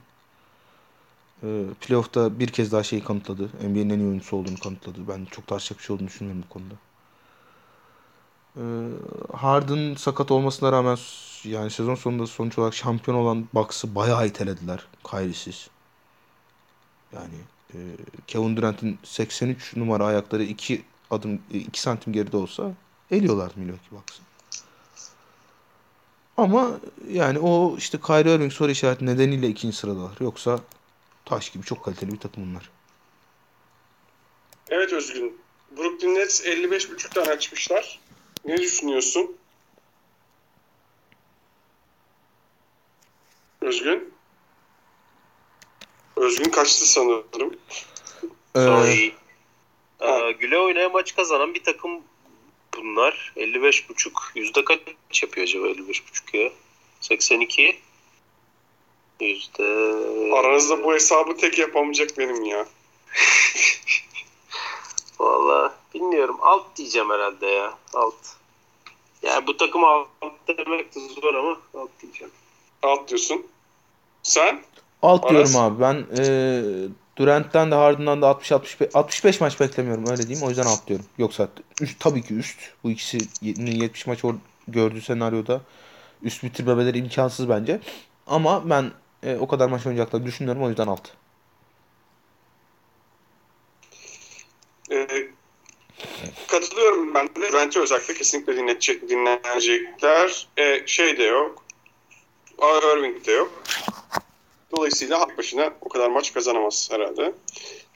Ee, 1.42 1.64
playoff'ta 1.80 2.38
bir 2.38 2.48
kez 2.48 2.72
daha 2.72 2.82
şeyi 2.82 3.04
kanıtladı. 3.04 3.42
NBA'nin 3.44 3.90
en 3.90 3.98
iyi 3.98 4.08
oyuncusu 4.08 4.36
olduğunu 4.36 4.58
kanıtladı. 4.58 5.08
Ben 5.08 5.24
çok 5.24 5.46
tartışacak 5.46 5.78
bir 5.78 5.84
şey 5.84 5.94
olduğunu 5.94 6.08
düşünmüyorum 6.08 6.44
bu 6.48 6.52
konuda. 6.52 6.74
Ee, 8.56 8.62
Harden 9.36 9.94
sakat 9.94 10.30
olmasına 10.30 10.72
rağmen 10.72 10.98
yani 11.44 11.70
sezon 11.70 11.94
sonunda 11.94 12.26
sonuç 12.26 12.58
olarak 12.58 12.74
şampiyon 12.74 13.16
olan 13.16 13.48
Bucks'ı 13.54 13.94
bayağı 13.94 14.26
itelediler 14.26 14.86
Kyrie'siz. 15.10 15.68
Yani 17.12 17.34
e, 17.74 17.78
Kevin 18.26 18.56
Durant'in 18.56 18.98
83 19.04 19.76
numara 19.76 20.04
ayakları 20.06 20.42
2 20.42 20.82
adım 21.10 21.40
2 21.52 21.80
santim 21.80 22.12
geride 22.12 22.36
olsa 22.36 22.72
eliyorlar 23.10 23.52
Milwaukee 23.56 23.96
Bucks'ı. 23.96 24.25
Ama 26.36 26.80
yani 27.08 27.38
o 27.38 27.76
işte 27.78 28.00
Kyrie 28.00 28.34
Irving 28.34 28.52
soru 28.52 28.70
işareti 28.70 29.06
nedeniyle 29.06 29.48
ikinci 29.48 29.76
sıradalar. 29.76 30.16
Yoksa 30.20 30.60
taş 31.24 31.50
gibi 31.50 31.64
çok 31.64 31.84
kaliteli 31.84 32.12
bir 32.12 32.20
takım 32.20 32.50
bunlar. 32.50 32.70
Evet 34.68 34.92
Özgün. 34.92 35.40
Brooklyn 35.76 36.14
Nets 36.14 36.46
55.5'tan 36.46 37.28
açmışlar. 37.30 38.00
Ne 38.44 38.58
düşünüyorsun? 38.58 39.36
Özgün? 43.60 44.14
Özgün 46.16 46.50
kaçtı 46.50 46.86
sanırım. 46.86 47.56
Ee. 48.56 49.12
Ee, 50.00 50.32
güle 50.32 50.58
oynaya 50.58 50.88
maç 50.88 51.16
kazanan 51.16 51.54
bir 51.54 51.64
takım 51.64 52.02
bunlar. 52.76 53.32
55.5. 53.36 54.10
Yüzde 54.34 54.64
kaç 54.64 54.78
yapıyor 55.22 55.46
acaba 55.46 55.66
55.5 55.66 56.36
ya? 56.36 56.50
82. 57.00 57.78
Yüzde... 59.20 59.62
Aranızda 60.36 60.84
bu 60.84 60.94
hesabı 60.94 61.36
tek 61.36 61.58
yapamayacak 61.58 62.18
benim 62.18 62.44
ya. 62.44 62.66
Valla 65.18 65.74
bilmiyorum. 65.94 66.36
Alt 66.40 66.76
diyeceğim 66.76 67.10
herhalde 67.10 67.46
ya. 67.46 67.78
Alt. 67.94 68.14
Yani 69.22 69.46
bu 69.46 69.56
takım 69.56 69.84
alt 69.84 70.08
demek 70.48 70.94
de 70.94 71.00
zor 71.00 71.34
ama 71.34 71.60
alt 71.74 71.90
diyeceğim. 72.02 72.32
Alt 72.82 73.08
diyorsun. 73.08 73.46
Sen? 74.22 74.62
alt 75.02 75.24
Aras? 75.24 75.52
diyorum 75.52 75.56
abi. 75.56 75.80
Ben 75.80 76.22
e, 76.22 76.26
Durant'ten 77.16 77.70
de 77.70 77.74
Harden'dan 77.74 78.22
da 78.22 78.28
60 78.28 78.52
65, 78.52 78.88
65 78.94 79.40
maç 79.40 79.60
beklemiyorum 79.60 80.06
öyle 80.10 80.22
diyeyim. 80.28 80.46
O 80.46 80.48
yüzden 80.48 80.66
alt 80.66 80.86
diyorum. 80.86 81.06
Yoksa 81.18 81.48
üst, 81.80 82.00
tabii 82.00 82.22
ki 82.22 82.34
üst. 82.34 82.58
Bu 82.84 82.90
ikisinin 82.90 83.80
70 83.80 84.06
maç 84.06 84.22
gördüğü 84.68 85.00
senaryoda 85.00 85.60
üst 86.22 86.42
bitirmemeleri 86.42 86.98
imkansız 86.98 87.48
bence. 87.48 87.80
Ama 88.26 88.70
ben 88.70 88.92
e, 89.22 89.36
o 89.36 89.48
kadar 89.48 89.68
maç 89.68 89.86
oynayacaklarını 89.86 90.26
düşünüyorum. 90.26 90.62
O 90.62 90.68
yüzden 90.68 90.86
alt. 90.86 91.08
Ee, 94.90 95.06
katılıyorum 96.48 97.14
ben 97.14 97.28
de. 97.28 97.52
Bence 97.52 97.80
özellikle 97.80 98.14
kesinlikle 98.14 98.56
dinletecek, 98.56 99.08
dinlenecekler. 99.08 100.46
Ee, 100.56 100.82
şey 100.86 101.18
de 101.18 101.22
yok. 101.22 101.64
Irving 102.58 103.26
de 103.26 103.32
yok. 103.32 103.62
Dolayısıyla 104.76 105.20
hak 105.20 105.38
başına 105.38 105.70
o 105.80 105.88
kadar 105.88 106.10
maç 106.10 106.34
kazanamaz 106.34 106.88
herhalde. 106.92 107.32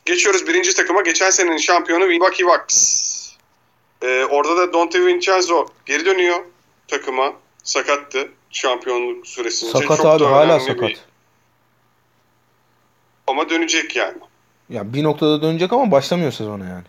Geçiyoruz 0.04 0.46
birinci 0.48 0.74
takıma. 0.74 1.02
Geçen 1.02 1.30
senenin 1.30 1.56
şampiyonu 1.56 2.06
Milwaukee 2.06 2.46
Bucks. 2.46 3.10
Ee, 4.02 4.24
orada 4.24 4.56
da 4.56 4.72
Dante 4.72 5.06
Vincenzo 5.06 5.66
geri 5.86 6.04
dönüyor 6.06 6.44
takıma. 6.88 7.32
Sakattı 7.62 8.28
şampiyonluk 8.50 9.26
süresince. 9.26 9.72
Sakat 9.72 9.96
Çok 9.96 10.06
abi 10.06 10.24
hala 10.24 10.60
sakat. 10.60 10.88
bir- 10.88 10.98
Ama 13.26 13.48
dönecek 13.50 13.96
yani. 13.96 14.16
Ya 14.68 14.92
bir 14.94 15.04
noktada 15.04 15.42
dönecek 15.42 15.72
ama 15.72 15.90
başlamıyor 15.90 16.32
sezona 16.32 16.64
yani. 16.64 16.84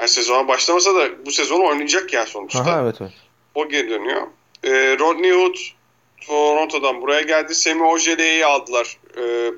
yani 0.00 0.08
sezona 0.08 0.48
başlamasa 0.48 0.94
da 0.94 1.26
bu 1.26 1.30
sezon 1.32 1.60
oynayacak 1.60 2.12
ya 2.12 2.26
sonuçta. 2.26 2.60
Aha 2.60 2.80
evet 2.82 2.96
evet. 3.00 3.12
O 3.54 3.68
geri 3.68 3.90
dönüyor. 3.90 4.22
Ee, 4.64 4.96
Rodney 4.98 5.30
Hood 5.32 5.54
Toronto'dan 6.26 7.02
buraya 7.02 7.22
geldi. 7.22 7.54
Semi 7.54 7.84
Ojele'yi 7.84 8.46
aldılar 8.46 8.98
ee, 9.18 9.50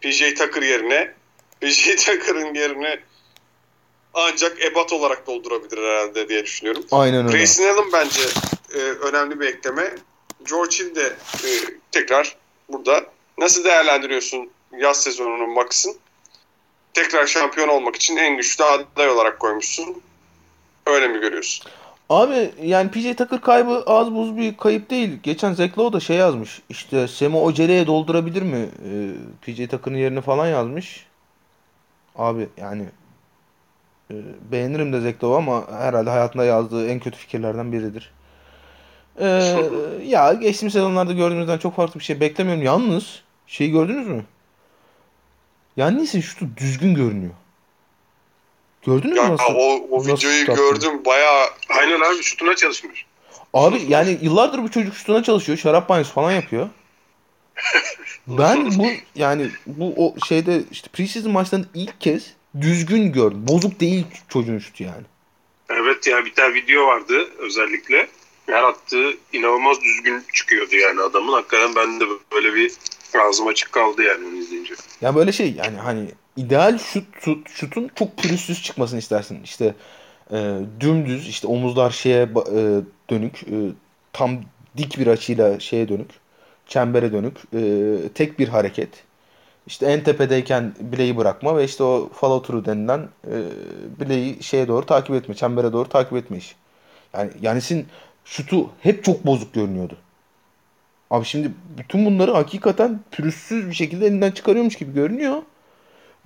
PJ 0.00 0.34
Tucker 0.34 0.62
yerine. 0.62 1.14
PJ 1.60 1.96
Tucker'ın 1.96 2.54
yerine 2.54 3.00
ancak 4.14 4.64
ebat 4.64 4.92
olarak 4.92 5.26
doldurabilir 5.26 5.78
herhalde 5.78 6.28
diye 6.28 6.44
düşünüyorum. 6.44 6.84
Aynen 6.90 7.26
öyle. 7.26 7.36
Grayson 7.36 7.64
Allen 7.64 7.92
bence 7.92 8.20
e, 8.74 8.78
önemli 8.78 9.40
bir 9.40 9.46
ekleme. 9.46 9.94
George 10.48 10.76
Hill 10.76 10.94
de 10.94 11.16
e, 11.44 11.50
tekrar 11.92 12.36
burada. 12.68 13.06
Nasıl 13.38 13.64
değerlendiriyorsun 13.64 14.50
yaz 14.78 15.02
sezonunun 15.02 15.56
Bucks'ın? 15.56 15.96
Tekrar 16.94 17.26
şampiyon 17.26 17.68
olmak 17.68 17.96
için 17.96 18.16
en 18.16 18.36
güçlü 18.36 18.64
aday 18.64 19.08
olarak 19.08 19.40
koymuşsun. 19.40 20.02
Öyle 20.86 21.08
mi 21.08 21.20
görüyorsun? 21.20 21.70
Abi 22.10 22.50
yani 22.62 22.90
PJ 22.90 23.16
Tucker 23.16 23.40
kaybı 23.40 23.82
az 23.86 24.14
buz 24.14 24.36
bir 24.36 24.56
kayıp 24.56 24.90
değil. 24.90 25.18
Geçen 25.22 25.52
Zach 25.52 25.78
Lowe 25.78 25.92
da 25.96 26.00
şey 26.00 26.16
yazmış. 26.16 26.62
İşte 26.68 27.08
Semo 27.08 27.42
Ocele'ye 27.42 27.86
doldurabilir 27.86 28.42
mi? 28.42 28.68
Ee, 28.84 29.10
PJ 29.42 29.68
Tucker'ın 29.68 29.96
yerini 29.96 30.20
falan 30.20 30.46
yazmış. 30.46 31.06
Abi 32.16 32.48
yani 32.56 32.84
e, 34.10 34.14
beğenirim 34.52 34.92
de 34.92 35.00
Zach 35.00 35.24
Lowe 35.24 35.36
ama 35.36 35.80
herhalde 35.80 36.10
hayatında 36.10 36.44
yazdığı 36.44 36.88
en 36.88 37.00
kötü 37.00 37.18
fikirlerden 37.18 37.72
biridir. 37.72 38.12
Ee, 39.20 39.56
ya 40.06 40.32
geçtiğimiz 40.32 40.72
sezonlarda 40.72 41.12
gördüğümüzden 41.12 41.58
çok 41.58 41.76
farklı 41.76 42.00
bir 42.00 42.04
şey 42.04 42.20
beklemiyorum. 42.20 42.62
Yalnız 42.62 43.22
şeyi 43.46 43.70
gördünüz 43.70 44.08
mü? 44.08 44.24
Yannis'in 45.76 46.20
şutu 46.20 46.46
düzgün 46.56 46.94
görünüyor. 46.94 47.34
Gördünüz 48.86 49.12
mü 49.14 49.18
Ya 49.18 49.30
nasıl? 49.30 49.54
o, 49.54 49.86
o 49.90 49.98
nasıl 49.98 50.16
videoyu 50.16 50.46
şut 50.46 50.56
gördüm. 50.56 51.04
Bayağı 51.04 51.46
Aynen 51.68 52.00
abi 52.00 52.22
şutuna 52.22 52.56
çalışmış. 52.56 53.06
Abi 53.54 53.82
yani 53.88 54.18
yıllardır 54.22 54.62
bu 54.62 54.70
çocuk 54.70 54.94
şutuna 54.94 55.22
çalışıyor. 55.22 55.58
Şarap 55.58 55.88
banyosu 55.88 56.12
falan 56.12 56.32
yapıyor. 56.32 56.68
Ben 58.26 58.78
bu 58.78 58.86
yani 59.14 59.50
bu 59.66 59.94
o 59.96 60.14
şeyde 60.26 60.62
işte 60.70 60.88
preseason 60.92 61.32
maçlarında 61.32 61.66
ilk 61.74 62.00
kez 62.00 62.34
düzgün 62.60 63.12
gördüm. 63.12 63.48
Bozuk 63.48 63.80
değil 63.80 64.06
çocuğun 64.28 64.58
şutu 64.58 64.82
yani. 64.82 65.02
Evet 65.70 66.06
ya 66.06 66.24
bir 66.24 66.34
tane 66.34 66.54
video 66.54 66.86
vardı 66.86 67.28
özellikle. 67.38 68.08
Her 68.46 68.62
attığı 68.62 69.10
inanılmaz 69.32 69.80
düzgün 69.80 70.24
çıkıyordu 70.34 70.76
yani 70.76 71.00
adamın. 71.00 71.32
Hakikaten 71.32 71.74
ben 71.76 72.00
de 72.00 72.04
böyle 72.32 72.54
bir 72.54 72.72
ağzım 73.28 73.46
açık 73.46 73.72
kaldı 73.72 74.02
yani 74.02 74.26
onu 74.26 74.36
izleyince. 74.36 74.74
Ya 75.00 75.14
böyle 75.14 75.32
şey 75.32 75.52
yani 75.52 75.76
hani 75.76 76.08
ideal 76.36 76.78
şut, 76.78 77.04
şut 77.20 77.48
şutun 77.50 77.90
çok 77.94 78.16
pürüzsüz 78.16 78.62
çıkmasını 78.62 78.98
istersin. 78.98 79.42
İşte 79.44 79.74
E, 80.32 80.58
dümdüz 80.80 81.28
işte 81.28 81.46
omuzlar 81.46 81.90
şeye 81.90 82.22
e, 82.22 82.28
dönük. 83.10 83.42
E, 83.42 83.56
tam 84.12 84.40
dik 84.76 84.98
bir 84.98 85.06
açıyla 85.06 85.60
şeye 85.60 85.88
dönük. 85.88 86.10
Çembere 86.66 87.12
dönük. 87.12 87.36
E, 87.54 87.98
tek 88.14 88.38
bir 88.38 88.48
hareket. 88.48 88.88
İşte 89.66 89.86
en 89.86 90.04
tepedeyken 90.04 90.74
bileği 90.80 91.16
bırakma 91.16 91.56
ve 91.56 91.64
işte 91.64 91.82
o 91.84 92.10
follow 92.12 92.46
through 92.46 92.66
denilen 92.66 93.08
e, 93.26 93.34
bileği 94.00 94.42
şeye 94.42 94.68
doğru 94.68 94.86
takip 94.86 95.14
etme. 95.16 95.34
Çembere 95.34 95.72
doğru 95.72 95.88
takip 95.88 96.12
etme 96.12 96.36
işi. 96.36 96.54
Yani 97.14 97.30
Yanis'in 97.42 97.86
şutu 98.24 98.70
hep 98.80 99.04
çok 99.04 99.26
bozuk 99.26 99.54
görünüyordu. 99.54 99.96
Abi 101.10 101.24
şimdi 101.24 101.50
bütün 101.78 102.06
bunları 102.06 102.32
hakikaten 102.32 103.00
pürüzsüz 103.10 103.68
bir 103.68 103.74
şekilde 103.74 104.06
elinden 104.06 104.30
çıkarıyormuş 104.30 104.76
gibi 104.76 104.92
görünüyor. 104.92 105.42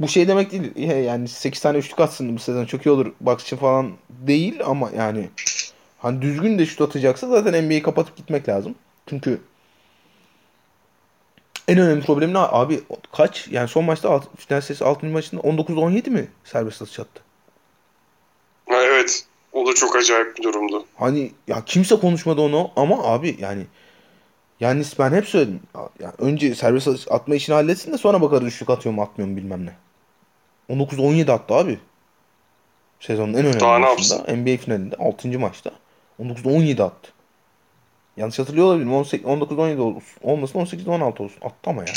Bu 0.01 0.09
şey 0.09 0.29
demek 0.29 0.53
değil. 0.53 0.89
Yani 1.05 1.29
8 1.29 1.61
tane 1.61 1.79
üçlük 1.79 2.01
atsın 2.01 2.37
bu 2.37 2.39
sezon 2.39 2.65
çok 2.65 2.87
iyi 2.87 2.91
olur. 2.91 3.13
Bakışçı 3.21 3.57
falan 3.57 3.93
değil 4.09 4.61
ama 4.65 4.91
yani 4.97 5.29
hani 5.99 6.23
düzgün 6.23 6.59
de 6.59 6.67
şut 6.67 6.81
atacaksa 6.81 7.29
zaten 7.29 7.65
NBA'yi 7.65 7.83
kapatıp 7.83 8.17
gitmek 8.17 8.49
lazım. 8.49 8.75
Çünkü 9.07 9.41
en 11.69 11.79
önemli 11.79 12.05
problem 12.05 12.33
ne 12.33 12.39
abi 12.39 12.81
kaç 13.13 13.49
yani 13.51 13.69
son 13.69 13.85
maçta 13.85 14.11
alt, 14.11 14.25
final 14.37 14.61
serisi 14.61 14.85
6. 14.85 15.07
maçında 15.07 15.41
19-17 15.41 16.11
mi 16.11 16.29
serbest 16.45 16.83
atış 16.83 17.01
attı? 17.01 17.23
Evet. 18.69 19.27
O 19.53 19.67
da 19.67 19.75
çok 19.75 19.97
acayip 19.97 20.37
bir 20.39 20.43
durumdu. 20.43 20.85
Hani 20.97 21.33
ya 21.49 21.65
kimse 21.67 21.97
konuşmadı 21.97 22.41
onu 22.41 22.71
ama 22.77 23.05
abi 23.05 23.37
yani 23.41 23.67
yani 24.61 24.85
ben 24.99 25.13
hep 25.13 25.29
söyledim. 25.29 25.61
Yani 26.01 26.13
önce 26.19 26.55
serbest 26.55 27.13
atma 27.13 27.35
işini 27.35 27.55
halletsin 27.55 27.93
de 27.93 27.99
sonra 27.99 28.23
bakarız 28.23 28.49
üçlük 28.49 28.71
atıyor 28.71 28.95
mu 28.95 29.03
atmıyor 29.03 29.31
mu 29.31 29.37
bilmem 29.37 29.67
ne. 29.67 29.84
19-17 30.71 31.33
attı 31.33 31.55
abi. 31.55 31.79
Sezonun 33.01 33.35
en 33.35 33.47
önemli 33.47 33.61
Daha 33.61 33.79
maçında. 33.79 34.37
NBA 34.37 34.57
finalinde 34.57 34.97
6. 34.97 35.39
maçta. 35.39 35.71
19-17 36.23 36.83
attı. 36.83 37.11
Yanlış 38.17 38.39
hatırlıyor 38.39 38.67
olabilirim. 38.67 38.93
19-17 38.93 40.01
olmasın 40.23 40.59
18-16 40.59 41.23
olsun. 41.23 41.41
Attı 41.43 41.71
ama 41.71 41.81
yani. 41.81 41.97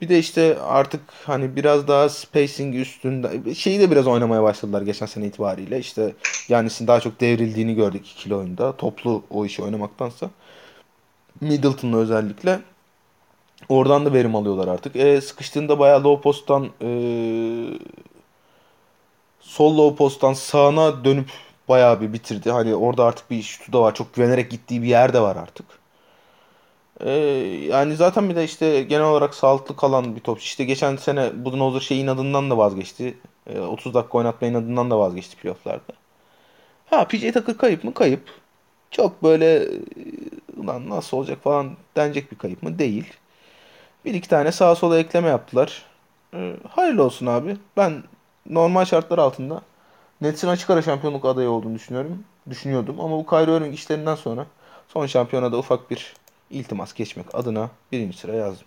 Bir 0.00 0.08
de 0.08 0.18
işte 0.18 0.58
artık 0.60 1.00
hani 1.24 1.56
biraz 1.56 1.88
daha 1.88 2.08
spacing 2.08 2.74
üstünde 2.74 3.54
şeyi 3.54 3.80
de 3.80 3.90
biraz 3.90 4.06
oynamaya 4.06 4.42
başladılar 4.42 4.82
geçen 4.82 5.06
sene 5.06 5.26
itibariyle. 5.26 5.78
İşte 5.78 6.12
Yanis'in 6.48 6.86
daha 6.86 7.00
çok 7.00 7.20
devrildiğini 7.20 7.74
gördük 7.74 8.10
ikili 8.10 8.34
oyunda. 8.34 8.76
Toplu 8.76 9.22
o 9.30 9.46
işi 9.46 9.62
oynamaktansa. 9.62 10.30
Middleton'la 11.40 11.98
özellikle. 11.98 12.60
Oradan 13.68 14.06
da 14.06 14.12
verim 14.12 14.36
alıyorlar 14.36 14.68
artık. 14.68 14.96
E, 14.96 15.20
sıkıştığında 15.20 15.78
bayağı 15.78 16.04
low 16.04 16.22
post'tan 16.22 16.70
e, 16.82 16.88
sol 19.40 19.78
low 19.78 19.96
post'tan 19.96 20.32
sağına 20.32 21.04
dönüp 21.04 21.30
bayağı 21.68 22.00
bir 22.00 22.12
bitirdi. 22.12 22.50
Hani 22.50 22.74
orada 22.74 23.04
artık 23.04 23.30
bir 23.30 23.42
şutu 23.42 23.72
da 23.72 23.80
var. 23.80 23.94
Çok 23.94 24.14
güvenerek 24.14 24.50
gittiği 24.50 24.82
bir 24.82 24.88
yer 24.88 25.12
de 25.12 25.20
var 25.20 25.36
artık. 25.36 25.66
Ee, 27.00 27.10
yani 27.70 27.96
zaten 27.96 28.28
bir 28.30 28.36
de 28.36 28.44
işte 28.44 28.82
genel 28.82 29.06
olarak 29.06 29.34
sağlıklı 29.34 29.76
kalan 29.76 30.16
bir 30.16 30.20
topçu. 30.20 30.44
İşte 30.44 30.64
geçen 30.64 30.96
sene 30.96 31.44
Budenholzer 31.44 31.80
şeyin 31.80 32.06
adından 32.06 32.50
da 32.50 32.58
vazgeçti. 32.58 33.18
Ee, 33.46 33.60
30 33.60 33.94
dakika 33.94 34.18
oynatmayın 34.18 34.54
adından 34.54 34.90
da 34.90 34.98
vazgeçti 34.98 35.36
playofflarda. 35.36 35.92
Ha 36.86 37.08
PJ 37.08 37.32
Tucker 37.32 37.58
kayıp 37.58 37.84
mı? 37.84 37.94
Kayıp. 37.94 38.22
Çok 38.90 39.22
böyle 39.22 39.68
ulan 40.56 40.90
nasıl 40.90 41.16
olacak 41.16 41.38
falan 41.44 41.76
denecek 41.96 42.32
bir 42.32 42.38
kayıp 42.38 42.62
mı? 42.62 42.78
Değil. 42.78 43.04
Bir 44.06 44.14
iki 44.14 44.28
tane 44.28 44.52
sağa 44.52 44.74
sola 44.74 44.98
ekleme 44.98 45.28
yaptılar. 45.28 45.84
Ee, 46.34 46.56
hayırlı 46.68 47.02
olsun 47.02 47.26
abi. 47.26 47.56
Ben 47.76 48.02
normal 48.50 48.84
şartlar 48.84 49.18
altında 49.18 49.62
Nets'in 50.20 50.48
açık 50.48 50.70
ara 50.70 50.82
şampiyonluk 50.82 51.24
adayı 51.24 51.50
olduğunu 51.50 51.74
düşünüyorum. 51.74 52.24
Düşünüyordum 52.50 53.00
ama 53.00 53.18
bu 53.18 53.26
Kyrie 53.26 53.56
Irving 53.56 53.74
işlerinden 53.74 54.14
sonra 54.14 54.46
son 54.88 55.06
şampiyonada 55.06 55.58
ufak 55.58 55.90
bir 55.90 56.14
iltimas 56.50 56.94
geçmek 56.94 57.34
adına 57.34 57.70
birinci 57.92 58.18
sıra 58.18 58.34
yazdım. 58.34 58.66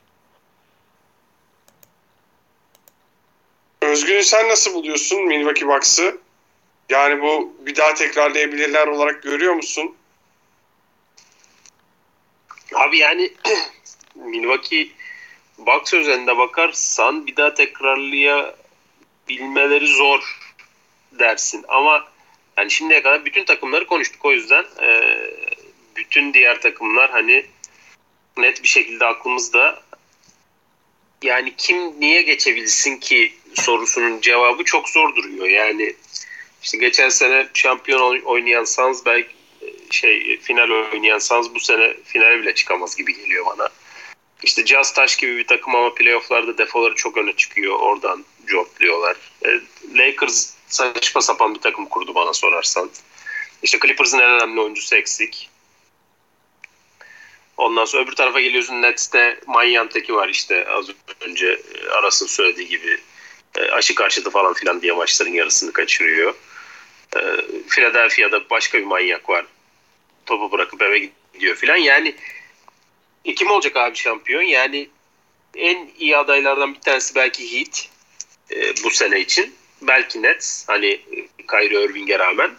Özgün 3.82 4.22
sen 4.22 4.50
nasıl 4.50 4.74
buluyorsun 4.74 5.28
Milwaukee 5.28 5.68
Bucks'ı? 5.68 6.18
Yani 6.90 7.22
bu 7.22 7.54
bir 7.66 7.76
daha 7.76 7.94
tekrarlayabilirler 7.94 8.88
olarak 8.88 9.24
görüyor 9.24 9.54
musun? 9.54 9.96
Abi 12.76 12.98
yani 12.98 13.34
Milwaukee 14.16 14.99
Bucks 15.60 15.94
özelinde 15.94 16.38
bakarsan 16.38 17.28
bir 17.28 17.36
daha 17.36 17.54
tekrarlayabilmeleri 17.54 19.88
zor 19.88 20.40
dersin. 21.12 21.66
Ama 21.68 22.08
yani 22.58 22.72
şimdiye 22.72 23.02
kadar 23.02 23.26
bütün 23.26 23.46
takımları 23.46 23.88
konuştuk 23.88 24.26
o 24.26 24.32
yüzden 24.32 24.66
e, 24.82 25.18
bütün 25.96 26.34
diğer 26.34 26.62
takımlar 26.62 27.12
hani 27.12 27.46
net 28.38 28.64
bir 28.64 28.68
şekilde 28.68 29.06
aklımızda 29.06 29.82
yani 31.22 31.54
kim 31.58 32.02
niye 32.02 32.22
geçebilsin 32.22 32.98
ki 32.98 33.34
sorusunun 33.54 34.22
cevabı 34.22 34.64
çok 34.64 34.90
zor 34.90 35.16
duruyor. 35.16 35.48
Yani 35.48 35.96
işte 36.64 36.78
geçen 36.78 37.10
sene 37.10 37.48
şampiyon 37.54 38.22
oynayan 38.22 38.64
Suns 38.64 39.06
belki 39.06 39.30
şey 39.92 40.40
final 40.40 40.70
oynayan 40.70 41.20
Suns 41.20 41.48
bu 41.56 41.60
sene 41.60 41.94
finale 42.06 42.42
bile 42.42 42.56
çıkamaz 42.56 42.96
gibi 42.96 43.16
geliyor 43.16 43.46
bana. 43.46 43.70
İşte 44.44 44.66
Jazz 44.66 44.94
Taş 44.94 45.16
gibi 45.16 45.38
bir 45.38 45.48
takım 45.48 45.76
ama 45.76 45.94
playofflarda 45.94 46.58
defoları 46.58 46.96
çok 46.96 47.18
öne 47.18 47.34
çıkıyor. 47.34 47.80
Oradan 47.80 48.26
jobluyorlar. 48.48 49.18
E, 49.46 49.60
Lakers 49.94 50.54
saçma 50.68 51.22
sapan 51.22 51.56
bir 51.56 51.60
takım 51.60 51.86
kurdu 51.86 52.16
bana 52.16 52.34
sorarsan. 52.34 52.90
İşte 53.64 53.80
Clippers'ın 53.80 54.20
en 54.20 54.30
önemli 54.30 54.62
oyuncusu 54.62 54.96
eksik. 54.96 55.50
Ondan 57.58 57.86
sonra 57.86 58.04
öbür 58.04 58.16
tarafa 58.16 58.40
geliyorsun 58.40 58.82
Nets'te 58.82 59.40
Manyan 59.48 59.90
Teki 59.90 60.16
var 60.16 60.30
işte 60.30 60.68
az 60.68 60.86
önce 61.22 61.62
Aras'ın 61.92 62.28
söylediği 62.28 62.68
gibi 62.68 62.98
e, 63.58 63.62
aşı 63.72 63.96
karşıtı 63.96 64.30
falan 64.30 64.54
filan 64.54 64.82
diye 64.82 64.94
maçların 64.94 65.34
yarısını 65.34 65.74
kaçırıyor. 65.74 66.34
E, 67.16 67.20
Philadelphia'da 67.70 68.50
başka 68.50 68.78
bir 68.78 68.84
manyak 68.84 69.30
var. 69.30 69.46
Topu 70.26 70.52
bırakıp 70.52 70.82
eve 70.82 71.12
gidiyor 71.34 71.56
filan. 71.56 71.78
Yani 71.78 72.16
kim 73.36 73.52
olacak 73.52 73.78
abi 73.78 73.96
şampiyon? 73.96 74.42
Yani 74.42 74.90
en 75.56 75.90
iyi 76.00 76.18
adaylardan 76.18 76.74
bir 76.74 76.80
tanesi 76.80 77.16
belki 77.16 77.56
Heat 77.56 77.90
e, 78.52 78.84
bu 78.84 78.90
sene 78.90 79.20
için. 79.20 79.56
Belki 79.82 80.24
Nets 80.24 80.68
hani 80.68 81.02
Kyrie 81.50 81.84
Irving'e 81.84 82.20
rağmen. 82.20 82.52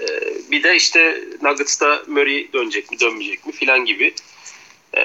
E, 0.00 0.06
bir 0.50 0.62
de 0.62 0.76
işte 0.76 1.24
Nuggets'ta 1.42 2.02
Murray 2.06 2.48
dönecek 2.52 2.90
mi 2.90 3.00
dönmeyecek 3.00 3.46
mi 3.46 3.52
filan 3.52 3.84
gibi 3.84 4.14
e, 4.96 5.02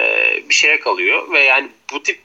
bir 0.48 0.54
şeye 0.54 0.80
kalıyor. 0.80 1.32
Ve 1.32 1.40
yani 1.40 1.68
bu 1.92 2.02
tip 2.02 2.20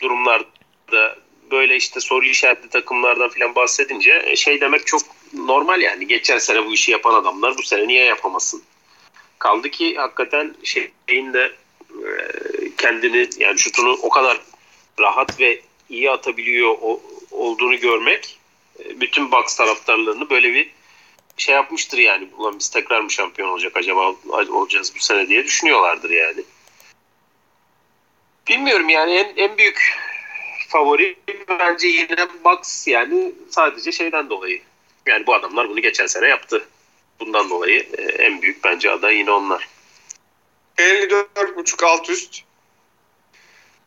durumlarda 0.00 1.18
böyle 1.50 1.76
işte 1.76 2.00
soru 2.00 2.24
işaretli 2.24 2.68
takımlardan 2.68 3.28
filan 3.28 3.54
bahsedince 3.54 4.22
e, 4.26 4.36
şey 4.36 4.60
demek 4.60 4.86
çok 4.86 5.02
normal 5.32 5.82
yani. 5.82 6.06
Geçen 6.06 6.38
sene 6.38 6.66
bu 6.66 6.74
işi 6.74 6.92
yapan 6.92 7.14
adamlar 7.14 7.58
bu 7.58 7.62
sene 7.62 7.88
niye 7.88 8.04
yapamasın? 8.04 8.62
Kaldı 9.38 9.70
ki 9.70 9.94
hakikaten 9.96 10.54
şeyin 10.64 11.32
de 11.32 11.44
e, 11.44 11.52
kendini 12.78 13.28
yani 13.38 13.58
şutunu 13.58 13.98
o 14.02 14.08
kadar 14.08 14.40
rahat 15.00 15.40
ve 15.40 15.60
iyi 15.88 16.10
atabiliyor 16.10 16.76
olduğunu 17.30 17.76
görmek 17.76 18.38
e, 18.84 19.00
bütün 19.00 19.32
Bucks 19.32 19.56
taraftarlarını 19.56 20.30
böyle 20.30 20.54
bir 20.54 20.70
şey 21.36 21.54
yapmıştır 21.54 21.98
yani. 21.98 22.28
Ulan 22.38 22.58
biz 22.58 22.68
tekrar 22.68 23.00
mı 23.00 23.10
şampiyon 23.10 23.48
olacak 23.48 23.76
acaba 23.76 24.14
olacağız 24.50 24.92
bu 24.96 25.00
sene 25.00 25.28
diye 25.28 25.44
düşünüyorlardır 25.44 26.10
yani. 26.10 26.42
Bilmiyorum 28.48 28.88
yani 28.88 29.12
en, 29.12 29.32
en 29.36 29.58
büyük 29.58 29.98
favori 30.68 31.16
bence 31.48 31.88
yine 31.88 32.28
Bucks 32.44 32.88
yani 32.88 33.32
sadece 33.50 33.92
şeyden 33.92 34.30
dolayı. 34.30 34.60
Yani 35.06 35.26
bu 35.26 35.34
adamlar 35.34 35.68
bunu 35.68 35.80
geçen 35.80 36.06
sene 36.06 36.28
yaptı. 36.28 36.68
Bundan 37.20 37.50
dolayı 37.50 37.86
e, 37.98 38.02
en 38.02 38.42
büyük 38.42 38.64
bence 38.64 38.90
aday 38.90 39.16
yine 39.16 39.30
onlar. 39.30 39.68
54.5 40.80 41.86
alt 41.86 42.10
üst. 42.10 42.42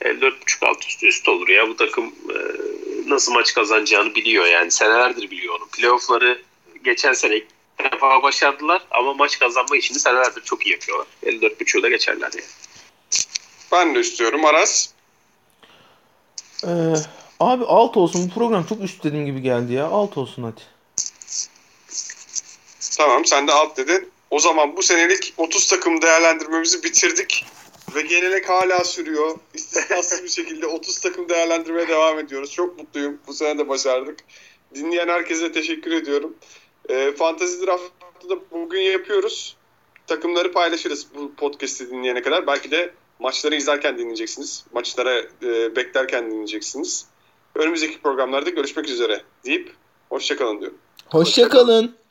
54.5 0.01 0.65
alt 0.65 0.85
üst 0.87 1.03
üst 1.03 1.29
olur 1.29 1.47
ya. 1.47 1.69
Bu 1.69 1.75
takım 1.75 2.05
e, 2.05 2.37
nasıl 3.09 3.33
maç 3.33 3.53
kazanacağını 3.53 4.15
biliyor 4.15 4.45
yani. 4.45 4.71
Senelerdir 4.71 5.31
biliyor 5.31 5.55
onu. 5.59 5.67
Playoff'ları 5.67 6.41
geçen 6.83 7.13
sene 7.13 7.35
ilk 7.35 7.47
defa 7.79 8.23
başardılar 8.23 8.81
ama 8.91 9.13
maç 9.13 9.39
kazanma 9.39 9.77
işini 9.77 9.99
senelerdir 9.99 10.43
çok 10.43 10.65
iyi 10.65 10.71
yapıyorlar. 10.71 11.07
54.5'u 11.23 11.83
da 11.83 11.89
geçerler 11.89 12.31
yani. 12.33 12.45
Ben 13.71 13.95
de 13.95 13.99
istiyorum. 13.99 14.45
Aras? 14.45 14.89
Ee, 16.63 16.93
abi 17.39 17.65
alt 17.65 17.97
olsun. 17.97 18.29
Bu 18.29 18.33
program 18.33 18.65
çok 18.65 18.81
üst 18.81 19.03
dediğim 19.03 19.25
gibi 19.25 19.41
geldi 19.41 19.73
ya. 19.73 19.85
Alt 19.85 20.17
olsun 20.17 20.43
hadi. 20.43 20.61
Tamam 22.97 23.25
sen 23.25 23.47
de 23.47 23.51
alt 23.51 23.77
dedin. 23.77 24.11
O 24.33 24.39
zaman 24.39 24.77
bu 24.77 24.83
senelik 24.83 25.33
30 25.37 25.67
takım 25.67 26.01
değerlendirmemizi 26.01 26.83
bitirdik. 26.83 27.45
Ve 27.95 28.01
gelenek 28.01 28.49
hala 28.49 28.83
sürüyor. 28.83 29.37
İstisnasız 29.53 30.23
bir 30.23 30.29
şekilde 30.29 30.67
30 30.67 30.99
takım 30.99 31.29
değerlendirmeye 31.29 31.87
devam 31.87 32.19
ediyoruz. 32.19 32.51
Çok 32.51 32.77
mutluyum. 32.77 33.19
Bu 33.27 33.33
sene 33.33 33.57
de 33.57 33.69
başardık. 33.69 34.19
Dinleyen 34.75 35.07
herkese 35.07 35.51
teşekkür 35.51 35.91
ediyorum. 35.91 36.35
E, 36.89 37.11
Fantasy 37.11 37.65
Draft'ı 37.65 38.29
da 38.29 38.35
bugün 38.51 38.81
yapıyoruz. 38.81 39.55
Takımları 40.07 40.51
paylaşırız 40.51 41.07
bu 41.15 41.35
podcast'i 41.35 41.89
dinleyene 41.89 42.21
kadar. 42.21 42.47
Belki 42.47 42.71
de 42.71 42.93
maçları 43.19 43.55
izlerken 43.55 43.97
dinleyeceksiniz. 43.97 44.65
Maçlara 44.73 45.19
e, 45.43 45.75
beklerken 45.75 46.31
dinleyeceksiniz. 46.31 47.05
Önümüzdeki 47.55 48.01
programlarda 48.01 48.49
görüşmek 48.49 48.89
üzere 48.89 49.21
deyip 49.45 49.73
hoşçakalın 50.09 50.59
diyorum. 50.59 50.77
Hoşçakalın. 51.09 52.02